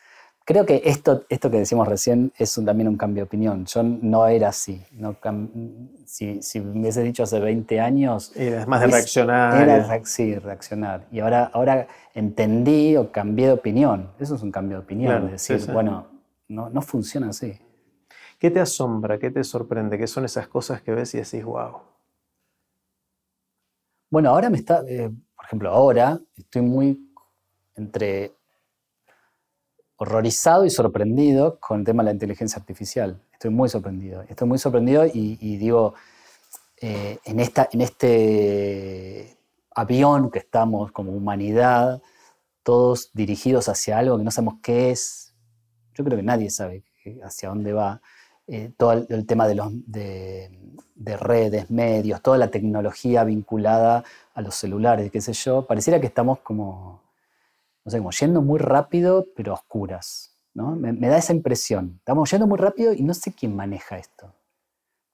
Creo 0.45 0.67
que 0.67 0.83
esto, 0.85 1.25
esto 1.29 1.51
que 1.51 1.59
decimos 1.59 1.87
recién 1.87 2.33
es 2.37 2.55
también 2.65 2.89
un 2.89 2.97
cambio 2.97 3.23
de 3.23 3.27
opinión. 3.27 3.65
Yo 3.67 3.83
no 3.83 4.27
era 4.27 4.49
así. 4.49 4.83
No 4.93 5.17
si, 6.05 6.43
si, 6.43 6.61
me 6.61 6.81
hubiese 6.81 7.03
dicho 7.03 7.23
hace 7.23 7.39
20 7.39 7.81
años... 7.81 8.33
Era 8.35 8.67
más 8.67 8.81
de 8.81 8.89
reaccionar. 8.89 9.63
Era, 9.63 10.05
sí, 10.05 10.35
reaccionar. 10.37 11.07
Y 11.13 11.21
ahora, 11.21 11.51
ahora 11.53 11.87
entendí 12.15 12.97
o 12.97 13.13
cambié 13.13 13.47
de 13.47 13.53
opinión. 13.53 14.11
Eso 14.19 14.35
es 14.35 14.43
un 14.43 14.51
cambio 14.51 14.79
de 14.79 14.83
opinión. 14.83 15.31
decir, 15.31 15.65
bueno, 15.73 16.09
no, 16.49 16.71
no 16.71 16.83
funciona 16.83 17.29
así. 17.29 17.59
¿Qué 18.39 18.51
te 18.51 18.59
asombra? 18.59 19.19
¿Qué 19.19 19.31
te 19.31 19.45
sorprende? 19.45 19.97
¿Qué 19.97 20.09
son 20.09 20.25
esas 20.25 20.49
cosas 20.49 20.83
que 20.83 20.91
ves 20.93 21.15
y 21.15 21.19
decís, 21.19 21.45
wow? 21.45 21.83
Bueno, 24.11 24.31
ahora 24.31 24.51
me 24.51 24.59
está... 24.59 24.83
Eh, 24.89 25.09
por 25.37 25.45
ejemplo, 25.45 25.71
ahora 25.71 26.21
estoy 26.37 26.63
muy 26.63 27.09
entre 27.77 28.33
horrorizado 29.97 30.65
y 30.65 30.71
sorprendido 30.71 31.59
con 31.61 31.81
el 31.81 31.87
tema 31.87 32.03
de 32.03 32.07
la 32.07 32.13
inteligencia 32.13 32.59
artificial. 32.59 33.21
Estoy 33.33 33.51
muy 33.51 33.69
sorprendido. 33.69 34.23
Estoy 34.29 34.49
muy 34.49 34.59
sorprendido 34.59 35.05
y, 35.07 35.57
digo, 35.57 35.95
eh, 36.81 37.19
en, 37.25 37.41
esta, 37.41 37.69
en 37.73 37.81
este 37.81 39.37
avión 39.75 40.31
que 40.31 40.39
estamos 40.41 40.93
como 40.93 41.13
humanidad, 41.13 42.03
todos 42.63 43.11
dirigidos 43.13 43.69
hacia 43.69 43.99
algo 43.99 44.19
que 44.19 44.25
no 44.25 44.31
sabemos 44.31 44.57
qué 44.63 44.91
es, 44.91 45.35
yo 45.95 46.05
creo 46.05 46.17
que 46.17 46.23
nadie 46.23 46.51
sabe 46.51 46.85
hacia 47.25 47.49
dónde 47.49 47.73
va. 47.73 48.01
Eh, 48.49 48.73
todo 48.77 48.93
el, 48.93 49.27
tema 49.27 49.47
de, 49.47 49.55
los, 49.55 49.69
de, 49.87 50.51
de, 50.97 51.17
redes, 51.17 51.71
medios, 51.71 52.21
toda 52.23 52.39
la 52.39 52.51
tecnología 52.51 53.23
vinculada 53.23 54.03
a 54.35 54.43
los 54.43 54.57
celulares, 54.57 55.13
qué 55.13 55.21
sé 55.21 55.33
yo, 55.33 55.65
pareciera 55.65 56.01
que 56.01 56.09
estamos 56.09 56.41
como 56.41 57.01
no 57.85 57.91
sé, 57.91 57.99
como 57.99 58.11
yendo 58.11 58.43
muy 58.43 58.59
rápido, 58.59 59.27
pero 59.35 59.53
a 59.53 59.55
oscuras. 59.55 60.33
¿no? 60.55 60.77
Me, 60.77 60.93
da 60.93 61.17
esa 61.17 61.33
impresión. 61.33 61.97
Estamos 61.99 62.31
yendo 62.31 62.47
muy 62.47 62.59
rápido 62.59 62.93
y 62.93 63.03
no 63.03 63.15
sé 63.15 63.33
quién 63.33 63.57
maneja 63.57 63.99
esto. 63.99 64.35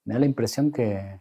Me 0.05 0.15
da 0.15 0.21
la 0.21 0.27
impresión 0.27 0.73
que 0.73 1.21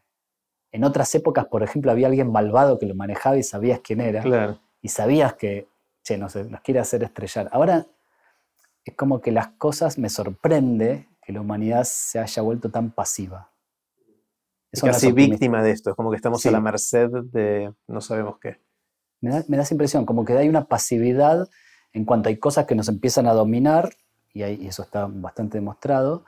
en 0.71 0.83
otras 0.83 1.13
épocas, 1.15 1.45
por 1.45 1.63
ejemplo, 1.63 1.91
había 1.91 2.07
alguien 2.07 2.31
malvado 2.31 2.79
que 2.79 2.85
lo 2.85 2.95
manejaba 2.95 3.37
y 3.37 3.43
sabías 3.43 3.81
quién 3.81 4.01
era. 4.01 4.21
Claro. 4.21 4.59
Y 4.81 4.89
sabías 4.89 5.35
que, 5.35 5.67
che, 6.03 6.17
no 6.17 6.29
sé, 6.29 6.45
nos 6.45 6.61
quiere 6.61 6.79
hacer 6.79 7.03
estrellar. 7.03 7.49
Ahora 7.51 7.87
es 8.85 8.95
como 8.95 9.21
que 9.21 9.31
las 9.31 9.49
cosas 9.49 9.97
me 9.97 10.09
sorprende 10.09 11.07
que 11.21 11.33
la 11.33 11.41
humanidad 11.41 11.83
se 11.83 12.19
haya 12.19 12.41
vuelto 12.41 12.69
tan 12.69 12.91
pasiva. 12.91 13.51
Es 14.71 14.81
casi 14.81 15.11
víctima 15.11 15.63
de 15.63 15.71
esto, 15.71 15.89
es 15.89 15.95
como 15.95 16.09
que 16.09 16.17
estamos 16.17 16.45
a 16.45 16.51
la 16.51 16.59
merced 16.59 17.09
de 17.09 17.73
no 17.87 18.01
sabemos 18.01 18.37
qué. 18.39 18.61
Me 19.21 19.31
da, 19.31 19.39
esa 19.39 19.73
impresión, 19.73 20.05
como 20.05 20.25
que 20.25 20.33
hay 20.33 20.49
una 20.49 20.65
pasividad 20.65 21.49
en 21.93 22.05
cuanto 22.05 22.29
hay 22.29 22.37
cosas 22.37 22.65
que 22.65 22.75
nos 22.75 22.87
empiezan 22.87 23.27
a 23.27 23.33
dominar, 23.33 23.95
y, 24.33 24.43
eso 24.67 24.83
está 24.83 25.07
bastante 25.09 25.57
demostrado, 25.57 26.25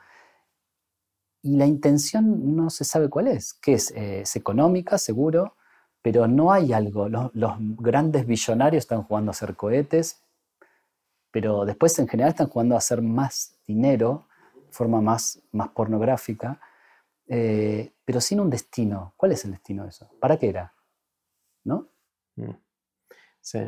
y 1.42 1.56
la 1.56 1.66
intención 1.66 2.56
no 2.56 2.70
se 2.70 2.84
sabe 2.84 3.08
cuál 3.08 3.28
es, 3.28 3.54
que 3.54 3.74
es, 3.74 3.90
eh, 3.92 4.22
es 4.22 4.36
económica, 4.36 4.98
seguro, 4.98 5.54
pero 6.02 6.26
no 6.26 6.52
hay 6.52 6.72
algo. 6.72 7.08
Los, 7.08 7.30
grandes 7.58 8.26
billonarios 8.26 8.82
están 8.82 9.02
jugando 9.04 9.30
a 9.30 9.32
hacer 9.32 9.56
cohetes, 9.56 10.22
pero 11.30 11.64
después 11.64 11.98
en 11.98 12.08
general 12.08 12.30
están 12.30 12.48
jugando 12.48 12.74
a 12.74 12.78
hacer 12.78 13.02
más 13.02 13.58
dinero, 13.66 14.26
forma 14.70 15.00
más, 15.00 15.40
más 15.52 15.68
pornográfica, 15.68 16.60
eh, 17.28 17.92
pero 18.04 18.20
sin 18.20 18.40
un 18.40 18.50
destino. 18.50 19.14
¿Cuál 19.16 19.32
es 19.32 19.44
el 19.44 19.52
destino 19.52 19.84
de 19.84 19.90
eso? 19.90 20.10
¿Para 20.20 20.36
qué 20.36 20.48
era? 20.48 20.74
¿No? 21.64 21.88
Mm. 22.36 22.50
Sí, 23.40 23.60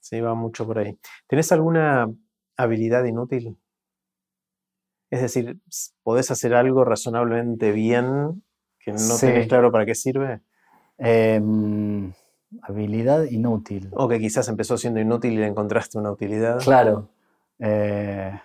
sí, 0.00 0.20
va 0.20 0.34
mucho 0.34 0.66
por 0.66 0.78
ahí. 0.78 0.98
¿Tienes 1.26 1.50
alguna 1.52 2.10
habilidad 2.56 3.04
inútil? 3.04 3.56
Es 5.10 5.22
decir, 5.22 5.58
¿podés 6.02 6.30
hacer 6.30 6.54
algo 6.54 6.84
razonablemente 6.84 7.72
bien 7.72 8.42
que 8.78 8.92
no 8.92 9.16
tenés 9.18 9.48
claro 9.48 9.72
para 9.72 9.86
qué 9.86 9.94
sirve? 9.94 10.40
Em, 10.98 12.12
habilidad 12.62 13.24
inútil. 13.24 13.88
O 13.92 14.08
que 14.08 14.18
quizás 14.18 14.48
empezó 14.48 14.76
siendo 14.76 15.00
inútil 15.00 15.32
y 15.32 15.36
le 15.38 15.46
encontraste 15.46 15.98
una 15.98 16.10
utilidad. 16.10 16.58
Claro. 16.58 17.08
Eh, 17.58 18.38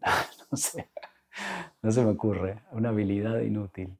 no 0.50 0.56
sé. 0.56 0.88
No 1.80 1.90
se 1.90 2.04
me 2.04 2.10
ocurre. 2.10 2.60
Una 2.72 2.90
habilidad 2.90 3.40
inútil. 3.40 3.96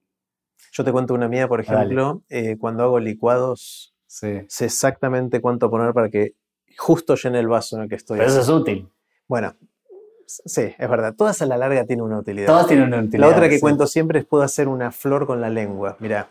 Yo 0.72 0.84
te 0.84 0.92
cuento 0.92 1.14
una 1.14 1.28
mía, 1.28 1.48
por 1.48 1.60
ejemplo. 1.60 2.22
Eh, 2.28 2.56
cuando 2.58 2.84
hago 2.84 3.00
licuados, 3.00 3.94
Sé 4.12 4.66
exactamente 4.66 5.40
cuánto 5.40 5.70
poner 5.70 5.94
para 5.94 6.10
que 6.10 6.34
justo 6.76 7.14
llene 7.14 7.40
el 7.40 7.48
vaso 7.48 7.76
en 7.76 7.84
el 7.84 7.88
que 7.88 7.94
estoy. 7.94 8.18
Pero 8.18 8.28
eso 8.30 8.42
es 8.42 8.48
útil. 8.50 8.86
Bueno, 9.26 9.54
sí, 10.26 10.74
es 10.76 10.90
verdad. 10.90 11.14
Todas 11.16 11.40
a 11.40 11.46
la 11.46 11.56
larga 11.56 11.86
tienen 11.86 12.04
una 12.04 12.18
utilidad. 12.18 12.46
Todas 12.46 12.66
tienen 12.66 12.88
una 12.88 12.98
utilidad. 12.98 13.20
La 13.20 13.34
otra 13.34 13.48
que 13.48 13.58
cuento 13.58 13.86
siempre 13.86 14.18
es 14.18 14.26
puedo 14.26 14.42
hacer 14.42 14.68
una 14.68 14.92
flor 14.92 15.26
con 15.26 15.40
la 15.40 15.48
lengua. 15.48 15.96
Mira. 15.98 16.28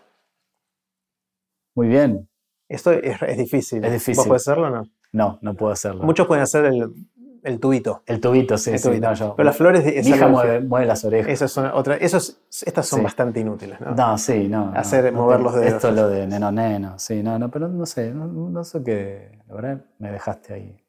Muy 1.73 1.87
bien. 1.87 2.29
Esto 2.69 2.91
es, 2.91 3.37
difícil. 3.37 3.83
Es 3.83 3.93
difícil. 3.93 4.15
¿Vos 4.15 4.27
podés 4.27 4.47
hacerlo 4.47 4.67
o 4.67 4.69
no? 4.69 4.83
No, 5.11 5.39
no 5.41 5.55
puedo 5.55 5.71
hacerlo. 5.71 6.03
Muchos 6.03 6.27
pueden 6.27 6.43
hacer 6.43 6.65
el, 6.65 6.87
el 7.43 7.59
tubito. 7.59 8.03
El 8.05 8.19
tubito, 8.19 8.57
sí. 8.57 8.71
Pero 8.83 9.43
las 9.43 9.57
flores. 9.57 9.83
Mi 9.83 10.11
hija 10.11 10.27
mueve, 10.27 10.85
las 10.85 11.03
orejas. 11.05 11.31
Esas 11.31 11.51
son 11.51 11.67
otra, 11.73 11.95
esos, 11.97 12.41
estas 12.65 12.87
son 12.87 13.03
bastante 13.03 13.39
inútiles, 13.39 13.79
¿no? 13.81 13.95
No, 13.95 14.17
sí, 14.17 14.47
no. 14.47 14.71
Hacer, 14.75 15.11
mover 15.11 15.39
los 15.39 15.55
dedos. 15.55 15.73
Esto 15.73 15.89
es 15.89 15.95
lo 15.95 16.07
de 16.07 16.27
neno, 16.27 16.51
neno. 16.51 16.99
Sí, 16.99 17.23
no, 17.23 17.37
no, 17.39 17.49
pero 17.49 17.67
no 17.67 17.85
sé. 17.85 18.11
No, 18.13 18.63
sé 18.63 18.83
qué. 18.83 19.39
La 19.47 19.55
verdad, 19.55 19.85
me 19.99 20.11
dejaste 20.11 20.53
ahí. 20.53 20.85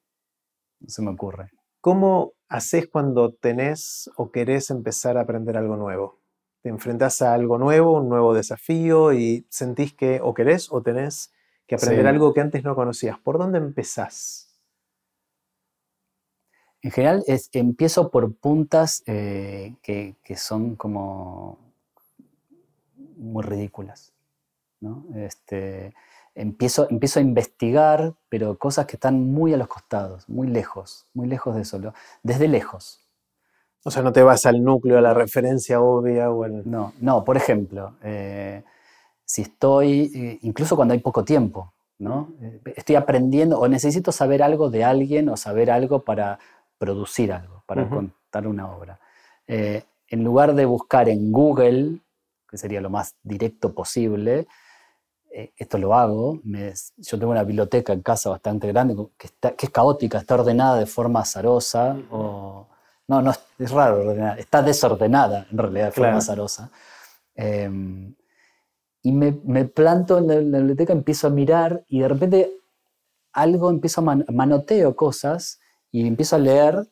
No 0.81 0.89
se 0.89 1.03
me 1.03 1.11
ocurre. 1.11 1.51
¿Cómo 1.81 2.33
haces 2.49 2.89
cuando 2.89 3.33
tenés 3.33 4.11
o 4.16 4.31
querés 4.31 4.70
empezar 4.70 5.16
a 5.19 5.23
aprender 5.23 5.57
algo 5.57 5.77
nuevo? 5.77 6.20
Te 6.62 6.69
enfrentás 6.69 7.23
a 7.23 7.35
algo 7.35 7.59
nuevo, 7.59 8.01
un 8.01 8.09
nuevo 8.09 8.35
desafío 8.35 9.12
y 9.12 9.47
sentís 9.51 9.95
que 9.95 10.20
o 10.23 10.33
querés 10.33 10.70
o 10.70 10.81
tenés 10.83 11.33
que 11.66 11.74
aprender 11.74 12.05
Sí. 12.05 12.09
algo 12.09 12.33
que 12.35 12.41
antes 12.41 12.62
no 12.62 12.77
conocías. 12.77 13.19
¿Por 13.19 13.39
dónde 13.39 13.59
empezás? 13.59 14.52
En 16.83 16.91
general 16.91 17.23
es- 17.27 17.49
empiezo 17.53 18.11
por 18.11 18.35
puntas 18.35 19.03
eh, 19.07 19.75
que, 19.83 20.17
que 20.25 20.37
son 20.37 20.77
como 20.77 21.59
muy 23.17 23.43
ridículas. 23.43 24.13
¿no? 24.81 25.05
Este, 25.17 25.95
empiezo, 26.35 26.89
empiezo 26.91 27.21
a 27.21 27.23
investigar, 27.23 28.15
pero 28.29 28.59
cosas 28.59 28.87
que 28.87 28.97
están 28.97 29.33
muy 29.33 29.55
a 29.55 29.57
los 29.57 29.69
costados, 29.69 30.29
muy 30.29 30.49
lejos, 30.49 31.07
muy 31.15 31.29
lejos 31.29 31.57
de 31.57 31.65
solo, 31.65 31.95
desde 32.23 32.49
lejos. 32.49 33.01
O 33.85 33.91
sea, 33.91 34.03
no 34.03 34.13
te 34.13 34.23
vas 34.23 34.47
al 34.47 34.63
núcleo, 34.63 34.99
a 34.99 35.03
la 35.03 35.15
referencia 35.15 35.81
obvia 35.81 36.31
o 36.31 36.45
al... 36.45 36.69
No, 36.71 36.93
no, 37.01 37.25
por 37.25 37.37
ejemplo, 37.37 37.95
eh, 38.03 38.65
si 39.25 39.43
estoy, 39.43 40.13
eh, 40.15 40.39
incluso 40.43 40.77
cuando 40.77 40.95
hay 40.95 41.01
poco 41.01 41.25
tiempo, 41.25 41.73
¿no? 41.99 42.31
Estoy 42.77 42.97
aprendiendo 42.97 43.59
o 43.61 43.69
necesito 43.69 44.13
saber 44.13 44.43
algo 44.43 44.71
de 44.71 44.85
alguien 44.85 45.29
o 45.29 45.37
saber 45.37 45.71
algo 45.71 46.05
para 46.05 46.39
producir 46.87 47.33
algo, 47.33 47.63
para 47.65 47.83
contar 47.95 48.45
una 48.49 48.65
obra. 48.77 48.99
Eh, 49.47 49.85
en 50.09 50.25
lugar 50.25 50.53
de 50.57 50.65
buscar 50.65 51.09
en 51.09 51.31
Google, 51.31 52.01
que 52.49 52.59
sería 52.59 52.81
lo 52.81 52.91
más 52.91 53.15
directo 53.23 53.73
posible, 53.73 54.49
eh, 55.31 55.53
esto 55.57 55.79
lo 55.79 55.95
hago. 55.95 56.41
me- 56.43 56.75
yo 56.97 57.19
tengo 57.19 57.31
una 57.31 57.45
biblioteca 57.45 57.93
en 57.93 58.03
casa 58.03 58.31
bastante 58.31 58.67
grande 58.73 58.97
que, 59.17 59.29
está- 59.29 59.53
que 59.53 59.67
es 59.67 59.73
caótica, 59.73 60.19
está 60.19 60.35
ordenada 60.35 60.77
de 60.81 60.87
forma 60.87 61.21
azarosa. 61.21 61.97
O, 62.11 62.67
no, 63.07 63.23
no, 63.23 63.31
es- 63.31 63.71
raro 63.71 64.01
ordenada, 64.01 64.37
está 64.39 64.61
desordenada 64.61 65.47
en 65.53 65.59
realidad 65.59 65.87
de 65.87 65.93
forma 65.93 66.09
azarosa. 66.19 66.71
Em, 67.37 68.13
y 69.03 69.13
me, 69.13 69.39
me 69.45 69.65
planto 69.67 70.19
en 70.19 70.27
la, 70.27 70.35
en 70.35 70.51
la 70.51 70.59
biblioteca, 70.59 70.93
empiezo 70.93 71.29
a 71.29 71.31
mirar 71.31 71.85
y 71.87 72.01
de 72.01 72.09
repente 72.09 72.51
algo 73.33 73.71
empiezo 73.71 74.01
a 74.01 74.05
man- 74.05 74.25
manoteo 74.33 74.95
cosas 74.97 75.61
y 75.93 76.06
empiezo 76.06 76.36
a 76.36 76.39
leer 76.40 76.89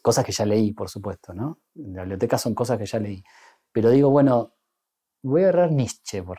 cosas 0.00 0.24
que 0.24 0.32
ya 0.32 0.46
leí, 0.46 0.72
por 0.72 0.88
supuesto, 0.88 1.34
¿no? 1.34 1.58
En 1.74 1.94
la 1.94 2.02
biblioteca 2.02 2.38
son 2.38 2.54
cosas 2.54 2.78
que 2.78 2.86
ya 2.86 2.98
leí. 2.98 3.22
Pero 3.72 3.90
digo, 3.90 4.08
bueno, 4.08 4.54
voy 5.22 5.42
a 5.42 5.48
agarrar 5.48 5.72
Nietzsche, 5.72 6.22
por 6.22 6.38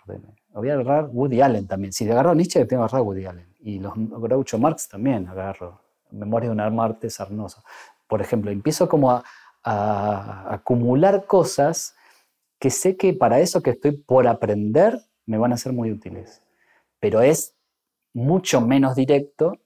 Voy 0.54 0.70
a 0.70 0.74
agarrar 0.74 1.10
Woody 1.12 1.42
Allen 1.42 1.68
también. 1.68 1.94
Si 1.94 2.10
agarro 2.10 2.34
Nietzsche, 2.34 2.66
tengo 2.66 2.82
que 2.82 2.86
agarrar 2.86 3.02
Woody 3.02 3.26
Allen. 3.26 3.54
Y 3.60 3.80
los 3.80 3.94
Groucho 3.96 4.58
Marx 4.58 4.88
también 4.88 5.28
agarro. 5.28 5.82
Memoria 6.12 6.50
de 6.50 6.56
un 6.56 6.76
Marte 6.76 7.10
sarnoso. 7.10 7.64
Por 8.08 8.22
ejemplo, 8.22 8.50
empiezo 8.50 8.90
como 8.90 9.12
a, 9.12 9.24
a 9.64 10.54
acumular 10.54 11.26
cosas 11.28 11.96
que 12.58 12.72
sé 12.72 12.98
que 12.98 13.14
para 13.14 13.40
eso 13.40 13.62
que 13.62 13.72
estoy 13.72 13.92
por 13.92 14.28
aprender 14.28 15.00
me 15.26 15.38
van 15.38 15.54
a 15.54 15.58
ser 15.58 15.74
muy 15.74 15.92
útiles. 15.92 16.42
Pero 17.00 17.22
es 17.22 17.56
mucho 18.14 18.62
menos 18.62 18.96
directo 18.96 19.60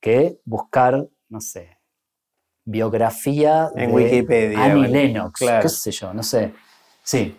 que 0.00 0.40
buscar, 0.44 1.08
no 1.28 1.40
sé, 1.40 1.78
biografía 2.64 3.70
En 3.74 3.90
de 3.90 3.94
Wikipedia, 3.94 4.64
Annie 4.64 4.78
bueno, 4.88 4.92
Lennox, 4.94 5.38
claro. 5.40 5.62
qué 5.62 5.68
sé 5.68 5.90
yo, 5.90 6.12
no 6.14 6.22
sé. 6.22 6.52
Sí. 7.02 7.36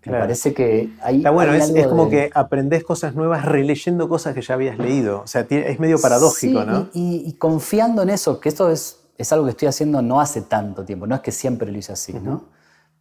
Claro. 0.00 0.18
Me 0.18 0.24
parece 0.24 0.52
que 0.52 0.90
hay. 1.00 1.16
Está 1.18 1.30
bueno, 1.30 1.52
hay 1.52 1.58
es, 1.60 1.64
algo 1.64 1.78
es 1.78 1.86
como 1.86 2.04
de- 2.06 2.10
que 2.10 2.30
aprendés 2.34 2.84
cosas 2.84 3.14
nuevas 3.14 3.42
releyendo 3.46 4.06
cosas 4.06 4.34
que 4.34 4.42
ya 4.42 4.52
habías 4.54 4.76
leído. 4.78 5.22
O 5.22 5.26
sea, 5.26 5.46
es 5.48 5.80
medio 5.80 5.98
paradójico, 5.98 6.60
Sí, 6.60 6.66
¿no? 6.66 6.90
Y, 6.92 7.00
y- 7.24 7.28
y 7.30 7.32
confiando 7.34 8.02
en 8.02 8.10
eso, 8.10 8.38
que 8.38 8.50
esto 8.50 8.70
es, 8.70 9.00
es 9.16 9.32
algo 9.32 9.46
que 9.46 9.52
estoy 9.52 9.68
haciendo 9.68 10.02
no 10.02 10.20
hace 10.20 10.42
tanto 10.42 10.84
tiempo, 10.84 11.06
no 11.06 11.14
es 11.14 11.22
que 11.22 11.32
siempre 11.32 11.72
lo 11.72 11.78
hice 11.78 11.92
así, 11.92 12.12
¿no? 12.12 12.50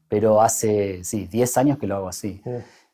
Pero 0.07 0.41
hace, 0.41 1.03
sí, 1.03 1.27
10 1.27 1.57
años 1.57 1.77
que 1.77 1.88
lo 1.88 1.95
hago 1.97 2.07
así. 2.07 2.41
Sí. 2.43 2.51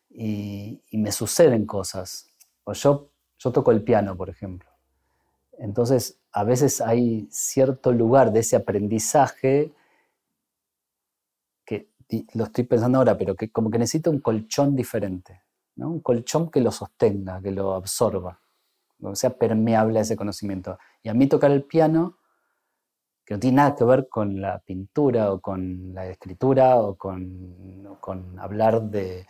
y, 0.10 0.84
y 0.90 0.98
me 0.98 1.11
suceden 1.11 1.65
cosas. 1.68 2.30
O 2.64 2.73
yo, 2.73 3.11
yo 3.38 3.52
toco 3.52 3.72
el 3.72 3.84
piano, 3.84 4.18
por 4.18 4.30
ejemplo. 4.31 4.69
Entonces, 5.60 6.22
a 6.31 6.45
veces 6.45 6.80
hay 6.80 7.27
cierto 7.30 7.91
lugar 7.91 8.31
de 8.31 8.40
ese 8.40 8.56
aprendizaje 8.56 9.73
que 11.65 11.90
lo 12.34 12.45
estoy 12.45 12.64
pensando 12.64 12.98
ahora, 12.98 13.18
pero 13.18 13.36
que 13.36 13.52
como 13.52 13.69
que 13.69 13.77
necesita 13.77 14.10
un 14.10 14.19
colchón 14.22 14.76
diferente, 14.76 15.44
¿no? 15.76 15.90
Un 15.90 15.99
colchón 15.99 16.49
que 16.49 16.61
lo 16.61 16.72
sostenga, 16.72 17.41
que 17.41 17.52
lo 17.52 17.76
absorba, 17.76 18.41
que 18.99 19.15
sea 19.15 19.38
permeable 19.38 19.99
a 19.99 20.02
ese 20.02 20.15
conocimiento. 20.15 20.80
Y 21.03 21.10
a 21.10 21.14
mí 21.14 21.27
tocar 21.27 21.52
el 21.52 21.64
piano, 21.64 22.18
que 23.26 23.34
no 23.34 23.40
tiene 23.40 23.57
nada 23.57 23.76
que 23.76 23.84
ver 23.84 24.07
con 24.07 24.40
la 24.41 24.60
pintura 24.60 25.31
o 25.31 25.41
con 25.41 25.94
la 25.94 26.07
escritura 26.07 26.77
o 26.77 26.95
con, 26.95 28.40
hablar 28.40 28.81
de 28.81 29.27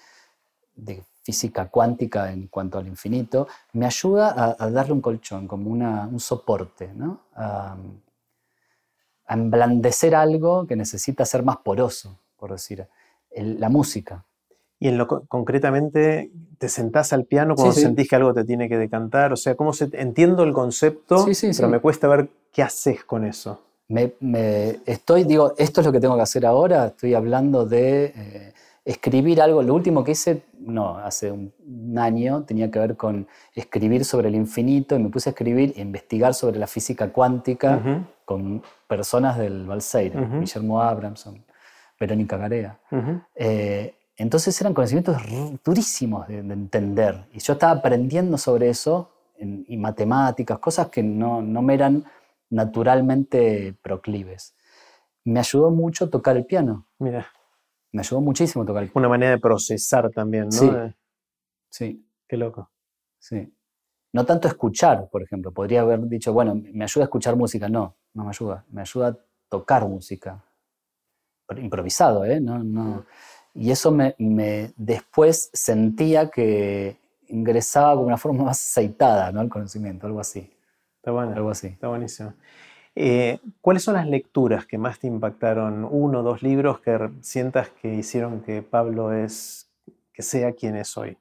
física 1.21 1.69
cuántica 1.69 2.31
en 2.31 2.47
cuanto 2.47 2.77
al 2.77 2.87
infinito, 2.87 3.47
me 3.73 3.85
ayuda 3.85 4.29
a, 4.35 4.55
a 4.57 4.69
darle 4.71 4.93
un 4.93 5.01
colchón, 5.01 5.47
como 5.47 5.69
una- 5.69 6.07
un 6.07 6.19
soporte, 6.19 6.91
¿no? 6.95 7.21
a, 7.35 7.75
a 9.25 9.33
emblandecer 9.33 10.15
algo 10.15 10.65
que 10.65 10.75
necesita 10.75 11.25
ser 11.25 11.43
más 11.43 11.57
poroso, 11.57 12.17
por 12.37 12.51
decir. 12.51 12.87
El- 13.29 13.59
la 13.59 13.69
música. 13.69 14.25
Y 14.79 14.87
en 14.87 14.97
lo 14.97 15.07
co- 15.07 15.23
concretamente, 15.27 16.31
te 16.57 16.69
sentás 16.69 17.13
al 17.13 17.25
piano 17.25 17.55
cuando 17.55 17.73
Sí, 17.73 17.81
sí. 17.81 17.85
sentís 17.85 18.07
que 18.09 18.15
algo 18.15 18.33
te 18.33 18.43
tiene 18.43 18.67
que 18.67 18.77
decantar. 18.77 19.31
O 19.33 19.35
sea, 19.35 19.55
¿cómo 19.55 19.73
se, 19.73 19.89
entiendo 19.93 20.43
el 20.43 20.53
concepto, 20.53 21.25
Sí, 21.25 21.35
sí, 21.35 21.51
pero 21.55 21.67
me 21.69 21.79
cuesta 21.79 22.07
ver 22.07 22.29
qué 22.51 22.63
haces 22.63 23.03
con 23.03 23.25
eso. 23.25 23.61
Me, 23.89 24.13
me- 24.21 24.79
estoy, 24.85 25.25
digo, 25.25 25.53
esto 25.57 25.81
es 25.81 25.85
lo 25.87 25.91
que 25.93 25.99
tengo 25.99 26.15
que 26.15 26.21
hacer 26.21 26.45
ahora, 26.45 26.87
estoy 26.87 27.13
hablando 27.13 27.65
de 27.65 28.13
eh, 28.15 28.53
escribir 28.89 29.39
algo. 29.41 29.61
Lo 29.61 29.75
último 29.75 30.03
que 30.03 30.11
hice, 30.11 30.43
no, 30.59 30.97
hace 30.97 31.31
un, 31.31 31.53
año, 31.97 32.43
tenía 32.43 32.71
que 32.71 32.79
ver 32.79 32.97
con 32.97 33.27
escribir 33.53 34.03
sobre 34.03 34.29
el 34.29 34.35
infinito 34.35 34.95
y 34.95 34.99
me 34.99 35.09
puse 35.09 35.29
a 35.29 35.31
escribir 35.31 35.73
e 35.75 35.81
investigar 35.81 36.33
sobre 36.33 36.57
la 36.57 36.65
física 36.65 37.11
cuántica 37.11 37.81
con 38.25 38.63
personas 38.87 39.37
del 39.37 39.65
Balseiro, 39.65 40.21
Ujú. 40.21 40.39
Guillermo 40.39 40.81
Abramson, 40.81 41.43
Verónica 41.99 42.37
Garea. 42.37 42.79
Eh, 43.35 43.95
entonces 44.17 44.59
eran 44.59 44.73
conocimientos 44.73 45.17
durísimos 45.63 46.27
de, 46.27 46.41
de 46.41 46.53
entender. 46.53 47.25
Y 47.33 47.39
yo 47.39 47.53
estaba 47.53 47.73
aprendiendo 47.73 48.37
sobre 48.37 48.69
eso, 48.69 49.11
en- 49.37 49.65
y 49.67 49.77
matemáticas, 49.77 50.57
cosas 50.59 50.87
que 50.89 51.03
no, 51.03 51.41
no 51.41 51.61
me 51.61 51.73
eran 51.75 52.03
naturalmente 52.49 53.75
proclives. 53.81 54.55
Me 55.25 55.39
ayudó 55.39 55.69
mucho 55.69 56.09
tocar 56.09 56.37
el 56.37 56.45
piano. 56.45 56.85
Mira, 56.97 57.27
Me 57.91 58.01
ayudó 58.01 58.21
muchísimo 58.21 58.65
tocar 58.65 58.83
el 58.83 58.91
una 58.93 59.09
manera 59.09 59.31
de 59.31 59.39
procesar 59.39 60.09
también, 60.11 60.45
¿no? 60.45 60.51
Sí. 60.51 60.71
Sí, 61.69 62.05
Qué 62.27 62.37
loco. 62.37 62.69
sí. 63.19 63.53
No 64.11 64.25
tanto 64.25 64.47
escuchar, 64.47 65.07
por 65.11 65.21
ejemplo. 65.21 65.51
Podría 65.51 65.81
haber 65.81 66.01
dicho, 66.07 66.33
bueno, 66.33 66.55
me 66.55 66.83
ayuda 66.83 67.03
a 67.03 67.07
escuchar 67.07 67.35
música. 67.35 67.69
No, 67.69 67.95
no 68.15 68.23
me 68.23 68.29
ayuda. 68.29 68.65
Me 68.71 68.81
ayuda 68.81 69.07
a 69.09 69.17
tocar 69.49 69.87
música. 69.87 70.43
Improvisado, 71.57 72.25
¿eh? 72.25 72.39
No, 72.39 72.63
no. 72.63 73.05
Y 73.53 73.71
eso 73.71 73.91
me, 73.91 74.15
me- 74.19 74.73
después 74.77 75.49
sentía 75.53 76.29
que 76.29 76.97
ingresaba 77.27 77.93
como 77.93 78.07
una 78.07 78.17
forma 78.17 78.43
más 78.45 78.59
aceitada, 78.59 79.31
¿no? 79.31 79.41
El 79.41 79.49
conocimiento, 79.49 80.07
algo 80.07 80.19
así. 80.19 80.51
Está 80.97 81.11
bueno. 81.11 81.35
Algo 81.35 81.49
así. 81.51 81.67
Está 81.67 81.87
buenísimo. 81.87 82.33
Eh, 82.95 83.39
¿Cuáles 83.61 83.83
son 83.83 83.93
las 83.95 84.07
lecturas 84.07 84.65
que 84.65 84.77
más 84.77 84.99
te 84.99 85.07
impactaron? 85.07 85.85
Uno 85.89 86.19
o 86.19 86.23
dos 86.23 86.41
libros 86.43 86.79
que 86.81 87.09
sientas 87.21 87.69
que 87.69 87.93
hicieron 87.95 88.41
que 88.41 88.61
Pablo 88.61 89.13
es, 89.13 89.69
que 90.13 90.21
sea 90.21 90.51
quien 90.53 90.75
es 90.75 90.97
hoy. 90.97 91.17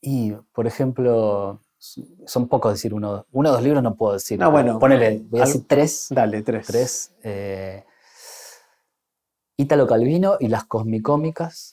Y, 0.00 0.32
por 0.52 0.66
ejemplo, 0.66 1.60
son 1.78 2.48
pocos 2.48 2.74
decir 2.74 2.92
uno, 2.92 3.24
uno 3.32 3.48
o 3.48 3.52
dos 3.52 3.62
libros, 3.62 3.82
no 3.82 3.94
puedo 3.94 4.12
decir. 4.14 4.38
No, 4.38 4.50
bueno, 4.50 4.78
Ponele, 4.78 5.22
voy 5.30 5.40
a 5.40 5.44
algo- 5.44 5.52
decir 5.54 5.66
tres. 5.66 6.08
Dale, 6.10 6.42
tres. 6.42 6.66
Tres. 6.66 7.14
eh, 7.22 7.84
Ítalo 9.56 9.86
Calvino 9.86 10.36
y 10.40 10.48
las 10.48 10.64
cosmicómicas, 10.64 11.72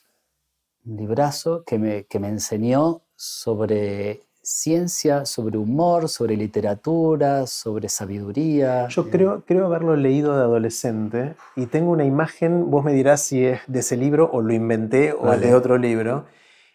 un 0.85 0.97
librazo 0.97 1.63
que 1.65 1.79
me, 1.79 2.03
que 2.05 2.19
me 2.19 2.29
enseñó 2.29 3.01
sobre 3.15 4.21
ciencia, 4.59 5.25
sobre 5.25 5.57
humor, 5.57 6.09
sobre 6.09 6.35
literatura, 6.37 7.47
sobre 7.47 7.89
sabiduría. 7.89 8.87
Yo 8.89 9.09
creo, 9.09 9.43
creo 9.45 9.65
haberlo 9.65 9.95
leído 9.95 10.35
de 10.35 10.41
adolescente 10.43 11.35
y 11.55 11.65
tengo 11.67 11.91
una 11.91 12.05
imagen, 12.05 12.69
vos 12.69 12.83
me 12.83 12.93
dirás 12.93 13.21
si 13.21 13.45
es 13.45 13.61
de 13.67 13.79
ese 13.79 13.97
libro 13.97 14.29
o 14.31 14.41
lo 14.41 14.53
inventé 14.53 15.13
o 15.13 15.21
Vale. 15.27 15.47
de 15.47 15.55
otro 15.55 15.77
libro. 15.77 16.25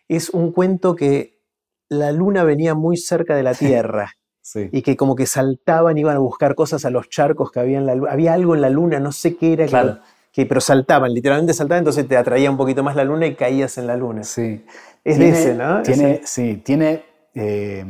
Es 0.09 0.31
un 0.31 0.53
cuento 0.53 0.97
que 0.97 1.39
la 1.89 2.13
luna 2.13 2.43
venía 2.45 2.75
muy 2.75 2.97
cerca 2.97 3.37
de 3.37 3.43
la 3.43 3.55
Tierra 3.55 4.13
Sí. 4.43 4.69
y 4.73 4.83
que 4.83 4.97
como 4.97 5.15
que 5.17 5.27
saltaban, 5.27 5.99
iban 5.99 6.17
a 6.17 6.21
buscar 6.21 6.55
cosas 6.55 6.85
a 6.85 6.91
los 6.91 7.09
charcos 7.09 7.51
que 7.51 7.61
había 7.61 7.79
en 7.79 7.87
la 7.87 7.95
luna. 7.97 8.13
Había 8.13 8.33
algo 8.35 8.55
en 8.55 8.61
la 8.61 8.71
luna, 8.71 9.01
no 9.01 9.11
sé 9.13 9.37
qué 9.37 9.53
era, 9.55 9.65
que- 9.65 9.71
Claro. 9.71 9.99
que, 10.33 10.47
pero 10.47 10.61
saltaban, 10.61 11.13
literalmente 11.13 11.53
saltaban, 11.53 11.81
entonces 11.81 12.07
te 12.07 12.17
atraía 12.17 12.51
un 12.51 12.57
poquito 12.57 12.83
más 12.85 12.95
la 12.95 13.05
luna 13.05 13.27
y 13.27 13.35
caías 13.35 13.77
en 13.79 13.87
la 13.89 13.97
luna. 13.97 14.23
Sí. 14.23 14.65
Es 15.05 15.17
Tiene- 15.19 15.33
de 15.33 15.39
ese, 15.41 15.55
¿no? 15.55 15.83
Tiene, 15.83 16.15
Ese. 16.17 16.27
sí, 16.27 16.63
tiene 16.65 17.03
eh, 17.37 17.85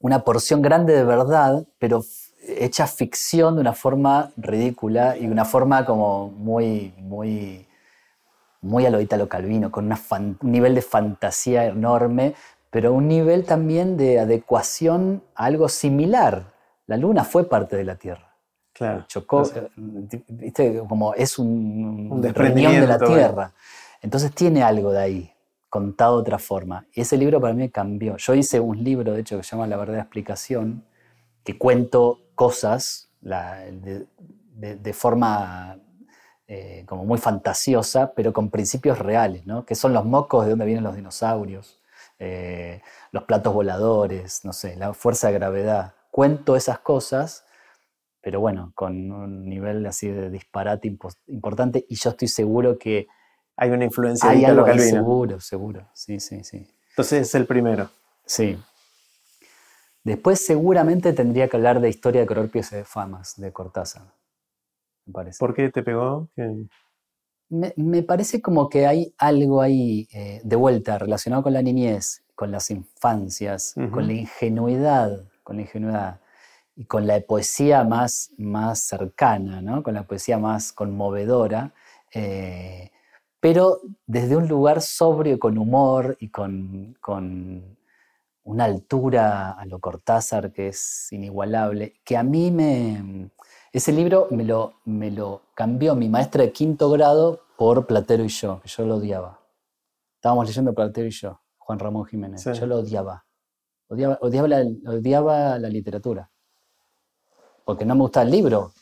una 0.00 0.24
porción 0.24 0.62
grande 0.62 0.94
de 0.94 1.04
verdad, 1.04 1.66
pero 1.78 2.02
hecha 2.46 2.86
ficción 2.86 3.56
de 3.56 3.60
una 3.60 3.74
forma 3.74 4.30
ridícula 4.36 5.18
y 5.18 5.26
una 5.26 5.44
forma 5.44 5.84
como 5.84 6.30
muy, 6.30 6.94
muy 6.98 7.66
muy 8.60 8.86
a 8.86 8.90
lo 8.90 9.00
Italo 9.00 9.28
Calvino, 9.28 9.70
con 9.70 9.90
un 9.90 10.36
nivel 10.42 10.74
de 10.74 10.82
fantasía 10.82 11.66
enorme, 11.66 12.34
pero 12.70 12.92
un 12.92 13.08
nivel 13.08 13.44
también 13.44 13.96
de 13.96 14.18
adecuación 14.18 15.22
a 15.34 15.46
algo 15.46 15.68
similar. 15.68 16.52
La 16.86 16.96
luna 16.96 17.24
fue 17.24 17.48
parte 17.48 17.76
de 17.76 17.84
la 17.84 17.96
Tierra. 17.96 18.34
Claro. 18.72 19.04
Chocó, 19.08 19.42
eh, 19.54 19.68
viste, 20.28 20.82
como 20.88 21.14
es 21.14 21.38
un, 21.38 22.08
un 22.10 22.20
de 22.20 22.86
la 22.86 22.98
Tierra. 22.98 23.52
Entonces 24.00 24.32
tiene 24.32 24.62
algo 24.62 24.92
de 24.92 24.98
ahí, 25.00 25.32
contado 25.68 26.16
de 26.16 26.22
otra 26.22 26.38
forma. 26.38 26.86
Y 26.94 27.02
ese 27.02 27.16
libro 27.16 27.40
para 27.40 27.54
mí 27.54 27.68
cambió. 27.70 28.16
Yo 28.16 28.34
hice 28.34 28.60
un 28.60 28.82
libro, 28.82 29.12
de 29.12 29.20
hecho, 29.20 29.36
que 29.36 29.42
se 29.42 29.50
llama 29.50 29.66
La 29.66 29.76
verdadera 29.76 30.02
explicación, 30.02 30.84
que 31.44 31.58
cuento 31.58 32.20
cosas 32.34 33.10
de, 33.20 34.92
forma 34.92 35.78
eh, 36.46 36.84
como 36.86 37.04
muy 37.04 37.18
fantasiosa, 37.18 38.12
pero 38.14 38.32
con 38.32 38.50
principios 38.50 38.98
reales, 38.98 39.46
¿no? 39.46 39.64
que 39.64 39.74
son 39.74 39.92
los 39.92 40.04
mocos 40.04 40.44
de 40.44 40.50
dónde 40.50 40.64
vienen 40.64 40.84
los 40.84 40.94
dinosaurios, 40.94 41.80
eh, 42.18 42.82
los 43.12 43.24
platos 43.24 43.52
voladores, 43.52 44.44
no 44.44 44.52
sé, 44.52 44.76
la 44.76 44.94
fuerza 44.94 45.28
de 45.28 45.34
gravedad. 45.34 45.94
Cuento 46.10 46.56
esas 46.56 46.78
cosas, 46.80 47.44
pero 48.20 48.40
bueno, 48.40 48.72
con 48.74 49.10
un 49.10 49.48
nivel 49.48 49.84
así 49.86 50.08
de 50.08 50.30
disparate 50.30 50.96
importante 51.26 51.84
y 51.88 51.96
yo 51.96 52.10
estoy 52.10 52.28
seguro 52.28 52.78
que... 52.78 53.08
Hay 53.60 53.70
una 53.70 53.84
influencia 53.84 54.30
hay 54.30 54.40
de 54.40 54.46
algo 54.46 54.66
Seguro, 54.78 55.40
seguro, 55.40 55.88
sí, 55.92 56.20
sí, 56.20 56.44
sí. 56.44 56.66
Entonces 56.90 57.28
es 57.28 57.34
el 57.34 57.44
primero. 57.44 57.90
Sí. 58.24 58.56
Después 60.04 60.40
seguramente 60.44 61.12
tendría 61.12 61.48
que 61.48 61.56
hablar 61.56 61.80
de 61.80 61.88
Historia 61.88 62.20
de 62.20 62.26
Cororpios 62.26 62.72
y 62.72 62.84
Famas, 62.84 63.34
de 63.36 63.52
Cortázar, 63.52 64.04
me 65.04 65.12
parece. 65.12 65.38
¿Por 65.40 65.54
qué 65.54 65.70
te 65.70 65.82
pegó? 65.82 66.28
Me, 67.50 68.02
parece 68.04 68.40
como 68.40 68.68
que 68.68 68.86
hay 68.86 69.12
algo 69.18 69.60
ahí 69.60 70.08
eh, 70.12 70.40
de 70.44 70.56
vuelta 70.56 70.96
relacionado 70.96 71.42
con 71.42 71.52
la 71.52 71.62
niñez, 71.62 72.22
con 72.36 72.52
las 72.52 72.70
infancias, 72.70 73.74
con 73.90 74.06
la 74.06 74.12
ingenuidad, 74.12 75.24
con 75.42 75.56
la 75.56 75.62
ingenuidad 75.62 76.20
y 76.76 76.84
con 76.84 77.08
la 77.08 77.20
poesía 77.20 77.82
más, 77.82 78.30
más 78.38 78.84
cercana, 78.84 79.60
¿no? 79.60 79.82
con 79.82 79.94
la 79.94 80.04
poesía 80.04 80.38
más 80.38 80.72
conmovedora, 80.72 81.72
eh, 82.12 82.92
pero 83.40 83.80
desde 84.06 84.36
un 84.36 84.48
lugar 84.48 84.80
sobrio, 84.82 85.38
con 85.38 85.58
humor 85.58 86.16
y 86.20 86.30
con, 86.30 86.96
con 87.00 87.78
una 88.44 88.64
altura 88.64 89.52
a 89.52 89.64
lo 89.66 89.78
Cortázar 89.78 90.52
que 90.52 90.68
es 90.68 91.12
inigualable, 91.12 92.00
que 92.04 92.16
a 92.16 92.22
mí 92.22 92.50
me, 92.50 93.30
ese 93.72 93.92
libro 93.92 94.26
me 94.30 94.44
lo, 94.44 94.80
me 94.86 95.10
lo 95.10 95.42
cambió 95.54 95.94
mi 95.94 96.08
maestra 96.08 96.42
de 96.42 96.52
quinto 96.52 96.90
grado 96.90 97.42
por 97.56 97.86
Platero 97.86 98.24
y 98.24 98.28
yo, 98.28 98.60
que 98.60 98.68
yo 98.68 98.86
lo 98.86 98.96
odiaba. 98.96 99.40
Estábamos 100.14 100.46
leyendo 100.46 100.74
Platero 100.74 101.06
y 101.06 101.10
yo, 101.10 101.40
Juan 101.58 101.78
Ramón 101.78 102.06
Jiménez. 102.06 102.42
Yo 102.44 102.66
lo 102.66 102.78
odiaba. 102.78 103.24
Odiaba, 103.88 104.18
odiaba, 104.20 104.48
la, 104.48 104.64
odiaba 104.86 105.58
la 105.58 105.68
literatura. 105.68 106.30
Porque 107.64 107.84
no 107.84 107.94
me 107.94 108.02
gusta 108.02 108.22
el 108.22 108.30
libro. 108.30 108.72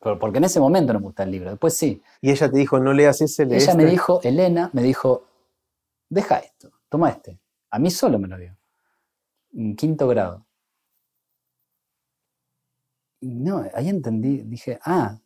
Porque 0.00 0.38
en 0.38 0.44
ese 0.44 0.60
momento 0.60 0.94
no 0.94 0.98
me 0.98 1.04
gusta 1.04 1.24
el 1.24 1.30
libro. 1.30 1.50
Después 1.50 1.76
sí. 1.76 2.02
Y 2.22 2.30
ella 2.30 2.50
te 2.50 2.56
dijo, 2.56 2.80
no 2.80 2.92
leas 2.94 3.20
ese, 3.20 3.42
Ella 3.42 3.74
me 3.74 3.82
este". 3.82 3.86
dijo, 3.86 4.20
Elena, 4.22 4.70
me 4.72 4.82
dijo, 4.82 5.26
deja 6.08 6.38
esto, 6.38 6.72
toma 6.88 7.10
este. 7.10 7.38
A 7.70 7.78
mí 7.78 7.90
solo 7.90 8.18
me 8.18 8.26
lo 8.26 8.38
dio. 8.38 8.56
En 9.52 9.76
quinto 9.76 10.08
grado. 10.08 10.46
No, 13.20 13.66
ahí 13.74 13.90
entendí, 13.90 14.38
dije, 14.38 14.78
ah, 14.82 15.18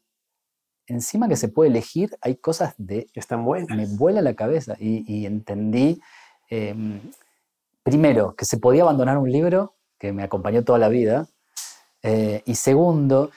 encima 0.87 1.29
que 1.29 1.37
se 1.37 1.49
puede 1.49 1.71
elegir, 1.71 2.17
hay 2.21 2.35
cosas 2.37 2.75
de... 2.77 3.07
Que 3.13 3.21
están 3.21 3.45
buenas. 3.45 3.77
Me 3.77 3.87
vuela 3.87 4.21
la 4.21 4.35
cabeza 4.35 4.75
y, 4.81 5.25
entendí, 5.25 6.01
em, 6.51 7.01
primero, 7.85 8.35
que 8.35 8.45
se 8.45 8.59
podía 8.59 8.83
abandonar 8.83 9.19
un 9.19 9.31
libro 9.31 9.77
que 9.99 10.13
me 10.13 10.25
acompañó 10.25 10.65
toda 10.65 10.81
la 10.81 10.89
vida, 10.89 11.29
eh, 12.03 12.43
y 12.45 12.57
segundo, 12.57 13.31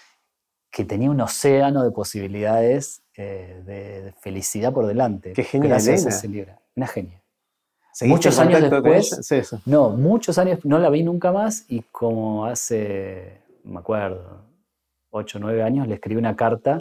que 0.78 0.86
tenía 0.86 1.10
un 1.10 1.20
océano 1.20 1.84
de 1.84 1.90
posibilidades 1.90 3.02
eh, 3.16 3.64
de, 3.66 4.14
felicidad 4.22 4.72
por 4.72 4.86
delante. 4.86 5.34
Qué 5.34 5.44
genial. 5.44 5.70
Gracias 5.70 6.06
a 6.06 6.10
ese 6.10 6.28
libro. 6.28 6.54
Una 6.76 6.86
genia. 6.86 7.24
Muchos 8.02 8.38
años 8.38 8.62
después, 8.62 9.20
no, 9.66 9.90
muchos 9.90 10.38
años 10.38 10.64
no 10.66 10.78
la 10.78 10.92
vi 10.92 11.02
nunca 11.02 11.32
más 11.32 11.66
y 11.68 11.82
como 11.82 12.46
hace, 12.46 13.42
me 13.64 13.80
acuerdo, 13.80 14.46
8 15.10 15.40
o 15.40 15.42
9 15.42 15.64
años, 15.64 15.88
le 15.88 15.96
escribí 15.96 16.20
una 16.20 16.36
carta, 16.36 16.78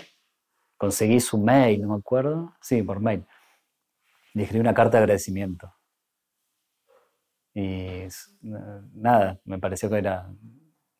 conseguí 0.76 1.18
su 1.18 1.38
mail, 1.38 1.80
no 1.80 1.94
me 1.94 1.98
acuerdo, 1.98 2.52
sí, 2.60 2.82
por 2.82 3.00
mail. 3.00 3.24
Le 4.34 4.42
escribí 4.42 4.60
una 4.60 4.74
carta 4.74 4.98
de 4.98 5.04
agradecimiento. 5.04 5.72
Y 7.54 8.06
nada, 8.42 9.40
me 9.46 9.58
pareció 9.58 9.88
que 9.88 9.96
era, 9.96 10.30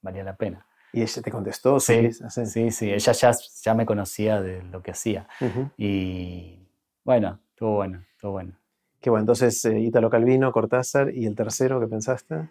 valía 0.01 0.25
la 0.25 0.35
pena. 0.35 0.67
¿Y 0.97 1.03
ella 1.03 1.21
te 1.21 1.31
contestó? 1.31 1.79
Sí, 1.79 2.11
sí, 2.11 2.71
sí, 2.71 2.91
ella 2.91 3.13
ya, 3.13 3.31
ya 3.63 3.75
me 3.75 3.85
conocía 3.85 4.41
de 4.41 4.63
lo 4.63 4.83
que 4.83 4.93
hacía. 4.93 5.29
Y 5.77 6.59
bueno, 7.05 7.39
estuvo 7.51 7.75
bueno, 7.75 8.03
estuvo 8.13 8.33
bueno. 8.33 8.59
Qué 8.99 9.11
bueno, 9.11 9.25
entonces 9.25 9.63
eh, 9.67 9.79
Ítalo 9.79 10.09
Calvino, 10.09 10.51
Cortázar, 10.53 11.15
¿y 11.15 11.27
el 11.27 11.37
tercero 11.37 11.79
que 11.81 11.87
pensaste? 11.87 12.49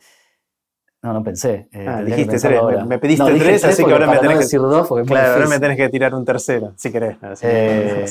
No, 1.02 1.14
no 1.14 1.24
pensé. 1.24 1.68
Eh, 1.72 1.88
ah, 1.88 2.04
dijiste 2.04 2.38
tres, 2.38 2.62
me, 2.86 3.00
pediste 3.00 3.34
tres, 3.34 3.64
así 3.66 3.84
que 3.84 3.92
ahora 3.92 4.12
me 4.12 4.20
tenés 4.20 4.52
que... 4.52 4.58
Dos 4.58 4.90
claro, 5.08 5.34
ahora 5.34 5.48
me 5.48 5.60
tenés 5.60 5.78
que 5.78 5.90
tirar 5.90 6.14
un 6.14 6.24
tercero, 6.24 6.74
si 6.78 6.92
querés. 6.92 7.18
Eh, 7.42 8.06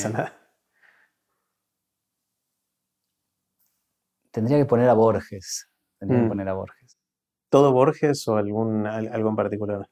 tendría 4.31 4.57
que 4.57 4.65
poner 4.65 4.89
a 4.89 4.93
Borges. 4.93 5.69
Tendría 5.97 6.19
que 6.19 6.25
mm. 6.25 6.29
poner 6.29 6.49
a 6.49 6.53
Borges. 6.55 6.97
¿Todo 7.49 7.71
Borges 7.71 8.27
o 8.27 8.35
algún, 8.35 8.85
algo 8.85 9.29
en 9.29 9.35
particular? 9.37 9.87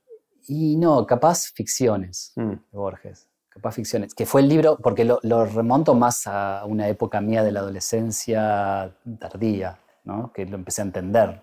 Y 0.48 0.76
no, 0.78 1.06
capaz 1.06 1.52
ficciones 1.54 2.34
mm. 2.36 2.50
de 2.50 2.78
Borges. 2.78 3.28
Capaz 3.50 3.74
ficciones. 3.74 4.14
Que 4.14 4.26
fue 4.26 4.42
el 4.42 4.50
libro, 4.50 4.78
porque 4.78 5.06
lo, 5.06 5.20
lo, 5.24 5.46
remonto 5.46 5.94
más 5.94 6.26
a 6.26 6.66
una 6.66 6.88
época 6.88 7.22
mía 7.22 7.44
de 7.44 7.52
la 7.52 7.60
adolescencia 7.60 8.96
tardía, 9.20 9.80
¿no? 10.04 10.32
que 10.34 10.46
lo 10.46 10.56
empecé 10.56 10.82
a 10.82 10.86
entender 10.86 11.42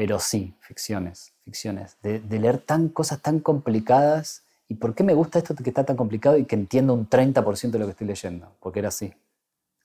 pero 0.00 0.18
sí, 0.18 0.54
ficciones, 0.60 1.34
ficciones. 1.44 1.98
De, 2.00 2.20
leer 2.20 2.56
tan 2.56 2.88
cosas 2.88 3.20
tan 3.20 3.38
complicadas. 3.38 4.46
¿Y 4.66 4.76
por 4.76 4.94
qué 4.94 5.04
me 5.04 5.12
gusta 5.12 5.38
esto 5.38 5.54
que 5.54 5.68
está 5.68 5.84
tan 5.84 5.98
complicado 5.98 6.38
y 6.38 6.46
que 6.46 6.54
entiendo 6.54 6.94
un 6.94 7.06
30% 7.06 7.70
de 7.70 7.78
lo 7.78 7.84
que 7.84 7.90
estoy 7.90 8.06
leyendo? 8.06 8.56
Porque 8.60 8.78
era 8.78 8.88
así. 8.88 9.12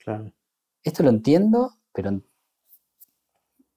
Claro. 0.01 0.31
Esto 0.85 1.03
lo 1.03 1.09
entiendo, 1.09 1.73
pero 1.93 2.21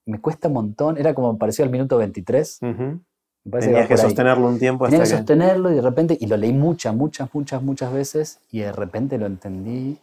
me 0.06 0.20
cuesta 0.20 0.46
un 0.46 0.54
montón. 0.54 0.96
Era 0.96 1.12
como 1.12 1.36
pareció 1.38 1.64
al 1.64 1.72
minuto 1.72 1.98
23. 1.98 2.58
Uh 2.62 3.00
Tenías 3.50 3.88
que, 3.88 3.96
sostenerlo 3.96 4.48
un 4.48 4.58
tiempo 4.58 4.84
hasta 4.84 4.96
Tenía 4.96 5.10
que, 5.10 5.16
sostenerlo 5.16 5.70
y 5.70 5.74
de 5.76 5.82
repente, 5.82 6.16
y 6.20 6.26
lo 6.26 6.36
leí 6.36 6.52
muchas, 6.52 6.94
muchas, 6.94 7.32
muchas, 7.34 7.62
muchas 7.62 7.92
veces 7.92 8.40
y 8.50 8.60
de 8.60 8.72
repente 8.72 9.18
lo 9.18 9.26
entendí. 9.26 9.98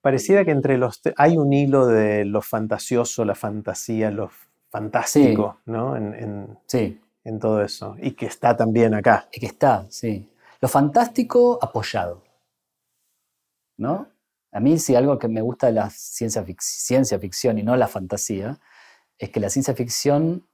Pareciera 0.00 0.44
que 0.44 0.52
entre 0.52 0.78
los... 0.78 1.00
Hay 1.16 1.36
un 1.36 1.52
hilo 1.52 1.86
de 1.86 2.24
lo 2.24 2.42
fantasioso, 2.42 3.24
la 3.24 3.34
fantasía, 3.34 4.10
los 4.10 4.30
fantástico, 4.70 5.58
¿no? 5.64 5.96
En, 5.96 6.58
sí. 6.66 7.00
en 7.24 7.38
todo 7.38 7.62
eso. 7.62 7.96
Y 8.00 8.12
que 8.12 8.26
está 8.26 8.56
también 8.56 8.94
acá. 8.94 9.28
Y 9.32 9.40
que 9.40 9.46
está, 9.46 9.86
sí. 9.88 10.28
Lo 10.60 10.68
fantástico 10.68 11.58
apoyado. 11.60 12.22
¿No? 13.78 14.08
A 14.52 14.60
mí 14.60 14.78
si 14.78 14.94
algo 14.94 15.18
que 15.18 15.28
me 15.28 15.42
gusta 15.42 15.66
de 15.66 15.74
la 15.74 15.90
ciencia, 15.90 16.44
ciencia 16.58 17.18
ficción 17.18 17.58
y 17.58 17.62
no 17.62 17.76
la 17.76 17.88
fantasía, 17.88 18.58
es 19.18 19.30
que 19.30 19.40
la 19.40 19.50
ciencia 19.50 19.74
ficción 19.74 20.46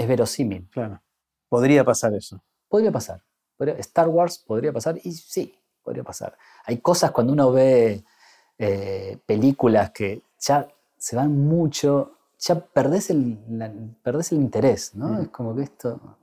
es 0.00 0.08
verosímil. 0.08 0.68
Claro. 0.70 1.00
Podría 1.48 1.84
pasar 1.84 2.14
eso. 2.14 2.42
Podría 2.68 2.90
pasar. 2.90 3.22
Star 3.58 4.08
Wars 4.08 4.38
podría 4.38 4.72
pasar 4.72 4.98
y 5.02 5.12
sí, 5.12 5.54
podría 5.82 6.02
pasar. 6.02 6.36
Hay 6.64 6.78
cosas 6.78 7.10
cuando 7.10 7.32
uno 7.32 7.52
ve 7.52 8.02
eh, 8.58 9.18
películas 9.26 9.90
que 9.90 10.22
ya 10.38 10.66
se 10.96 11.16
van 11.16 11.36
mucho, 11.36 12.12
ya 12.38 12.58
perdés 12.58 13.10
el, 13.10 13.38
el 14.04 14.26
interés, 14.30 14.94
¿no? 14.94 15.08
Mm. 15.08 15.20
Es 15.22 15.28
como 15.28 15.54
que 15.54 15.62
esto, 15.62 16.16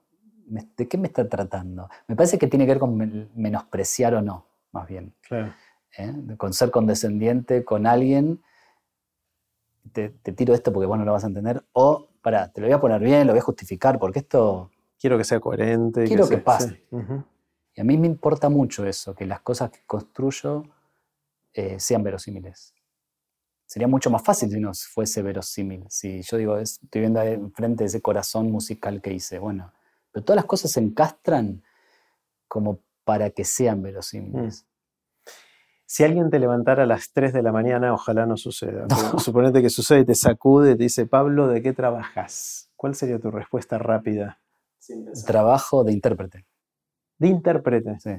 ¿de 0.47 0.87
qué 0.87 0.97
me 0.97 1.07
está 1.07 1.27
tratando? 1.29 1.89
Me 2.07 2.15
parece 2.15 2.39
que 2.39 2.47
tiene 2.47 2.65
que 2.65 2.71
ver 2.71 2.79
con 2.79 3.29
menospreciar 3.35 4.15
o 4.15 4.21
no, 4.21 4.45
más 4.71 4.87
bien. 4.87 5.13
Claro. 5.21 5.53
¿Eh? 5.97 6.35
Con 6.37 6.53
ser 6.53 6.71
condescendiente 6.71 7.63
con 7.63 7.85
alguien, 7.85 8.41
te, 9.91 10.09
tiro 10.09 10.53
esto 10.53 10.73
porque 10.73 10.87
vos 10.87 10.97
no 10.97 11.05
lo 11.05 11.13
vas 11.13 11.23
a 11.23 11.27
entender, 11.27 11.63
o, 11.73 12.07
para, 12.27 12.51
te 12.51 12.59
lo 12.59 12.67
voy 12.67 12.73
a 12.73 12.81
poner 12.81 12.99
bien, 13.01 13.25
lo 13.25 13.31
voy 13.31 13.39
a 13.39 13.43
justificar, 13.43 13.97
porque 13.97 14.19
esto... 14.19 14.69
Quiero 14.99 15.17
que 15.17 15.23
sea 15.23 15.39
coherente. 15.39 16.03
Quiero 16.03 16.27
que, 16.27 16.37
pase. 16.37 16.85
Y 17.73 17.79
a 17.79 17.85
mí 17.85 17.97
me 17.97 18.05
importa 18.05 18.49
mucho 18.49 18.85
eso, 18.85 19.15
que 19.15 19.25
las 19.25 19.39
cosas 19.39 19.71
que 19.71 19.79
construyo 19.85 20.63
eh, 21.53 21.79
sean 21.79 22.03
verosímiles. 22.03 22.73
Sería 23.65 23.87
mucho 23.87 24.09
más 24.09 24.23
fácil 24.23 24.49
si 24.49 24.59
no 24.59 24.73
fuese 24.73 25.21
verosímil. 25.21 25.85
Si 25.87 26.21
yo 26.21 26.35
digo, 26.35 26.57
estoy 26.57 26.99
viendo 26.99 27.21
enfrente 27.21 27.85
ese 27.85 28.01
corazón 28.01 28.51
musical 28.51 29.01
que 29.01 29.13
hice, 29.13 29.39
bueno, 29.39 29.71
pero 30.11 30.25
todas 30.25 30.35
las 30.35 30.45
cosas 30.45 30.69
se 30.71 30.81
encastran 30.81 31.63
como 32.49 32.81
para 33.05 33.29
que 33.29 33.45
sean 33.45 33.81
verosímiles. 33.81 34.66
Si 35.89 36.03
alguien 36.03 36.29
te 36.29 36.37
levantara 36.37 36.83
a 36.83 36.85
las 36.85 37.13
3 37.13 37.31
de 37.31 37.41
la 37.41 37.53
mañana, 37.53 37.93
ojalá 37.93 38.25
no 38.25 38.35
suceda. 38.35 38.87
Suponete 39.19 39.61
que 39.61 39.69
sucede 39.69 40.01
y 40.01 40.05
te 40.05 40.15
sacude, 40.15 40.75
te 40.75 40.83
dice, 40.83 41.05
Pablo, 41.05 41.47
¿de 41.47 41.61
qué 41.61 41.71
trabajas? 41.71 42.69
¿Cuál 42.75 42.93
sería 42.93 43.19
tu 43.19 43.31
respuesta 43.31 43.77
rápida? 43.77 44.41
Trabajo 45.25 45.85
de 45.85 45.93
intérprete. 45.93 46.45
De 47.17 47.29
intérprete. 47.29 47.97
Sí. 48.01 48.11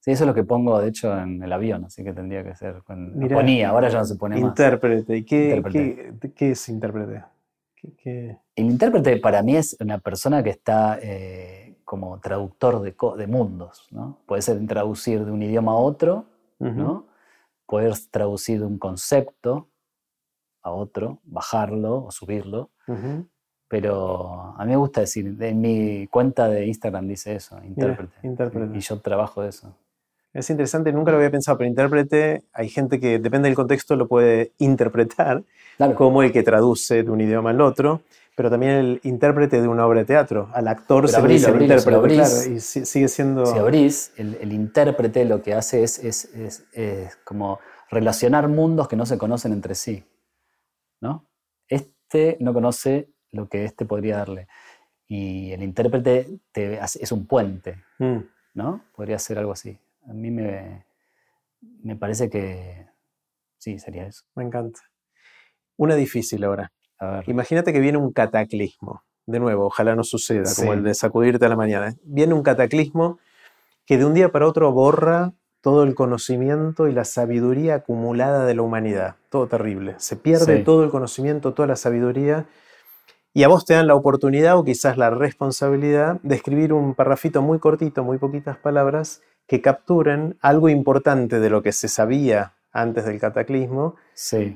Sí, 0.00 0.12
eso 0.12 0.24
es 0.24 0.26
lo 0.26 0.34
que 0.34 0.44
pongo, 0.44 0.80
de 0.80 0.88
hecho, 0.88 1.16
en 1.16 1.42
el 1.42 1.52
avión, 1.52 1.84
así 1.84 2.02
que 2.02 2.14
tendría 2.14 2.42
que 2.42 2.56
ser. 2.56 2.82
Con, 2.84 3.20
ponía, 3.30 3.68
ahora 3.68 3.90
ya 3.90 3.98
no 3.98 4.04
se 4.06 4.16
pone 4.16 4.36
más. 4.36 4.48
Intérprete. 4.48 5.18
¿Y 5.18 5.24
qué, 5.24 6.10
Qué, 6.34 6.50
es 6.52 6.68
intérprete? 6.70 7.22
El 8.06 8.64
intérprete 8.64 9.18
para 9.18 9.42
mí 9.42 9.56
es 9.56 9.76
una 9.78 9.98
persona 9.98 10.42
que 10.42 10.50
está 10.50 10.98
eh, 11.02 11.76
como 11.84 12.18
traductor 12.18 12.80
de, 12.80 12.96
de, 13.18 13.26
mundos, 13.26 13.88
¿no? 13.90 14.20
Puede 14.24 14.40
ser 14.40 14.66
traducir 14.66 15.24
de 15.24 15.30
un 15.30 15.42
idioma 15.42 15.72
a 15.72 15.76
otro, 15.76 16.31
¿no? 16.62 17.06
Poder 17.66 17.94
traducir 18.10 18.62
un 18.62 18.78
concepto 18.78 19.68
a 20.62 20.70
otro, 20.70 21.18
bajarlo 21.24 22.04
o 22.04 22.10
subirlo. 22.10 22.70
Pero 23.68 24.54
a 24.56 24.64
mí 24.64 24.70
me 24.70 24.76
gusta 24.76 25.00
decir, 25.00 25.36
en 25.40 25.60
mi 25.60 26.06
cuenta 26.08 26.48
de 26.48 26.66
Instagram 26.66 27.08
dice 27.08 27.36
eso, 27.36 27.58
intérprete. 27.64 28.14
intérprete. 28.22 28.76
Y 28.76 28.80
yo 28.80 29.00
trabajo 29.00 29.42
de 29.42 29.48
eso. 29.48 29.74
Es 30.34 30.48
interesante, 30.48 30.92
nunca 30.92 31.10
lo 31.10 31.18
había 31.18 31.30
pensado, 31.30 31.58
pero 31.58 31.68
intérprete, 31.68 32.42
hay 32.52 32.68
gente 32.68 32.98
que 32.98 33.18
depende 33.18 33.48
del 33.48 33.56
contexto 33.56 33.96
lo 33.96 34.08
puede 34.08 34.52
interpretar, 34.58 35.42
como 35.96 36.22
el 36.22 36.32
que 36.32 36.42
traduce 36.42 37.02
de 37.02 37.10
un 37.10 37.20
idioma 37.20 37.50
al 37.50 37.60
otro, 37.60 38.02
pero 38.34 38.50
también 38.50 38.72
el 38.72 39.00
intérprete 39.02 39.60
de 39.60 39.68
una 39.68 39.86
obra 39.86 40.00
de 40.00 40.06
teatro. 40.06 40.48
Al 40.54 40.68
actor 40.68 41.08
se 41.08 41.16
abrís, 41.16 41.44
el 41.44 41.62
intérprete, 41.62 42.14
claro, 42.14 42.52
y 42.54 42.60
sigue 42.60 43.08
siendo... 43.08 43.44
Si 43.44 43.58
abrís, 43.58 44.12
el, 44.16 44.52
intérprete 44.52 45.24
lo 45.24 45.42
que 45.42 45.54
hace 45.54 45.82
es, 45.82 45.98
es, 45.98 47.18
como 47.24 47.60
relacionar 47.90 48.48
mundos 48.48 48.88
que 48.88 48.96
no 48.96 49.04
se 49.04 49.18
conocen 49.18 49.52
entre 49.52 49.74
sí. 49.74 50.04
¿no? 51.00 51.28
Este 51.68 52.38
no 52.40 52.54
conoce 52.54 53.12
lo 53.32 53.48
que 53.48 53.64
este 53.64 53.84
podría 53.84 54.18
darle. 54.18 54.48
Y 55.06 55.52
el 55.52 55.62
intérprete 55.62 56.40
es 56.54 57.12
un 57.12 57.26
puente, 57.26 57.82
mm. 57.98 58.18
¿no? 58.54 58.84
Podría 58.94 59.18
ser 59.18 59.38
algo 59.38 59.52
así. 59.52 59.78
A 60.08 60.14
mí 60.14 60.30
me, 60.30 60.86
me 61.60 61.96
parece 61.96 62.30
que 62.30 62.86
sí, 63.58 63.78
sería 63.78 64.06
eso. 64.06 64.24
Me 64.34 64.44
encanta. 64.44 64.80
Una 65.76 65.96
difícil 65.96 66.44
ahora. 66.44 66.72
Imagínate 67.26 67.72
que 67.72 67.80
viene 67.80 67.98
un 67.98 68.12
cataclismo. 68.12 69.02
De 69.26 69.38
nuevo, 69.38 69.66
ojalá 69.66 69.94
no 69.94 70.02
suceda, 70.02 70.50
como 70.56 70.72
el 70.72 70.82
de 70.82 70.94
sacudirte 70.94 71.46
a 71.46 71.48
la 71.48 71.56
mañana. 71.56 71.94
Viene 72.02 72.34
un 72.34 72.42
cataclismo 72.42 73.18
que 73.86 73.98
de 73.98 74.04
un 74.04 74.14
día 74.14 74.30
para 74.30 74.46
otro 74.46 74.72
borra 74.72 75.32
todo 75.60 75.84
el 75.84 75.94
conocimiento 75.94 76.88
y 76.88 76.92
la 76.92 77.04
sabiduría 77.04 77.76
acumulada 77.76 78.44
de 78.44 78.54
la 78.54 78.62
humanidad. 78.62 79.14
Todo 79.30 79.46
terrible. 79.46 79.94
Se 79.98 80.16
pierde 80.16 80.58
todo 80.58 80.82
el 80.82 80.90
conocimiento, 80.90 81.54
toda 81.54 81.68
la 81.68 81.76
sabiduría. 81.76 82.46
Y 83.32 83.44
a 83.44 83.48
vos 83.48 83.64
te 83.64 83.74
dan 83.74 83.86
la 83.86 83.94
oportunidad 83.94 84.58
o 84.58 84.64
quizás 84.64 84.98
la 84.98 85.10
responsabilidad 85.10 86.20
de 86.22 86.34
escribir 86.34 86.72
un 86.72 86.94
parrafito 86.94 87.42
muy 87.42 87.60
cortito, 87.60 88.02
muy 88.02 88.18
poquitas 88.18 88.58
palabras, 88.58 89.22
que 89.46 89.62
capturen 89.62 90.36
algo 90.40 90.68
importante 90.68 91.38
de 91.38 91.48
lo 91.48 91.62
que 91.62 91.72
se 91.72 91.88
sabía 91.88 92.54
antes 92.72 93.04
del 93.04 93.20
cataclismo, 93.20 93.96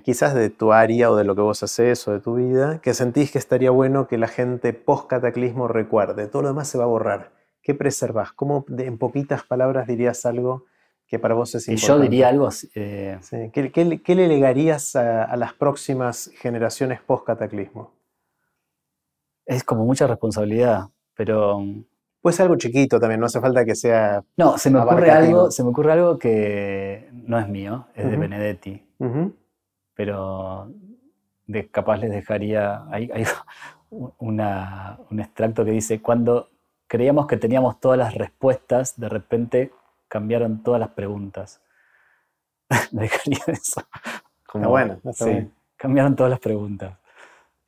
quizás 0.02 0.34
de 0.34 0.48
tu 0.48 0.72
área 0.72 1.10
o 1.10 1.16
de 1.16 1.24
lo 1.24 1.34
que 1.34 1.42
vos 1.42 1.62
haces 1.62 2.08
o 2.08 2.12
de 2.12 2.20
tu 2.20 2.36
vida, 2.36 2.80
que 2.80 2.94
sentís 2.94 3.30
que 3.30 3.38
estaría 3.38 3.70
bueno 3.70 4.08
que 4.08 4.16
la 4.16 4.28
gente 4.28 4.72
post-cataclismo 4.72 5.68
recuerde. 5.68 6.26
Todo 6.26 6.42
lo 6.42 6.48
demás 6.48 6.68
se 6.68 6.78
va 6.78 6.84
a 6.84 6.88
borrar. 6.88 7.32
¿Qué 7.62 7.74
preservas? 7.74 8.32
¿Cómo 8.32 8.64
en 8.78 8.96
poquitas 8.96 9.42
palabras 9.42 9.86
dirías 9.86 10.24
algo 10.24 10.64
que 11.06 11.18
para 11.18 11.34
vos 11.34 11.54
es 11.54 11.68
importante? 11.68 11.86
Yo 11.86 12.00
diría 12.00 12.28
algo... 12.28 12.48
Eh, 12.74 13.18
¿Qué, 13.52 14.14
le 14.14 14.28
legarías 14.28 14.96
a, 14.96 15.36
las 15.36 15.52
próximas 15.52 16.30
generaciones 16.38 17.00
post-cataclismo? 17.02 17.92
Es 19.44 19.62
como 19.62 19.84
mucha 19.84 20.06
responsabilidad, 20.06 20.88
pero 21.14 21.62
Puede 22.26 22.38
ser 22.38 22.46
algo 22.46 22.56
chiquito 22.56 22.98
también, 22.98 23.20
no 23.20 23.26
hace 23.26 23.40
falta 23.40 23.64
que 23.64 23.76
sea. 23.76 24.24
No, 24.36 24.58
se 24.58 24.68
me, 24.68 24.80
ocurre 24.80 25.12
algo, 25.12 25.48
se 25.52 25.62
me 25.62 25.68
ocurre 25.68 25.92
algo 25.92 26.18
que 26.18 27.08
no 27.12 27.38
es 27.38 27.48
mío, 27.48 27.86
es 27.94 28.10
de 28.10 28.16
Benedetti. 28.16 28.84
Pero 29.94 30.72
de, 31.46 31.68
capaz 31.68 31.98
les 31.98 32.10
dejaría. 32.10 32.82
Hay, 32.90 33.12
un 34.18 34.40
extracto 35.20 35.64
que 35.64 35.70
dice: 35.70 36.02
Cuando 36.02 36.48
creíamos 36.88 37.28
que 37.28 37.36
teníamos 37.36 37.78
todas 37.78 37.96
las 37.96 38.12
respuestas, 38.12 38.98
de 38.98 39.08
repente 39.08 39.72
cambiaron 40.08 40.64
todas 40.64 40.80
las 40.80 40.90
preguntas. 40.90 41.62
dejaría 42.90 43.38
eso. 43.46 43.82
Como, 44.48 44.70
bueno, 44.70 44.98
sí, 45.12 45.48
cambiaron 45.76 46.16
todas 46.16 46.30
las 46.30 46.40
preguntas. 46.40 46.98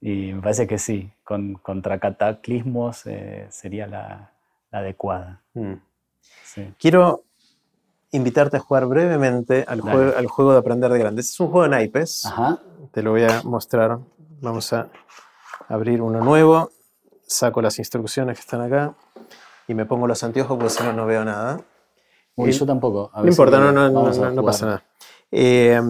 Y 0.01 0.32
me 0.32 0.43
parece 0.43 0.66
que 0.66 0.78
sí, 0.78 1.12
con, 1.22 1.55
contra 1.55 2.01
cataclismos 2.01 3.06
eh, 3.06 3.47
sería 3.51 3.86
la, 3.86 4.32
adecuada. 4.70 5.43
Mm. 5.55 5.74
Quiero 6.78 7.24
invitarte 8.11 8.57
a 8.57 8.61
jugar 8.61 8.86
brevemente 8.86 9.65
al 9.69 9.81
juego, 9.81 10.16
al 10.16 10.27
juego, 10.27 10.53
de 10.53 10.59
aprender 10.59 10.90
de 10.90 10.99
grandes. 10.99 11.31
Es 11.31 11.40
un 11.40 11.49
juego 11.49 11.65
de 11.65 11.70
naipes. 11.70 12.28
Te 12.93 13.03
lo 13.03 13.12
voy 13.12 13.24
a 13.24 13.43
mostrar. 13.45 13.99
Vamos 14.40 14.73
a 14.73 14.89
abrir 15.69 16.01
uno 16.03 16.20
nuevo. 16.20 16.70
Saco 17.27 17.61
las 17.61 17.78
instrucciones 17.78 18.36
que 18.36 18.40
están 18.40 18.62
acá 18.62 18.95
y 19.66 19.74
me 19.74 19.85
pongo 19.85 20.07
los 20.07 20.23
anteojos 20.24 20.57
porque 20.57 20.70
si 20.70 20.82
no, 20.82 20.93
no 20.93 21.07
veo 21.07 21.24
nada. 21.24 21.61
yo 22.36 22.66
tampoco. 22.66 23.11
no 23.15 23.27
importa, 23.27 23.59
no, 23.61 23.73
no, 23.73 24.43
pasa 24.43 24.66
nada. 24.66 24.85
Eh, 25.31 25.81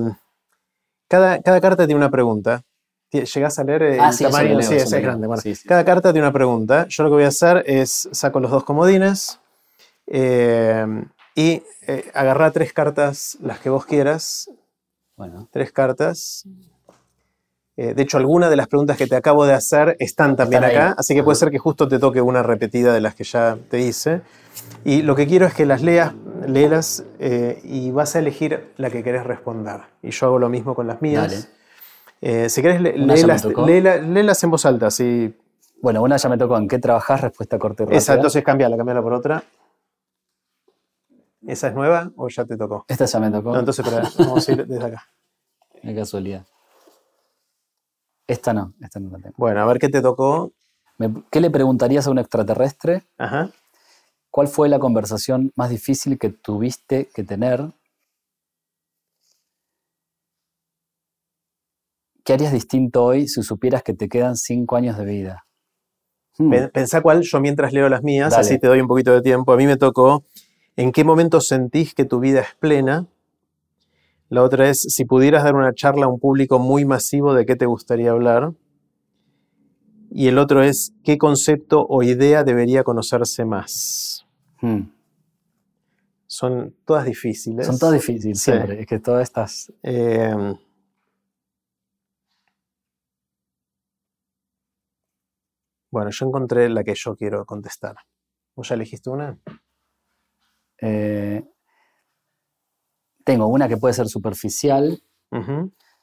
cada, 1.07 1.41
cada 1.41 1.61
carta 1.61 1.87
tiene 1.87 1.97
una 1.97 2.11
pregunta. 2.11 2.65
¿Llegás 3.11 3.59
a 3.59 3.65
leer 3.65 3.83
el 3.83 4.01
ah, 4.01 4.11
tamaño? 4.17 4.61
sí, 4.63 4.75
es 4.75 4.91
grande. 4.91 5.29
cada 5.67 5.85
carta 5.85 6.13
tiene 6.13 6.27
una 6.27 6.33
pregunta. 6.33 6.87
Yo 6.89 7.05
lo 7.05 7.09
que 7.09 7.15
voy 7.15 7.25
a 7.25 7.29
hacer 7.29 7.65
es 7.67 8.09
saco 8.13 8.39
los 8.39 8.51
dos 8.51 8.65
comodines 8.65 9.41
eh, 10.07 10.87
y 11.35 11.63
eh, 11.87 12.51
tres 12.53 12.73
cartas, 12.73 13.39
las 13.41 13.61
que 13.61 13.71
vos 13.71 13.87
quieras. 13.87 14.51
Bueno. 15.17 15.49
Tres 15.51 15.73
cartas. 15.73 16.45
Eh, 17.79 17.95
de 17.95 18.03
hecho, 18.03 18.19
algunas 18.19 18.51
de 18.51 18.57
las 18.57 18.67
preguntas 18.67 18.99
que 18.99 19.07
te 19.07 19.17
acabo 19.17 19.47
de 19.47 19.55
hacer 19.55 19.97
están 20.01 20.37
también 20.37 20.65
acá, 20.65 20.95
así 20.99 21.15
que 21.15 21.23
puede 21.23 21.37
ser 21.37 21.51
que 21.51 21.59
justo 21.59 21.89
te 21.89 21.99
toque 21.99 22.21
una 22.21 22.43
repetida 22.43 22.93
de 22.93 23.01
las 23.01 23.15
que 23.15 23.25
ya 23.25 23.57
te 23.71 23.81
hice. 23.81 24.21
Y 24.85 25.03
lo 25.03 25.15
que 25.15 25.27
quiero 25.27 25.47
es 25.47 25.55
que 25.55 25.65
las 25.65 25.81
leas, 25.83 26.13
léelas 26.47 27.05
y 27.63 27.91
vas 27.93 28.17
a 28.17 28.19
elegir 28.19 28.73
la 28.77 28.91
que 28.91 29.03
querés 29.03 29.25
responder. 29.25 29.81
Y 30.03 30.11
yo 30.11 30.27
hago 30.27 30.39
lo 30.39 30.49
mismo 30.49 30.75
con 30.75 30.89
las 30.89 31.01
mías. 31.01 31.49
Eh, 32.21 32.49
si 32.49 32.63
querés, 32.63 32.81
léelas, 32.81 34.45
en 34.45 34.51
voz 34.51 34.67
alta. 34.67 34.91
Sí. 34.91 35.35
Bueno, 35.81 36.03
una 36.03 36.17
ya 36.17 36.29
me 36.29 36.37
tocó. 36.37 36.57
¿En 36.57 36.69
qué 36.69 36.79
trabajás? 36.79 37.21
Respuesta 37.21 37.59
corta 37.59 37.83
y 37.83 37.87
rápida. 37.87 37.99
Esa, 37.99 38.15
entonces 38.15 38.43
cambiala, 38.43 38.77
cambiala 38.77 39.03
por 39.03 39.13
otra. 39.13 39.43
¿Esa 41.47 41.69
es 41.69 41.75
nueva 41.75 42.11
o 42.17 42.29
ya 42.29 42.45
te 42.45 42.57
tocó? 42.57 42.85
Esta 42.89 43.05
ya 43.05 43.21
me 43.21 43.31
tocó. 43.31 43.53
No, 43.53 43.61
entonces, 43.61 43.85
vamos 44.19 44.49
a 44.49 44.53
ir 44.53 44.67
desde 44.67 44.85
acá. 44.85 45.07
Qué 45.83 45.95
casualidad. 45.95 46.45
Esta 48.27 48.53
no, 48.53 48.75
esta 48.81 49.01
no 49.01 49.11
la 49.11 49.19
tengo. 49.19 49.35
Bueno, 49.39 49.63
a 49.63 49.65
ver 49.65 49.79
qué 49.79 49.89
te 49.89 50.03
tocó. 50.03 50.53
¿Qué 51.31 51.41
le 51.41 51.49
preguntarías 51.49 52.07
a 52.07 52.11
un 52.11 52.19
extraterrestre? 52.19 53.05
Ajá. 53.17 53.51
¿Cuál 54.31 54.49
fue 54.49 54.69
la 54.69 54.79
conversación 54.79 55.53
más 55.57 55.71
difícil 55.71 56.19
que 56.19 56.29
tuviste 56.29 57.09
que 57.15 57.25
tener 57.25 57.73
¿Qué 62.29 62.35
harías 62.35 62.53
distinto 62.53 63.05
hoy 63.05 63.27
si 63.27 63.43
supieras 63.43 63.83
que 63.83 63.95
te 63.95 64.07
quedan 64.07 64.37
cinco 64.37 64.77
años 64.77 64.99
de 64.99 65.07
vida? 65.07 65.47
Hmm. 66.37 66.53
Pensá 66.75 67.01
cuál, 67.01 67.23
yo 67.23 67.41
mientras 67.41 67.73
leo 67.73 67.89
las 67.89 68.03
mías, 68.03 68.35
así 68.37 68.59
te 68.59 68.67
doy 68.67 68.83
un 68.83 68.87
poquito 68.87 69.15
de 69.15 69.23
tiempo. 69.23 69.51
A 69.51 69.57
mí 69.57 69.65
me 69.65 69.79
tocó, 69.79 70.25
¿en 70.77 70.93
qué 70.93 71.05
momento 71.05 71.41
sentís 71.41 71.95
que 71.95 72.05
tu 72.05 72.21
vida 72.21 72.41
es 72.41 72.55
plena? 72.61 73.07
La 74.29 74.43
otra 74.43 74.69
es, 74.69 74.83
si 74.83 75.07
pudieras 75.07 75.43
dar 75.43 75.55
una 75.55 75.73
charla 75.73 76.05
a 76.05 76.09
un 76.11 76.21
público 76.21 76.59
muy 76.59 76.85
masivo, 76.85 77.33
¿de 77.33 77.47
qué 77.47 77.57
te 77.57 77.65
gustaría 77.65 78.11
hablar? 78.11 78.53
Y 80.11 80.29
el 80.29 80.37
otro 80.37 80.63
es, 80.63 80.93
¿qué 81.05 81.17
concepto 81.17 81.87
o 81.89 82.03
idea 82.03 82.45
debería 82.45 82.85
conocerse 82.85 83.47
más? 83.47 84.27
Hmm. 84.61 84.91
Son 86.27 86.75
todas 86.85 87.07
difíciles. 87.07 87.65
Son 87.65 87.79
todas 87.79 87.95
difíciles, 87.95 88.39
siempre. 88.39 88.83
Es 88.83 88.87
que 88.87 88.99
todas 88.99 89.23
estas... 89.23 89.73
Eh, 89.83 90.59
Bueno, 95.91 96.11
yo 96.11 96.27
encontré 96.27 96.69
la 96.69 96.85
que 96.85 96.95
yo 96.95 97.17
quiero 97.17 97.45
contestar. 97.47 97.97
¿Vos 98.55 98.69
ya 98.69 98.75
elegiste 98.75 99.11
una? 99.11 99.39
Eh, 100.81 101.45
tengo 103.25 103.47
una 103.47 103.69
que 103.69 103.77
puede 103.77 103.95
ser 103.95 104.09
superficial, 104.09 105.03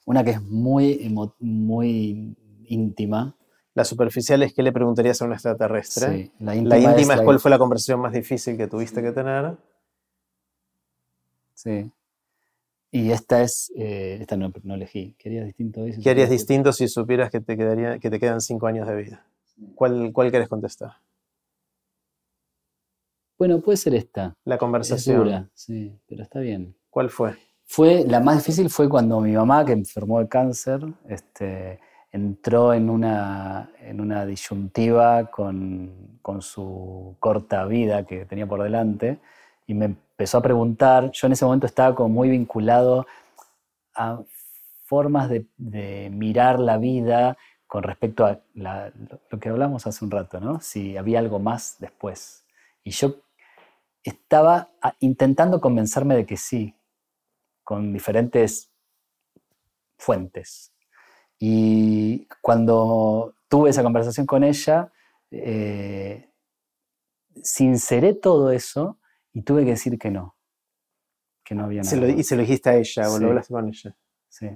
una 0.05 0.23
que 0.23 0.31
es 0.31 0.41
muy, 0.41 1.13
muy 1.39 2.37
íntima. 2.65 3.35
La 3.73 3.83
superficial 3.83 4.41
es 4.43 4.53
qué 4.53 4.63
le 4.63 4.71
preguntarías 4.71 5.21
a 5.21 5.25
un 5.25 5.33
extraterrestre. 5.33 6.07
Sí, 6.07 6.31
la 6.39 6.55
íntima, 6.55 7.15
es, 7.15 7.21
cuál 7.21 7.39
fue 7.39 7.51
la 7.51 7.57
conversación 7.57 7.99
más 7.99 8.13
difícil 8.13 8.57
que 8.57 8.67
tuviste 8.67 9.01
que 9.01 9.11
tener. 9.11 9.57
Sí. 11.53 11.91
Y 12.91 13.11
esta 13.11 13.41
es, 13.41 13.73
eh, 13.75 14.19
esta 14.21 14.37
no, 14.37 14.53
no, 14.63 14.75
elegí. 14.75 15.15
¿Qué 15.17 15.29
harías 15.29 15.45
distinto 15.45 15.81
hoy? 15.81 15.99
¿Qué 15.99 16.09
harías 16.09 16.29
distinto 16.29 16.71
si 16.71 16.87
supieras 16.87 17.29
que 17.29 17.41
te, 17.41 17.57
quedaría, 17.57 17.99
que 17.99 18.09
te 18.09 18.19
quedan 18.19 18.39
cinco 18.39 18.67
años 18.67 18.87
de 18.87 18.95
vida? 18.95 19.25
¿Cuál, 19.75 20.11
cuál 20.13 20.31
querés 20.31 20.47
contestar? 20.47 20.93
Bueno, 23.37 23.59
puede 23.59 23.77
ser 23.77 23.95
esta. 23.95 24.35
La 24.45 24.57
conversación. 24.57 25.27
Es 25.27 25.43
sí, 25.53 25.99
pero 26.07 26.23
está 26.23 26.39
bien. 26.39 26.75
¿Cuál 26.89 27.09
fue? 27.09 27.35
Fue, 27.65 28.05
la 28.07 28.19
más 28.19 28.37
difícil 28.37 28.69
fue 28.69 28.87
cuando 28.87 29.19
mi 29.19 29.33
mamá, 29.33 29.65
que 29.65 29.73
enfermó 29.73 30.19
de 30.19 30.29
cáncer, 30.29 30.81
este, 31.09 31.79
entró 32.11 32.73
en 32.73 32.89
una, 32.89 33.71
en 33.79 33.99
una 33.99 34.25
disyuntiva 34.25 35.29
con, 35.31 36.19
con, 36.21 36.41
su 36.41 37.15
corta 37.19 37.65
vida 37.65 38.05
que 38.05 38.25
tenía 38.25 38.47
por 38.47 38.61
delante 38.63 39.19
y 39.67 39.73
me 39.73 39.85
empezó 39.85 40.37
a 40.37 40.41
preguntar, 40.41 41.11
yo 41.11 41.27
en 41.27 41.33
ese 41.33 41.43
momento 41.43 41.65
estaba 41.65 41.93
como 41.95 42.09
muy 42.09 42.29
vinculado 42.29 43.05
a 43.95 44.21
formas 44.83 45.27
de, 45.29 45.47
de 45.57 46.09
mirar 46.11 46.59
la 46.59 46.77
vida 46.77 47.35
con 47.67 47.83
respecto 47.83 48.25
a 48.25 48.41
lo 48.53 49.39
que 49.39 49.49
hablamos 49.49 49.87
hace 49.87 50.05
un 50.05 50.11
rato, 50.11 50.39
¿no? 50.39 50.61
Si 50.61 50.97
había 50.97 51.19
algo 51.19 51.39
más 51.39 51.77
después. 51.79 52.45
Y 52.83 52.91
yo 52.91 53.15
estaba 54.03 54.69
ah, 54.81 54.95
intentando 54.99 55.59
convencerme 55.59 56.15
de 56.15 56.25
que 56.25 56.37
sí, 56.37 56.75
con 57.63 57.91
diferentes 57.91 58.71
fuentes. 59.97 60.71
Y 61.39 62.27
cuando 62.41 63.35
tuve 63.49 63.71
esa 63.71 63.83
conversación 63.83 64.25
con 64.25 64.43
ella, 64.43 64.91
eh, 65.31 66.29
sinceré 67.41 68.13
todo 68.13 68.51
eso 68.51 68.99
y 69.33 69.41
tuve 69.41 69.65
que 69.65 69.71
decir 69.71 69.97
que 69.97 70.11
no, 70.11 70.37
que 71.43 71.55
no 71.55 71.65
había 71.65 71.81
nada. 71.81 72.07
y 72.07 72.23
se 72.23 72.35
lo 72.35 72.41
dijiste 72.41 72.69
a 72.69 72.75
ella, 72.75 73.09
o 73.11 73.19
lo 73.19 73.29
hablaste 73.29 73.53
con 73.53 73.67
ella. 73.67 73.97
Sí. 74.29 74.47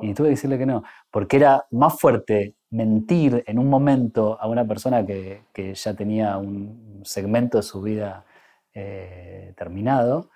Y 0.00 0.14
tuve 0.14 0.28
que 0.28 0.34
decirle 0.34 0.58
que 0.58 0.66
no, 0.66 0.84
porque 1.10 1.36
era 1.36 1.66
más 1.70 1.98
fuerte 1.98 2.54
mentir 2.70 3.42
en 3.46 3.58
un 3.58 3.68
momento 3.68 4.38
a 4.40 4.46
una 4.46 4.66
persona 4.66 5.04
que, 5.04 5.42
que 5.52 5.74
ya 5.74 5.94
tenía 5.94 6.36
un 6.36 7.00
segmento 7.04 7.58
de 7.58 7.62
su 7.62 7.80
vida 7.82 8.24
eh, 8.74 9.54
terminado, 9.56 10.30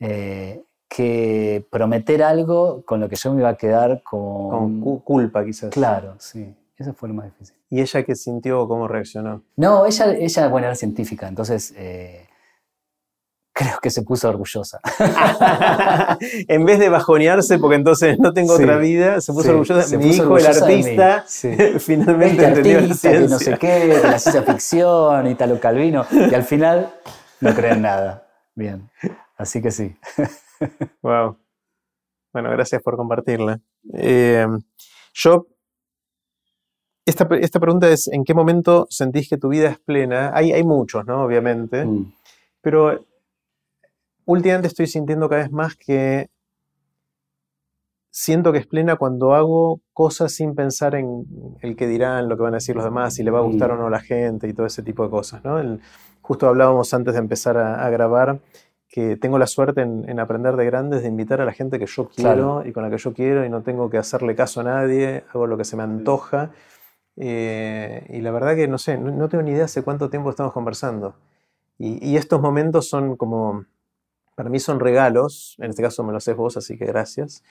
eh, 0.00 0.62
que 0.88 1.64
prometer 1.70 2.22
algo 2.22 2.82
con 2.84 3.00
lo 3.00 3.08
que 3.08 3.16
yo 3.16 3.32
me 3.32 3.40
iba 3.40 3.48
a 3.50 3.56
quedar 3.56 4.02
con... 4.02 4.80
Con 4.80 5.00
culpa 5.00 5.44
quizás. 5.44 5.70
Claro, 5.70 6.16
sí. 6.18 6.54
Eso 6.76 6.94
fue 6.94 7.08
lo 7.10 7.14
más 7.14 7.26
difícil. 7.26 7.56
¿Y 7.68 7.80
ella 7.80 8.02
qué 8.02 8.16
sintió 8.16 8.62
o 8.62 8.68
cómo 8.68 8.88
reaccionó? 8.88 9.42
No, 9.56 9.86
ella, 9.86 10.12
ella 10.14 10.48
bueno, 10.48 10.66
era 10.66 10.74
científica, 10.74 11.28
entonces 11.28 11.74
eh, 11.76 12.26
creo 13.60 13.78
que 13.82 13.90
se 13.90 14.02
puso 14.02 14.28
orgullosa. 14.28 14.80
en 16.48 16.64
vez 16.64 16.78
de 16.78 16.88
bajonearse, 16.88 17.58
porque 17.58 17.76
entonces 17.76 18.18
no 18.18 18.32
tengo 18.32 18.54
otra 18.54 18.78
vida, 18.78 19.20
se 19.20 19.34
puso 19.34 19.50
orgullosa. 19.50 19.98
Mi 19.98 20.16
hijo, 20.16 20.38
el 20.38 20.46
artista, 20.46 21.24
finalmente 21.78 22.36
este 22.36 22.46
entendió 22.46 22.80
la 22.80 22.94
ciencia. 22.94 23.28
no 23.28 23.38
sé 23.38 23.58
qué, 23.58 24.00
la 24.02 24.18
ciencia 24.18 24.42
ficción, 24.42 25.26
Italo 25.26 25.60
Calvino, 25.60 26.06
y 26.10 26.34
al 26.34 26.44
final 26.44 26.90
no 27.40 27.54
creen 27.54 27.82
nada. 27.82 28.26
Bien, 28.54 28.90
así 29.36 29.60
que 29.60 29.70
sí. 29.70 29.94
wow. 31.02 31.36
Bueno, 32.32 32.50
gracias 32.50 32.80
por 32.82 32.96
compartirla. 32.96 33.60
Eh, 33.92 34.46
yo, 35.12 35.48
esta, 37.04 37.26
pregunta 37.26 37.90
es, 37.90 38.08
¿en 38.08 38.24
qué 38.24 38.32
momento 38.32 38.86
sentís 38.88 39.28
que 39.28 39.36
tu 39.36 39.48
vida 39.48 39.68
es 39.68 39.78
plena? 39.78 40.30
Hay, 40.32 40.52
hay 40.52 40.64
muchos, 40.64 41.04
¿no? 41.04 41.24
Obviamente. 41.24 41.84
Mm. 41.84 42.12
Pero 42.62 43.09
últimamente 44.24 44.68
estoy 44.68 44.86
sintiendo 44.86 45.28
cada 45.28 45.42
vez 45.42 45.52
más 45.52 45.76
que 45.76 46.30
siento 48.10 48.52
que 48.52 48.58
es 48.58 48.66
plena 48.66 48.96
cuando 48.96 49.34
hago 49.34 49.80
cosas 49.92 50.32
sin 50.32 50.54
pensar 50.54 50.94
en 50.94 51.24
el 51.62 51.76
que 51.76 51.86
dirán, 51.86 52.28
lo 52.28 52.36
que 52.36 52.42
van 52.42 52.54
a 52.54 52.56
decir 52.56 52.74
los 52.74 52.84
demás, 52.84 53.14
si 53.14 53.22
le 53.22 53.30
va 53.30 53.38
a 53.38 53.42
gustar 53.42 53.70
mm. 53.70 53.74
o 53.74 53.76
no 53.76 53.86
a 53.86 53.90
la 53.90 54.00
gente 54.00 54.48
y 54.48 54.52
todo 54.52 54.66
ese 54.66 54.82
tipo 54.82 55.04
de 55.04 55.10
cosas. 55.10 55.44
¿no? 55.44 55.60
justo 56.20 56.48
hablábamos 56.48 56.92
antes 56.94 57.14
de 57.14 57.20
empezar 57.20 57.56
a, 57.56 57.88
grabar 57.90 58.40
que 58.88 59.16
tengo 59.16 59.38
la 59.38 59.46
suerte 59.46 59.82
en, 59.82 60.20
aprender 60.20 60.56
de 60.56 60.64
grandes 60.64 61.02
de 61.02 61.08
invitar 61.08 61.40
a 61.40 61.44
la 61.44 61.52
gente 61.52 61.78
que 61.78 61.86
yo 61.86 62.08
quiero 62.08 62.64
y 62.66 62.72
con 62.72 62.82
la 62.82 62.90
que 62.90 62.98
yo 62.98 63.12
quiero 63.14 63.44
y 63.44 63.48
no 63.48 63.62
tengo 63.62 63.88
que 63.88 63.98
hacerle 63.98 64.34
caso 64.34 64.60
a 64.60 64.64
nadie, 64.64 65.24
hago 65.32 65.46
lo 65.46 65.56
que 65.56 65.64
se 65.64 65.76
me 65.76 65.84
antoja. 65.84 66.50
Eh, 67.16 68.06
y 68.10 68.20
la 68.20 68.30
verdad 68.32 68.56
que 68.56 68.66
no 68.66 68.78
sé, 68.78 68.98
no, 68.98 69.28
tengo 69.28 69.42
ni 69.42 69.52
idea 69.52 69.64
hace 69.64 69.82
cuánto 69.82 70.10
tiempo 70.10 70.30
estamos 70.30 70.52
conversando. 70.52 71.14
y 71.78 72.16
estos 72.16 72.40
momentos 72.42 72.88
son 72.88 73.16
como, 73.16 73.64
para 74.40 74.48
mí 74.48 74.58
son 74.58 74.80
regalos, 74.80 75.54
en 75.58 75.68
este 75.68 75.82
caso 75.82 76.02
me 76.02 76.12
lo 76.12 76.16
haces 76.16 76.34
vos, 76.34 76.56
así 76.56 76.78
que 76.78 76.86
gracias. 76.86 77.42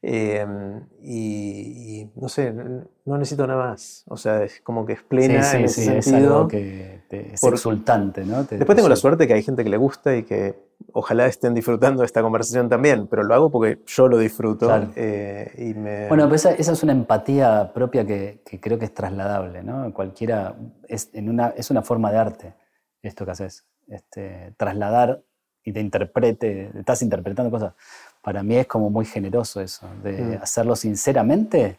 Em, 0.00 0.80
y, 1.02 2.08
no 2.14 2.28
sé, 2.28 2.52
no 2.52 3.18
necesito 3.18 3.48
nada 3.48 3.70
más. 3.70 4.04
O 4.06 4.16
sea, 4.16 4.44
es 4.44 4.60
como 4.60 4.86
que 4.86 4.92
es 4.92 5.02
plena 5.02 5.42
sí, 5.42 5.56
en 5.56 5.64
ese 5.64 5.82
sentido. 5.82 5.98
Es 5.98 6.12
algo 6.12 6.46
que 6.46 7.00
es 7.10 7.42
exultante, 7.42 8.24
¿no? 8.24 8.44
después 8.44 8.76
tengo 8.76 8.88
la 8.88 8.94
suerte 8.94 9.26
que 9.26 9.34
hay 9.34 9.42
gente 9.42 9.64
que 9.64 9.70
le 9.70 9.76
gusta 9.76 10.14
y 10.16 10.22
que 10.22 10.54
ojalá 10.92 11.26
estén 11.26 11.52
disfrutando 11.52 12.02
de 12.02 12.06
esta 12.06 12.22
conversación 12.22 12.68
también, 12.68 13.08
pero 13.08 13.24
lo 13.24 13.34
hago 13.34 13.50
porque 13.50 13.80
yo 13.84 14.06
lo 14.06 14.18
disfruto. 14.18 14.70
Eh, 14.94 15.52
y 15.58 15.74
me... 15.74 16.06
Bueno, 16.06 16.28
pues 16.28 16.44
esa, 16.44 16.72
es 16.72 16.82
una 16.84 16.92
empatía 16.92 17.72
propia 17.74 18.06
que, 18.06 18.40
creo 18.60 18.78
que 18.78 18.84
es 18.84 18.94
trasladable, 18.94 19.64
¿no? 19.64 19.92
Cualquiera, 19.92 20.54
es, 20.86 21.10
en 21.12 21.28
una, 21.28 21.48
es 21.56 21.72
una 21.72 21.82
forma 21.82 22.12
de 22.12 22.18
arte 22.18 22.54
esto 23.02 23.24
que 23.24 23.32
haces. 23.32 23.66
Este, 23.88 24.54
trasladar 24.56 25.22
y 25.66 25.72
te 25.72 25.80
interprete, 25.80 26.70
estás 26.78 27.02
interpretando 27.02 27.50
cosas 27.50 27.74
para 28.22 28.42
mí 28.42 28.56
es 28.56 28.66
como 28.66 28.88
muy 28.88 29.04
generoso 29.04 29.60
eso, 29.60 29.88
de 30.02 30.20
mm. 30.20 30.42
hacerlo 30.42 30.74
sinceramente 30.74 31.78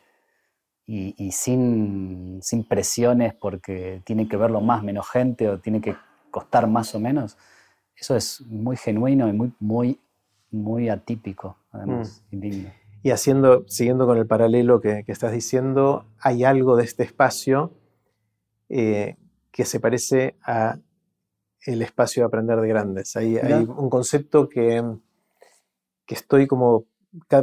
y, 0.85 1.31
sin, 1.33 2.39
sin, 2.41 2.63
presiones 2.63 3.33
porque 3.33 4.01
tiene 4.05 4.29
que 4.29 4.37
verlo 4.37 4.61
más, 4.61 4.81
menos 4.81 5.09
gente 5.09 5.49
o 5.49 5.59
tiene 5.59 5.81
que 5.81 5.97
costar 6.31 6.67
más 6.67 6.95
o 6.95 7.01
menos. 7.01 7.37
Eso 7.97 8.15
es 8.15 8.39
muy 8.47 8.77
genuino 8.77 9.27
y 9.27 9.33
muy, 9.33 9.51
muy, 9.59 9.99
muy 10.49 10.87
atípico, 10.87 11.57
además, 11.71 12.23
mm. 12.31 12.45
y 13.03 13.11
haciendo, 13.11 13.65
siguiendo 13.67 14.05
con 14.05 14.17
el 14.17 14.25
paralelo 14.25 14.79
que, 14.79 15.03
estás 15.07 15.33
diciendo, 15.33 16.05
hay 16.19 16.45
algo 16.45 16.77
de 16.77 16.85
este 16.85 17.03
espacio 17.03 17.73
eh, 18.69 19.17
que 19.51 19.65
se 19.65 19.81
parece 19.81 20.35
a 20.41 20.77
el 21.67 21.81
espacio 21.81 22.23
de 22.23 22.27
aprender 22.27 22.59
de 22.59 22.67
grandes. 22.67 23.15
hay 23.15 23.37
un 23.37 23.89
concepto 23.89 24.49
que 24.49 24.83
que 26.07 26.15
estoy 26.15 26.47
como, 26.47 26.85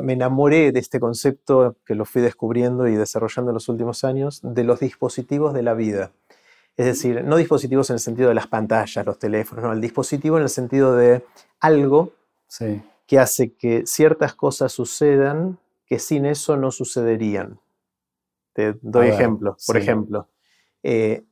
me 0.03 0.15
enamoré 0.15 0.73
de 0.73 0.81
este 0.81 0.99
concepto 0.99 1.77
que 1.87 1.95
lo 1.95 2.05
fui 2.05 2.23
descubriendo 2.23 2.89
y 2.89 2.97
desarrollando 2.97 3.51
en 3.51 3.55
los 3.55 3.69
últimos 3.69 4.03
años, 4.03 4.41
de 4.43 4.65
los 4.65 4.81
dispositivos 4.81 5.55
de 5.55 5.63
la 5.63 5.75
vida. 5.75 6.11
Es 6.77 6.87
decir, 6.87 7.23
no 7.23 7.37
dispositivos 7.37 7.91
en 7.91 7.95
el 7.95 8.01
sentido 8.01 8.29
de 8.29 8.35
las 8.35 8.49
pantallas, 8.49 9.07
los 9.07 9.19
teléfonos, 9.19 9.65
no, 9.65 9.73
el 9.73 9.81
dispositivo 9.81 10.39
en 10.39 10.43
el 10.43 10.49
sentido 10.49 10.97
de 10.97 11.25
algo 11.61 12.13
que 13.07 13.19
hace 13.19 13.53
que 13.53 13.87
ciertas 13.87 14.35
cosas 14.35 14.73
sucedan 14.73 15.59
que 15.87 15.99
sin 15.99 16.25
eso 16.25 16.57
no 16.57 16.71
sucederían. 16.73 17.61
Te 18.55 18.75
doy 18.81 19.09
ejemplos. 19.09 19.65
Por 19.67 19.77
ejemplo, 19.77 20.29
eh, 20.83 21.25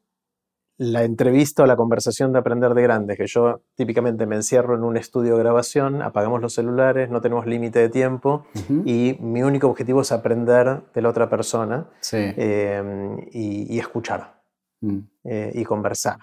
la 0.79 1.05
entrevista 1.05 1.63
o 1.63 1.67
la 1.67 1.77
conversación 1.77 2.33
de 2.33 2.39
aprender 2.39 2.75
de 2.75 2.83
grandes, 2.83 3.17
que 3.17 3.27
yo 3.27 3.63
típicamente 3.77 4.27
me 4.27 4.37
encierro 4.37 4.75
en 4.75 4.83
un 4.83 4.97
estudio 4.97 5.37
de 5.37 5.43
grabación, 5.43 6.03
apagamos 6.03 6.41
los 6.41 6.55
celulares, 6.55 7.11
no 7.11 7.21
tenemos 7.21 7.47
límite 7.47 7.79
de 7.79 7.89
tiempo 7.89 8.47
y 8.85 9.17
mi 9.21 9.43
único 9.43 9.69
objetivo 9.69 10.01
es 10.01 10.13
aprender 10.13 10.83
de 10.95 11.03
la 11.03 11.09
otra 11.09 11.29
persona 11.29 11.89
em, 12.11 13.19
y, 13.31 13.79
escuchar 13.79 14.41
mm. 14.81 14.99
eh, 15.25 15.53
y 15.55 15.65
conversar. 15.65 16.19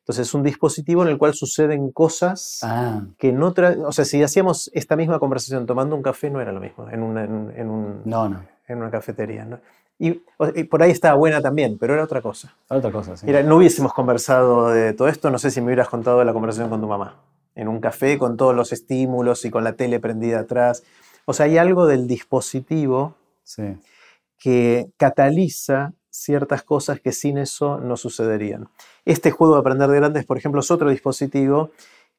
Entonces 0.00 0.28
es 0.28 0.34
un 0.34 0.44
dispositivo 0.44 1.02
en 1.02 1.08
el 1.08 1.18
cual 1.18 1.34
suceden 1.34 1.90
cosas 1.90 2.60
ah. 2.62 3.02
que 3.18 3.30
en 3.30 3.42
otra... 3.42 3.76
O 3.86 3.92
sea, 3.92 4.04
si 4.04 4.22
hacíamos 4.22 4.70
esta 4.72 4.94
misma 4.94 5.18
conversación 5.18 5.66
tomando 5.66 5.96
un 5.96 6.02
café 6.02 6.30
no 6.30 6.40
era 6.40 6.52
lo 6.52 6.60
mismo 6.60 6.88
en, 6.88 7.02
una, 7.02 7.24
un, 7.24 8.02
no, 8.04 8.28
no. 8.28 8.44
en 8.68 8.78
una 8.78 8.90
cafetería. 8.90 9.44
¿no? 9.44 9.58
Y, 9.98 10.12
por 10.64 10.82
ahí 10.82 10.90
estaba 10.90 11.16
buena 11.16 11.40
también, 11.40 11.78
pero 11.78 11.94
era 11.94 12.04
otra 12.04 12.20
cosa. 12.20 12.54
Otra 12.68 12.92
cosa, 12.92 13.16
sí. 13.16 13.24
Mira, 13.24 13.42
no 13.42 13.56
hubiésemos 13.56 13.94
conversado 13.94 14.68
de 14.68 14.92
todo 14.92 15.08
esto, 15.08 15.30
no 15.30 15.38
sé 15.38 15.50
si 15.50 15.60
me 15.60 15.68
hubieras 15.68 15.88
contado 15.88 16.22
la 16.22 16.32
conversación 16.32 16.68
con 16.68 16.80
tu 16.80 16.86
mamá. 16.86 17.16
En 17.54 17.68
un 17.68 17.80
café 17.80 18.18
con 18.18 18.36
todos 18.36 18.54
los 18.54 18.72
estímulos 18.72 19.44
y 19.46 19.50
con 19.50 19.64
la 19.64 19.72
tele 19.72 19.98
prendida 19.98 20.40
atrás. 20.40 20.82
O 21.24 21.32
sea, 21.32 21.46
hay 21.46 21.56
algo 21.56 21.86
del 21.86 22.06
dispositivo 22.06 23.14
que 24.38 24.90
cataliza 24.98 25.94
ciertas 26.10 26.62
cosas 26.62 27.00
que 27.00 27.12
sin 27.12 27.38
eso 27.38 27.78
no 27.78 27.96
sucederían. 27.96 28.68
Este 29.04 29.30
juego 29.30 29.54
de 29.54 29.60
aprender 29.60 29.88
de 29.88 29.96
grandes, 29.96 30.24
por 30.24 30.38
ejemplo, 30.38 30.60
es 30.60 30.70
otro 30.70 30.90
dispositivo 30.90 31.70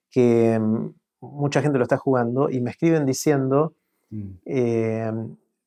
que 0.09 0.57
mm, 0.59 0.93
mucha 1.21 1.61
gente 1.61 1.77
lo 1.77 1.83
está 1.83 1.97
jugando 1.97 2.49
y 2.49 2.61
me 2.61 2.71
escriben 2.71 3.05
diciendo, 3.05 3.73
mm. 4.09 4.29
eh, 4.45 5.11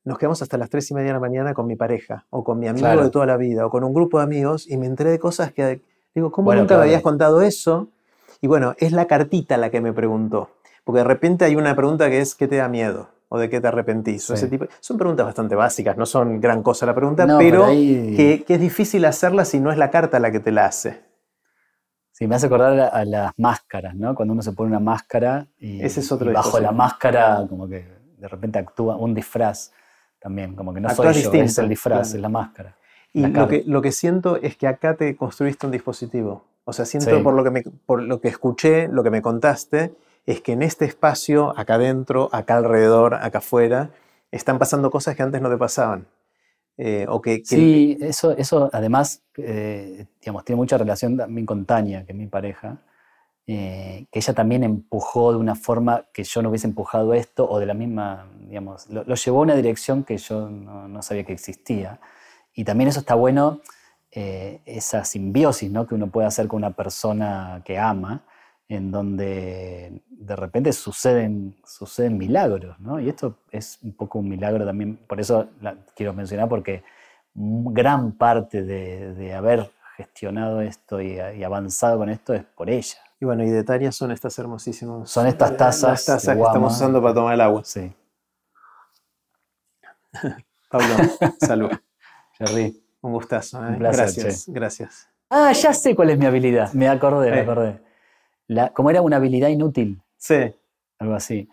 nos 0.03 0.17
quedamos 0.17 0.41
hasta 0.41 0.57
las 0.57 0.69
3 0.69 0.91
y 0.91 0.93
media 0.95 1.07
de 1.07 1.13
la 1.13 1.19
mañana 1.19 1.53
con 1.53 1.67
mi 1.67 1.75
pareja, 1.75 2.25
o 2.29 2.43
con 2.43 2.59
mi 2.59 2.67
amigo 2.67 2.87
de 2.87 3.09
toda 3.09 3.25
la 3.25 3.37
vida, 3.37 3.65
o 3.65 3.69
con 3.69 3.83
un 3.83 3.93
grupo 3.93 4.17
de 4.17 4.23
amigos, 4.23 4.69
y 4.69 4.77
me 4.77 4.87
enteré 4.87 5.11
de 5.11 5.19
cosas 5.19 5.51
que, 5.51 5.81
digo, 6.15 6.31
¿cómo 6.31 6.53
nunca 6.53 6.77
me 6.77 6.83
habías 6.83 7.01
contado 7.01 7.41
eso? 7.41 7.89
Y 8.41 8.47
bueno, 8.47 8.73
es 8.79 8.91
la 8.91 9.05
cartita 9.05 9.57
la 9.57 9.69
que 9.69 9.81
me 9.81 9.93
preguntó. 9.93 10.49
Porque 10.83 10.99
de 10.99 11.03
repente 11.03 11.45
hay 11.45 11.55
una 11.55 11.75
pregunta 11.75 12.09
que 12.09 12.19
es, 12.19 12.33
¿qué 12.33 12.47
te 12.47 12.55
da 12.55 12.67
miedo? 12.67 13.09
¿O 13.29 13.37
de 13.37 13.49
qué 13.49 13.61
te 13.61 13.67
arrepentís? 13.67 14.29
Ese 14.29 14.47
tipo, 14.47 14.65
son 14.79 14.97
preguntas 14.97 15.25
bastante 15.25 15.55
básicas, 15.55 15.95
no 15.95 16.05
son 16.05 16.41
gran 16.41 16.63
cosa 16.63 16.85
la 16.85 16.95
pregunta, 16.95 17.25
pero, 17.37 17.67
que, 17.67 18.43
es 18.45 18.59
difícil 18.59 19.05
hacerla 19.05 19.45
si 19.45 19.59
no 19.59 19.71
es 19.71 19.77
la 19.77 19.91
carta 19.91 20.19
la 20.19 20.31
que 20.31 20.39
te 20.39 20.51
la 20.51 20.65
hace. 20.65 20.99
Sí, 22.11 22.27
me 22.27 22.35
hace 22.35 22.47
acordar 22.47 22.91
a, 22.93 23.05
las 23.05 23.31
máscaras, 23.37 23.95
¿no? 23.95 24.15
Cuando 24.15 24.33
uno 24.33 24.41
se 24.41 24.51
pone 24.51 24.69
una 24.69 24.79
máscara 24.79 25.47
y, 25.57 25.81
Ese 25.81 26.01
es 26.01 26.11
otro 26.11 26.31
bajo 26.33 26.59
la 26.59 26.71
máscara 26.71 27.45
como 27.47 27.69
que 27.69 27.87
de 28.17 28.27
repente 28.27 28.59
actúa 28.59 28.97
un 28.97 29.13
disfraz 29.13 29.71
también, 30.21 30.55
como 30.55 30.73
que 30.73 30.79
no 30.79 30.89
soy 30.91 31.13
yo, 31.13 31.33
es 31.33 31.57
el 31.57 31.67
disfraz, 31.67 32.13
es 32.13 32.21
la 32.21 32.29
máscara. 32.29 32.77
Y 33.11 33.25
lo 33.27 33.47
que, 33.47 33.63
lo 33.65 33.81
que, 33.81 33.91
siento 33.91 34.37
es 34.37 34.55
que 34.55 34.67
acá 34.67 34.95
te 34.95 35.15
construiste 35.17 35.65
un 35.65 35.71
dispositivo. 35.71 36.45
O 36.63 36.71
sea, 36.71 36.85
siento 36.85 37.21
por, 37.23 37.33
lo 37.33 37.43
que 37.43 37.49
me, 37.49 37.63
por 37.63 38.01
lo 38.03 38.21
que 38.21 38.29
escuché, 38.29 38.87
lo 38.87 39.03
que 39.03 39.09
me 39.09 39.21
contaste, 39.21 39.93
es 40.25 40.39
que 40.41 40.53
en 40.53 40.61
este 40.61 40.85
espacio, 40.85 41.57
acá 41.57 41.73
adentro, 41.73 42.29
acá 42.31 42.57
alrededor, 42.57 43.15
acá 43.15 43.39
afuera, 43.39 43.89
están 44.31 44.59
pasando 44.59 44.91
cosas 44.91 45.15
que 45.15 45.23
antes 45.23 45.41
no 45.41 45.49
te 45.49 45.57
pasaban. 45.57 46.05
Eh, 46.77 47.05
o 47.09 47.21
que, 47.21 47.41
Sí, 47.43 47.97
eso, 47.99 48.31
eso 48.37 48.69
además 48.71 49.21
eh, 49.37 50.05
digamos, 50.21 50.45
tiene 50.45 50.57
mucha 50.57 50.77
relación 50.77 51.17
también 51.17 51.45
con 51.45 51.65
Tania, 51.65 52.05
que 52.05 52.11
es 52.11 52.17
mi 52.17 52.27
pareja, 52.27 52.77
eh, 53.47 54.05
que 54.11 54.19
ella 54.19 54.33
también 54.33 54.63
empujó 54.63 55.31
de 55.31 55.37
una 55.37 55.55
forma 55.55 56.05
que 56.13 56.23
yo 56.23 56.41
no 56.41 56.49
hubiese 56.49 56.67
empujado 56.67 57.13
esto, 57.13 57.49
o 57.49 57.59
de 57.59 57.65
la 57.65 57.73
misma, 57.73 58.27
digamos, 58.47 58.89
lo, 58.89 59.03
llevó 59.15 59.39
a 59.39 59.41
una 59.41 59.55
dirección 59.55 60.03
que 60.03 60.17
yo 60.17 60.49
no, 60.49 60.87
no, 60.87 61.01
sabía 61.01 61.23
que 61.23 61.33
existía. 61.33 61.99
Y 62.53 62.63
también 62.63 62.89
eso 62.89 62.99
está 62.99 63.15
bueno, 63.15 63.61
esa 64.11 65.05
simbiosis 65.05 65.71
¿no? 65.71 65.87
que 65.87 65.95
uno 65.95 66.07
puede 66.07 66.27
hacer 66.27 66.49
con 66.49 66.57
una 66.57 66.71
persona 66.71 67.61
que 67.63 67.79
ama, 67.79 68.23
en 68.71 68.89
donde 68.89 70.01
de 70.09 70.35
repente 70.37 70.71
suceden, 70.71 71.57
suceden 71.65 72.17
milagros, 72.17 72.79
¿no? 72.79 73.01
Y 73.01 73.09
esto 73.09 73.39
es 73.51 73.79
un 73.83 73.91
poco 73.91 74.19
un 74.19 74.29
milagro 74.29 74.65
también, 74.65 74.95
por 74.95 75.19
eso 75.19 75.49
la 75.59 75.75
quiero 75.93 76.13
mencionar, 76.13 76.47
porque 76.47 76.81
gran 77.33 78.13
parte 78.13 78.63
de, 78.63 79.33
haber 79.33 79.69
gestionado 79.97 80.61
esto 80.61 81.01
y, 81.01 81.19
avanzado 81.19 81.97
con 81.97 82.09
esto 82.09 82.33
es 82.33 82.45
por 82.45 82.69
ella. 82.69 82.97
Y 83.21 83.25
bueno, 83.25 83.43
y 83.43 83.49
de 83.49 83.63
Tania 83.63 83.91
son 83.91 84.11
estas 84.11 84.37
hermosísimas. 84.39 85.09
Son 85.09 85.27
estas 85.27 85.55
tazas. 85.55 85.89
Las 85.91 86.05
tazas 86.05 86.35
que 86.35 86.41
estamos 86.41 86.73
usando 86.73 87.01
para 87.01 87.13
tomar 87.13 87.35
el 87.35 87.41
agua. 87.41 87.61
Sí. 87.63 87.93
Pablo, 90.69 90.95
salud. 91.39 91.71
Jerry. 92.37 92.83
Un 93.01 93.13
gustazo. 93.13 93.65
¿eh? 93.65 93.77
gracias, 93.79 94.45
gracias. 94.47 95.07
Ah, 95.29 95.53
ya 95.53 95.73
sé 95.73 95.95
cuál 95.95 96.09
es 96.09 96.17
mi 96.17 96.25
habilidad. 96.25 96.73
Me 96.73 96.89
acordé, 96.89 97.31
me 97.31 97.39
acordé 97.41 97.79
como 98.73 98.89
era 98.89 99.01
una 99.01 99.17
habilidad 99.17 99.49
inútil. 99.49 100.01
Sí. 100.17 100.53
Algo 100.99 101.15
así. 101.15 101.47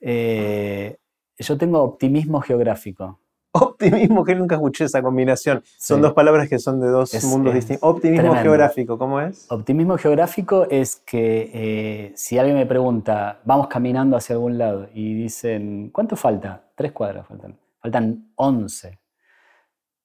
Eh, 0.00 0.96
yo 1.38 1.58
tengo 1.58 1.82
optimismo 1.82 2.40
geográfico. 2.40 3.20
Optimismo, 3.52 4.24
que 4.24 4.34
nunca 4.34 4.56
escuché 4.56 4.84
esa 4.84 5.02
combinación. 5.02 5.62
Son 5.78 6.02
dos 6.02 6.12
palabras 6.12 6.48
que 6.48 6.58
son 6.58 6.80
de 6.80 6.88
dos 6.88 7.24
mundos 7.24 7.54
distintos. 7.54 7.88
Optimismo 7.88 8.34
geográfico, 8.34 8.98
¿cómo 8.98 9.20
es? 9.20 9.46
Optimismo 9.50 9.96
geográfico 9.96 10.66
es 10.70 10.96
que 10.96 11.50
eh, 11.54 12.12
si 12.14 12.38
alguien 12.38 12.56
me 12.56 12.66
pregunta, 12.66 13.40
vamos 13.44 13.68
caminando 13.68 14.16
hacia 14.16 14.34
algún 14.34 14.58
lado 14.58 14.88
y 14.92 15.14
dicen, 15.14 15.90
¿cuánto 15.92 16.16
falta? 16.16 16.62
Tres 16.74 16.92
cuadras 16.92 17.26
faltan. 17.26 17.56
Faltan 17.80 18.32
once. 18.36 18.98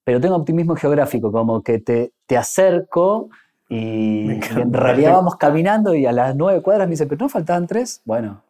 Pero 0.04 0.22
tengo 0.22 0.36
optimismo 0.36 0.76
geográfico, 0.76 1.32
como 1.32 1.62
que 1.62 1.80
te, 1.80 2.14
te 2.26 2.38
acerco 2.38 3.30
y, 3.70 4.32
en 4.32 4.74
realidad 4.74 5.14
vamos 5.14 5.36
caminando 5.38 5.96
y 5.96 6.06
a 6.06 6.12
las 6.12 6.36
nueve 6.36 6.62
cuadras 6.62 6.88
me 6.88 6.92
dice, 6.92 7.08
pero 7.08 7.26
no 7.26 7.30
faltaban 7.30 7.68
tres. 7.68 8.02
Bueno, 8.06 8.44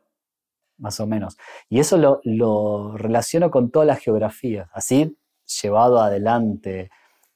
más 0.84 0.99
o 0.99 1.07
menos. 1.07 1.38
Y 1.69 1.80
eso 1.80 1.97
lo, 1.97 2.19
lo 2.26 2.95
relaciono 2.97 3.49
con 3.49 3.72
todas 3.72 3.88
las 3.88 3.99
geografías, 3.99 4.69
así 4.73 5.18
llevado 5.61 5.99
adelante. 5.99 6.91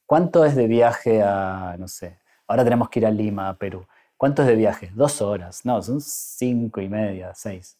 ¿Cuánto 0.05 0.45
es 0.45 0.55
de 0.55 0.67
viaje 0.67 1.23
a, 1.23 1.75
no 1.79 1.87
sé, 1.87 2.19
ahora 2.45 2.63
tenemos 2.63 2.89
que 2.89 2.99
ir 2.99 3.05
a 3.05 3.11
Lima, 3.11 3.49
a 3.49 3.57
Perú? 3.57 3.87
¿Cuánto 4.17 4.41
es 4.41 4.47
de 4.47 4.55
viaje? 4.55 4.91
Dos 4.95 5.21
horas. 5.21 5.65
No, 5.65 5.81
son 5.81 6.01
cinco 6.01 6.81
y 6.81 6.89
media, 6.89 7.33
seis. 7.33 7.77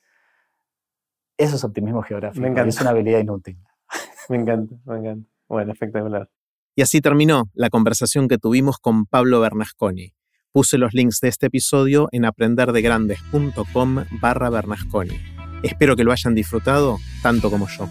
Eso 1.37 1.55
es 1.55 1.63
optimismo 1.63 2.01
geográfico. 2.01 2.41
Me 2.41 2.47
encanta. 2.47 2.69
Es 2.69 2.81
una 2.81 2.91
habilidad 2.91 3.19
inútil. 3.19 3.57
Me 4.29 4.37
encanta, 4.37 4.75
me 4.83 4.97
encanta. 4.97 5.29
Bueno, 5.47 5.71
espectacular. 5.71 6.29
Y 6.75 6.81
así 6.81 6.99
terminó 6.99 7.49
la 7.53 7.69
conversación 7.69 8.27
que 8.27 8.37
tuvimos 8.37 8.77
con 8.77 9.05
Pablo 9.05 9.39
Bernasconi. 9.39 10.13
Puse 10.51 10.77
los 10.77 10.93
links 10.93 11.21
de 11.21 11.29
este 11.29 11.45
episodio 11.47 12.09
en 12.11 12.25
aprenderdegrandes.com 12.25 14.05
barra 14.19 14.49
Bernasconi. 14.49 15.36
Espero 15.63 15.95
que 15.95 16.03
lo 16.03 16.11
hayan 16.11 16.35
disfrutado 16.35 16.99
tanto 17.21 17.49
como 17.49 17.67
yo. 17.67 17.89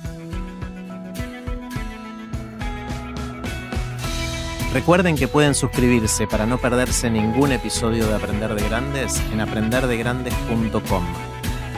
Recuerden 4.72 5.16
que 5.16 5.26
pueden 5.26 5.54
suscribirse 5.54 6.26
para 6.26 6.44
no 6.44 6.58
perderse 6.58 7.08
ningún 7.08 7.52
episodio 7.52 8.06
de 8.06 8.14
Aprender 8.14 8.54
de 8.54 8.68
Grandes 8.68 9.22
en 9.32 9.40
aprenderdegrandes.com. 9.40 11.04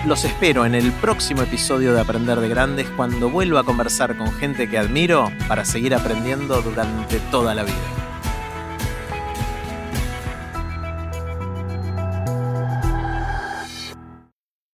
Los 0.07 0.25
espero 0.25 0.67
en 0.67 0.75
el 0.75 0.91
próximo 0.93 1.43
episodio 1.43 1.95
de 1.95 2.01
Aprender 2.01 2.41
de 2.41 2.49
Grandes 2.49 2.89
cuando 2.97 3.31
vuelva 3.31 3.61
a 3.61 3.65
conversar 3.65 4.17
con 4.17 4.33
gente 4.33 4.69
que 4.69 4.79
admiro 4.79 5.31
para 5.47 5.65
seguir 5.65 5.95
aprendiendo 5.95 6.61
durante 6.63 7.21
toda 7.31 7.55
la 7.55 7.63
vida. 7.63 8.08